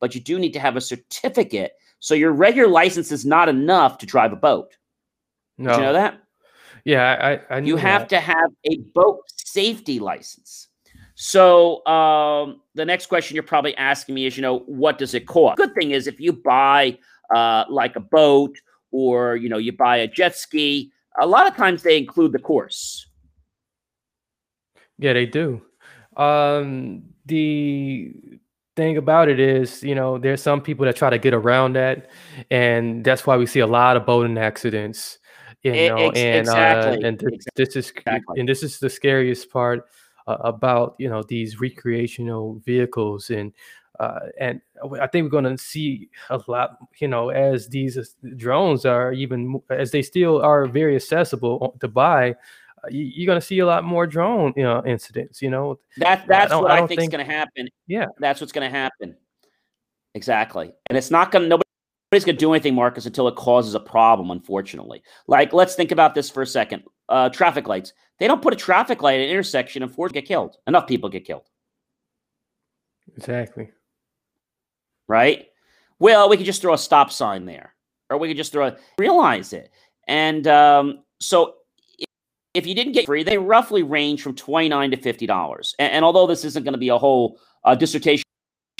but 0.00 0.14
you 0.14 0.20
do 0.20 0.38
need 0.38 0.52
to 0.52 0.60
have 0.60 0.76
a 0.76 0.80
certificate? 0.80 1.72
So 2.00 2.14
your 2.14 2.32
regular 2.32 2.68
license 2.68 3.12
is 3.12 3.24
not 3.24 3.48
enough 3.48 3.98
to 3.98 4.06
drive 4.06 4.32
a 4.32 4.36
boat. 4.36 4.76
No. 5.58 5.70
Did 5.70 5.76
you 5.76 5.82
know 5.84 5.92
that? 5.92 6.22
Yeah, 6.84 7.38
I 7.50 7.54
I 7.54 7.58
You 7.60 7.76
have 7.76 8.02
that. 8.02 8.08
to 8.10 8.20
have 8.20 8.50
a 8.64 8.78
boat 8.94 9.20
safety 9.28 10.00
license. 10.00 10.68
So 11.24 11.86
um, 11.86 12.62
the 12.74 12.84
next 12.84 13.06
question 13.06 13.36
you're 13.36 13.44
probably 13.44 13.76
asking 13.76 14.16
me 14.16 14.26
is, 14.26 14.36
you 14.36 14.42
know, 14.42 14.64
what 14.66 14.98
does 14.98 15.14
it 15.14 15.28
cost? 15.28 15.56
Good 15.56 15.72
thing 15.72 15.92
is 15.92 16.08
if 16.08 16.18
you 16.18 16.32
buy 16.32 16.98
uh, 17.32 17.64
like 17.70 17.94
a 17.94 18.00
boat 18.00 18.58
or 18.90 19.36
you 19.36 19.48
know 19.48 19.56
you 19.56 19.70
buy 19.70 19.98
a 19.98 20.08
jet 20.08 20.34
ski, 20.34 20.90
a 21.20 21.26
lot 21.28 21.46
of 21.46 21.54
times 21.54 21.84
they 21.84 21.96
include 21.96 22.32
the 22.32 22.40
course. 22.40 23.06
Yeah, 24.98 25.12
they 25.12 25.26
do. 25.26 25.62
Um, 26.16 27.04
the 27.26 28.12
thing 28.74 28.96
about 28.96 29.28
it 29.28 29.38
is, 29.38 29.80
you 29.84 29.94
know, 29.94 30.18
there's 30.18 30.42
some 30.42 30.60
people 30.60 30.86
that 30.86 30.96
try 30.96 31.08
to 31.08 31.18
get 31.18 31.34
around 31.34 31.76
that, 31.76 32.10
and 32.50 33.04
that's 33.04 33.28
why 33.28 33.36
we 33.36 33.46
see 33.46 33.60
a 33.60 33.66
lot 33.68 33.96
of 33.96 34.04
boating 34.04 34.38
accidents. 34.38 35.20
You 35.62 35.88
know, 35.88 36.10
and 36.10 36.40
exactly, 36.40 37.04
uh, 37.04 37.06
and 37.06 37.18
this, 37.20 37.44
this 37.54 37.76
is 37.76 37.90
exactly. 37.90 38.40
and 38.40 38.48
this 38.48 38.64
is 38.64 38.80
the 38.80 38.90
scariest 38.90 39.50
part 39.50 39.86
uh, 40.26 40.36
about 40.40 40.94
you 40.98 41.08
know 41.08 41.22
these 41.22 41.60
recreational 41.60 42.60
vehicles 42.64 43.30
and. 43.30 43.52
Uh, 44.00 44.20
and 44.40 44.60
I 45.00 45.06
think 45.06 45.24
we're 45.24 45.40
going 45.42 45.44
to 45.56 45.62
see 45.62 46.08
a 46.30 46.40
lot, 46.48 46.78
you 46.98 47.06
know, 47.06 47.28
as 47.28 47.68
these 47.68 48.16
drones 48.36 48.84
are 48.86 49.12
even 49.12 49.60
as 49.70 49.90
they 49.92 50.02
still 50.02 50.40
are 50.42 50.66
very 50.66 50.96
accessible 50.96 51.76
to 51.78 51.86
buy. 51.88 52.30
Uh, 52.82 52.88
you, 52.90 53.04
you're 53.04 53.26
going 53.26 53.38
to 53.38 53.46
see 53.46 53.60
a 53.60 53.66
lot 53.66 53.84
more 53.84 54.06
drone, 54.06 54.54
you 54.56 54.64
know, 54.64 54.82
incidents. 54.84 55.40
You 55.42 55.50
know, 55.50 55.78
That 55.98 56.26
that's 56.26 56.50
don't- 56.50 56.62
what 56.62 56.72
I 56.72 56.82
I, 56.82 56.86
think 56.86 57.02
is 57.02 57.08
going 57.10 57.24
to 57.24 57.30
happen. 57.32 57.68
Yeah. 57.86 58.06
that's 58.18 58.40
what's 58.40 58.52
going 58.52 58.68
to 58.68 58.76
happen. 58.76 59.14
Exactly, 60.14 60.72
and 60.86 60.96
it's 60.98 61.10
not 61.10 61.30
going 61.30 61.48
to 61.48 61.60
nobody's 62.12 62.26
going 62.26 62.36
to 62.36 62.40
do 62.40 62.52
anything, 62.52 62.74
Marcus, 62.74 63.06
until 63.06 63.26
it 63.26 63.36
causes 63.36 63.74
a 63.74 63.80
problem. 63.80 64.30
Unfortunately, 64.30 65.02
like 65.28 65.54
let's 65.54 65.74
think 65.74 65.90
about 65.90 66.14
this 66.14 66.28
for 66.28 66.42
a 66.42 66.46
second. 66.46 66.82
Uh, 67.08 67.30
traffic 67.30 67.66
lights. 67.66 67.94
They 68.18 68.28
don't 68.28 68.42
put 68.42 68.52
a 68.52 68.56
traffic 68.56 69.02
light 69.02 69.18
at 69.18 69.24
an 69.24 69.30
intersection 69.30 69.82
and 69.82 69.92
four 69.92 70.08
get 70.10 70.26
killed. 70.26 70.56
Enough 70.66 70.86
people 70.86 71.08
get 71.08 71.24
killed, 71.24 71.48
exactly. 73.16 73.70
right? 75.08 75.46
Well, 75.98 76.28
we 76.28 76.36
could 76.36 76.46
just 76.46 76.60
throw 76.60 76.74
a 76.74 76.78
stop 76.78 77.10
sign 77.10 77.46
there, 77.46 77.74
or 78.10 78.18
we 78.18 78.28
could 78.28 78.36
just 78.36 78.52
throw 78.52 78.68
a 78.68 78.76
realize 78.98 79.52
it. 79.52 79.70
And 80.06 80.46
um, 80.46 81.04
so, 81.20 81.54
if, 81.98 82.06
if 82.54 82.66
you 82.66 82.74
didn't 82.74 82.92
get 82.92 83.06
free, 83.06 83.22
they 83.22 83.38
roughly 83.38 83.82
range 83.82 84.22
from 84.22 84.34
twenty 84.34 84.68
nine 84.68 84.90
to 84.90 84.96
fifty 84.98 85.26
dollars. 85.26 85.74
And, 85.78 85.92
and 85.92 86.04
although 86.04 86.26
this 86.26 86.44
isn't 86.44 86.64
going 86.64 86.74
to 86.74 86.78
be 86.78 86.88
a 86.90 86.98
whole 86.98 87.38
uh, 87.64 87.74
dissertation 87.74 88.24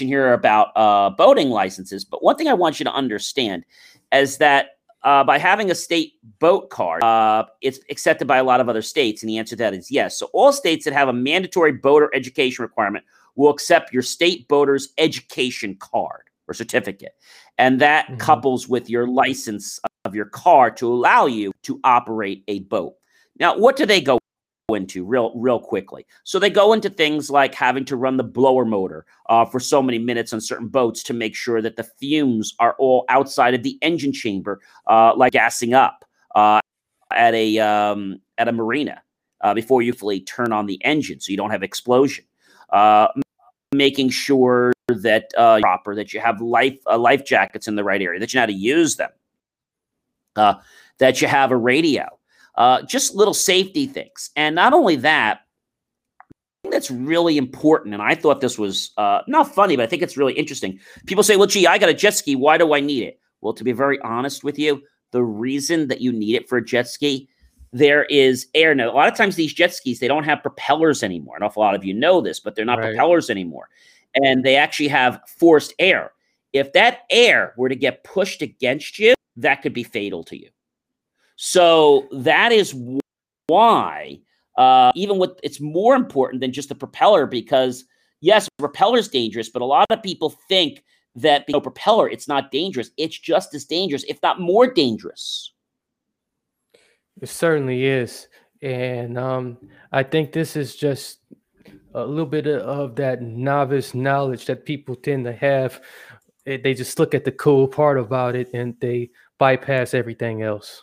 here 0.06 0.32
about 0.32 0.68
uh, 0.76 1.10
boating 1.10 1.50
licenses, 1.50 2.04
but 2.04 2.22
one 2.22 2.36
thing 2.36 2.48
I 2.48 2.54
want 2.54 2.80
you 2.80 2.84
to 2.84 2.92
understand 2.92 3.64
is 4.12 4.38
that 4.38 4.70
uh, 5.02 5.24
by 5.24 5.38
having 5.38 5.70
a 5.70 5.74
state 5.74 6.14
boat 6.38 6.70
card, 6.70 7.02
uh, 7.02 7.44
it's 7.60 7.80
accepted 7.90 8.28
by 8.28 8.38
a 8.38 8.44
lot 8.44 8.60
of 8.60 8.68
other 8.68 8.82
states, 8.82 9.22
and 9.22 9.28
the 9.28 9.38
answer 9.38 9.56
to 9.56 9.62
that 9.62 9.74
is 9.74 9.90
yes. 9.90 10.18
So 10.18 10.28
all 10.32 10.52
states 10.52 10.84
that 10.84 10.94
have 10.94 11.08
a 11.08 11.12
mandatory 11.12 11.72
boater 11.72 12.10
education 12.14 12.62
requirement 12.62 13.04
will 13.34 13.50
accept 13.50 13.92
your 13.92 14.02
state 14.02 14.46
boater's 14.48 14.90
education 14.98 15.76
card. 15.80 16.22
or 16.48 16.54
certificate. 16.54 17.14
And 17.58 17.80
that 17.80 18.06
mm-hmm. 18.06 18.16
couples 18.16 18.68
with 18.68 18.90
your 18.90 19.06
license 19.06 19.80
of 20.04 20.14
your 20.14 20.26
car 20.26 20.70
to 20.72 20.92
allow 20.92 21.26
you 21.26 21.52
to 21.62 21.80
operate 21.84 22.44
a 22.48 22.60
boat. 22.60 22.94
Now, 23.38 23.56
what 23.56 23.76
do 23.76 23.86
they 23.86 24.00
go 24.00 24.18
into 24.74 25.04
real 25.04 25.32
real 25.34 25.58
quickly. 25.58 26.06
So 26.24 26.38
they 26.38 26.50
go 26.50 26.72
into 26.72 26.90
things 26.90 27.30
like 27.30 27.54
having 27.54 27.84
to 27.86 27.96
run 27.96 28.16
the 28.16 28.24
blower 28.24 28.64
motor 28.64 29.06
uh, 29.28 29.44
for 29.44 29.60
so 29.60 29.82
many 29.82 29.98
minutes 29.98 30.32
on 30.32 30.40
certain 30.40 30.68
boats 30.68 31.02
to 31.04 31.14
make 31.14 31.34
sure 31.34 31.62
that 31.62 31.76
the 31.76 31.84
fumes 31.84 32.54
are 32.58 32.74
all 32.78 33.04
outside 33.08 33.54
of 33.54 33.62
the 33.62 33.78
engine 33.82 34.12
chamber, 34.12 34.60
uh, 34.86 35.14
like 35.16 35.32
gassing 35.32 35.74
up 35.74 36.04
uh, 36.34 36.60
at 37.12 37.34
a 37.34 37.58
um, 37.58 38.20
at 38.38 38.48
a 38.48 38.52
marina 38.52 39.02
uh, 39.42 39.54
before 39.54 39.82
you 39.82 39.92
fully 39.92 40.20
turn 40.20 40.52
on 40.52 40.66
the 40.66 40.82
engine, 40.84 41.20
so 41.20 41.30
you 41.30 41.36
don't 41.36 41.50
have 41.50 41.62
explosion. 41.62 42.24
Uh, 42.70 43.08
making 43.74 44.10
sure 44.10 44.72
that 44.88 45.30
uh, 45.36 45.58
proper 45.60 45.94
that 45.94 46.12
you 46.12 46.20
have 46.20 46.40
life 46.40 46.78
life 46.96 47.24
jackets 47.24 47.68
in 47.68 47.76
the 47.76 47.84
right 47.84 48.02
area, 48.02 48.20
that 48.20 48.32
you 48.32 48.38
know 48.38 48.42
how 48.42 48.46
to 48.46 48.52
use 48.52 48.96
them, 48.96 49.10
that 50.34 51.20
you 51.20 51.28
have 51.28 51.50
a 51.50 51.56
radio. 51.56 52.06
Uh, 52.54 52.82
just 52.82 53.14
little 53.14 53.34
safety 53.34 53.86
things. 53.86 54.30
And 54.36 54.54
not 54.54 54.72
only 54.72 54.96
that, 54.96 55.40
that's 56.70 56.90
really 56.90 57.38
important. 57.38 57.94
And 57.94 58.02
I 58.02 58.14
thought 58.14 58.40
this 58.40 58.58
was 58.58 58.92
uh, 58.96 59.20
not 59.26 59.54
funny, 59.54 59.76
but 59.76 59.82
I 59.82 59.86
think 59.86 60.02
it's 60.02 60.16
really 60.16 60.34
interesting. 60.34 60.78
People 61.06 61.24
say, 61.24 61.36
well, 61.36 61.46
gee, 61.46 61.66
I 61.66 61.78
got 61.78 61.88
a 61.88 61.94
jet 61.94 62.14
ski. 62.14 62.36
Why 62.36 62.58
do 62.58 62.74
I 62.74 62.80
need 62.80 63.04
it? 63.04 63.18
Well, 63.40 63.52
to 63.54 63.64
be 63.64 63.72
very 63.72 63.98
honest 64.00 64.44
with 64.44 64.58
you, 64.58 64.82
the 65.10 65.22
reason 65.22 65.88
that 65.88 66.00
you 66.00 66.12
need 66.12 66.36
it 66.36 66.48
for 66.48 66.58
a 66.58 66.64
jet 66.64 66.88
ski, 66.88 67.28
there 67.72 68.04
is 68.04 68.46
air. 68.54 68.74
Now, 68.74 68.90
a 68.90 68.94
lot 68.94 69.08
of 69.08 69.16
times 69.16 69.34
these 69.34 69.52
jet 69.52 69.74
skis, 69.74 69.98
they 69.98 70.08
don't 70.08 70.24
have 70.24 70.42
propellers 70.42 71.02
anymore. 71.02 71.36
An 71.36 71.42
awful 71.42 71.62
lot 71.62 71.74
of 71.74 71.84
you 71.84 71.94
know 71.94 72.20
this, 72.20 72.38
but 72.38 72.54
they're 72.54 72.64
not 72.64 72.78
right. 72.78 72.90
propellers 72.90 73.30
anymore. 73.30 73.68
And 74.14 74.44
they 74.44 74.56
actually 74.56 74.88
have 74.88 75.20
forced 75.26 75.74
air. 75.78 76.12
If 76.52 76.72
that 76.74 77.00
air 77.10 77.54
were 77.56 77.70
to 77.70 77.76
get 77.76 78.04
pushed 78.04 78.42
against 78.42 78.98
you, 78.98 79.14
that 79.36 79.62
could 79.62 79.72
be 79.72 79.84
fatal 79.84 80.22
to 80.24 80.38
you. 80.38 80.50
So 81.36 82.08
that 82.12 82.52
is 82.52 82.74
why, 83.46 84.20
uh, 84.56 84.92
even 84.94 85.18
with 85.18 85.32
it's 85.42 85.60
more 85.60 85.94
important 85.94 86.40
than 86.40 86.52
just 86.52 86.68
the 86.68 86.74
propeller 86.74 87.26
because 87.26 87.84
yes, 88.20 88.48
propeller 88.58 88.98
is 88.98 89.08
dangerous, 89.08 89.48
but 89.48 89.62
a 89.62 89.66
lot 89.66 89.86
of 89.90 90.02
people 90.02 90.34
think 90.48 90.82
that 91.14 91.44
the 91.46 91.60
propeller 91.60 92.08
it's 92.08 92.28
not 92.28 92.50
dangerous. 92.50 92.90
It's 92.96 93.18
just 93.18 93.54
as 93.54 93.64
dangerous, 93.64 94.04
if 94.04 94.18
not 94.22 94.40
more 94.40 94.72
dangerous. 94.72 95.52
It 97.20 97.28
certainly 97.28 97.84
is, 97.84 98.28
and 98.62 99.18
um, 99.18 99.58
I 99.92 100.02
think 100.02 100.32
this 100.32 100.56
is 100.56 100.76
just 100.76 101.18
a 101.94 102.04
little 102.04 102.26
bit 102.26 102.46
of 102.46 102.96
that 102.96 103.22
novice 103.22 103.94
knowledge 103.94 104.46
that 104.46 104.64
people 104.64 104.94
tend 104.94 105.24
to 105.26 105.32
have. 105.32 105.80
They 106.44 106.74
just 106.74 106.98
look 106.98 107.14
at 107.14 107.24
the 107.24 107.32
cool 107.32 107.68
part 107.68 107.98
about 107.98 108.34
it 108.34 108.50
and 108.54 108.74
they 108.80 109.10
bypass 109.38 109.94
everything 109.94 110.42
else. 110.42 110.82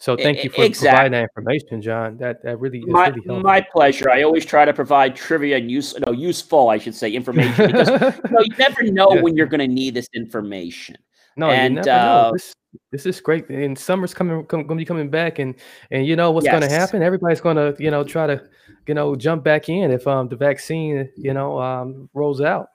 So 0.00 0.16
thank 0.16 0.44
you 0.44 0.50
for 0.50 0.62
exactly. 0.62 0.90
providing 0.90 1.12
that 1.12 1.22
information, 1.22 1.82
John. 1.82 2.16
That 2.18 2.42
that 2.44 2.60
really 2.60 2.78
is 2.78 2.86
my, 2.86 3.08
really 3.08 3.42
my 3.42 3.60
pleasure. 3.60 4.08
I 4.10 4.22
always 4.22 4.44
try 4.44 4.64
to 4.64 4.72
provide 4.72 5.16
trivia 5.16 5.56
and 5.56 5.68
use 5.68 5.98
no 6.06 6.12
useful, 6.12 6.68
I 6.68 6.78
should 6.78 6.94
say, 6.94 7.10
information 7.10 7.66
because 7.66 7.88
you, 7.88 8.30
know, 8.30 8.40
you 8.40 8.54
never 8.58 8.84
know 8.84 9.14
yeah. 9.14 9.22
when 9.22 9.36
you're 9.36 9.46
going 9.48 9.60
to 9.60 9.66
need 9.66 9.94
this 9.94 10.08
information. 10.14 10.96
No, 11.36 11.50
and, 11.50 11.74
you 11.74 11.82
never 11.82 11.90
uh, 11.90 12.22
know. 12.22 12.32
This, 12.32 12.54
this 12.92 13.06
is 13.06 13.20
great, 13.20 13.48
and 13.48 13.76
summer's 13.76 14.14
coming, 14.14 14.44
come, 14.46 14.66
going 14.68 14.78
to 14.78 14.82
be 14.82 14.84
coming 14.84 15.10
back, 15.10 15.40
and 15.40 15.56
and 15.90 16.06
you 16.06 16.14
know 16.14 16.30
what's 16.30 16.44
yes. 16.44 16.52
going 16.52 16.68
to 16.68 16.74
happen. 16.74 17.02
Everybody's 17.02 17.40
going 17.40 17.56
to 17.56 17.74
you 17.82 17.90
know 17.90 18.04
try 18.04 18.28
to 18.28 18.40
you 18.86 18.94
know 18.94 19.16
jump 19.16 19.42
back 19.42 19.68
in 19.68 19.90
if 19.90 20.06
um 20.06 20.28
the 20.28 20.36
vaccine 20.36 21.08
you 21.16 21.34
know 21.34 21.60
um 21.60 22.08
rolls 22.14 22.40
out. 22.40 22.68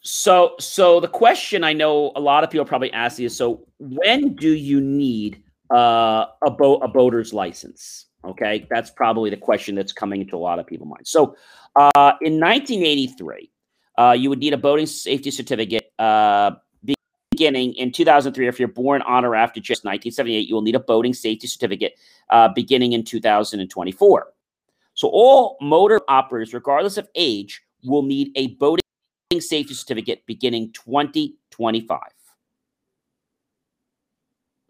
So 0.00 0.56
so 0.58 0.98
the 0.98 1.08
question 1.08 1.62
I 1.62 1.74
know 1.74 2.10
a 2.16 2.20
lot 2.20 2.42
of 2.42 2.50
people 2.50 2.64
probably 2.64 2.92
ask 2.92 3.20
is 3.20 3.36
so 3.36 3.64
when 3.78 4.34
do 4.34 4.52
you 4.52 4.80
need 4.80 5.43
uh, 5.74 6.26
a 6.42 6.50
boat 6.50 6.80
a 6.82 6.88
boater's 6.88 7.32
license? 7.34 8.06
Okay, 8.24 8.66
that's 8.70 8.90
probably 8.90 9.28
the 9.28 9.36
question 9.36 9.74
that's 9.74 9.92
coming 9.92 10.22
into 10.22 10.36
a 10.36 10.38
lot 10.38 10.58
of 10.58 10.66
people's 10.66 10.88
minds. 10.88 11.10
So, 11.10 11.36
uh, 11.76 12.12
in 12.22 12.40
1983, 12.40 13.50
uh, 13.98 14.16
you 14.18 14.30
would 14.30 14.38
need 14.38 14.54
a 14.54 14.58
boating 14.58 14.86
safety 14.86 15.30
certificate. 15.30 15.92
Uh, 15.98 16.52
beginning 17.34 17.74
in 17.74 17.90
2003, 17.90 18.46
if 18.46 18.58
you're 18.60 18.68
born 18.68 19.02
on 19.02 19.24
or 19.24 19.34
after 19.34 19.60
just 19.60 19.84
1978, 19.84 20.48
you 20.48 20.54
will 20.54 20.62
need 20.62 20.76
a 20.76 20.80
boating 20.80 21.12
safety 21.12 21.48
certificate 21.48 21.94
uh, 22.30 22.48
beginning 22.54 22.92
in 22.92 23.04
2024. 23.04 24.28
So, 24.94 25.08
all 25.08 25.56
motor 25.60 26.00
operators, 26.08 26.54
regardless 26.54 26.96
of 26.96 27.08
age, 27.14 27.62
will 27.82 28.02
need 28.02 28.30
a 28.36 28.48
boating 28.54 28.80
safety 29.38 29.74
certificate 29.74 30.22
beginning 30.26 30.72
2025. 30.72 31.98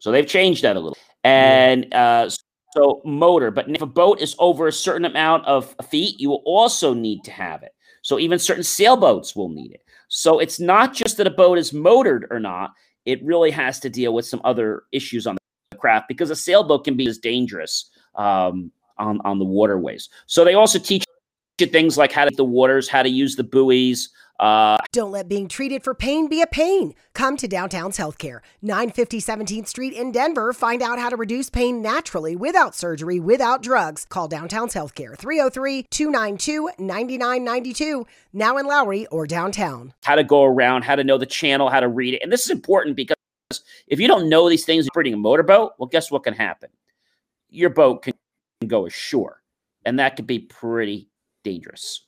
So 0.05 0.13
they've 0.13 0.27
changed 0.27 0.63
that 0.65 0.77
a 0.77 0.81
little. 0.81 0.99
And 1.25 1.93
uh, 1.95 2.29
so 2.75 3.01
motor, 3.07 3.51
but 3.51 3.71
if 3.71 3.81
a 3.81 3.87
boat 3.87 4.21
is 4.21 4.37
over 4.39 4.67
a 4.67 4.73
certain 4.73 5.07
amount 5.07 5.47
of 5.47 5.75
feet, 5.89 6.21
you 6.21 6.29
will 6.29 6.43
also 6.45 6.93
need 6.93 7.25
to 7.25 7.31
have 7.31 7.63
it. 7.63 7.75
So 8.03 8.19
even 8.19 8.39
certain 8.39 8.65
sailboats 8.65 9.35
will 9.35 9.49
need 9.49 9.73
it. 9.73 9.83
So 10.09 10.41
it's 10.41 10.61
not 10.61 10.93
just 10.93 11.17
that 11.17 11.27
a 11.27 11.31
boat 11.31 11.57
is 11.57 11.73
motored 11.73 12.27
or 12.31 12.39
not. 12.39 12.75
It 13.07 13.25
really 13.25 13.51
has 13.53 13.81
to 13.81 13.89
deal 13.89 14.13
with 14.13 14.27
some 14.27 14.43
other 14.45 14.83
issues 14.93 15.27
on 15.27 15.39
the 15.71 15.79
craft 15.79 16.09
because 16.09 16.29
a 16.29 16.37
sailboat 16.37 16.85
can 16.85 16.99
be 16.99 17.09
as 17.09 17.17
dangerous 17.17 17.89
um, 18.15 18.71
on, 18.99 19.23
on 19.25 19.39
the 19.39 19.47
waterways. 19.47 20.11
So 20.27 20.45
they 20.45 20.53
also 20.53 20.79
teach 20.79 21.07
you 21.59 21.67
things 21.67 21.97
like 21.97 22.13
how 22.13 22.27
to 22.27 22.37
the 22.37 22.45
waters, 22.45 22.91
how 22.91 23.03
to 23.03 23.09
use 23.09 23.37
the 23.37 23.45
buoys, 23.45 24.11
uh, 24.41 24.79
Don't 24.93 25.13
let 25.13 25.29
being 25.29 25.49
treated 25.49 25.85
for 25.85 25.95
pain 25.95 26.29
be 26.29 26.43
a 26.43 26.47
pain. 26.47 26.95
Come 27.13 27.37
to 27.37 27.47
Downtown's 27.47 27.99
Healthcare, 27.99 28.41
950 28.63 29.21
17th 29.21 29.69
Street 29.69 29.93
in 29.93 30.11
Denver. 30.11 30.53
Find 30.53 30.83
out 30.83 30.99
how 30.99 31.09
to 31.09 31.17
reduce 31.17 31.51
pain 31.51 31.81
naturally 31.81 32.35
without 32.35 32.75
surgery, 32.75 33.21
without 33.21 33.63
drugs. 33.63 34.05
Call 34.09 34.27
Downtown's 34.27 34.75
Healthcare, 34.75 35.17
303 35.17 35.85
292 35.85 36.71
9992, 36.79 38.07
now 38.33 38.57
in 38.57 38.67
Lowry 38.67 39.07
or 39.07 39.27
downtown. 39.27 39.95
How 40.03 40.17
to 40.17 40.25
go 40.25 40.43
around, 40.43 40.83
how 40.83 40.97
to 40.97 41.05
know 41.05 41.19
the 41.19 41.27
channel, 41.27 41.71
how 41.71 41.81
to 41.81 41.89
read 41.89 42.15
it. 42.15 42.23
And 42.23 42.33
this 42.33 42.45
is 42.45 42.51
important 42.51 42.97
because 42.97 43.17
if 43.87 44.01
you 44.01 44.09
don't 44.09 44.29
know 44.29 44.49
these 44.49 44.65
things, 44.65 44.89
operating 44.89 45.15
a 45.15 45.19
motorboat, 45.19 45.73
well, 45.79 45.87
guess 45.87 46.11
what 46.11 46.25
can 46.25 46.35
happen? 46.35 46.71
Your 47.51 47.71
boat 47.71 48.03
can 48.03 48.15
go 48.67 48.87
ashore, 48.87 49.43
and 49.85 49.99
that 50.01 50.17
could 50.17 50.27
be 50.27 50.41
pretty 50.41 51.09
dangerous. 51.45 52.05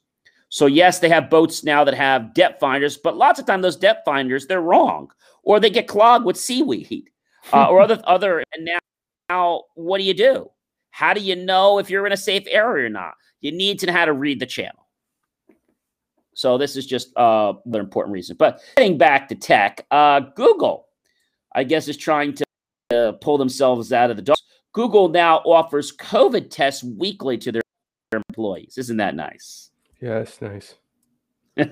So 0.56 0.64
yes, 0.64 1.00
they 1.00 1.10
have 1.10 1.28
boats 1.28 1.64
now 1.64 1.84
that 1.84 1.92
have 1.92 2.32
depth 2.32 2.60
finders, 2.60 2.96
but 2.96 3.14
lots 3.14 3.38
of 3.38 3.44
time 3.44 3.60
those 3.60 3.76
depth 3.76 4.06
finders 4.06 4.46
they're 4.46 4.62
wrong, 4.62 5.10
or 5.42 5.60
they 5.60 5.68
get 5.68 5.86
clogged 5.86 6.24
with 6.24 6.38
seaweed, 6.38 7.10
uh, 7.52 7.68
or 7.68 7.82
other 7.82 8.00
other. 8.06 8.42
And 8.54 8.64
now, 8.64 8.78
now, 9.28 9.62
what 9.74 9.98
do 9.98 10.04
you 10.04 10.14
do? 10.14 10.50
How 10.92 11.12
do 11.12 11.20
you 11.20 11.36
know 11.36 11.78
if 11.78 11.90
you're 11.90 12.06
in 12.06 12.12
a 12.12 12.16
safe 12.16 12.44
area 12.48 12.86
or 12.86 12.88
not? 12.88 13.12
You 13.42 13.52
need 13.52 13.78
to 13.80 13.86
know 13.86 13.92
how 13.92 14.06
to 14.06 14.14
read 14.14 14.40
the 14.40 14.46
channel. 14.46 14.88
So 16.32 16.56
this 16.56 16.74
is 16.74 16.86
just 16.86 17.14
uh, 17.18 17.52
an 17.66 17.74
important 17.74 18.14
reason. 18.14 18.38
But 18.38 18.62
getting 18.78 18.96
back 18.96 19.28
to 19.28 19.34
tech, 19.34 19.84
uh, 19.90 20.20
Google, 20.36 20.86
I 21.54 21.64
guess, 21.64 21.86
is 21.86 21.98
trying 21.98 22.32
to 22.32 22.44
uh, 22.94 23.12
pull 23.20 23.36
themselves 23.36 23.92
out 23.92 24.08
of 24.08 24.16
the 24.16 24.22
dark. 24.22 24.38
Google 24.72 25.10
now 25.10 25.40
offers 25.40 25.94
COVID 25.94 26.48
tests 26.48 26.82
weekly 26.82 27.36
to 27.36 27.52
their 27.52 27.62
employees. 28.10 28.78
Isn't 28.78 28.96
that 28.96 29.14
nice? 29.14 29.70
Yeah, 30.00 30.18
that's 30.18 30.40
nice. 30.40 30.74
uh, 31.58 31.64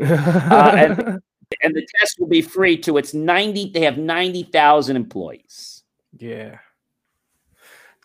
and, 0.00 0.98
and 1.62 1.74
the 1.74 1.86
test 1.98 2.18
will 2.18 2.28
be 2.28 2.42
free 2.42 2.76
to 2.78 2.98
its 2.98 3.14
90 3.14 3.70
they 3.72 3.82
have 3.82 3.98
90,000 3.98 4.96
employees. 4.96 5.84
Yeah. 6.18 6.58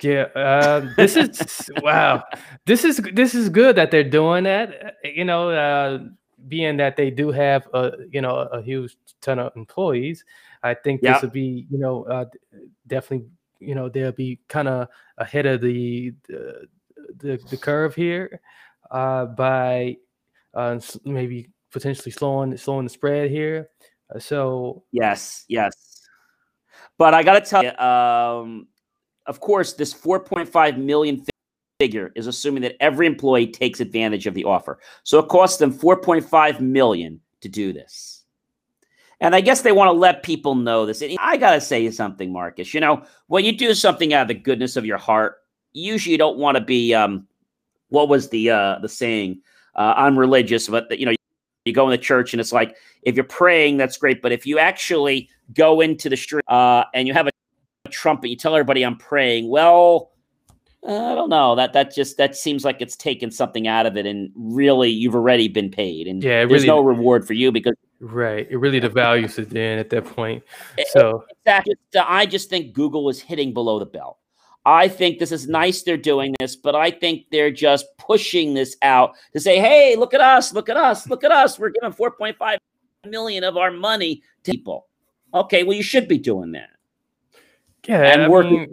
Yeah, 0.01 0.23
uh, 0.35 0.93
this 0.97 1.15
is 1.15 1.71
wow. 1.81 2.23
This 2.65 2.83
is 2.83 2.97
this 3.13 3.33
is 3.33 3.47
good 3.47 3.77
that 3.77 3.91
they're 3.91 4.03
doing 4.03 4.43
that. 4.43 4.97
You 5.03 5.23
know, 5.23 5.49
uh, 5.49 5.99
being 6.49 6.75
that 6.77 6.97
they 6.97 7.09
do 7.09 7.31
have 7.31 7.65
a 7.73 7.93
you 8.11 8.21
know 8.21 8.35
a 8.35 8.61
huge 8.61 8.97
ton 9.21 9.39
of 9.39 9.55
employees, 9.55 10.25
I 10.63 10.73
think 10.73 11.01
this 11.01 11.21
will 11.21 11.29
be 11.29 11.65
you 11.69 11.77
know 11.77 12.03
uh, 12.03 12.25
definitely 12.87 13.27
you 13.59 13.73
know 13.73 13.87
they'll 13.87 14.11
be 14.11 14.39
kind 14.49 14.67
of 14.67 14.89
ahead 15.17 15.45
of 15.45 15.61
the, 15.61 16.13
the 16.27 16.67
the 17.17 17.39
the 17.49 17.57
curve 17.57 17.95
here 17.95 18.41
uh, 18.91 19.25
by 19.25 19.97
uh, 20.53 20.79
maybe 21.03 21.49
potentially 21.71 22.11
slowing 22.11 22.55
slowing 22.57 22.85
the 22.85 22.89
spread 22.89 23.29
here. 23.29 23.69
Uh, 24.13 24.19
so 24.19 24.83
yes, 24.91 25.45
yes. 25.47 25.73
But 26.97 27.13
I 27.13 27.23
got 27.23 27.43
to 27.43 27.49
tell 27.49 27.63
you, 27.63 27.71
um, 27.77 28.67
of 29.25 29.39
course, 29.39 29.73
this 29.73 29.93
4.5 29.93 30.77
million 30.77 31.25
figure 31.79 32.11
is 32.15 32.27
assuming 32.27 32.61
that 32.63 32.75
every 32.79 33.05
employee 33.05 33.47
takes 33.47 33.79
advantage 33.81 34.27
of 34.27 34.33
the 34.33 34.45
offer. 34.45 34.79
So 35.03 35.19
it 35.19 35.27
costs 35.27 35.57
them 35.57 35.73
4.5 35.73 36.59
million 36.61 37.19
to 37.41 37.49
do 37.49 37.73
this. 37.73 38.23
And 39.21 39.35
I 39.35 39.41
guess 39.41 39.61
they 39.61 39.71
want 39.71 39.87
to 39.89 39.93
let 39.93 40.23
people 40.23 40.55
know 40.55 40.85
this. 40.85 41.03
I 41.19 41.37
got 41.37 41.51
to 41.51 41.61
say 41.61 41.89
something, 41.91 42.31
Marcus. 42.31 42.73
You 42.73 42.81
know, 42.81 43.03
when 43.27 43.45
you 43.45 43.57
do 43.57 43.73
something 43.73 44.13
out 44.13 44.23
of 44.23 44.27
the 44.27 44.33
goodness 44.33 44.75
of 44.75 44.85
your 44.85 44.97
heart, 44.97 45.37
usually 45.73 46.11
you 46.11 46.17
don't 46.17 46.37
want 46.37 46.57
to 46.57 46.63
be 46.63 46.93
um, 46.93 47.27
what 47.95 48.09
was 48.09 48.29
the 48.29 48.51
uh, 48.51 48.79
the 48.79 48.89
saying? 48.89 49.41
Uh, 49.73 49.93
I'm 49.95 50.19
religious, 50.19 50.67
but 50.67 50.99
you 50.99 51.05
know, 51.05 51.13
you 51.63 51.73
go 51.73 51.85
in 51.85 51.91
the 51.91 51.97
church 51.97 52.33
and 52.33 52.41
it's 52.41 52.51
like 52.51 52.75
if 53.03 53.15
you're 53.15 53.23
praying, 53.23 53.77
that's 53.77 53.97
great. 53.97 54.21
But 54.21 54.33
if 54.33 54.45
you 54.45 54.59
actually 54.59 55.29
go 55.53 55.79
into 55.79 56.09
the 56.09 56.17
street 56.17 56.43
uh, 56.49 56.83
and 56.93 57.07
you 57.07 57.13
have 57.13 57.27
a 57.27 57.31
trumpet, 57.89 58.29
you 58.29 58.35
tell 58.35 58.53
everybody 58.53 58.83
I'm 58.83 58.97
praying. 58.97 59.49
Well, 59.49 60.11
I 60.85 61.15
don't 61.15 61.29
know. 61.29 61.55
That 61.55 61.71
that 61.73 61.95
just 61.95 62.17
that 62.17 62.35
seems 62.35 62.65
like 62.65 62.81
it's 62.81 62.97
taken 62.97 63.31
something 63.31 63.65
out 63.67 63.85
of 63.85 63.95
it, 63.95 64.05
and 64.05 64.29
really, 64.35 64.89
you've 64.89 65.15
already 65.15 65.47
been 65.47 65.71
paid, 65.71 66.07
and 66.07 66.21
Yeah, 66.21 66.41
it 66.41 66.49
there's 66.49 66.65
no 66.65 66.81
reward 66.81 67.25
for 67.25 67.33
you 67.33 67.51
because 67.51 67.75
Right. 68.01 68.45
It 68.49 68.57
really 68.57 68.81
devalues 68.81 69.39
it 69.39 69.49
then 69.49 69.79
at 69.79 69.89
that 69.89 70.05
point. 70.05 70.43
So 70.89 71.23
Exactly. 71.45 71.75
I 71.97 72.25
just 72.25 72.49
think 72.49 72.73
Google 72.73 73.09
is 73.09 73.21
hitting 73.21 73.53
below 73.53 73.79
the 73.79 73.85
belt. 73.85 74.17
I 74.65 74.87
think 74.87 75.19
this 75.19 75.31
is 75.31 75.47
nice 75.47 75.83
they're 75.83 75.97
doing 75.97 76.33
this, 76.39 76.55
but 76.55 76.75
I 76.75 76.89
think 76.91 77.25
they're 77.31 77.51
just 77.51 77.85
pushing 77.97 78.53
this 78.53 78.75
out 78.81 79.11
to 79.33 79.39
say, 79.39 79.59
"Hey, 79.59 79.95
look 79.95 80.13
at 80.13 80.21
us! 80.21 80.53
Look 80.53 80.69
at 80.69 80.77
us! 80.77 81.07
Look 81.07 81.23
at 81.23 81.31
us! 81.31 81.59
We're 81.59 81.69
giving 81.69 81.91
4.5 81.91 82.57
million 83.07 83.43
of 83.43 83.57
our 83.57 83.71
money 83.71 84.21
to 84.43 84.51
people." 84.51 84.87
Okay, 85.33 85.63
well, 85.63 85.75
you 85.77 85.83
should 85.83 86.07
be 86.07 86.17
doing 86.17 86.51
that. 86.53 86.69
yeah, 87.87 88.01
And 88.13 88.23
I 88.23 88.27
working- 88.27 88.61
mean, 88.61 88.69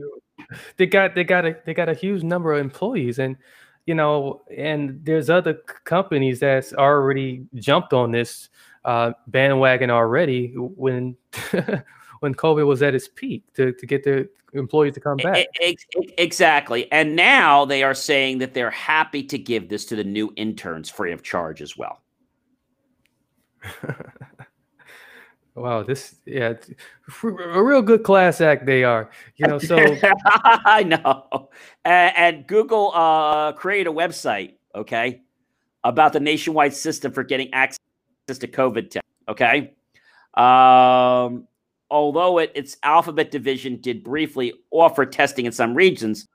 they 0.77 0.86
got 0.86 1.14
they 1.14 1.24
got 1.24 1.44
a 1.47 1.56
they 1.66 1.74
got 1.74 1.89
a 1.89 1.94
huge 1.94 2.23
number 2.23 2.52
of 2.52 2.60
employees 2.60 3.19
and 3.19 3.36
you 3.86 3.94
know 3.94 4.43
and 4.55 5.01
there's 5.05 5.31
other 5.31 5.55
companies 5.85 6.40
that's 6.40 6.73
already 6.74 7.44
jumped 7.55 7.93
on 7.93 8.10
this 8.10 8.48
uh, 8.85 9.12
bandwagon 9.28 9.90
already 9.90 10.52
when 10.56 11.16
when 12.23 12.35
COVID 12.35 12.66
was 12.66 12.82
at 12.82 12.94
its 12.94 13.09
peak 13.09 13.43
to, 13.55 13.73
to 13.73 13.86
get 13.86 14.05
the 14.05 14.28
employees 14.55 14.94
to 14.94 15.01
come 15.01 15.16
back. 15.16 15.47
Ex- 15.61 15.85
ex- 15.97 16.12
Exactly. 16.19 16.90
And 16.93 17.16
now 17.16 17.65
they 17.65 17.82
are 17.82 17.94
saying 17.94 18.39
that 18.39 18.55
they're 18.55 18.70
happy 18.70 19.24
to 19.24 19.39
give 19.39 19.69
this 19.69 19.85
to 19.86 19.97
the 19.97 20.05
new 20.05 20.32
interns 20.36 20.89
free 20.89 21.12
of 21.12 21.23
charge 21.23 21.61
as 21.61 21.77
well. 21.77 22.01
Wow, 25.55 25.82
this 25.82 26.15
yeah, 26.24 26.55
a 27.24 27.62
real 27.62 27.82
good 27.82 28.05
class 28.05 28.40
act 28.40 28.65
they 28.65 28.85
are. 28.85 29.11
You 29.36 29.49
know, 29.49 29.59
so 29.59 29.77
I 30.24 30.82
know. 30.82 31.51
And, 31.85 32.16
and 32.16 32.47
Google 32.47 32.90
uh, 32.94 33.53
created 33.53 33.90
a 33.90 33.93
website, 33.93 34.55
okay, 34.74 35.20
about 35.85 36.15
the 36.15 36.20
nationwide 36.20 36.73
system 36.73 37.12
for 37.12 37.23
getting 37.23 37.53
access 37.53 37.77
to 38.28 38.49
COVID 38.49 38.93
tests, 38.93 39.09
okay. 39.28 39.74
Um, 40.32 41.47
although 41.93 42.39
it, 42.39 42.51
its 42.55 42.77
Alphabet 42.82 43.31
division 43.31 43.77
did 43.81 44.02
briefly 44.02 44.52
offer 44.70 45.05
testing 45.06 45.47
in 45.47 45.52
some 45.52 45.74
regions, 45.74 46.27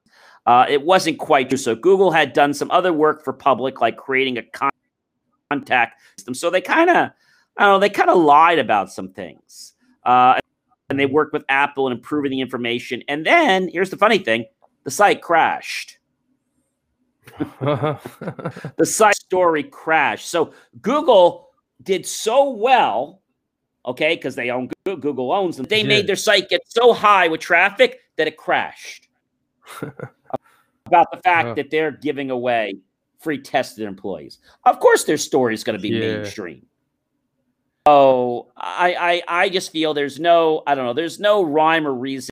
uh, 0.45 0.65
it 0.69 0.83
wasn't 0.83 1.17
quite 1.17 1.49
true. 1.49 1.57
So 1.57 1.75
Google 1.75 2.11
had 2.11 2.31
done 2.31 2.53
some 2.53 2.71
other 2.71 2.93
work 2.93 3.23
for 3.23 3.33
public, 3.33 3.81
like 3.81 3.97
creating 3.97 4.37
a 4.37 4.43
con- 4.43 4.71
contact 5.51 5.99
system. 6.15 6.33
So 6.33 6.49
they 6.49 6.61
kind 6.61 6.89
of, 6.89 7.09
I 7.57 7.65
don't 7.65 7.73
know, 7.73 7.79
they 7.79 7.89
kind 7.89 8.09
of 8.09 8.17
lied 8.17 8.59
about 8.59 8.91
some 8.91 9.09
things. 9.09 9.73
Uh, 10.03 10.39
and 10.89 10.99
they 10.99 11.05
worked 11.05 11.33
with 11.33 11.43
Apple 11.49 11.87
and 11.87 11.97
improving 11.97 12.31
the 12.31 12.39
information. 12.39 13.03
And 13.09 13.25
then 13.25 13.67
here's 13.67 13.89
the 13.89 13.97
funny 13.97 14.19
thing 14.19 14.45
the 14.83 14.91
site 14.91 15.21
crashed. 15.21 15.97
The 17.59 18.85
site 18.85 19.15
story 19.15 19.63
crashed. 19.63 20.29
So 20.29 20.53
Google 20.81 21.49
did 21.83 22.05
so 22.05 22.51
well, 22.51 23.21
okay, 23.87 24.15
because 24.15 24.35
they 24.35 24.49
own 24.51 24.69
Google, 24.85 25.01
Google 25.01 25.31
owns 25.31 25.57
them. 25.57 25.65
They 25.65 25.81
Yeah. 25.81 25.87
made 25.87 26.07
their 26.07 26.15
site 26.15 26.49
get 26.49 26.61
so 26.67 26.93
high 26.93 27.27
with 27.27 27.41
traffic 27.41 28.01
that 28.17 28.27
it 28.27 28.37
crashed. 28.37 29.07
About 30.85 31.11
the 31.11 31.17
fact 31.23 31.49
Uh. 31.49 31.53
that 31.55 31.71
they're 31.71 31.91
giving 31.91 32.29
away 32.31 32.75
free 33.19 33.39
tests 33.39 33.75
to 33.75 33.81
their 33.81 33.89
employees. 33.89 34.39
Of 34.65 34.79
course, 34.79 35.03
their 35.03 35.17
story 35.17 35.53
is 35.53 35.63
going 35.63 35.77
to 35.77 35.81
be 35.81 35.89
Yeah. 35.89 35.99
mainstream. 35.99 36.65
So 37.87 38.51
I, 38.57 39.21
I 39.27 39.43
I 39.45 39.49
just 39.49 39.71
feel 39.71 39.93
there's 39.93 40.19
no 40.19 40.61
I 40.67 40.75
don't 40.75 40.85
know 40.85 40.93
there's 40.93 41.19
no 41.21 41.41
rhyme 41.41 41.87
or 41.87 41.93
reason. 41.93 42.29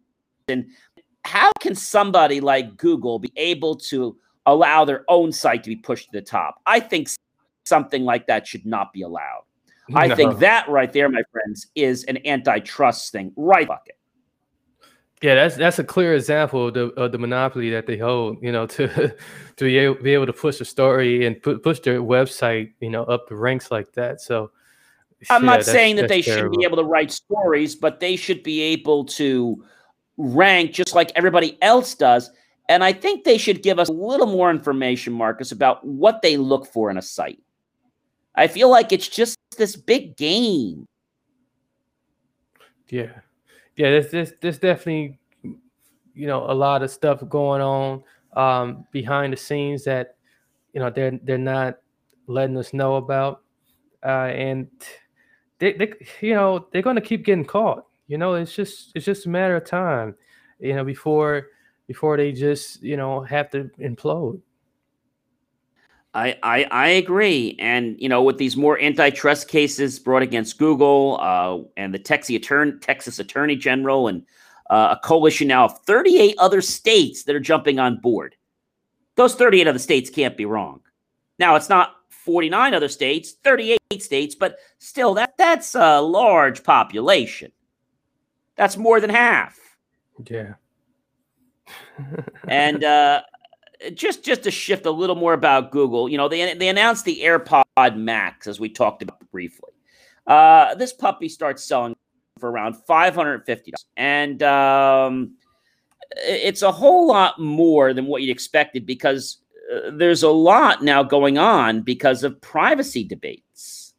How 1.23 1.49
can 1.61 1.75
somebody 1.75 2.41
like 2.41 2.75
Google 2.77 3.19
be 3.19 3.31
able 3.37 3.75
to 3.89 4.17
allow 4.45 4.83
their 4.85 5.05
own 5.07 5.31
site 5.31 5.63
to 5.63 5.69
be 5.69 5.77
pushed 5.77 6.11
to 6.11 6.19
the 6.19 6.21
top? 6.21 6.61
I 6.65 6.81
think 6.81 7.07
something 7.65 8.03
like 8.03 8.27
that 8.27 8.45
should 8.45 8.65
not 8.65 8.91
be 8.91 9.01
allowed. 9.03 9.44
I 9.93 10.15
think 10.15 10.39
that 10.39 10.67
right 10.67 10.91
there, 10.91 11.09
my 11.09 11.21
friends, 11.31 11.67
is 11.75 12.03
an 12.05 12.25
antitrust 12.25 13.11
thing. 13.11 13.31
Right 13.35 13.67
bucket. 13.67 13.97
Yeah, 15.21 15.35
that's 15.35 15.55
that's 15.55 15.79
a 15.79 15.83
clear 15.83 16.13
example 16.13 16.67
of 16.67 16.73
the 16.73 16.85
of 16.93 17.11
the 17.11 17.17
monopoly 17.17 17.69
that 17.71 17.87
they 17.87 17.97
hold. 17.97 18.37
You 18.41 18.51
know, 18.51 18.65
to 18.67 18.87
to 19.55 19.63
be 19.63 19.77
able, 19.77 19.95
be 20.01 20.13
able 20.13 20.25
to 20.25 20.33
push 20.33 20.59
a 20.59 20.65
story 20.65 21.25
and 21.25 21.41
pu- 21.41 21.59
push 21.59 21.79
their 21.79 22.01
website, 22.01 22.73
you 22.79 22.89
know, 22.89 23.03
up 23.03 23.27
the 23.29 23.35
ranks 23.35 23.71
like 23.71 23.93
that. 23.93 24.21
So, 24.21 24.51
I'm 25.29 25.43
yeah, 25.43 25.45
not 25.45 25.51
that's- 25.59 25.65
saying 25.67 25.95
that 25.97 26.09
they 26.09 26.21
should 26.21 26.35
terrible. 26.35 26.57
be 26.57 26.65
able 26.65 26.77
to 26.77 26.83
write 26.83 27.11
stories, 27.11 27.75
but 27.75 27.99
they 27.99 28.15
should 28.15 28.43
be 28.43 28.61
able 28.61 29.05
to 29.05 29.63
rank 30.17 30.73
just 30.73 30.95
like 30.95 31.11
everybody 31.15 31.57
else 31.61 31.95
does. 31.95 32.29
And 32.67 32.83
I 32.83 32.93
think 32.93 33.23
they 33.23 33.37
should 33.37 33.61
give 33.61 33.77
us 33.77 33.89
a 33.89 33.93
little 33.93 34.25
more 34.25 34.49
information, 34.49 35.13
Marcus, 35.13 35.51
about 35.51 35.85
what 35.85 36.21
they 36.23 36.35
look 36.35 36.65
for 36.65 36.89
in 36.89 36.97
a 36.97 37.01
site. 37.01 37.39
I 38.35 38.47
feel 38.47 38.69
like 38.69 38.91
it's 38.91 39.07
just 39.07 39.37
this 39.57 39.75
big 39.75 40.17
game. 40.17 40.87
Yeah, 42.89 43.11
yeah. 43.75 43.89
There's 43.91 44.11
there's, 44.11 44.33
there's 44.41 44.59
definitely 44.59 45.19
you 46.13 46.27
know 46.27 46.49
a 46.49 46.53
lot 46.53 46.83
of 46.83 46.91
stuff 46.91 47.23
going 47.29 47.61
on 47.61 48.03
um, 48.33 48.85
behind 48.91 49.33
the 49.33 49.37
scenes 49.37 49.83
that 49.85 50.15
you 50.73 50.79
know 50.79 50.89
they're 50.89 51.19
they're 51.23 51.37
not 51.37 51.77
letting 52.27 52.57
us 52.57 52.73
know 52.73 52.95
about, 52.95 53.41
uh, 54.03 54.27
and 54.27 54.67
they, 55.59 55.73
they 55.73 55.93
you 56.21 56.33
know 56.33 56.67
they're 56.71 56.81
going 56.81 56.95
to 56.95 57.01
keep 57.01 57.25
getting 57.25 57.45
caught. 57.45 57.85
You 58.07 58.17
know, 58.17 58.35
it's 58.35 58.53
just 58.53 58.91
it's 58.95 59.05
just 59.05 59.25
a 59.25 59.29
matter 59.29 59.55
of 59.55 59.65
time. 59.65 60.15
You 60.59 60.75
know, 60.75 60.83
before 60.83 61.47
before 61.87 62.17
they 62.17 62.31
just 62.31 62.83
you 62.83 62.97
know 62.97 63.21
have 63.21 63.49
to 63.51 63.69
implode. 63.79 64.41
I, 66.15 66.37
I 66.43 66.63
I 66.71 66.87
agree, 66.87 67.57
and 67.59 67.97
you 67.99 68.07
know, 68.07 68.23
with 68.23 68.37
these 68.37 68.55
more 68.55 68.79
antitrust 68.79 69.49
cases 69.49 69.99
brought 69.99 70.21
against 70.21 70.57
Google 70.57 71.19
uh, 71.21 71.59
and 71.75 71.93
the 71.93 71.99
Texas 71.99 72.37
attorney, 72.37 72.71
Texas 72.79 73.19
Attorney 73.19 73.57
General, 73.57 74.07
and 74.07 74.25
uh, 74.69 74.95
a 74.97 75.05
coalition 75.05 75.49
now 75.49 75.65
of 75.65 75.77
38 75.81 76.35
other 76.37 76.61
states 76.61 77.23
that 77.23 77.35
are 77.35 77.41
jumping 77.41 77.79
on 77.79 77.97
board. 77.97 78.35
Those 79.15 79.35
38 79.35 79.67
other 79.67 79.79
states 79.79 80.09
can't 80.09 80.37
be 80.37 80.45
wrong. 80.45 80.79
Now, 81.37 81.55
it's 81.55 81.69
not 81.69 81.95
49 82.09 82.73
other 82.73 82.87
states, 82.87 83.33
38 83.43 84.01
states, 84.01 84.35
but 84.35 84.57
still, 84.79 85.13
that 85.15 85.37
that's 85.37 85.75
a 85.75 85.99
large 85.99 86.63
population. 86.63 87.51
That's 88.55 88.77
more 88.77 89.01
than 89.01 89.09
half. 89.09 89.59
Yeah. 90.29 90.53
and 92.47 92.85
uh, 92.85 93.21
just 93.93 94.23
just 94.23 94.43
to 94.43 94.51
shift 94.51 94.85
a 94.85 94.91
little 94.91 95.15
more 95.15 95.33
about 95.33 95.71
Google, 95.71 96.09
you 96.09 96.17
know, 96.17 96.27
they 96.27 96.53
they 96.53 96.69
announced 96.69 97.05
the 97.05 97.21
AirPod 97.21 97.97
Max 97.97 98.47
as 98.47 98.59
we 98.59 98.69
talked 98.69 99.01
about 99.01 99.19
briefly. 99.31 99.71
Uh, 100.27 100.75
this 100.75 100.93
puppy 100.93 101.29
starts 101.29 101.63
selling 101.63 101.95
for 102.39 102.49
around 102.49 102.75
five 102.75 103.15
hundred 103.15 103.45
fifty 103.45 103.71
dollars, 103.71 103.85
and 103.97 104.43
um, 104.43 105.35
it's 106.17 106.61
a 106.61 106.71
whole 106.71 107.07
lot 107.07 107.39
more 107.39 107.93
than 107.93 108.05
what 108.05 108.21
you'd 108.21 108.31
expected 108.31 108.85
because 108.85 109.37
uh, 109.73 109.91
there's 109.91 110.23
a 110.23 110.29
lot 110.29 110.83
now 110.83 111.03
going 111.03 111.37
on 111.37 111.81
because 111.81 112.23
of 112.23 112.39
privacy 112.41 113.03
debates. 113.03 113.93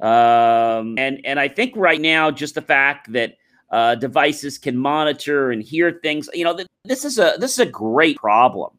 Um, 0.00 0.98
and 0.98 1.20
and 1.24 1.40
I 1.40 1.48
think 1.48 1.74
right 1.76 2.00
now, 2.00 2.30
just 2.30 2.54
the 2.54 2.62
fact 2.62 3.12
that 3.12 3.36
uh, 3.70 3.94
devices 3.94 4.58
can 4.58 4.76
monitor 4.76 5.50
and 5.50 5.62
hear 5.62 5.98
things, 6.02 6.28
you 6.32 6.44
know, 6.44 6.56
this 6.86 7.04
is 7.04 7.18
a 7.18 7.34
this 7.38 7.52
is 7.52 7.58
a 7.58 7.66
great 7.66 8.16
problem, 8.16 8.72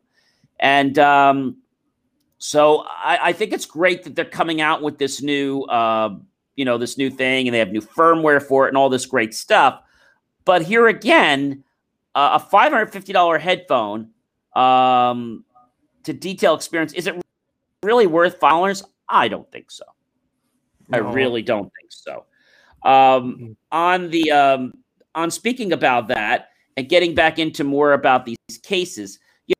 and 0.60 0.98
um, 1.00 1.58
so 2.38 2.84
I, 2.88 3.20
I 3.24 3.34
think 3.34 3.54
it's 3.54 3.66
great 3.66 4.04
that 4.04 4.16
they're 4.16 4.26
coming 4.26 4.62
out 4.62 4.82
with 4.82 4.98
this 4.98 5.22
new, 5.22 5.62
uh, 5.64 6.16
you 6.56 6.66
know, 6.66 6.78
this 6.78 6.98
new 6.98 7.10
thing, 7.10 7.48
and 7.48 7.54
they 7.54 7.60
have 7.60 7.72
new 7.72 7.82
firmware 7.82 8.42
for 8.42 8.66
it 8.66 8.70
and 8.70 8.78
all 8.78 8.90
this 8.90 9.06
great 9.06 9.34
stuff. 9.34 9.82
But 10.46 10.62
here 10.62 10.88
again, 10.88 11.64
uh, 12.16 12.32
a 12.34 12.40
five 12.40 12.72
hundred 12.72 12.92
fifty 12.92 13.14
dollar 13.14 13.38
headphone 13.38 14.10
um, 14.56 15.44
to 16.04 16.14
detail 16.14 16.56
experience 16.56 16.94
is 16.94 17.08
it 17.08 17.16
really 17.84 18.08
worth 18.08 18.40
five 18.40 18.52
dollars? 18.52 18.84
I 19.10 19.28
don't 19.28 19.50
think 19.52 19.72
so. 19.72 19.86
I 20.92 20.98
really 20.98 21.42
don't 21.42 21.72
think 21.80 21.90
so. 21.92 22.26
Um, 22.84 23.58
on 23.72 24.10
the 24.10 24.32
um, 24.32 24.74
on 25.16 25.32
speaking 25.32 25.74
about 25.74 26.08
that 26.10 26.50
and 26.78 26.88
getting 26.88 27.16
back 27.16 27.40
into 27.40 27.64
more 27.64 27.94
about 27.94 28.26
these 28.26 28.38
cases, 28.62 29.20
you, 29.48 29.56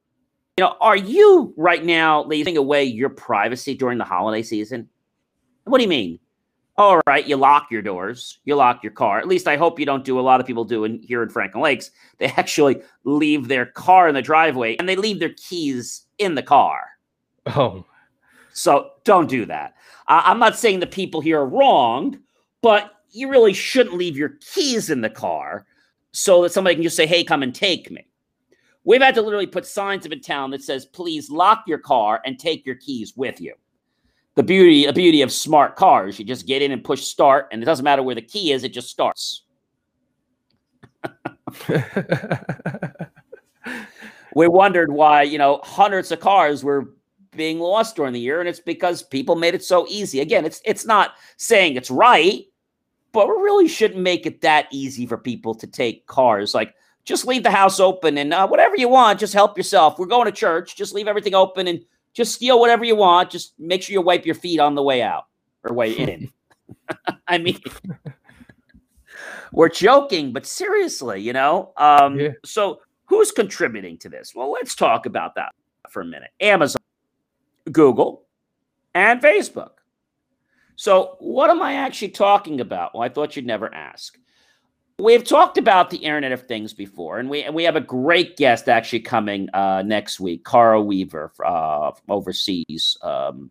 know, 0.60 0.76
are 0.80 0.96
you 0.96 1.54
right 1.58 1.84
now 1.84 2.24
leaving 2.24 2.56
away 2.56 2.84
your 2.84 3.10
privacy 3.10 3.74
during 3.74 3.98
the 3.98 4.04
holiday 4.06 4.44
season? 4.44 4.88
What 5.66 5.80
do 5.80 5.84
you 5.84 5.90
mean? 5.90 6.20
All 6.78 7.02
right, 7.08 7.28
you 7.28 7.36
lock 7.36 7.72
your 7.72 7.82
doors, 7.82 8.38
you 8.46 8.56
lock 8.56 8.84
your 8.84 8.92
car. 8.92 9.18
At 9.18 9.28
least 9.28 9.48
I 9.48 9.58
hope 9.58 9.80
you 9.80 9.86
don't 9.86 10.06
do. 10.06 10.20
A 10.20 10.22
lot 10.22 10.40
of 10.40 10.46
people 10.46 10.64
do 10.64 10.84
in 10.84 11.02
here 11.02 11.24
in 11.24 11.30
Franklin 11.30 11.64
Lakes. 11.64 11.90
They 12.20 12.28
actually 12.38 12.82
leave 13.04 13.48
their 13.48 13.66
car 13.66 14.08
in 14.08 14.14
the 14.14 14.22
driveway 14.22 14.78
and 14.78 14.88
they 14.88 14.96
leave 14.96 15.20
their 15.20 15.34
keys 15.34 16.04
in 16.20 16.36
the 16.36 16.44
car. 16.44 16.86
Oh, 17.48 17.84
So 18.54 18.92
don't 19.06 19.28
do 19.28 19.46
that. 19.46 19.74
Uh, 20.08 20.22
I'm 20.24 20.40
not 20.40 20.56
saying 20.56 20.80
the 20.80 20.88
people 20.88 21.22
here 21.22 21.40
are 21.40 21.48
wrong, 21.48 22.20
but 22.62 22.94
you 23.10 23.30
really 23.30 23.54
shouldn't 23.54 23.98
leave 23.98 24.18
your 24.18 24.38
keys 24.54 24.92
in 24.92 25.02
the 25.02 25.10
car 25.10 25.66
so 26.12 26.44
that 26.44 26.52
somebody 26.52 26.76
can 26.76 26.84
just 26.84 26.96
say, 26.96 27.06
hey, 27.06 27.24
come 27.24 27.44
and 27.44 27.54
take 27.54 27.92
me. 27.92 28.08
We've 28.84 29.02
had 29.02 29.16
to 29.16 29.22
literally 29.22 29.48
put 29.48 29.66
signs 29.66 30.06
up 30.06 30.12
in 30.14 30.22
town 30.22 30.52
that 30.52 30.64
says, 30.64 30.86
please 30.86 31.30
lock 31.30 31.64
your 31.68 31.78
car 31.78 32.22
and 32.26 32.40
take 32.40 32.66
your 32.66 32.76
keys 32.76 33.14
with 33.18 33.42
you. 33.42 33.54
The 34.36 34.44
beauty, 34.44 34.86
the 34.86 34.94
beauty 34.94 35.22
of 35.22 35.32
smart 35.32 35.76
cars, 35.76 36.18
you 36.18 36.26
just 36.26 36.48
get 36.48 36.62
in 36.62 36.72
and 36.72 36.84
push 36.84 37.02
start, 37.02 37.50
and 37.52 37.62
it 37.62 37.66
doesn't 37.66 37.84
matter 37.84 38.04
where 38.04 38.16
the 38.16 38.22
key 38.22 38.52
is, 38.52 38.64
it 38.64 38.72
just 38.72 38.90
starts. 38.90 39.44
we 44.36 44.48
wondered 44.48 44.92
why, 44.92 45.24
you 45.24 45.38
know, 45.38 45.60
hundreds 45.64 46.12
of 46.12 46.20
cars 46.20 46.64
were 46.64 46.94
being 47.36 47.60
lost 47.60 47.96
during 47.96 48.14
the 48.14 48.20
year, 48.20 48.40
and 48.40 48.48
it's 48.48 48.60
because 48.60 49.04
people 49.04 49.36
made 49.36 49.56
it 49.56 49.64
so 49.64 49.86
easy. 49.88 50.20
Again, 50.20 50.46
it's 50.46 50.62
it's 50.66 50.86
not 50.86 51.16
saying 51.38 51.76
it's 51.76 51.92
right, 51.92 52.46
but 53.18 53.28
we 53.28 53.34
really 53.34 53.68
shouldn't 53.68 54.00
make 54.00 54.28
it 54.28 54.42
that 54.42 54.68
easy 54.70 55.08
for 55.08 55.18
people 55.18 55.56
to 55.56 55.66
take 55.66 56.06
cars. 56.06 56.54
Like, 56.54 56.76
just 57.04 57.26
leave 57.26 57.42
the 57.42 57.50
house 57.50 57.80
open 57.80 58.16
and 58.16 58.32
uh, 58.32 58.48
whatever 58.48 58.76
you 58.78 58.88
want, 58.88 59.20
just 59.20 59.34
help 59.34 59.58
yourself. 59.58 59.98
We're 59.98 60.06
going 60.06 60.26
to 60.26 60.32
church, 60.32 60.76
just 60.76 60.94
leave 60.94 61.08
everything 61.08 61.34
open 61.34 61.68
and 61.68 61.84
just 62.14 62.36
steal 62.36 62.60
whatever 62.60 62.86
you 62.86 62.96
want. 62.96 63.32
Just 63.32 63.56
make 63.58 63.82
sure 63.82 63.94
you 63.94 64.02
wipe 64.02 64.24
your 64.24 64.36
feet 64.36 64.60
on 64.60 64.76
the 64.76 64.84
way 64.84 65.02
out 65.02 65.24
or 65.64 65.74
way 65.74 65.94
in. 65.98 66.32
I 67.28 67.40
mean, 67.40 67.60
we're 69.52 69.70
joking, 69.70 70.32
but 70.32 70.46
seriously, 70.46 71.20
you 71.20 71.34
know. 71.34 71.74
Um, 71.76 72.20
yeah. 72.20 72.30
So, 72.46 72.82
who's 73.06 73.32
contributing 73.32 73.98
to 73.98 74.10
this? 74.10 74.34
Well, 74.36 74.52
let's 74.52 74.76
talk 74.76 75.08
about 75.08 75.34
that 75.34 75.56
for 75.90 76.04
a 76.04 76.06
minute. 76.06 76.30
Amazon, 76.40 76.84
Google, 77.72 78.28
and 78.94 79.20
Facebook. 79.24 79.77
So, 80.78 81.16
what 81.20 81.50
am 81.50 81.62
I 81.62 81.74
actually 81.74 82.10
talking 82.10 82.62
about? 82.62 82.94
Well, 82.94 83.02
I 83.02 83.10
thought 83.10 83.36
you'd 83.36 83.48
never 83.48 83.74
ask. 83.74 84.18
We've 85.00 85.24
talked 85.24 85.58
about 85.58 85.90
the 85.90 85.98
Internet 85.98 86.32
of 86.32 86.44
Things 86.44 86.72
before, 86.72 87.18
and 87.18 87.30
we 87.30 87.44
and 87.44 87.54
we 87.54 87.64
have 87.64 87.76
a 87.76 87.82
great 87.82 88.38
guest 88.38 88.70
actually 88.70 89.00
coming 89.00 89.50
uh, 89.54 89.82
next 89.84 90.20
week, 90.20 90.44
Carl 90.44 90.86
Weaver 90.86 91.34
uh, 91.44 91.92
overseas, 92.10 92.96
um, 93.02 93.50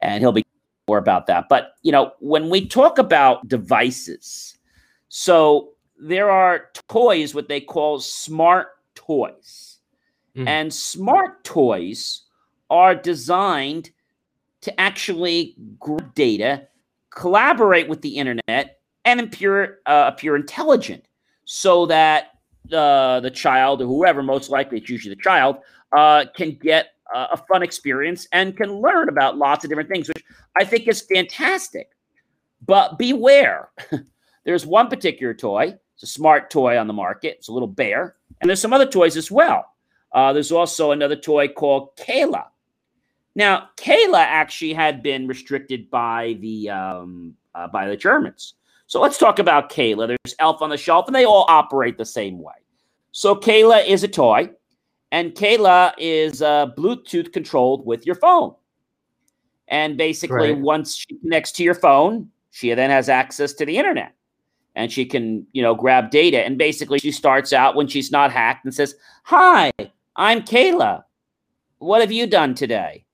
and 0.00 0.22
he'll 0.22 0.32
be 0.32 0.46
more 0.86 0.98
about 0.98 1.26
that. 1.26 1.46
But 1.48 1.72
you 1.82 1.90
know, 1.90 2.12
when 2.20 2.48
we 2.48 2.66
talk 2.66 2.98
about 2.98 3.48
devices, 3.48 4.56
so 5.08 5.70
there 6.00 6.30
are 6.30 6.70
toys, 6.88 7.34
what 7.34 7.48
they 7.48 7.60
call 7.60 7.98
smart 7.98 8.68
toys, 8.94 9.78
mm. 10.36 10.46
and 10.46 10.72
smart 10.72 11.42
toys 11.42 12.22
are 12.70 12.94
designed 12.94 13.90
to 14.60 14.80
actually 14.80 15.56
grab 15.78 16.14
data, 16.14 16.67
collaborate 17.10 17.88
with 17.88 18.02
the 18.02 18.16
internet, 18.16 18.80
and 19.04 19.20
appear 19.20 19.78
uh, 19.86 20.10
appear 20.12 20.36
intelligent, 20.36 21.04
so 21.44 21.86
that 21.86 22.32
uh, 22.72 23.20
the 23.20 23.30
child 23.30 23.80
or 23.82 23.86
whoever, 23.86 24.22
most 24.22 24.50
likely 24.50 24.78
it's 24.78 24.90
usually 24.90 25.14
the 25.14 25.22
child, 25.22 25.56
uh, 25.96 26.24
can 26.36 26.52
get 26.60 26.88
uh, 27.14 27.28
a 27.32 27.36
fun 27.36 27.62
experience 27.62 28.26
and 28.32 28.56
can 28.56 28.80
learn 28.80 29.08
about 29.08 29.38
lots 29.38 29.64
of 29.64 29.70
different 29.70 29.88
things, 29.88 30.08
which 30.08 30.22
I 30.56 30.64
think 30.64 30.88
is 30.88 31.00
fantastic. 31.02 31.90
But 32.66 32.98
beware, 32.98 33.70
there's 34.44 34.66
one 34.66 34.88
particular 34.88 35.32
toy. 35.32 35.74
It's 35.94 36.02
a 36.02 36.06
smart 36.06 36.50
toy 36.50 36.78
on 36.78 36.86
the 36.86 36.92
market. 36.92 37.36
It's 37.38 37.48
a 37.48 37.52
little 37.52 37.68
bear, 37.68 38.16
and 38.40 38.48
there's 38.48 38.60
some 38.60 38.72
other 38.72 38.86
toys 38.86 39.16
as 39.16 39.30
well. 39.30 39.64
Uh, 40.12 40.32
there's 40.32 40.52
also 40.52 40.92
another 40.92 41.16
toy 41.16 41.48
called 41.48 41.96
Cayla. 41.96 42.44
Now, 43.34 43.68
Cayla 43.76 44.18
actually 44.18 44.72
had 44.72 45.02
been 45.02 45.26
restricted 45.26 45.90
by 45.90 46.36
the 46.40 46.70
um, 46.70 47.34
uh, 47.54 47.68
by 47.68 47.86
the 47.88 47.96
Germans. 47.96 48.54
So 48.86 49.00
let's 49.00 49.18
talk 49.18 49.38
about 49.38 49.70
Cayla. 49.70 50.06
There's 50.06 50.34
Elf 50.38 50.62
on 50.62 50.70
the 50.70 50.76
Shelf, 50.76 51.06
and 51.06 51.14
they 51.14 51.24
all 51.24 51.44
operate 51.48 51.98
the 51.98 52.04
same 52.04 52.38
way. 52.38 52.54
So 53.12 53.34
Cayla 53.34 53.86
is 53.86 54.02
a 54.02 54.08
toy, 54.08 54.50
and 55.12 55.32
Cayla 55.34 55.92
is 55.98 56.40
uh, 56.42 56.68
Bluetooth 56.76 57.32
controlled 57.32 57.84
with 57.84 58.06
your 58.06 58.14
phone. 58.14 58.54
And 59.68 59.98
basically, 59.98 60.52
right. 60.52 60.58
once 60.58 60.96
she 60.96 61.18
connects 61.18 61.52
to 61.52 61.62
your 61.62 61.74
phone, 61.74 62.30
she 62.50 62.72
then 62.72 62.90
has 62.90 63.08
access 63.08 63.52
to 63.54 63.66
the 63.66 63.76
internet, 63.76 64.14
and 64.74 64.90
she 64.90 65.04
can, 65.04 65.46
you 65.52 65.62
know, 65.62 65.74
grab 65.74 66.10
data. 66.10 66.38
And 66.38 66.56
basically, 66.56 66.98
she 66.98 67.12
starts 67.12 67.52
out 67.52 67.76
when 67.76 67.86
she's 67.86 68.10
not 68.10 68.32
hacked 68.32 68.64
and 68.64 68.74
says, 68.74 68.94
"Hi, 69.24 69.70
I'm 70.16 70.40
Cayla. 70.42 71.04
What 71.78 72.00
have 72.00 72.10
you 72.10 72.26
done 72.26 72.54
today?" 72.54 73.04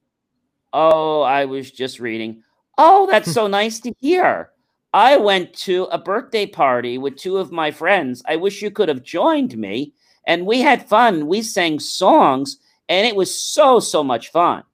Oh, 0.75 1.23
I 1.23 1.45
was 1.45 1.71
just 1.71 2.01
reading. 2.01 2.43
Oh, 2.77 3.07
that's 3.09 3.33
so 3.33 3.47
nice 3.61 3.79
to 3.81 3.95
hear. 4.01 4.51
I 4.93 5.17
went 5.17 5.55
to 5.55 5.85
a 5.85 5.99
birthday 5.99 6.47
party 6.47 6.99
with 6.99 7.17
two 7.17 7.39
of 7.39 7.53
my 7.53 7.71
friends. 7.71 8.23
I 8.29 8.37
wish 8.37 8.61
you 8.61 8.71
could 8.71 8.89
have 8.89 9.03
joined 9.03 9.57
me. 9.57 9.95
And 10.27 10.47
we 10.47 10.61
had 10.61 10.89
fun. 10.89 11.27
We 11.29 11.43
sang 11.43 11.79
songs, 11.79 12.59
and 12.89 13.07
it 13.07 13.15
was 13.15 13.33
so, 13.37 13.79
so 13.79 14.03
much 14.03 14.31
fun. 14.31 14.65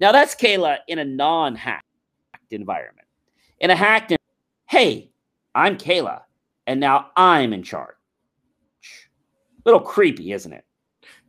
Now, 0.00 0.12
that's 0.12 0.34
Cayla 0.34 0.78
in 0.86 0.98
a 0.98 1.04
non 1.04 1.56
hacked 1.56 1.84
environment. 2.50 3.06
In 3.58 3.70
a 3.70 3.76
hacked, 3.76 4.16
hey, 4.68 5.10
I'm 5.54 5.76
Cayla, 5.76 6.22
and 6.66 6.78
now 6.78 7.10
I'm 7.16 7.52
in 7.52 7.62
charge. 7.62 7.96
Little 9.64 9.80
creepy, 9.80 10.32
isn't 10.32 10.52
it? 10.52 10.64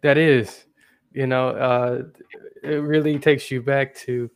That 0.02 0.18
is. 0.18 0.66
You 1.14 1.28
know, 1.28 1.50
uh, 1.50 2.04
it 2.64 2.76
really 2.76 3.20
takes 3.20 3.52
you 3.52 3.62
back 3.62 3.96
to 3.96 4.30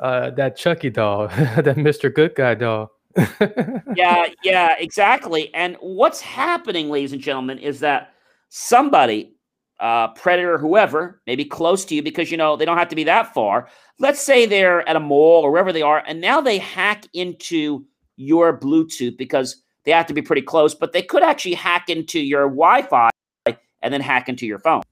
uh, 0.00 0.30
that 0.30 0.56
Chucky 0.56 0.90
doll, 0.90 1.28
that 1.28 1.76
Mr. 1.76 2.12
Good 2.12 2.34
Guy 2.34 2.54
doll. 2.54 2.92
yeah, 3.96 4.26
yeah, 4.44 4.74
exactly. 4.78 5.52
And 5.54 5.76
what's 5.80 6.20
happening, 6.20 6.88
ladies 6.88 7.12
and 7.12 7.20
gentlemen, 7.20 7.58
is 7.58 7.80
that 7.80 8.12
somebody, 8.48 9.34
uh, 9.80 10.08
predator, 10.08 10.58
whoever, 10.58 11.20
maybe 11.26 11.44
close 11.44 11.84
to 11.86 11.94
you, 11.94 12.02
because 12.02 12.30
you 12.30 12.36
know 12.36 12.56
they 12.56 12.64
don't 12.64 12.78
have 12.78 12.88
to 12.88 12.96
be 12.96 13.04
that 13.04 13.34
far. 13.34 13.68
Let's 13.98 14.22
say 14.22 14.46
they're 14.46 14.88
at 14.88 14.96
a 14.96 15.00
mall 15.00 15.42
or 15.42 15.50
wherever 15.50 15.72
they 15.72 15.82
are, 15.82 16.02
and 16.06 16.20
now 16.20 16.40
they 16.40 16.58
hack 16.58 17.06
into 17.12 17.84
your 18.16 18.58
Bluetooth 18.58 19.16
because 19.16 19.62
they 19.84 19.90
have 19.90 20.06
to 20.06 20.14
be 20.14 20.22
pretty 20.22 20.42
close, 20.42 20.74
but 20.74 20.92
they 20.92 21.02
could 21.02 21.22
actually 21.22 21.54
hack 21.54 21.88
into 21.88 22.20
your 22.20 22.42
Wi-Fi 22.42 23.10
and 23.46 23.94
then 23.94 24.00
hack 24.00 24.28
into 24.28 24.46
your 24.46 24.58
phone. 24.58 24.82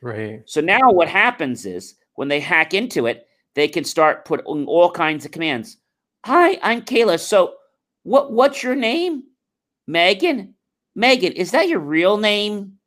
Right. 0.00 0.42
So 0.46 0.60
now 0.60 0.90
what 0.90 1.08
happens 1.08 1.66
is 1.66 1.94
when 2.14 2.28
they 2.28 2.40
hack 2.40 2.74
into 2.74 3.06
it, 3.06 3.26
they 3.54 3.68
can 3.68 3.84
start 3.84 4.24
putting 4.24 4.66
all 4.66 4.90
kinds 4.90 5.24
of 5.24 5.32
commands. 5.32 5.76
Hi, 6.24 6.58
I'm 6.62 6.82
Cayla. 6.82 7.18
So 7.18 7.54
what 8.02 8.32
what's 8.32 8.62
your 8.62 8.76
name? 8.76 9.24
Megan? 9.86 10.54
Megan, 10.94 11.32
is 11.32 11.52
that 11.52 11.68
your 11.68 11.80
real 11.80 12.16
name? 12.16 12.78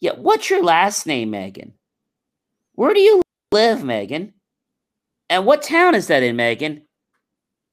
Yeah, 0.00 0.12
what's 0.16 0.50
your 0.50 0.62
last 0.62 1.06
name, 1.06 1.30
Megan? 1.30 1.74
Where 2.74 2.94
do 2.94 3.00
you 3.00 3.22
live, 3.52 3.84
Megan? 3.84 4.34
And 5.28 5.46
what 5.46 5.62
town 5.62 5.94
is 5.94 6.08
that 6.08 6.22
in, 6.22 6.36
Megan? 6.36 6.82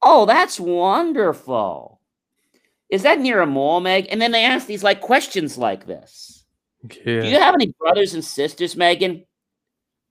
Oh, 0.01 0.25
that's 0.25 0.59
wonderful. 0.59 2.01
Is 2.89 3.03
that 3.03 3.19
near 3.19 3.41
a 3.41 3.47
mall, 3.47 3.79
Meg? 3.79 4.07
And 4.09 4.21
then 4.21 4.31
they 4.31 4.43
ask 4.43 4.67
these 4.67 4.84
like 4.84 5.01
questions 5.01 5.57
like 5.57 5.88
this. 5.88 6.36
Yeah. 6.83 7.21
Do 7.21 7.27
you 7.27 7.39
have 7.39 7.55
any 7.55 7.73
brothers 7.79 8.13
and 8.13 8.23
sisters, 8.23 8.75
Megan? 8.75 9.25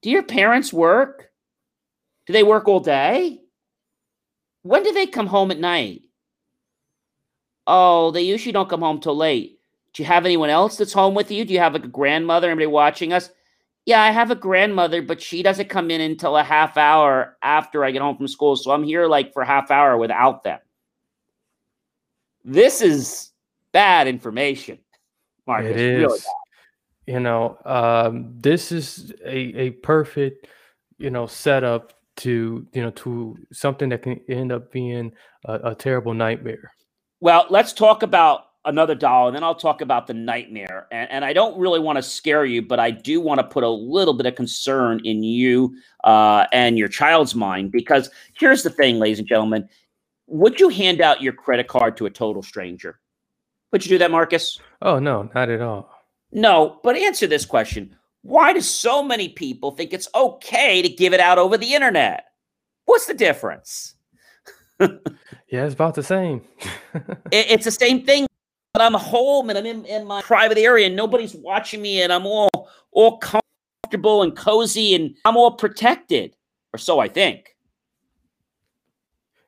Do 0.02 0.10
your 0.10 0.22
parents 0.22 0.72
work? 0.72 1.30
Do 2.26 2.32
they 2.32 2.42
work 2.42 2.68
all 2.68 2.80
day? 2.80 3.40
When 4.62 4.82
do 4.82 4.92
they 4.92 5.06
come 5.06 5.26
home 5.26 5.50
at 5.50 5.60
night? 5.60 6.02
Oh, 7.66 8.10
they 8.10 8.22
usually 8.22 8.52
don't 8.52 8.68
come 8.68 8.80
home 8.80 9.00
till 9.00 9.16
late. 9.16 9.60
Do 9.92 10.02
you 10.02 10.06
have 10.06 10.24
anyone 10.24 10.50
else 10.50 10.76
that's 10.76 10.92
home 10.92 11.14
with 11.14 11.30
you? 11.30 11.44
Do 11.44 11.54
you 11.54 11.60
have 11.60 11.72
like 11.72 11.84
a 11.84 11.88
grandmother? 11.88 12.48
Anybody 12.48 12.66
watching 12.66 13.12
us? 13.12 13.30
Yeah, 13.86 14.02
I 14.02 14.10
have 14.10 14.32
a 14.32 14.36
grandmother, 14.36 15.00
but 15.00 15.22
she 15.22 15.42
doesn't 15.42 15.68
come 15.68 15.90
in 15.90 16.00
until 16.00 16.36
a 16.36 16.42
half 16.42 16.76
hour 16.76 17.36
after 17.42 17.84
I 17.84 17.92
get 17.92 18.02
home 18.02 18.16
from 18.16 18.28
school. 18.28 18.56
So 18.56 18.72
I'm 18.72 18.82
here 18.82 19.06
like 19.06 19.32
for 19.32 19.42
a 19.42 19.46
half 19.46 19.70
hour 19.70 19.96
without 19.96 20.42
them. 20.42 20.58
This 22.44 22.82
is 22.82 23.30
bad 23.72 24.08
information, 24.08 24.78
Marcus. 25.46 25.70
It 25.70 25.76
is. 25.78 26.00
Really 26.00 26.18
bad 26.18 26.45
you 27.06 27.20
know, 27.20 27.58
um, 27.64 28.34
this 28.36 28.72
is 28.72 29.12
a, 29.24 29.36
a 29.36 29.70
perfect, 29.70 30.48
you 30.98 31.10
know, 31.10 31.26
setup 31.26 31.92
to, 32.16 32.66
you 32.72 32.82
know, 32.82 32.90
to 32.90 33.36
something 33.52 33.88
that 33.90 34.02
can 34.02 34.20
end 34.28 34.52
up 34.52 34.72
being 34.72 35.12
a, 35.44 35.70
a 35.70 35.74
terrible 35.74 36.14
nightmare. 36.14 36.72
Well, 37.20 37.46
let's 37.48 37.72
talk 37.72 38.02
about 38.02 38.46
another 38.64 38.94
doll, 38.94 39.28
and 39.28 39.36
then 39.36 39.44
I'll 39.44 39.54
talk 39.54 39.80
about 39.80 40.06
the 40.06 40.14
nightmare. 40.14 40.88
And, 40.90 41.10
and 41.10 41.24
I 41.24 41.32
don't 41.32 41.56
really 41.58 41.78
want 41.78 41.96
to 41.96 42.02
scare 42.02 42.44
you, 42.44 42.62
but 42.62 42.80
I 42.80 42.90
do 42.90 43.20
want 43.20 43.38
to 43.40 43.46
put 43.46 43.62
a 43.62 43.68
little 43.68 44.14
bit 44.14 44.26
of 44.26 44.34
concern 44.34 45.00
in 45.04 45.22
you 45.22 45.76
uh, 46.04 46.46
and 46.52 46.76
your 46.76 46.88
child's 46.88 47.34
mind 47.34 47.70
because 47.70 48.10
here's 48.38 48.62
the 48.62 48.70
thing, 48.70 48.98
ladies 48.98 49.18
and 49.18 49.28
gentlemen: 49.28 49.68
would 50.26 50.58
you 50.58 50.68
hand 50.68 51.00
out 51.00 51.22
your 51.22 51.32
credit 51.32 51.68
card 51.68 51.96
to 51.98 52.06
a 52.06 52.10
total 52.10 52.42
stranger? 52.42 52.98
Would 53.72 53.84
you 53.84 53.90
do 53.90 53.98
that, 53.98 54.10
Marcus? 54.10 54.58
Oh 54.82 54.98
no, 54.98 55.30
not 55.34 55.48
at 55.48 55.60
all. 55.60 55.95
No, 56.36 56.80
but 56.84 56.96
answer 56.96 57.26
this 57.26 57.46
question. 57.46 57.96
Why 58.20 58.52
do 58.52 58.60
so 58.60 59.02
many 59.02 59.30
people 59.30 59.70
think 59.70 59.94
it's 59.94 60.06
okay 60.14 60.82
to 60.82 60.88
give 60.88 61.14
it 61.14 61.18
out 61.18 61.38
over 61.38 61.56
the 61.56 61.74
internet? 61.74 62.26
What's 62.84 63.06
the 63.06 63.14
difference? 63.14 63.94
yeah, 64.80 65.64
it's 65.64 65.72
about 65.72 65.94
the 65.94 66.02
same. 66.02 66.42
it, 66.94 67.50
it's 67.50 67.64
the 67.64 67.70
same 67.70 68.04
thing. 68.04 68.26
But 68.74 68.82
I'm 68.82 68.92
home 68.92 69.48
and 69.48 69.58
I'm 69.58 69.64
in, 69.64 69.86
in 69.86 70.06
my 70.06 70.20
private 70.20 70.58
area 70.58 70.86
and 70.86 70.94
nobody's 70.94 71.34
watching 71.34 71.80
me 71.80 72.02
and 72.02 72.12
I'm 72.12 72.26
all 72.26 72.68
all 72.92 73.16
comfortable 73.16 74.22
and 74.22 74.36
cozy 74.36 74.94
and 74.94 75.16
I'm 75.24 75.38
all 75.38 75.52
protected. 75.52 76.36
Or 76.74 76.78
so 76.78 76.98
I 76.98 77.08
think. 77.08 77.56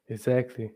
Exactly. 0.09 0.71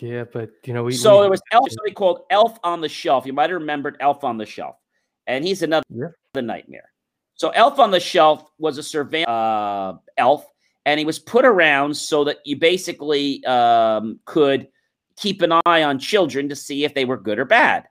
Yeah, 0.00 0.24
but 0.24 0.52
you 0.64 0.72
know, 0.72 0.84
we 0.84 0.92
so 0.92 1.16
we, 1.16 1.22
there 1.24 1.30
was 1.30 1.42
Elf, 1.52 1.70
somebody 1.70 1.92
called 1.92 2.22
Elf 2.30 2.58
on 2.64 2.80
the 2.80 2.88
Shelf. 2.88 3.26
You 3.26 3.34
might 3.34 3.50
have 3.50 3.60
remembered 3.60 3.98
Elf 4.00 4.24
on 4.24 4.38
the 4.38 4.46
Shelf, 4.46 4.76
and 5.26 5.44
he's 5.44 5.62
another 5.62 5.84
yeah. 5.88 6.40
nightmare. 6.40 6.90
So 7.34 7.50
Elf 7.50 7.78
on 7.78 7.90
the 7.90 8.00
Shelf 8.00 8.50
was 8.58 8.78
a 8.78 8.82
surveillance 8.82 9.28
uh, 9.28 9.94
elf, 10.16 10.46
and 10.86 10.98
he 10.98 11.04
was 11.04 11.18
put 11.18 11.44
around 11.44 11.96
so 11.96 12.24
that 12.24 12.38
you 12.44 12.56
basically 12.56 13.44
um, 13.44 14.20
could 14.24 14.68
keep 15.16 15.42
an 15.42 15.52
eye 15.66 15.82
on 15.82 15.98
children 15.98 16.48
to 16.48 16.56
see 16.56 16.84
if 16.84 16.94
they 16.94 17.04
were 17.04 17.16
good 17.16 17.38
or 17.38 17.44
bad. 17.44 17.86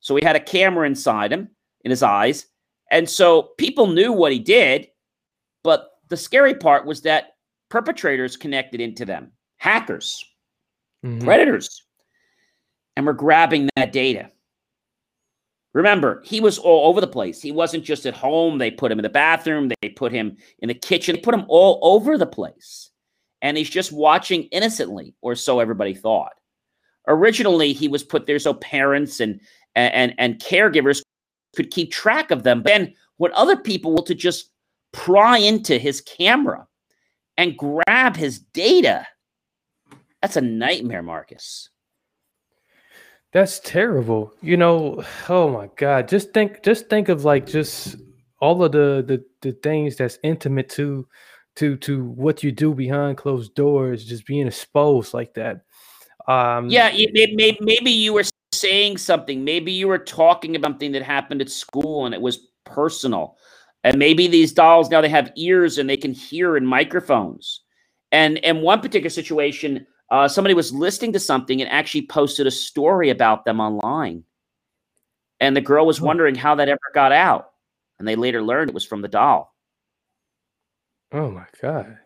So 0.00 0.16
he 0.16 0.24
had 0.24 0.36
a 0.36 0.40
camera 0.40 0.86
inside 0.86 1.32
him, 1.32 1.48
in 1.84 1.90
his 1.90 2.02
eyes. 2.02 2.46
And 2.90 3.08
so 3.08 3.50
people 3.58 3.86
knew 3.86 4.12
what 4.12 4.32
he 4.32 4.38
did. 4.38 4.88
But 5.62 5.90
the 6.08 6.16
scary 6.16 6.54
part 6.54 6.86
was 6.86 7.02
that 7.02 7.36
perpetrators 7.70 8.36
connected 8.36 8.80
into 8.80 9.04
them, 9.04 9.32
hackers, 9.56 10.22
mm-hmm. 11.04 11.24
predators, 11.24 11.82
and 12.96 13.06
were 13.06 13.14
grabbing 13.14 13.68
that 13.76 13.92
data. 13.92 14.30
Remember, 15.74 16.22
he 16.24 16.40
was 16.40 16.56
all 16.56 16.88
over 16.88 17.00
the 17.00 17.06
place. 17.06 17.42
He 17.42 17.50
wasn't 17.50 17.84
just 17.84 18.06
at 18.06 18.14
home. 18.14 18.58
They 18.58 18.70
put 18.70 18.92
him 18.92 18.98
in 18.98 19.02
the 19.02 19.08
bathroom, 19.08 19.70
they 19.80 19.88
put 19.88 20.12
him 20.12 20.36
in 20.60 20.68
the 20.68 20.74
kitchen, 20.74 21.16
they 21.16 21.20
put 21.20 21.34
him 21.34 21.44
all 21.48 21.80
over 21.82 22.16
the 22.16 22.26
place. 22.26 22.90
And 23.42 23.58
he's 23.58 23.68
just 23.68 23.92
watching 23.92 24.44
innocently, 24.44 25.14
or 25.20 25.34
so 25.34 25.60
everybody 25.60 25.92
thought. 25.92 26.32
Originally, 27.08 27.72
he 27.74 27.88
was 27.88 28.02
put 28.02 28.26
there 28.26 28.38
so 28.38 28.54
parents 28.54 29.20
and 29.20 29.40
and 29.74 30.14
and 30.16 30.38
caregivers 30.38 31.02
could 31.54 31.70
keep 31.70 31.90
track 31.90 32.30
of 32.30 32.44
them. 32.44 32.62
But 32.62 32.70
then 32.70 32.94
what 33.16 33.32
other 33.32 33.56
people 33.56 33.92
will 33.92 34.04
to 34.04 34.14
just 34.14 34.50
pry 34.92 35.38
into 35.38 35.76
his 35.76 36.00
camera 36.00 36.66
and 37.36 37.58
grab 37.58 38.16
his 38.16 38.38
data, 38.38 39.06
that's 40.22 40.36
a 40.36 40.40
nightmare, 40.40 41.02
Marcus. 41.02 41.68
That's 43.34 43.58
terrible. 43.58 44.32
You 44.42 44.56
know, 44.56 45.04
oh 45.28 45.50
my 45.50 45.68
God. 45.76 46.08
Just 46.08 46.32
think 46.32 46.62
just 46.62 46.88
think 46.88 47.08
of 47.08 47.24
like 47.24 47.46
just 47.46 47.96
all 48.40 48.62
of 48.62 48.70
the 48.70 49.04
the, 49.04 49.24
the 49.42 49.52
things 49.60 49.96
that's 49.96 50.20
intimate 50.22 50.68
to 50.70 51.06
to 51.56 51.76
to 51.78 52.04
what 52.04 52.44
you 52.44 52.52
do 52.52 52.72
behind 52.72 53.18
closed 53.18 53.56
doors, 53.56 54.04
just 54.04 54.24
being 54.24 54.46
exposed 54.46 55.12
like 55.14 55.34
that. 55.34 55.62
Um, 56.28 56.68
yeah, 56.70 56.90
maybe, 57.12 57.58
maybe 57.60 57.90
you 57.90 58.12
were 58.12 58.22
saying 58.52 58.98
something. 58.98 59.44
Maybe 59.44 59.72
you 59.72 59.88
were 59.88 59.98
talking 59.98 60.54
about 60.54 60.70
something 60.70 60.92
that 60.92 61.02
happened 61.02 61.42
at 61.42 61.50
school 61.50 62.06
and 62.06 62.14
it 62.14 62.20
was 62.20 62.38
personal. 62.64 63.36
And 63.82 63.98
maybe 63.98 64.28
these 64.28 64.52
dolls 64.52 64.90
now 64.90 65.00
they 65.00 65.08
have 65.08 65.32
ears 65.34 65.76
and 65.78 65.90
they 65.90 65.96
can 65.96 66.14
hear 66.14 66.56
in 66.56 66.64
microphones. 66.64 67.62
And 68.12 68.38
in 68.38 68.62
one 68.62 68.80
particular 68.80 69.10
situation, 69.10 69.88
uh, 70.10 70.28
somebody 70.28 70.54
was 70.54 70.72
listening 70.72 71.12
to 71.12 71.20
something 71.20 71.60
and 71.60 71.70
actually 71.70 72.06
posted 72.06 72.46
a 72.46 72.50
story 72.50 73.10
about 73.10 73.44
them 73.44 73.60
online. 73.60 74.24
And 75.40 75.56
the 75.56 75.60
girl 75.60 75.86
was 75.86 76.00
wondering 76.00 76.34
how 76.34 76.54
that 76.56 76.68
ever 76.68 76.78
got 76.94 77.12
out. 77.12 77.50
And 77.98 78.06
they 78.06 78.16
later 78.16 78.42
learned 78.42 78.70
it 78.70 78.74
was 78.74 78.84
from 78.84 79.02
the 79.02 79.08
doll. 79.08 79.54
Oh 81.12 81.30
my 81.30 81.46
God 81.60 81.98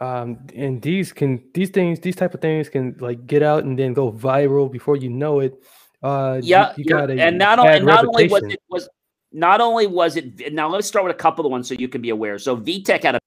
um 0.00 0.38
and 0.54 0.80
these 0.80 1.12
can 1.12 1.42
these 1.52 1.68
things 1.68 2.00
these 2.00 2.16
type 2.16 2.32
of 2.32 2.40
things 2.40 2.68
can 2.68 2.96
like 2.98 3.26
get 3.26 3.42
out 3.42 3.64
and 3.64 3.78
then 3.78 3.92
go 3.92 4.10
viral 4.10 4.70
before 4.70 4.96
you 4.96 5.10
know 5.10 5.40
it 5.40 5.62
uh 6.02 6.40
yeah 6.42 6.72
you, 6.76 6.84
you 6.84 6.84
got 6.84 7.10
and 7.10 7.36
not 7.36 7.58
and 7.58 7.84
not 7.84 8.06
only 8.06 8.26
was 8.26 8.42
it 8.44 8.60
was 8.70 8.88
not 9.32 9.60
only 9.60 9.86
was 9.86 10.16
it 10.16 10.52
now 10.52 10.68
let's 10.68 10.86
start 10.86 11.04
with 11.04 11.14
a 11.14 11.18
couple 11.18 11.44
of 11.44 11.50
ones 11.50 11.68
so 11.68 11.74
you 11.74 11.88
can 11.88 12.00
be 12.00 12.08
aware 12.08 12.38
so 12.38 12.56
VTech 12.56 13.02
had 13.02 13.16
a, 13.16 13.20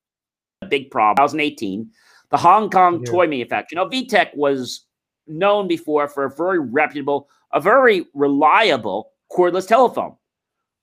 a 0.63 0.65
big 0.65 0.89
problem 0.89 1.15
2018 1.15 1.89
the 2.35 2.41
hong 2.41 2.69
kong 2.69 2.99
yeah. 2.99 3.11
toy 3.11 3.27
manufacturer 3.27 3.77
now 3.77 3.89
VTech 3.89 4.35
was 4.35 4.85
known 5.25 5.67
before 5.67 6.07
for 6.07 6.25
a 6.25 6.29
very 6.29 6.59
reputable 6.59 7.29
a 7.53 7.61
very 7.61 8.05
reliable 8.13 9.11
cordless 9.31 9.67
telephone 9.67 10.15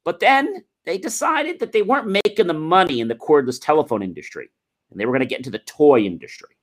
but 0.04 0.20
then 0.20 0.64
they 0.84 0.98
decided 0.98 1.60
that 1.60 1.72
they 1.72 1.82
weren't 1.82 2.08
making 2.08 2.46
the 2.46 2.54
money 2.54 3.00
in 3.00 3.08
the 3.08 3.14
cordless 3.14 3.60
telephone 3.60 4.02
industry 4.02 4.50
and 4.92 5.00
they 5.00 5.06
were 5.06 5.12
going 5.12 5.20
to 5.20 5.26
get 5.26 5.38
into 5.38 5.50
the 5.50 5.58
toy 5.60 6.00
industry. 6.00 6.56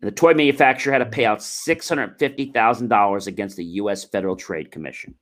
And 0.00 0.10
the 0.10 0.14
toy 0.14 0.34
manufacturer 0.34 0.92
had 0.92 0.98
to 0.98 1.06
pay 1.06 1.24
out 1.24 1.38
$650,000 1.38 3.26
against 3.26 3.56
the 3.56 3.64
U.S. 3.64 4.04
Federal 4.04 4.36
Trade 4.36 4.70
Commission. 4.70 5.14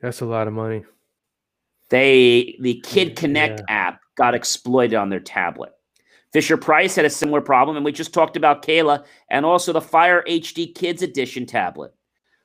That's 0.00 0.20
a 0.20 0.26
lot 0.26 0.46
of 0.46 0.52
money. 0.52 0.84
They 1.90 2.56
the 2.60 2.80
Kid 2.80 3.16
Connect 3.16 3.60
yeah. 3.68 3.88
app 3.88 3.99
got 4.20 4.34
exploited 4.34 4.94
on 4.94 5.08
their 5.08 5.18
tablet. 5.18 5.72
Fisher 6.30 6.58
Price 6.58 6.94
had 6.94 7.06
a 7.06 7.10
similar 7.10 7.40
problem, 7.40 7.76
and 7.76 7.84
we 7.84 7.90
just 7.90 8.12
talked 8.12 8.36
about 8.36 8.62
Cayla 8.62 9.04
and 9.30 9.46
also 9.46 9.72
the 9.72 9.80
Fire 9.80 10.22
HD 10.28 10.74
Kids 10.74 11.02
Edition 11.02 11.46
tablet. 11.46 11.92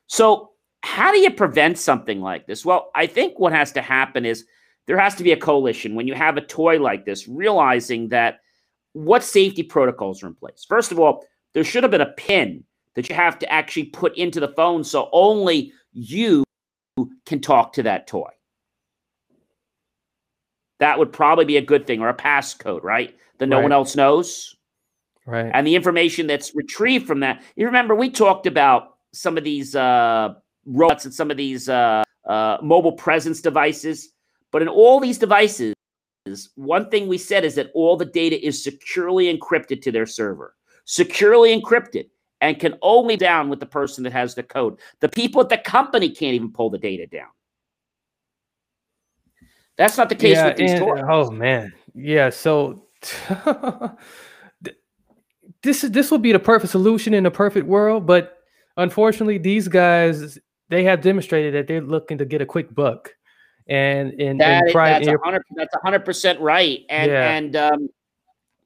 So, 0.08 0.52
how 0.84 1.12
do 1.12 1.20
you 1.20 1.32
prevent 1.32 1.78
something 1.78 2.22
like 2.22 2.48
this? 2.48 2.64
Well, 2.64 2.92
I 2.96 3.08
think 3.08 3.40
what 3.40 3.52
has 3.52 3.74
to 3.74 3.82
happen 3.82 4.26
is 4.26 4.46
there 4.88 4.98
has 4.98 5.16
to 5.16 5.24
be 5.24 5.34
a 5.34 5.38
coalition 5.38 5.96
when 5.96 6.08
you 6.08 6.14
have 6.14 6.38
a 6.38 6.42
toy 6.42 6.80
like 6.80 7.06
this, 7.06 7.28
realizing 7.28 8.08
that 8.10 8.40
what 8.94 9.24
safety 9.24 9.64
protocols 9.64 10.24
are 10.24 10.28
in 10.28 10.36
place. 10.36 10.66
First 10.68 10.94
of 10.94 11.00
all, 11.00 11.26
there 11.54 11.64
should 11.66 11.84
have 11.84 11.92
been 11.92 12.02
a 12.02 12.14
pin 12.14 12.64
that 12.94 13.10
you 13.10 13.16
have 13.16 13.38
to 13.40 13.52
actually 13.52 13.86
put 13.86 14.16
into 14.18 14.40
the 14.40 14.54
phone 14.56 14.84
so 14.84 15.10
only 15.12 15.74
you 15.92 16.46
can 17.26 17.42
talk 17.42 17.74
to 17.74 17.84
that 17.84 18.08
toy. 18.08 18.30
That 20.80 21.00
would 21.00 21.14
probably 21.14 21.46
be 21.46 21.58
a 21.58 21.62
good 21.62 21.88
thing, 21.88 22.02
or 22.02 22.10
a 22.10 22.14
passcode, 22.14 22.84
right? 22.84 23.16
That 23.38 23.48
no 23.48 23.58
right. 23.58 23.64
one 23.64 23.72
else 23.72 23.96
knows. 23.96 24.56
Right. 25.26 25.50
And 25.54 25.66
the 25.66 25.76
information 25.76 26.28
that's 26.28 26.54
retrieved 26.54 27.08
from 27.08 27.22
that. 27.22 27.44
You 27.56 27.66
remember 27.66 27.96
we 27.96 28.10
talked 28.10 28.46
about 28.46 28.98
some 29.14 29.38
of 29.38 29.44
these 29.44 29.76
uh, 29.76 30.34
robots 30.66 31.06
and 31.06 31.14
some 31.14 31.32
of 31.32 31.38
these 31.38 31.68
uh, 31.68 32.04
uh, 32.28 32.58
mobile 32.62 32.92
presence 32.92 33.42
devices 33.42 34.12
but 34.56 34.62
in 34.62 34.70
all 34.70 35.02
these 35.02 35.18
devices, 35.18 35.76
one 36.56 36.90
thing 36.90 37.10
we 37.10 37.18
said 37.18 37.44
is 37.44 37.56
that 37.56 37.72
all 37.74 37.98
the 37.98 38.06
data 38.06 38.42
is 38.42 38.64
securely 38.64 39.26
encrypted 39.26 39.82
to 39.82 39.92
their 39.92 40.06
server, 40.06 40.56
securely 40.86 41.54
encrypted, 41.54 42.06
and 42.40 42.58
can 42.58 42.76
only 42.82 43.18
down 43.18 43.50
with 43.50 43.60
the 43.60 43.66
person 43.66 44.02
that 44.06 44.14
has 44.14 44.34
the 44.34 44.44
code. 44.44 44.80
The 45.02 45.10
people 45.10 45.42
at 45.42 45.50
the 45.50 45.58
company 45.58 46.10
can't 46.10 46.36
even 46.36 46.54
pull 46.54 46.70
the 46.70 46.78
data 46.78 47.06
down. 47.06 47.28
That's 49.78 49.98
not 49.98 50.10
the 50.10 50.16
case 50.16 50.36
yeah, 50.36 50.48
with 50.48 50.58
these 50.58 50.72
and, 50.72 50.84
Oh 51.10 51.32
man, 51.32 51.74
yeah. 51.94 52.30
So 52.30 52.86
this 55.64 55.84
is 55.84 55.92
this 55.92 56.12
will 56.12 56.20
be 56.20 56.32
the 56.32 56.40
perfect 56.40 56.72
solution 56.72 57.14
in 57.14 57.26
a 57.26 57.32
perfect 57.32 57.68
world, 57.68 58.06
but 58.06 58.38
unfortunately, 58.78 59.38
these 59.38 59.68
guys 59.68 60.40
they 60.70 60.84
have 60.84 61.02
demonstrated 61.02 61.54
that 61.54 61.68
they're 61.68 61.82
looking 61.82 62.18
to 62.18 62.26
get 62.26 62.42
a 62.42 62.46
quick 62.46 62.74
buck 62.74 63.12
and 63.68 64.20
and, 64.20 64.40
that, 64.40 64.64
that's 64.74 64.74
hundred 65.24 65.44
that's 65.56 65.76
hundred 65.84 66.06
percent 66.06 66.40
right. 66.40 66.86
And 66.90 67.12
yeah. 67.12 67.32
and 67.32 67.56
um, 67.56 67.90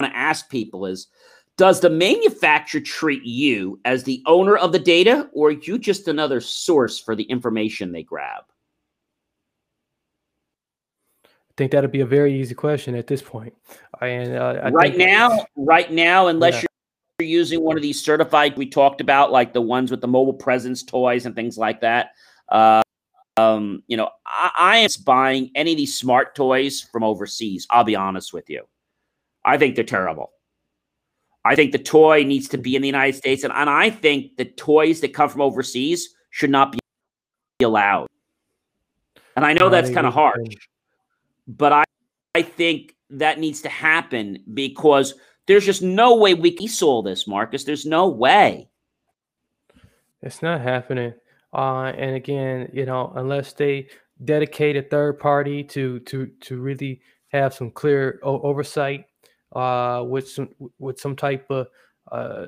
want 0.00 0.12
to 0.12 0.18
ask 0.18 0.48
people 0.48 0.86
is 0.86 1.08
does 1.56 1.80
the 1.80 1.90
manufacturer 1.90 2.80
treat 2.80 3.24
you 3.24 3.80
as 3.84 4.04
the 4.04 4.22
owner 4.26 4.56
of 4.56 4.72
the 4.72 4.78
data 4.78 5.28
or 5.32 5.48
are 5.48 5.52
you 5.52 5.78
just 5.78 6.06
another 6.08 6.40
source 6.40 6.98
for 6.98 7.14
the 7.14 7.24
information 7.24 7.92
they 7.92 8.02
grab? 8.02 8.44
I 11.24 11.28
think 11.56 11.72
that'd 11.72 11.90
be 11.90 12.02
a 12.02 12.06
very 12.06 12.38
easy 12.38 12.54
question 12.54 12.94
at 12.94 13.06
this 13.06 13.22
point. 13.22 13.54
And 14.02 14.36
uh, 14.36 14.70
right 14.72 14.94
now, 14.94 15.46
right 15.56 15.90
now, 15.90 16.26
unless 16.26 16.54
yeah. 16.54 16.66
you're 17.18 17.28
using 17.28 17.62
one 17.62 17.76
of 17.76 17.82
these 17.82 18.04
certified 18.04 18.58
we 18.58 18.66
talked 18.66 19.00
about, 19.00 19.32
like 19.32 19.54
the 19.54 19.62
ones 19.62 19.90
with 19.90 20.02
the 20.02 20.08
mobile 20.08 20.34
presence 20.34 20.82
toys 20.82 21.24
and 21.24 21.34
things 21.34 21.56
like 21.56 21.80
that. 21.80 22.10
Uh, 22.50 22.82
um, 23.38 23.82
you 23.86 23.96
know, 23.96 24.10
I, 24.26 24.50
I 24.56 24.76
am 24.78 24.90
buying 25.06 25.50
any 25.54 25.72
of 25.72 25.78
these 25.78 25.98
smart 25.98 26.34
toys 26.34 26.82
from 26.82 27.02
overseas. 27.02 27.66
I'll 27.70 27.84
be 27.84 27.96
honest 27.96 28.34
with 28.34 28.50
you. 28.50 28.64
I 29.46 29.56
think 29.56 29.76
they're 29.76 29.84
terrible. 29.84 30.32
I 31.44 31.54
think 31.54 31.70
the 31.70 31.78
toy 31.78 32.24
needs 32.24 32.48
to 32.48 32.58
be 32.58 32.74
in 32.74 32.82
the 32.82 32.88
United 32.88 33.14
States, 33.14 33.44
and, 33.44 33.52
and 33.52 33.70
I 33.70 33.88
think 33.88 34.36
the 34.36 34.44
toys 34.44 35.00
that 35.00 35.14
come 35.14 35.28
from 35.28 35.40
overseas 35.40 36.14
should 36.30 36.50
not 36.50 36.72
be 36.72 36.78
allowed. 37.62 38.08
And 39.36 39.44
I 39.44 39.52
know 39.52 39.68
that's 39.68 39.90
kind 39.90 40.06
of 40.06 40.12
harsh, 40.12 40.56
but 41.46 41.72
I, 41.72 41.84
I 42.34 42.42
think 42.42 42.96
that 43.10 43.38
needs 43.38 43.60
to 43.62 43.68
happen 43.68 44.42
because 44.52 45.14
there's 45.46 45.64
just 45.64 45.82
no 45.82 46.16
way 46.16 46.34
we 46.34 46.50
can 46.50 46.66
solve 46.68 47.04
this, 47.04 47.28
Marcus. 47.28 47.62
There's 47.62 47.86
no 47.86 48.08
way. 48.08 48.68
It's 50.22 50.42
not 50.42 50.60
happening. 50.60 51.14
Uh, 51.52 51.92
and 51.96 52.16
again, 52.16 52.70
you 52.72 52.86
know, 52.86 53.12
unless 53.14 53.52
they 53.52 53.88
dedicate 54.24 54.76
a 54.76 54.82
third 54.82 55.20
party 55.20 55.62
to 55.62 56.00
to 56.00 56.26
to 56.40 56.58
really 56.58 57.00
have 57.28 57.54
some 57.54 57.70
clear 57.70 58.18
o- 58.22 58.40
oversight 58.40 59.04
uh, 59.56 60.02
with 60.02 60.28
some 60.28 60.50
with 60.78 61.00
some 61.00 61.16
type 61.16 61.50
of 61.50 61.68
uh, 62.12 62.46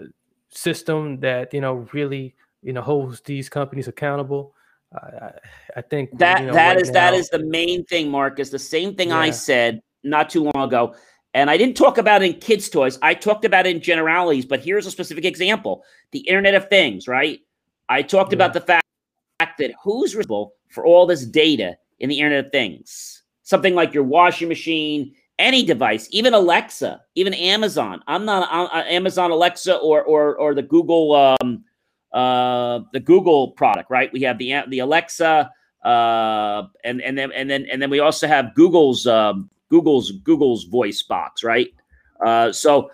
system 0.50 1.18
that 1.20 1.54
you 1.54 1.60
know 1.60 1.88
really 1.92 2.34
you 2.62 2.72
know 2.72 2.82
holds 2.82 3.20
these 3.22 3.48
companies 3.48 3.88
accountable. 3.88 4.54
I, 4.94 5.30
I 5.76 5.82
think 5.82 6.18
that 6.18 6.40
you 6.40 6.46
know, 6.46 6.52
that 6.52 6.74
right 6.74 6.82
is 6.82 6.88
now, 6.88 6.94
that 6.94 7.14
is 7.14 7.28
the 7.30 7.38
main 7.38 7.84
thing, 7.86 8.10
Marcus. 8.10 8.50
The 8.50 8.58
same 8.58 8.94
thing 8.94 9.08
Yeah. 9.08 9.18
I 9.18 9.30
said 9.30 9.80
not 10.04 10.28
too 10.28 10.50
long 10.54 10.68
ago, 10.68 10.94
and 11.32 11.50
I 11.50 11.56
didn't 11.56 11.76
talk 11.76 11.96
about 11.98 12.22
it 12.22 12.34
in 12.34 12.40
kids' 12.40 12.68
toys. 12.68 12.98
I 13.00 13.14
talked 13.14 13.44
about 13.44 13.66
it 13.66 13.74
in 13.74 13.82
generalities. 13.82 14.44
But 14.44 14.60
here's 14.60 14.86
a 14.86 14.90
specific 14.90 15.24
example: 15.24 15.84
the 16.12 16.20
Internet 16.20 16.54
of 16.54 16.68
Things. 16.68 17.08
Right? 17.08 17.40
I 17.88 18.02
talked 18.02 18.34
about 18.34 18.52
the 18.52 18.60
fact 18.60 18.84
that 19.40 19.72
who's 19.82 20.14
responsible 20.14 20.52
for 20.68 20.84
all 20.84 21.06
this 21.06 21.24
data 21.24 21.78
in 22.00 22.10
the 22.10 22.18
Internet 22.18 22.46
of 22.46 22.52
Things? 22.52 23.22
Something 23.44 23.74
like 23.74 23.94
your 23.94 24.04
washing 24.04 24.48
machine, 24.48 25.14
any 25.38 25.64
device, 25.64 26.08
even 26.10 26.34
Alexa, 26.34 27.00
even 27.14 27.34
Amazon. 27.34 28.02
I'm 28.06 28.24
not 28.24 28.50
on 28.50 28.66
uh, 28.66 28.84
Amazon 28.88 29.30
Alexa 29.30 29.76
or 29.76 30.02
or 30.02 30.36
or 30.36 30.54
the 30.54 30.62
Google 30.62 31.14
um, 31.14 31.64
uh, 32.12 32.80
the 32.92 33.00
Google 33.00 33.52
product, 33.52 33.90
right? 33.90 34.12
We 34.12 34.22
have 34.22 34.38
the 34.38 34.62
the 34.68 34.80
Alexa, 34.80 35.50
uh, 35.84 36.62
and 36.84 37.00
and 37.02 37.16
then 37.16 37.32
and 37.32 37.48
then 37.48 37.66
and 37.70 37.80
then 37.80 37.90
we 37.90 38.00
also 38.00 38.26
have 38.26 38.54
Google's 38.54 39.06
um, 39.06 39.50
Google's 39.68 40.12
Google's 40.12 40.64
voice 40.64 41.02
box, 41.02 41.44
right? 41.44 41.68
Uh, 42.24 42.52
so 42.52 42.90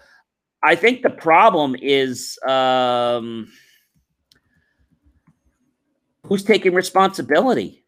I 0.62 0.74
think 0.74 1.02
the 1.02 1.10
problem 1.10 1.76
is 1.80 2.38
um, 2.46 3.50
who's 6.26 6.42
taking 6.42 6.74
responsibility, 6.74 7.83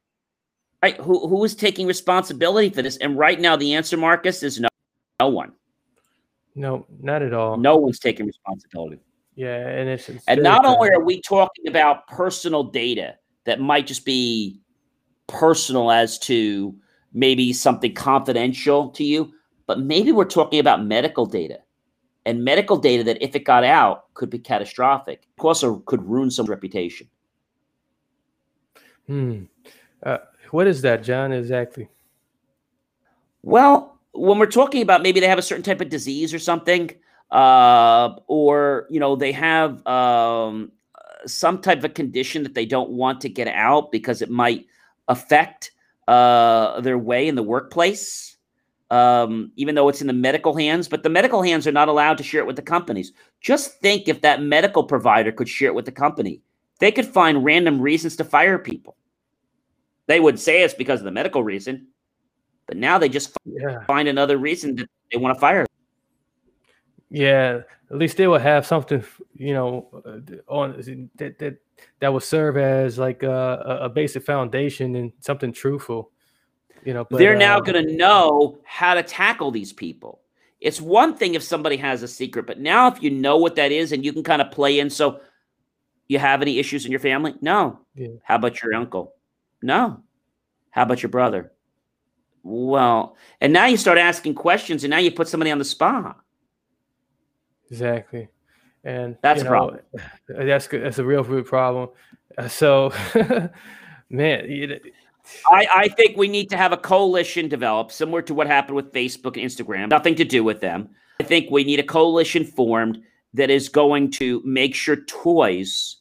right? 0.86 1.00
Who 1.00 1.26
who 1.26 1.44
is 1.44 1.54
taking 1.54 1.86
responsibility 1.86 2.70
for 2.70 2.82
this? 2.82 2.96
And 2.98 3.18
right 3.18 3.40
now, 3.40 3.56
the 3.56 3.74
answer, 3.74 3.96
Marcus, 3.96 4.42
is 4.42 4.60
no, 4.60 4.68
no 5.20 5.28
one. 5.28 5.52
no, 6.54 6.86
not 7.02 7.22
at 7.22 7.34
all. 7.34 7.56
No 7.56 7.76
one's 7.76 7.98
taking 7.98 8.26
responsibility. 8.26 9.00
Yeah, 9.34 9.56
and 9.56 9.88
it's, 9.88 10.08
it's 10.08 10.24
And 10.28 10.42
not 10.42 10.64
only 10.64 10.88
are 10.90 11.04
we 11.04 11.20
talking 11.20 11.68
about 11.68 12.06
personal 12.06 12.62
data 12.62 13.16
that 13.44 13.60
might 13.60 13.86
just 13.86 14.04
be 14.04 14.60
personal 15.26 15.90
as 15.90 16.18
to 16.20 16.74
maybe 17.12 17.52
something 17.52 17.92
confidential 17.92 18.88
to 18.90 19.04
you, 19.04 19.32
but 19.66 19.80
maybe 19.80 20.12
we're 20.12 20.24
talking 20.24 20.60
about 20.60 20.84
medical 20.84 21.26
data 21.26 21.58
and 22.24 22.44
medical 22.44 22.76
data 22.76 23.04
that 23.04 23.22
if 23.22 23.36
it 23.36 23.44
got 23.44 23.64
out 23.64 24.12
could 24.14 24.30
be 24.30 24.38
catastrophic. 24.38 25.26
Also 25.40 25.80
could 25.80 26.02
ruin 26.08 26.30
someone's 26.30 26.50
reputation. 26.50 27.08
Hmm. 29.06 29.44
Uh, 30.02 30.18
what 30.56 30.66
is 30.66 30.80
that, 30.80 31.02
John? 31.02 31.32
Exactly. 31.32 31.86
Well, 33.42 33.98
when 34.12 34.38
we're 34.38 34.46
talking 34.46 34.80
about 34.80 35.02
maybe 35.02 35.20
they 35.20 35.28
have 35.28 35.38
a 35.38 35.42
certain 35.42 35.62
type 35.62 35.82
of 35.82 35.90
disease 35.90 36.32
or 36.32 36.38
something, 36.38 36.92
uh, 37.30 38.14
or 38.26 38.86
you 38.88 38.98
know 38.98 39.16
they 39.16 39.32
have 39.32 39.86
um, 39.86 40.72
some 41.26 41.60
type 41.60 41.84
of 41.84 41.92
condition 41.92 42.42
that 42.42 42.54
they 42.54 42.64
don't 42.64 42.88
want 42.88 43.20
to 43.20 43.28
get 43.28 43.48
out 43.48 43.92
because 43.92 44.22
it 44.22 44.30
might 44.30 44.64
affect 45.08 45.72
uh, 46.08 46.80
their 46.80 46.96
way 46.96 47.28
in 47.28 47.34
the 47.34 47.42
workplace, 47.42 48.38
um, 48.90 49.52
even 49.56 49.74
though 49.74 49.90
it's 49.90 50.00
in 50.00 50.06
the 50.06 50.14
medical 50.14 50.56
hands. 50.56 50.88
But 50.88 51.02
the 51.02 51.10
medical 51.10 51.42
hands 51.42 51.66
are 51.66 51.72
not 51.72 51.88
allowed 51.88 52.16
to 52.16 52.24
share 52.24 52.40
it 52.40 52.46
with 52.46 52.56
the 52.56 52.62
companies. 52.62 53.12
Just 53.42 53.78
think 53.80 54.08
if 54.08 54.22
that 54.22 54.40
medical 54.40 54.84
provider 54.84 55.32
could 55.32 55.50
share 55.50 55.68
it 55.68 55.74
with 55.74 55.84
the 55.84 55.92
company, 55.92 56.40
they 56.78 56.90
could 56.90 57.04
find 57.06 57.44
random 57.44 57.78
reasons 57.78 58.16
to 58.16 58.24
fire 58.24 58.58
people. 58.58 58.96
They 60.06 60.20
would 60.20 60.38
say 60.38 60.62
it's 60.62 60.74
because 60.74 61.00
of 61.00 61.04
the 61.04 61.10
medical 61.10 61.42
reason, 61.42 61.88
but 62.66 62.76
now 62.76 62.98
they 62.98 63.08
just 63.08 63.36
Yeah. 63.44 63.84
find 63.86 64.08
another 64.08 64.38
reason 64.38 64.76
that 64.76 64.88
they 65.12 65.18
want 65.18 65.34
to 65.34 65.40
fire. 65.40 65.66
Yeah, 67.10 67.60
at 67.90 67.96
least 67.98 68.16
they 68.16 68.26
will 68.26 68.38
have 68.38 68.66
something, 68.66 69.04
you 69.34 69.54
know, 69.54 69.88
on 70.48 70.72
that 71.16 71.38
that 71.38 71.56
that 72.00 72.12
will 72.12 72.20
serve 72.20 72.56
as 72.56 72.98
like 72.98 73.22
a, 73.22 73.30
a- 73.64 73.84
a 73.84 73.88
basic 73.88 74.24
foundation 74.24 74.96
and 74.96 75.12
something 75.20 75.52
truthful, 75.52 76.10
you 76.84 76.94
know. 76.94 77.04
But, 77.08 77.18
They're 77.18 77.36
now 77.36 77.58
uh, 77.58 77.60
going 77.60 77.86
to 77.86 77.96
know 77.96 78.58
how 78.64 78.94
to 78.94 79.02
tackle 79.02 79.50
these 79.50 79.72
people. 79.72 80.20
It's 80.60 80.80
one 80.80 81.14
thing 81.16 81.34
if 81.34 81.42
somebody 81.42 81.76
has 81.76 82.02
a 82.02 82.08
secret, 82.08 82.46
but 82.46 82.58
now 82.58 82.88
if 82.88 83.02
you 83.02 83.10
know 83.10 83.36
what 83.36 83.54
that 83.56 83.70
is 83.72 83.92
and 83.92 84.04
you 84.04 84.12
can 84.12 84.22
kind 84.24 84.42
of 84.42 84.50
play 84.50 84.80
in. 84.80 84.90
So, 84.90 85.20
you 86.08 86.18
have 86.18 86.42
any 86.42 86.58
issues 86.58 86.84
in 86.86 86.90
your 86.90 87.00
family? 87.00 87.34
No. 87.40 87.80
Yeah. 87.94 88.08
How 88.24 88.36
about 88.36 88.62
your 88.62 88.74
uncle? 88.74 89.14
No. 89.66 90.01
How 90.70 90.82
about 90.82 91.02
your 91.02 91.10
brother? 91.10 91.52
Well, 92.44 93.16
and 93.40 93.52
now 93.52 93.66
you 93.66 93.76
start 93.76 93.98
asking 93.98 94.34
questions, 94.36 94.84
and 94.84 94.90
now 94.93 94.98
you 94.98 95.10
put 95.10 95.26
somebody 95.26 95.51
on 95.51 95.59
the 95.59 95.64
spot. 95.64 96.20
Exactly, 97.68 98.28
and 98.84 99.16
That's 99.22 99.40
you 99.40 99.47
a 99.47 99.51
problem. 99.51 99.80
That's 100.28 100.68
good. 100.68 100.84
That's 100.84 101.01
a 101.01 101.05
real 101.05 101.24
root 101.24 101.47
problem. 101.47 101.88
Uh, 102.38 102.47
So, 102.47 102.93
man, 104.10 104.48
you, 104.48 104.78
I, 105.51 105.66
I 105.74 105.88
think 105.88 106.16
we 106.16 106.28
need 106.28 106.48
to 106.51 106.56
have 106.56 106.70
a 106.70 106.76
coalition 106.76 107.48
develop, 107.48 107.90
similar 107.90 108.22
to 108.22 108.34
what 108.34 108.47
happened 108.47 108.76
with 108.76 108.93
Facebook 108.93 109.36
and 109.36 109.51
Instagram. 109.51 109.88
Nothing 109.88 110.14
to 110.14 110.24
do 110.24 110.44
with 110.44 110.60
them. 110.60 110.90
I 111.18 111.24
think 111.24 111.51
we 111.51 111.64
need 111.64 111.80
a 111.80 111.82
coalition 111.82 112.44
formed 112.44 113.02
that 113.34 113.51
is 113.51 113.68
going 113.68 114.12
to 114.12 114.40
make 114.44 114.76
sure 114.76 114.97
toys, 114.97 115.97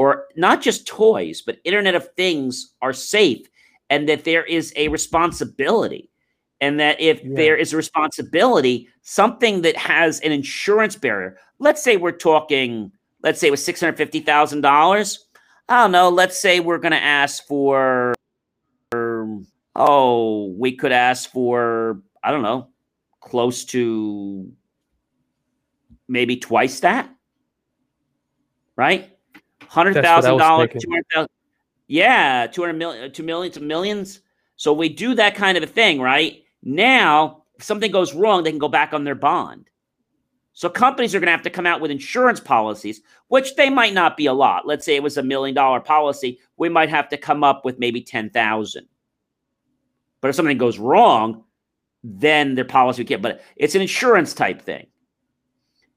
or 0.00 0.24
not 0.34 0.62
just 0.62 0.86
toys, 0.86 1.42
but 1.42 1.58
Internet 1.62 1.94
of 1.94 2.08
Things 2.14 2.72
are 2.80 2.94
safe 2.94 3.46
and 3.90 4.08
that 4.08 4.24
there 4.24 4.44
is 4.44 4.72
a 4.74 4.88
responsibility. 4.88 6.08
And 6.62 6.80
that 6.80 6.98
if 6.98 7.22
Yeah. 7.22 7.34
there 7.34 7.56
is 7.58 7.74
a 7.74 7.76
responsibility, 7.76 8.88
something 9.02 9.60
that 9.60 9.76
has 9.76 10.18
an 10.20 10.32
insurance 10.32 10.96
barrier, 10.96 11.36
let's 11.58 11.82
say 11.82 11.98
we're 11.98 12.12
talking, 12.12 12.90
let's 13.22 13.40
say 13.40 13.48
it 13.48 13.50
was 13.50 13.60
$650,000. 13.62 15.18
I 15.68 15.82
don't 15.82 15.92
know. 15.92 16.08
Let's 16.08 16.40
say 16.40 16.60
we're 16.60 16.78
going 16.78 16.92
to 16.92 17.02
ask 17.02 17.46
for 17.46 18.14
oh, 19.76 20.54
we 20.58 20.76
could 20.76 20.92
ask 20.92 21.30
for, 21.30 22.00
I 22.24 22.30
don't 22.30 22.42
know, 22.42 22.68
close 23.20 23.66
to 23.66 24.50
maybe 26.08 26.36
twice 26.38 26.80
that, 26.80 27.14
right? 28.76 29.10
Hundred 29.70 29.94
That's 29.94 30.04
what 30.04 30.10
I 30.10 30.16
thousand 30.16 30.38
dollars, 30.38 30.68
two 30.80 30.90
hundred 30.90 31.06
thousand, 31.14 31.30
yeah, 31.86 32.48
two 32.48 32.60
hundred 32.60 32.72
million, 32.72 33.12
two 33.12 33.22
million 33.22 33.52
to 33.52 33.60
millions. 33.60 34.18
So 34.56 34.72
we 34.72 34.88
do 34.88 35.14
that 35.14 35.36
kind 35.36 35.56
of 35.56 35.62
a 35.62 35.66
thing, 35.68 36.00
right? 36.00 36.42
Now, 36.64 37.44
if 37.56 37.62
something 37.62 37.92
goes 37.92 38.12
wrong, 38.12 38.42
they 38.42 38.50
can 38.50 38.58
go 38.58 38.66
back 38.66 38.92
on 38.92 39.04
their 39.04 39.14
bond. 39.14 39.70
So 40.54 40.68
companies 40.68 41.14
are 41.14 41.20
going 41.20 41.28
to 41.28 41.30
have 41.30 41.42
to 41.42 41.50
come 41.50 41.66
out 41.66 41.80
with 41.80 41.92
insurance 41.92 42.40
policies, 42.40 43.00
which 43.28 43.54
they 43.54 43.70
might 43.70 43.94
not 43.94 44.16
be 44.16 44.26
a 44.26 44.32
lot. 44.32 44.66
Let's 44.66 44.84
say 44.84 44.96
it 44.96 45.04
was 45.04 45.18
a 45.18 45.22
million 45.22 45.54
dollar 45.54 45.78
policy, 45.78 46.40
we 46.56 46.68
might 46.68 46.88
have 46.88 47.08
to 47.10 47.16
come 47.16 47.44
up 47.44 47.64
with 47.64 47.78
maybe 47.78 48.02
ten 48.02 48.28
thousand. 48.28 48.88
But 50.20 50.30
if 50.30 50.34
something 50.34 50.58
goes 50.58 50.80
wrong, 50.80 51.44
then 52.02 52.56
their 52.56 52.64
policy 52.64 53.04
can't. 53.04 53.22
But 53.22 53.40
it's 53.54 53.76
an 53.76 53.82
insurance 53.82 54.34
type 54.34 54.62
thing. 54.62 54.88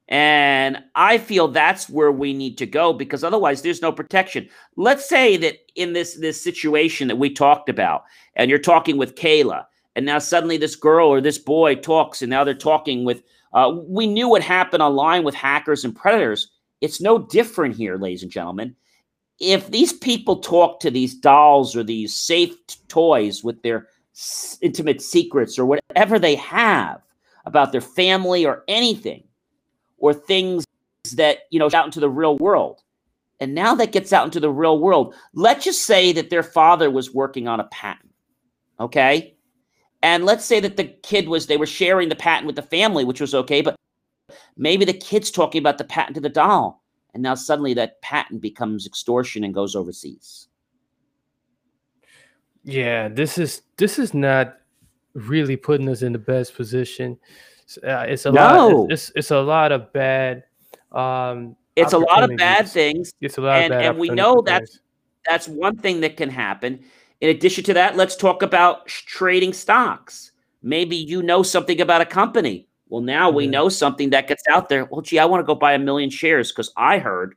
And 0.10 0.78
I 0.96 1.18
feel 1.18 1.48
that's 1.48 1.90
where 1.90 2.12
we 2.12 2.34
need 2.34 2.58
to 2.58 2.66
go 2.66 2.94
because 2.94 3.24
otherwise 3.24 3.62
there's 3.62 3.82
no 3.82 3.92
protection. 3.92 4.50
Let's 4.76 5.08
say 5.08 5.38
that 5.38 5.56
in 5.76 5.94
this 5.94 6.16
this 6.20 6.42
situation 6.42 7.08
that 7.08 7.18
we 7.18 7.30
talked 7.34 7.70
about, 7.70 8.04
and 8.36 8.50
you're 8.50 8.60
talking 8.60 8.98
with 8.98 9.16
Cayla, 9.16 9.66
and 9.96 10.06
now 10.06 10.20
suddenly 10.20 10.58
this 10.58 10.76
girl 10.76 11.08
or 11.08 11.22
this 11.22 11.38
boy 11.38 11.76
talks, 11.76 12.22
and 12.22 12.30
now 12.30 12.44
they're 12.44 12.54
talking 12.54 13.06
with 13.06 13.24
Uh, 13.54 13.72
we 13.88 14.08
knew 14.08 14.28
what 14.28 14.42
happened 14.42 14.82
online 14.82 15.24
with 15.24 15.36
hackers 15.36 15.86
and 15.86 15.96
predators. 15.96 16.50
It's 16.82 17.00
no 17.00 17.20
different 17.20 17.76
here, 17.76 17.98
ladies 17.98 18.24
and 18.24 18.32
gentlemen. 18.32 18.76
If 19.40 19.70
these 19.70 19.94
people 19.94 20.38
talk 20.38 20.80
to 20.80 20.92
these 20.92 21.14
dolls 21.14 21.76
or 21.76 21.84
these 21.84 22.16
safe 22.16 22.56
toys 22.88 23.44
with 23.44 23.62
their 23.62 23.88
intimate 24.62 25.02
secrets 25.02 25.60
or 25.60 25.66
whatever 25.68 26.18
they 26.18 26.36
have 26.36 27.02
about 27.46 27.72
their 27.72 27.82
family 27.82 28.44
or 28.46 28.64
anything, 28.68 29.24
or 30.04 30.14
things 30.14 30.66
that 31.16 31.44
you 31.50 31.58
know 31.58 31.70
out 31.74 31.86
into 31.86 32.02
the 32.02 32.10
real 32.10 32.38
world, 32.38 32.82
and 33.40 33.56
now 33.56 33.74
that 33.74 33.94
gets 33.94 34.12
out 34.12 34.26
into 34.26 34.42
the 34.42 34.52
real 34.52 34.78
world, 34.78 35.16
let's 35.34 35.64
just 35.64 35.86
say 35.86 36.12
that 36.12 36.30
their 36.30 36.44
father 36.44 36.92
was 36.92 37.14
working 37.14 37.48
on 37.48 37.62
a 37.62 37.64
patent, 37.66 38.12
okay? 38.82 39.34
And 40.02 40.26
let's 40.26 40.44
say 40.44 40.60
that 40.60 40.76
the 40.76 40.84
kid 40.84 41.30
was, 41.30 41.48
they 41.48 41.56
were 41.56 41.66
sharing 41.66 42.10
the 42.10 42.16
patent 42.16 42.48
with 42.48 42.58
the 42.58 42.62
family, 42.62 43.06
which 43.06 43.22
was 43.22 43.34
okay, 43.34 43.62
but 43.62 43.78
maybe 44.58 44.84
the 44.84 44.94
kid's 44.94 45.32
talking 45.32 45.60
about 45.60 45.78
the 45.78 45.86
patent 45.86 46.16
to 46.16 46.22
the 46.22 46.28
doll. 46.28 46.84
And 47.14 47.24
now 47.24 47.36
suddenly 47.36 47.74
that 47.76 48.02
patent 48.02 48.42
becomes 48.42 48.86
extortion 48.86 49.46
and 49.46 49.54
goes 49.54 49.74
overseas. 49.74 50.50
Yeah, 52.66 53.08
this 53.08 53.38
is 53.38 53.62
this 53.78 53.98
is 53.98 54.14
not 54.14 54.58
really 55.14 55.56
putting 55.56 55.88
us 55.88 56.02
in 56.02 56.12
the 56.12 56.20
best 56.20 56.56
position. 56.56 57.18
Uh, 57.84 58.06
it's 58.08 58.26
a 58.26 58.32
lot. 58.32 58.54
No. 58.54 58.88
It's, 58.90 59.10
it's 59.10 59.12
it's 59.16 59.32
a 59.32 59.40
lot 59.40 59.72
of 59.72 59.92
bad. 59.94 60.44
Um, 60.92 61.56
It's 61.76 61.94
a 61.94 61.98
lot 61.98 62.24
of 62.24 62.38
bad 62.38 62.68
things. 62.68 63.14
It's 63.22 63.38
a 63.38 63.42
lot 63.42 63.58
and, 63.58 63.74
of 63.74 63.80
bad. 63.80 63.86
and 63.86 63.98
we 63.98 64.10
know 64.10 64.42
that's 64.42 64.80
that's 65.26 65.48
one 65.48 65.78
thing 65.78 66.02
that 66.02 66.18
can 66.18 66.30
happen. 66.30 66.84
In 67.22 67.30
addition 67.30 67.64
to 67.66 67.74
that, 67.74 67.96
let's 67.96 68.16
talk 68.16 68.42
about 68.44 68.88
trading 68.88 69.54
stocks. 69.54 70.32
Maybe 70.62 70.96
you 70.96 71.24
know 71.24 71.44
something 71.44 71.82
about 71.82 72.02
a 72.02 72.06
company. 72.06 72.68
Well, 72.90 73.02
now 73.02 73.32
we 73.32 73.48
know 73.48 73.70
something 73.70 74.12
that 74.12 74.28
gets 74.28 74.44
out 74.50 74.70
there. 74.70 74.86
Well, 74.86 75.02
gee, 75.02 75.20
I 75.20 75.26
want 75.26 75.42
to 75.42 75.46
go 75.46 75.56
buy 75.56 75.74
a 75.74 75.80
million 75.80 76.10
shares 76.10 76.52
because 76.52 76.72
I 76.78 77.00
heard 77.00 77.36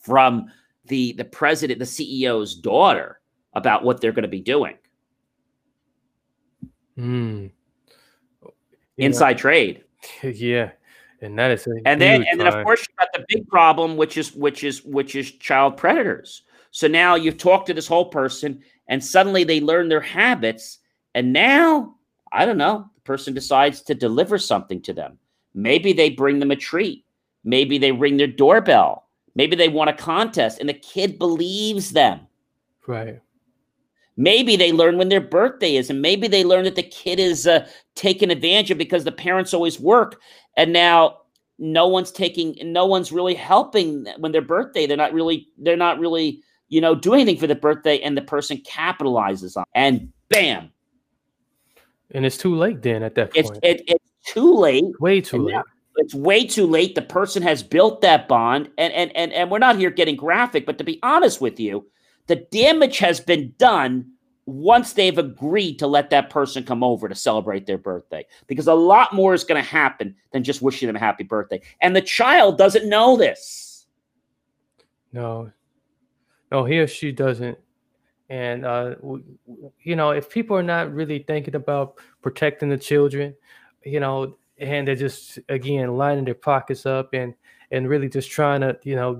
from 0.00 0.46
the 0.86 1.12
the 1.12 1.24
president, 1.24 1.78
the 1.78 1.84
CEO's 1.84 2.54
daughter, 2.54 3.20
about 3.52 3.84
what 3.84 4.00
they're 4.00 4.12
going 4.12 4.22
to 4.22 4.28
be 4.28 4.40
doing. 4.40 4.76
Mm. 6.98 7.52
Yeah, 8.96 9.06
Inside 9.06 9.38
trade. 9.38 9.84
yeah, 10.22 10.72
and 11.20 11.38
that 11.38 11.50
is 11.52 11.66
and 11.86 12.00
then 12.00 12.24
and 12.24 12.40
then 12.40 12.46
of 12.46 12.64
course 12.64 12.80
you 12.80 12.94
got 12.98 13.08
the 13.14 13.24
big 13.28 13.48
problem 13.48 13.96
which 13.96 14.16
is 14.16 14.34
which 14.34 14.64
is 14.64 14.84
which 14.84 15.14
is 15.14 15.30
child 15.32 15.76
predators. 15.76 16.42
So 16.72 16.88
now 16.88 17.14
you've 17.14 17.38
talked 17.38 17.66
to 17.66 17.74
this 17.74 17.86
whole 17.86 18.06
person 18.06 18.62
and 18.88 19.02
suddenly 19.02 19.44
they 19.44 19.60
learn 19.60 19.88
their 19.88 20.00
habits 20.00 20.78
and 21.14 21.32
now 21.32 21.94
i 22.32 22.46
don't 22.46 22.58
know 22.58 22.90
the 22.94 23.00
person 23.02 23.34
decides 23.34 23.82
to 23.82 23.94
deliver 23.94 24.38
something 24.38 24.82
to 24.82 24.92
them. 24.92 25.18
Maybe 25.54 25.92
they 25.92 26.10
bring 26.10 26.38
them 26.38 26.50
a 26.50 26.56
treat. 26.56 27.04
Maybe 27.44 27.78
they 27.78 27.92
ring 27.92 28.16
their 28.16 28.26
doorbell. 28.26 29.08
Maybe 29.34 29.56
they 29.56 29.68
want 29.68 29.90
a 29.90 29.94
contest 29.94 30.58
and 30.60 30.68
the 30.68 30.74
kid 30.74 31.18
believes 31.18 31.90
them. 31.90 32.20
Right. 32.86 33.20
Maybe 34.16 34.56
they 34.56 34.72
learn 34.72 34.98
when 34.98 35.08
their 35.08 35.20
birthday 35.20 35.76
is, 35.76 35.88
and 35.88 36.02
maybe 36.02 36.28
they 36.28 36.44
learn 36.44 36.64
that 36.64 36.76
the 36.76 36.82
kid 36.82 37.18
is 37.18 37.46
uh, 37.46 37.66
taken 37.94 38.30
advantage 38.30 38.70
of 38.70 38.78
because 38.78 39.04
the 39.04 39.12
parents 39.12 39.54
always 39.54 39.80
work, 39.80 40.20
and 40.56 40.72
now 40.72 41.18
no 41.58 41.88
one's 41.88 42.10
taking, 42.10 42.56
no 42.62 42.84
one's 42.84 43.10
really 43.12 43.34
helping 43.34 44.06
when 44.18 44.32
their 44.32 44.42
birthday. 44.42 44.86
They're 44.86 44.96
not 44.96 45.14
really, 45.14 45.48
they're 45.58 45.76
not 45.76 45.98
really, 45.98 46.42
you 46.68 46.80
know, 46.80 46.94
doing 46.94 47.22
anything 47.22 47.40
for 47.40 47.46
the 47.46 47.54
birthday, 47.54 48.00
and 48.00 48.16
the 48.16 48.22
person 48.22 48.58
capitalizes 48.58 49.56
on, 49.56 49.64
and 49.74 50.12
bam, 50.28 50.70
And 52.10 52.26
it's 52.26 52.36
too 52.36 52.54
late 52.54 52.82
then 52.82 53.02
at 53.02 53.14
that 53.14 53.30
it's 53.34 53.50
point. 53.50 53.64
it, 53.64 53.82
it's 53.86 54.12
too 54.26 54.54
late. 54.54 54.84
Way 55.00 55.20
too 55.20 55.38
late. 55.38 55.54
now 55.54 55.64
It's 55.96 56.14
way 56.14 56.44
too 56.46 56.66
late. 56.66 56.94
The 56.94 57.02
person 57.02 57.42
has 57.42 57.62
built 57.62 58.02
that 58.02 58.28
bond, 58.28 58.70
and 58.76 58.92
and 58.92 59.14
and 59.16 59.32
and 59.32 59.50
we're 59.50 59.58
not 59.58 59.78
here 59.78 59.90
getting 59.90 60.16
graphic, 60.16 60.66
but 60.66 60.78
to 60.78 60.84
be 60.84 60.98
honest 61.02 61.40
with 61.40 61.58
you, 61.58 61.86
the 62.26 62.36
damage 62.36 62.98
has 62.98 63.20
been 63.20 63.54
done 63.58 64.12
once 64.46 64.94
they've 64.94 65.18
agreed 65.18 65.78
to 65.78 65.86
let 65.86 66.10
that 66.10 66.30
person 66.30 66.64
come 66.64 66.82
over 66.82 67.08
to 67.08 67.14
celebrate 67.14 67.66
their 67.66 67.78
birthday 67.78 68.26
because 68.48 68.66
a 68.66 68.74
lot 68.74 69.12
more 69.12 69.34
is 69.34 69.44
going 69.44 69.62
to 69.62 69.68
happen 69.68 70.14
than 70.32 70.42
just 70.42 70.62
wishing 70.62 70.88
them 70.88 70.96
a 70.96 71.00
happy 71.00 71.24
birthday. 71.24 71.60
And 71.80 71.94
the 71.94 72.00
child 72.00 72.58
doesn't 72.58 72.88
know 72.88 73.16
this. 73.16 73.86
No, 75.12 75.52
no, 76.50 76.64
he 76.64 76.78
or 76.78 76.86
she 76.86 77.12
doesn't. 77.12 77.58
And 78.28 78.64
uh, 78.64 78.94
you 79.82 79.94
know, 79.94 80.10
if 80.10 80.30
people 80.30 80.56
are 80.56 80.62
not 80.62 80.92
really 80.92 81.20
thinking 81.20 81.54
about 81.54 81.98
protecting 82.22 82.70
the 82.70 82.78
children, 82.78 83.34
you 83.84 84.00
know, 84.00 84.36
and 84.58 84.88
they're 84.88 84.94
just 84.94 85.38
again 85.48 85.96
lining 85.96 86.24
their 86.24 86.34
pockets 86.34 86.86
up 86.86 87.10
and 87.12 87.34
and 87.70 87.88
really 87.88 88.08
just 88.08 88.30
trying 88.30 88.62
to, 88.62 88.78
you 88.84 88.96
know, 88.96 89.18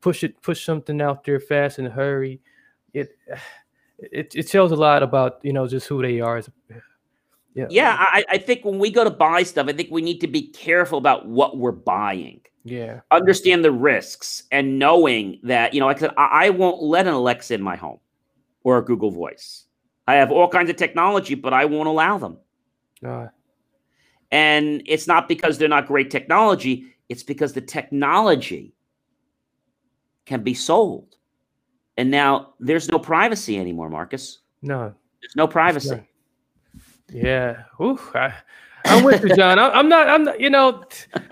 push 0.00 0.24
it, 0.24 0.40
push 0.42 0.64
something 0.64 1.00
out 1.00 1.24
there 1.24 1.40
fast 1.40 1.78
and 1.78 1.88
hurry, 1.88 2.40
it 2.92 3.16
it 3.98 4.34
it 4.34 4.48
tells 4.48 4.72
a 4.72 4.76
lot 4.76 5.02
about 5.02 5.38
you 5.42 5.52
know 5.52 5.66
just 5.66 5.86
who 5.88 6.02
they 6.02 6.20
are. 6.20 6.42
Yeah, 7.54 7.66
yeah 7.70 7.96
I, 7.98 8.24
I 8.28 8.38
think 8.38 8.64
when 8.64 8.78
we 8.78 8.90
go 8.90 9.02
to 9.02 9.10
buy 9.10 9.42
stuff 9.42 9.66
i 9.68 9.72
think 9.72 9.88
we 9.90 10.02
need 10.02 10.20
to 10.20 10.28
be 10.28 10.48
careful 10.48 10.98
about 10.98 11.26
what 11.26 11.56
we're 11.56 11.72
buying. 11.72 12.40
Yeah, 12.64 13.00
understand 13.10 13.64
the 13.64 13.72
risks 13.72 14.44
and 14.52 14.78
knowing 14.78 15.40
that 15.42 15.74
you 15.74 15.80
know 15.80 15.86
like 15.86 15.96
i 15.96 16.00
said 16.00 16.14
i, 16.16 16.50
won't 16.50 16.82
let 16.82 17.06
an 17.06 17.14
alexa 17.14 17.54
in 17.54 17.62
my 17.62 17.76
home 17.76 17.98
or 18.62 18.78
a 18.78 18.84
google 18.84 19.10
voice. 19.10 19.64
I 20.06 20.14
have 20.14 20.30
all 20.30 20.48
kinds 20.48 20.70
of 20.70 20.76
technology 20.76 21.34
but 21.34 21.52
i 21.52 21.64
won't 21.64 21.88
allow 21.88 22.18
them. 22.18 22.38
Uh, 23.04 23.28
and 24.30 24.82
it's 24.86 25.06
not 25.06 25.28
because 25.28 25.56
they're 25.56 25.68
not 25.68 25.86
great 25.86 26.10
technology 26.10 26.94
it's 27.08 27.22
because 27.22 27.54
the 27.54 27.60
technology 27.60 28.74
can 30.28 30.42
be 30.42 30.54
sold 30.54 31.16
and 31.96 32.10
now 32.10 32.54
there's 32.60 32.88
no 32.88 32.98
privacy 32.98 33.58
anymore 33.58 33.88
marcus 33.90 34.38
no, 34.62 34.94
there's 35.20 35.36
no 35.36 35.46
privacy. 35.46 36.00
Yeah. 37.10 37.62
Ooh, 37.80 37.98
I, 38.14 38.34
I'm 38.84 39.04
with 39.04 39.22
you, 39.22 39.34
John. 39.34 39.58
I, 39.58 39.70
I'm 39.70 39.88
not. 39.88 40.08
I'm 40.08 40.24
not. 40.24 40.40
You 40.40 40.50
know, 40.50 40.82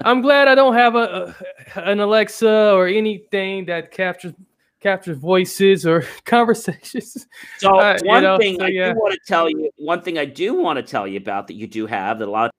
I'm 0.01 0.21
glad 0.23 0.49
I 0.49 0.55
don't 0.55 0.75
have 0.75 0.95
a, 0.95 1.35
a 1.75 1.81
an 1.81 2.01
Alexa 2.01 2.73
or 2.73 2.87
anything 2.87 3.67
that 3.67 3.91
captures 3.91 4.33
captures 4.81 5.19
voices 5.19 5.87
or 5.87 6.05
conversations. 6.25 7.27
So 7.59 7.79
Uh, 7.79 7.99
you 8.03 8.09
one 8.09 8.23
know, 8.23 8.39
thing 8.39 8.59
so 8.59 8.67
I 8.67 8.69
yeah. 8.69 8.93
do 8.93 8.99
want 8.99 9.15
to 9.15 9.21
tell 9.27 9.51
you, 9.51 9.71
one 9.77 10.03
thing 10.03 10.19
I 10.19 10.25
do 10.25 10.55
want 10.55 10.77
to 10.77 10.83
tell 10.83 11.07
you 11.07 11.17
about 11.19 11.49
that 11.49 11.55
you 11.55 11.67
do 11.67 11.87
have 11.87 12.19
that 12.21 12.29
a 12.29 12.31
lot 12.31 12.47
of 12.47 12.53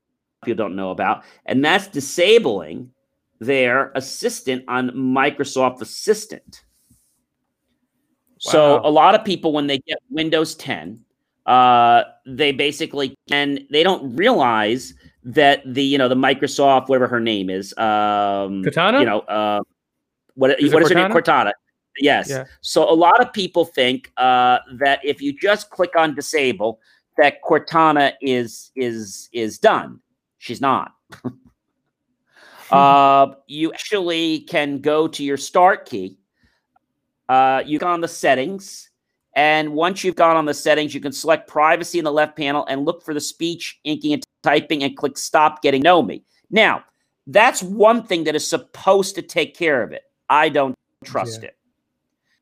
people 0.43 0.57
don't 0.57 0.75
know 0.75 0.91
about, 0.91 1.23
and 1.45 1.63
that's 1.63 1.87
disabling 1.87 2.91
their 3.39 3.91
assistant 3.95 4.63
on 4.67 4.89
Microsoft 4.91 5.81
Assistant. 5.81 6.63
So 8.39 8.81
a 8.83 8.89
lot 8.89 9.15
of 9.15 9.25
people, 9.25 9.51
when 9.51 9.67
they 9.67 9.79
get 9.79 9.97
Windows 10.09 10.55
10, 10.55 11.03
uh, 11.47 12.03
they 12.25 12.51
basically 12.51 13.15
can 13.29 13.59
they 13.71 13.81
don't 13.81 14.15
realize 14.15 14.93
that 15.23 15.61
the 15.65 15.83
you 15.83 15.97
know 15.97 16.07
the 16.07 16.15
Microsoft 16.15 16.89
whatever 16.89 17.07
her 17.07 17.19
name 17.19 17.49
is 17.49 17.73
um 17.77 18.63
Cortana? 18.63 18.99
you 18.99 19.05
know 19.05 19.19
uh, 19.21 19.61
what 20.35 20.59
Is 20.59 20.73
what 20.73 20.83
is 20.83 20.89
her 20.89 20.95
name 20.95 21.09
Cortana? 21.09 21.47
Cortana 21.47 21.51
yes 21.99 22.29
Yeah. 22.29 22.45
so 22.61 22.89
a 22.89 22.93
lot 22.93 23.21
of 23.21 23.31
people 23.33 23.65
think 23.65 24.11
uh, 24.17 24.59
that 24.79 24.99
if 25.03 25.21
you 25.21 25.33
just 25.33 25.69
click 25.69 25.91
on 25.97 26.15
disable 26.15 26.79
that 27.17 27.41
Cortana 27.43 28.13
is 28.21 28.71
is 28.75 29.29
is 29.31 29.57
done 29.57 29.99
she's 30.37 30.61
not 30.61 30.91
uh, 32.71 33.33
you 33.47 33.71
actually 33.73 34.39
can 34.41 34.79
go 34.79 35.07
to 35.07 35.23
your 35.23 35.37
start 35.37 35.85
key 35.87 36.17
uh, 37.29 37.61
you 37.65 37.79
go 37.79 37.87
on 37.87 38.01
the 38.01 38.07
settings 38.07 38.89
and 39.37 39.73
once 39.75 40.03
you've 40.03 40.15
gone 40.15 40.35
on 40.35 40.45
the 40.45 40.53
settings, 40.53 40.95
you 40.95 40.99
can 40.99 41.11
select 41.11 41.47
privacy 41.47 41.99
in 41.99 42.05
the 42.05 42.11
left 42.11 42.35
panel 42.35 42.65
and 42.65 42.85
look 42.85 43.03
for 43.03 43.13
the 43.13 43.21
speech, 43.21 43.79
inking, 43.83 44.13
and 44.13 44.23
typing 44.41 44.83
and 44.83 44.97
click 44.97 45.15
stop 45.15 45.61
getting 45.61 45.83
know 45.83 46.01
me. 46.01 46.23
Now, 46.49 46.83
that's 47.27 47.61
one 47.61 48.01
thing 48.01 48.23
that 48.23 48.33
is 48.33 48.49
supposed 48.49 49.13
to 49.13 49.21
take 49.21 49.55
care 49.55 49.83
of 49.83 49.91
it. 49.91 50.01
I 50.27 50.49
don't 50.49 50.73
trust 51.05 51.43
Yeah. 51.43 51.49
it. 51.49 51.57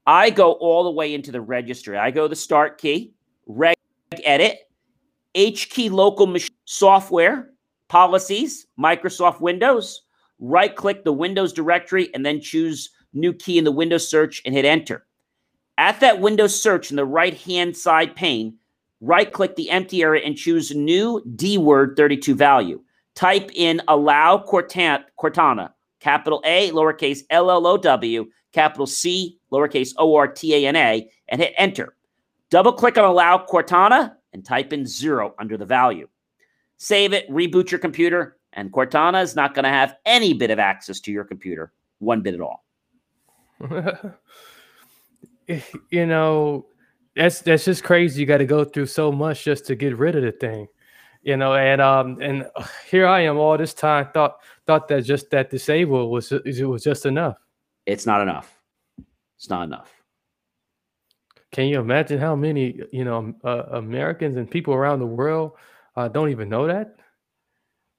I 0.08 0.30
go 0.30 0.54
all 0.54 0.86
the 0.86 0.92
way 0.92 1.14
into 1.14 1.34
the 1.34 1.42
registry. 1.42 1.98
I 1.98 2.12
go 2.12 2.30
the 2.30 2.36
start 2.38 2.78
key, 2.78 3.14
reg 3.46 3.76
edit, 4.24 4.60
H 5.34 5.70
key 5.70 5.90
local 5.90 6.28
mach- 6.28 6.50
software, 6.64 7.52
policies, 7.90 8.68
Microsoft 8.80 9.42
Windows, 9.42 10.04
right 10.40 10.76
click 10.76 11.04
the 11.04 11.14
Windows 11.14 11.54
directory 11.54 12.14
and 12.14 12.26
then 12.26 12.42
choose 12.42 12.90
new 13.14 13.34
key 13.34 13.58
in 13.58 13.64
the 13.64 13.72
Windows 13.72 14.08
search 14.08 14.42
and 14.46 14.54
hit 14.54 14.66
enter. 14.66 15.06
At 15.78 16.00
that 16.00 16.20
Windows 16.20 16.60
search 16.60 16.90
in 16.90 16.96
the 16.96 17.06
right 17.06 17.34
hand 17.34 17.76
side 17.76 18.16
pane, 18.16 18.58
right 19.02 19.32
click 19.32 19.56
the 19.56 19.70
empty 19.70 20.02
area 20.02 20.24
and 20.24 20.38
choose 20.38 20.74
new 20.74 21.22
D 21.36 21.58
word 21.58 21.96
32 21.98 22.36
value. 22.36 22.82
Type 23.16 23.50
in 23.54 23.82
allow 23.88 24.38
Cortan- 24.38 25.06
Cortana, 25.20 25.72
capital 26.00 26.42
A, 26.46 26.72
lowercase 26.72 27.22
L 27.30 27.50
L 27.50 27.66
O 27.66 27.78
W, 27.78 28.26
capital 28.52 28.86
C, 28.86 29.40
lowercase 29.52 29.94
O 29.98 30.16
R 30.16 30.28
T 30.28 30.54
A 30.56 30.68
N 30.68 30.76
A, 30.76 31.10
and 31.30 31.42
hit 31.42 31.54
enter. 31.58 31.96
Double 32.50 32.74
click 32.74 32.98
on 32.98 33.06
allow 33.06 33.38
Cortana 33.38 34.16
and 34.34 34.46
type 34.46 34.74
in 34.74 34.86
zero 34.86 35.34
under 35.40 35.58
the 35.58 35.66
value. 35.66 36.08
Save 36.78 37.14
it, 37.14 37.30
reboot 37.30 37.72
your 37.72 37.80
computer, 37.80 38.38
And 38.56 38.72
Cortana 38.72 39.22
is 39.22 39.36
not 39.36 39.54
going 39.54 39.64
to 39.64 39.70
have 39.70 39.96
any 40.06 40.34
bit 40.34 40.50
of 40.50 40.60
access 40.60 41.00
to 41.02 41.12
your 41.12 41.26
computer, 41.26 41.74
one 42.00 42.22
bit 42.22 42.34
at 42.34 42.42
all. 42.42 42.64
you 45.92 46.06
know, 46.06 46.66
that's 47.16 47.42
that's 47.42 47.66
just 47.66 47.84
crazy. 47.84 48.22
You 48.22 48.26
got 48.26 48.38
to 48.38 48.46
go 48.46 48.64
through 48.64 48.88
so 48.88 49.12
much 49.12 49.44
just 49.44 49.66
to 49.68 49.76
get 49.76 49.98
rid 49.98 50.16
of 50.16 50.24
the 50.24 50.32
thing, 50.32 50.68
you 51.22 51.38
know. 51.38 51.54
And 51.54 51.82
um, 51.82 52.18
and 52.22 52.48
here 52.90 53.08
I 53.08 53.22
am 53.22 53.38
all 53.38 53.58
this 53.58 53.74
time 53.74 54.08
thought 54.14 54.38
thought 54.66 54.88
that 54.88 55.04
just 55.04 55.30
that 55.32 55.50
disable 55.50 56.10
was 56.10 56.32
it 56.32 56.66
was 56.66 56.84
just 56.84 57.06
enough. 57.06 57.38
It's 57.86 58.06
not 58.06 58.22
enough. 58.22 58.60
It's 59.38 59.50
not 59.50 59.64
enough. 59.64 59.92
Can 61.52 61.68
you 61.68 61.80
imagine 61.80 62.20
how 62.20 62.36
many 62.36 62.82
you 62.92 63.06
know 63.06 63.34
uh, 63.44 63.64
Americans 63.72 64.38
and 64.38 64.50
people 64.50 64.74
around 64.74 65.00
the 65.00 65.06
world 65.06 65.54
uh, 65.96 66.08
don't 66.08 66.30
even 66.30 66.50
know 66.50 66.68
that? 66.68 66.98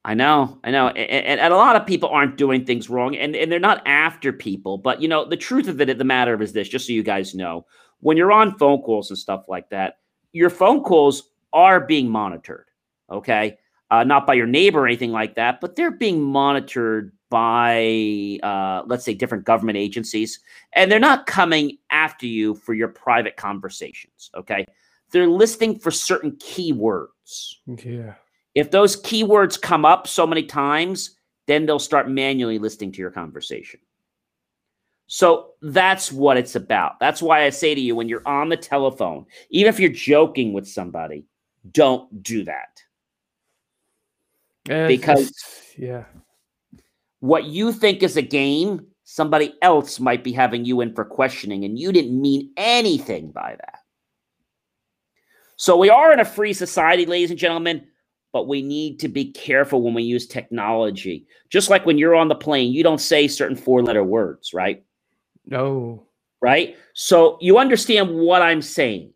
I 0.07 0.13
know, 0.13 0.57
I 0.63 0.71
know, 0.71 0.87
and, 0.87 1.41
and, 1.41 1.53
a 1.53 1.57
lot 1.57 1.75
of 1.75 1.85
people 1.85 2.07
aren't 2.07 2.37
doing 2.37 2.63
things 2.63 2.89
wrong, 2.89 3.17
and, 3.17 3.35
and 3.35 3.51
they're 3.51 3.59
not 3.59 3.85
after 3.85 4.31
people. 4.31 4.77
But 4.77 5.01
you 5.01 5.09
know, 5.09 5.25
the 5.25 5.35
truth 5.35 5.67
of 5.67 5.81
it, 5.81 5.97
the 5.97 6.03
matter 6.05 6.33
of 6.33 6.41
is 6.41 6.53
this: 6.53 6.69
just 6.69 6.87
so 6.87 6.93
you 6.93 7.03
guys 7.03 7.35
know, 7.35 7.65
when 7.99 8.15
you're 8.15 8.31
on 8.31 8.57
phone 8.57 8.81
calls 8.81 9.09
and 9.09 9.17
stuff 9.17 9.49
like 9.49 9.69
that, 9.71 9.97
your 10.31 10.49
phone 10.49 10.81
calls 10.81 11.31
are 11.51 11.81
being 11.81 12.07
monitored. 12.07 12.67
Okay, 13.11 13.57
uh, 13.91 14.05
not 14.05 14.25
by 14.25 14.35
your 14.35 14.47
neighbor 14.47 14.79
or 14.79 14.87
anything 14.87 15.11
like 15.11 15.35
that, 15.35 15.59
but 15.59 15.75
they're 15.75 15.91
being 15.91 16.21
monitored 16.21 17.11
by, 17.29 18.39
uh, 18.43 18.83
let's 18.85 19.03
say, 19.03 19.13
different 19.13 19.43
government 19.43 19.77
agencies, 19.77 20.39
and 20.71 20.89
they're 20.89 20.99
not 20.99 21.25
coming 21.25 21.79
after 21.89 22.27
you 22.27 22.55
for 22.55 22.73
your 22.73 22.87
private 22.87 23.35
conversations. 23.35 24.31
Okay, 24.35 24.65
they're 25.11 25.27
listening 25.27 25.77
for 25.77 25.91
certain 25.91 26.31
keywords. 26.37 27.55
Yeah 27.83 28.13
if 28.57 28.71
those 28.71 28.99
keywords 29.03 29.61
come 29.61 29.85
up 29.85 30.07
so 30.07 30.25
many 30.25 30.41
times, 30.41 31.11
then 31.45 31.67
they'll 31.67 31.77
start 31.77 32.09
manually 32.09 32.57
listening 32.57 32.91
to 32.91 32.97
your 32.97 33.11
conversation. 33.11 33.79
So 35.05 35.51
that's 35.61 36.11
what 36.11 36.37
it's 36.37 36.55
about. 36.55 36.99
That's 36.99 37.21
why 37.21 37.43
I 37.43 37.51
say 37.51 37.75
to 37.75 37.79
you 37.79 37.95
when 37.95 38.09
you're 38.09 38.27
on 38.27 38.49
the 38.49 38.57
telephone, 38.57 39.27
even 39.51 39.69
if 39.69 39.79
you're 39.79 39.91
joking 39.91 40.53
with 40.53 40.67
somebody, 40.67 41.23
don't 41.71 42.23
do 42.23 42.45
that. 42.45 42.81
Uh, 44.67 44.87
because 44.87 45.31
yeah. 45.77 46.05
What 47.19 47.43
you 47.43 47.71
think 47.71 48.01
is 48.01 48.17
a 48.17 48.23
game, 48.23 48.87
somebody 49.03 49.53
else 49.61 49.99
might 49.99 50.23
be 50.23 50.31
having 50.31 50.65
you 50.65 50.81
in 50.81 50.95
for 50.95 51.05
questioning 51.05 51.63
and 51.63 51.77
you 51.77 51.91
didn't 51.91 52.19
mean 52.19 52.53
anything 52.57 53.29
by 53.29 53.55
that. 53.55 53.81
So 55.57 55.77
we 55.77 55.91
are 55.91 56.11
in 56.11 56.19
a 56.19 56.25
free 56.25 56.53
society, 56.53 57.05
ladies 57.05 57.29
and 57.29 57.37
gentlemen 57.37 57.85
but 58.31 58.47
we 58.47 58.61
need 58.61 58.99
to 58.99 59.07
be 59.07 59.31
careful 59.31 59.81
when 59.81 59.93
we 59.93 60.03
use 60.03 60.27
technology. 60.27 61.25
Just 61.49 61.69
like 61.69 61.85
when 61.85 61.97
you're 61.97 62.15
on 62.15 62.27
the 62.27 62.35
plane, 62.35 62.71
you 62.71 62.83
don't 62.83 63.01
say 63.01 63.27
certain 63.27 63.55
four 63.55 63.81
letter 63.81 64.03
words, 64.03 64.53
right? 64.53 64.83
No. 65.45 66.05
Right? 66.41 66.75
So 66.93 67.37
you 67.41 67.57
understand 67.57 68.15
what 68.15 68.41
I'm 68.41 68.61
saying. 68.61 69.13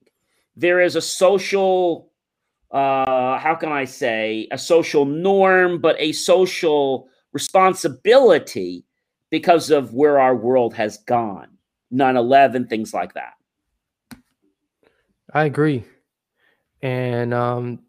There 0.56 0.82
is 0.82 0.96
a 0.96 1.02
social, 1.02 2.12
uh, 2.72 3.38
how 3.38 3.56
can 3.56 3.72
I 3.72 3.86
say, 3.86 4.48
a 4.52 4.58
social 4.58 5.06
norm, 5.06 5.80
but 5.80 5.96
a 6.00 6.14
social 6.14 7.10
responsibility 7.34 8.86
because 9.30 9.70
of 9.72 9.94
where 9.94 10.20
our 10.20 10.36
world 10.36 10.74
has 10.74 10.98
gone 10.98 11.48
9 11.92 12.18
11, 12.18 12.68
things 12.68 12.94
like 12.94 13.14
that. 13.14 13.34
I 15.34 15.46
agree. 15.46 15.84
And 16.82 17.34
um, 17.34 17.80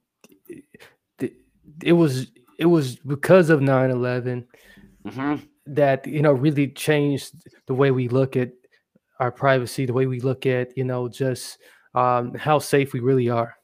it 1.83 1.93
was 1.93 2.29
it 2.59 2.67
was 2.67 2.97
because 2.97 3.51
of 3.51 3.61
9-11 3.61 4.45
mm-hmm. 5.05 5.45
that 5.67 6.07
you 6.07 6.23
know 6.23 6.33
really 6.33 6.69
changed 6.69 7.35
the 7.67 7.75
way 7.75 7.91
we 7.91 8.09
look 8.09 8.37
at 8.37 8.53
our 9.21 9.33
privacy 9.33 9.87
the 9.87 9.93
way 9.93 10.07
we 10.07 10.21
look 10.21 10.47
at 10.47 10.77
you 10.77 10.85
know 10.85 11.09
just 11.09 11.59
um, 11.95 12.35
how 12.35 12.59
safe 12.59 12.93
we 12.93 13.01
really 13.01 13.29
are 13.29 13.55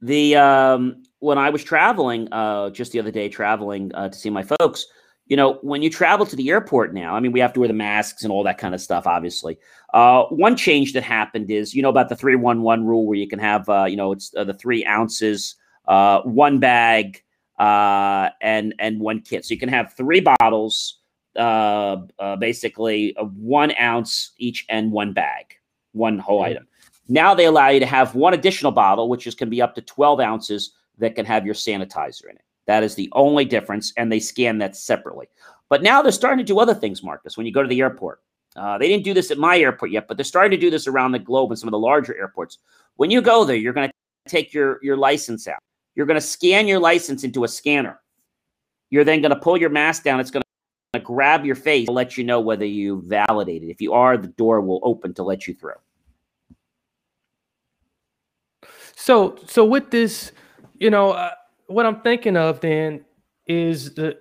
the 0.00 0.36
um, 0.36 1.02
when 1.20 1.38
i 1.38 1.50
was 1.50 1.64
traveling 1.64 2.28
uh, 2.32 2.70
just 2.70 2.92
the 2.92 2.98
other 2.98 3.10
day 3.10 3.28
traveling 3.28 3.92
uh, 3.94 4.08
to 4.08 4.18
see 4.18 4.30
my 4.30 4.42
folks 4.42 4.86
you 5.26 5.36
know 5.36 5.58
when 5.62 5.82
you 5.82 5.90
travel 5.90 6.24
to 6.24 6.36
the 6.36 6.48
airport 6.48 6.94
now 6.94 7.14
i 7.14 7.20
mean 7.20 7.32
we 7.32 7.40
have 7.40 7.52
to 7.52 7.60
wear 7.60 7.68
the 7.68 7.74
masks 7.74 8.22
and 8.22 8.32
all 8.32 8.42
that 8.42 8.58
kind 8.58 8.74
of 8.74 8.80
stuff 8.80 9.06
obviously 9.06 9.58
uh, 9.94 10.24
one 10.24 10.56
change 10.56 10.92
that 10.92 11.02
happened 11.02 11.50
is 11.50 11.74
you 11.74 11.82
know 11.82 11.88
about 11.88 12.08
the 12.08 12.16
311 12.16 12.86
rule 12.86 13.06
where 13.06 13.18
you 13.18 13.28
can 13.28 13.38
have 13.38 13.68
uh, 13.68 13.84
you 13.84 13.96
know 13.96 14.12
it's 14.12 14.34
uh, 14.36 14.44
the 14.44 14.54
three 14.54 14.84
ounces 14.86 15.56
uh, 15.88 16.22
one 16.22 16.60
bag, 16.60 17.24
uh, 17.58 18.28
and 18.40 18.74
and 18.78 19.00
one 19.00 19.20
kit. 19.20 19.44
So 19.44 19.52
you 19.54 19.58
can 19.58 19.68
have 19.68 19.94
three 19.94 20.20
bottles, 20.20 21.00
uh, 21.36 21.96
uh, 22.20 22.36
basically 22.36 23.16
one 23.34 23.74
ounce 23.80 24.30
each, 24.38 24.64
and 24.68 24.92
one 24.92 25.12
bag, 25.12 25.56
one 25.92 26.18
whole 26.18 26.42
mm-hmm. 26.42 26.50
item. 26.50 26.68
Now 27.08 27.34
they 27.34 27.46
allow 27.46 27.68
you 27.70 27.80
to 27.80 27.86
have 27.86 28.14
one 28.14 28.34
additional 28.34 28.70
bottle, 28.70 29.08
which 29.08 29.26
is 29.26 29.34
can 29.34 29.50
be 29.50 29.60
up 29.60 29.74
to 29.74 29.82
twelve 29.82 30.20
ounces, 30.20 30.74
that 30.98 31.14
can 31.14 31.26
have 31.26 31.46
your 31.46 31.54
sanitizer 31.54 32.24
in 32.30 32.36
it. 32.36 32.44
That 32.66 32.82
is 32.82 32.94
the 32.94 33.08
only 33.12 33.44
difference, 33.44 33.92
and 33.96 34.12
they 34.12 34.20
scan 34.20 34.58
that 34.58 34.76
separately. 34.76 35.26
But 35.70 35.82
now 35.82 36.02
they're 36.02 36.12
starting 36.12 36.38
to 36.38 36.52
do 36.52 36.58
other 36.58 36.74
things, 36.74 37.02
Marcus. 37.02 37.36
When 37.36 37.46
you 37.46 37.52
go 37.52 37.62
to 37.62 37.68
the 37.68 37.80
airport, 37.80 38.20
uh, 38.56 38.78
they 38.78 38.88
didn't 38.88 39.04
do 39.04 39.14
this 39.14 39.30
at 39.30 39.38
my 39.38 39.58
airport 39.58 39.90
yet, 39.90 40.06
but 40.06 40.16
they're 40.16 40.24
starting 40.24 40.50
to 40.50 40.60
do 40.60 40.70
this 40.70 40.86
around 40.86 41.12
the 41.12 41.18
globe 41.18 41.50
in 41.50 41.56
some 41.56 41.68
of 41.68 41.72
the 41.72 41.78
larger 41.78 42.16
airports. 42.16 42.58
When 42.96 43.10
you 43.10 43.22
go 43.22 43.44
there, 43.44 43.56
you're 43.56 43.72
going 43.72 43.88
to 43.88 43.94
take 44.30 44.52
your 44.52 44.78
your 44.82 44.96
license 44.96 45.48
out. 45.48 45.60
You're 45.98 46.06
going 46.06 46.14
to 46.14 46.20
scan 46.20 46.68
your 46.68 46.78
license 46.78 47.24
into 47.24 47.42
a 47.42 47.48
scanner. 47.48 48.00
You're 48.88 49.02
then 49.02 49.20
going 49.20 49.34
to 49.34 49.40
pull 49.40 49.56
your 49.56 49.68
mask 49.68 50.04
down. 50.04 50.20
It's 50.20 50.30
going 50.30 50.44
to 50.92 51.00
grab 51.00 51.44
your 51.44 51.56
face 51.56 51.86
to 51.86 51.92
let 51.92 52.16
you 52.16 52.22
know 52.22 52.38
whether 52.38 52.64
you 52.64 53.02
validated. 53.04 53.68
If 53.68 53.80
you 53.80 53.92
are, 53.92 54.16
the 54.16 54.28
door 54.28 54.60
will 54.60 54.78
open 54.84 55.12
to 55.14 55.24
let 55.24 55.48
you 55.48 55.54
through. 55.54 55.72
So, 58.94 59.40
so 59.48 59.64
with 59.64 59.90
this, 59.90 60.30
you 60.78 60.88
know, 60.88 61.10
uh, 61.10 61.32
what 61.66 61.84
I'm 61.84 62.00
thinking 62.02 62.36
of 62.36 62.60
then 62.60 63.04
is 63.48 63.94
the 63.94 64.20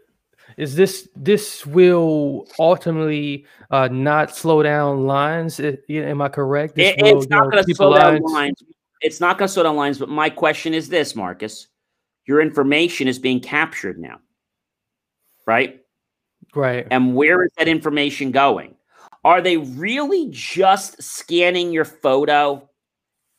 is 0.58 0.76
this 0.76 1.08
this 1.16 1.64
will 1.64 2.48
ultimately 2.58 3.46
uh, 3.70 3.88
not 3.92 4.36
slow 4.36 4.64
down 4.64 5.06
lines? 5.06 5.60
Am 5.60 6.22
I 6.24 6.30
correct? 6.30 6.74
This 6.74 6.96
it, 6.98 7.04
will, 7.04 7.22
it's 7.22 7.30
not 7.30 7.52
going 7.52 7.64
to 7.64 7.76
slow 7.76 7.96
down 7.96 8.22
lines 8.24 8.64
it's 9.02 9.20
not 9.20 9.38
going 9.38 9.48
to 9.48 9.54
slow 9.54 9.64
down 9.64 9.76
lines, 9.76 10.00
but 10.00 10.10
my 10.10 10.30
question 10.30 10.74
is 10.74 10.90
this, 10.90 11.16
Marcus. 11.16 11.68
Your 12.26 12.42
information 12.42 13.08
is 13.08 13.20
being 13.20 13.40
captured 13.40 13.98
now, 14.00 14.20
right? 15.46 15.82
Right. 16.54 16.88
And 16.92 17.16
where 17.16 17.44
is 17.44 17.52
that 17.58 17.68
information 17.68 18.32
going? 18.32 18.76
Are 19.24 19.42
they 19.42 19.58
really 19.58 20.28
just 20.30 21.02
scanning 21.02 21.72
your 21.72 21.86
photo 21.86 22.70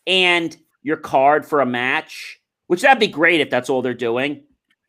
and 0.06 0.56
your 0.82 0.96
card 0.96 1.46
for 1.46 1.60
a 1.60 1.66
match? 1.66 2.40
Which 2.66 2.82
that'd 2.82 3.00
be 3.00 3.08
great 3.08 3.40
if 3.40 3.50
that's 3.50 3.70
all 3.70 3.82
they're 3.82 3.94
doing. 3.94 4.44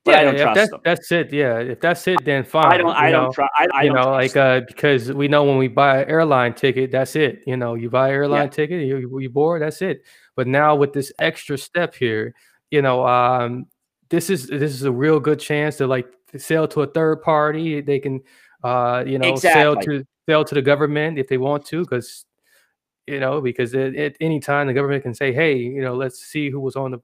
But 0.05 0.11
yeah, 0.11 0.19
I 0.19 0.23
don't 0.23 0.37
trust 0.37 0.55
that's, 0.55 0.71
them. 0.71 0.79
That's 0.85 1.11
it. 1.11 1.33
Yeah, 1.33 1.59
if 1.59 1.81
that's 1.81 2.07
it, 2.07 2.23
then 2.23 2.43
fine. 2.45 2.71
I 2.71 2.77
don't. 2.77 2.95
I 2.95 3.11
don't 3.11 3.33
trust. 3.33 3.51
I, 3.57 3.83
you 3.83 3.93
don't 3.93 4.01
know, 4.01 4.11
like 4.11 4.35
uh, 4.37 4.61
because 4.61 5.11
we 5.11 5.27
know 5.27 5.43
when 5.43 5.57
we 5.57 5.67
buy 5.67 6.01
an 6.03 6.09
airline 6.09 6.53
ticket, 6.53 6.91
that's 6.91 7.15
it. 7.15 7.43
You 7.45 7.57
know, 7.57 7.75
you 7.75 7.89
buy 7.89 8.07
an 8.07 8.13
airline 8.13 8.43
yeah. 8.43 8.49
ticket, 8.49 8.87
you 8.87 9.19
you 9.19 9.29
board, 9.29 9.61
that's 9.61 9.81
it. 9.81 10.03
But 10.35 10.47
now 10.47 10.75
with 10.75 10.93
this 10.93 11.11
extra 11.19 11.57
step 11.57 11.93
here, 11.93 12.33
you 12.71 12.81
know, 12.81 13.05
um, 13.05 13.65
this 14.09 14.29
is 14.29 14.47
this 14.47 14.71
is 14.71 14.83
a 14.83 14.91
real 14.91 15.19
good 15.19 15.39
chance 15.39 15.77
to 15.77 15.87
like 15.87 16.07
sell 16.37 16.67
to 16.69 16.81
a 16.83 16.87
third 16.87 17.21
party. 17.21 17.81
They 17.81 17.99
can, 17.99 18.21
uh, 18.63 19.03
you 19.05 19.19
know, 19.19 19.33
exactly. 19.33 19.61
sell 19.61 19.75
to 19.75 20.05
sell 20.29 20.45
to 20.45 20.55
the 20.55 20.61
government 20.61 21.19
if 21.19 21.27
they 21.27 21.37
want 21.37 21.65
to, 21.67 21.81
because 21.81 22.25
you 23.05 23.19
know, 23.19 23.41
because 23.41 23.73
at 23.75 24.15
any 24.21 24.39
time 24.39 24.67
the 24.67 24.73
government 24.73 25.03
can 25.03 25.13
say, 25.13 25.33
hey, 25.33 25.57
you 25.57 25.81
know, 25.81 25.95
let's 25.95 26.19
see 26.19 26.49
who 26.49 26.59
was 26.59 26.75
on 26.75 26.91
the 26.91 26.99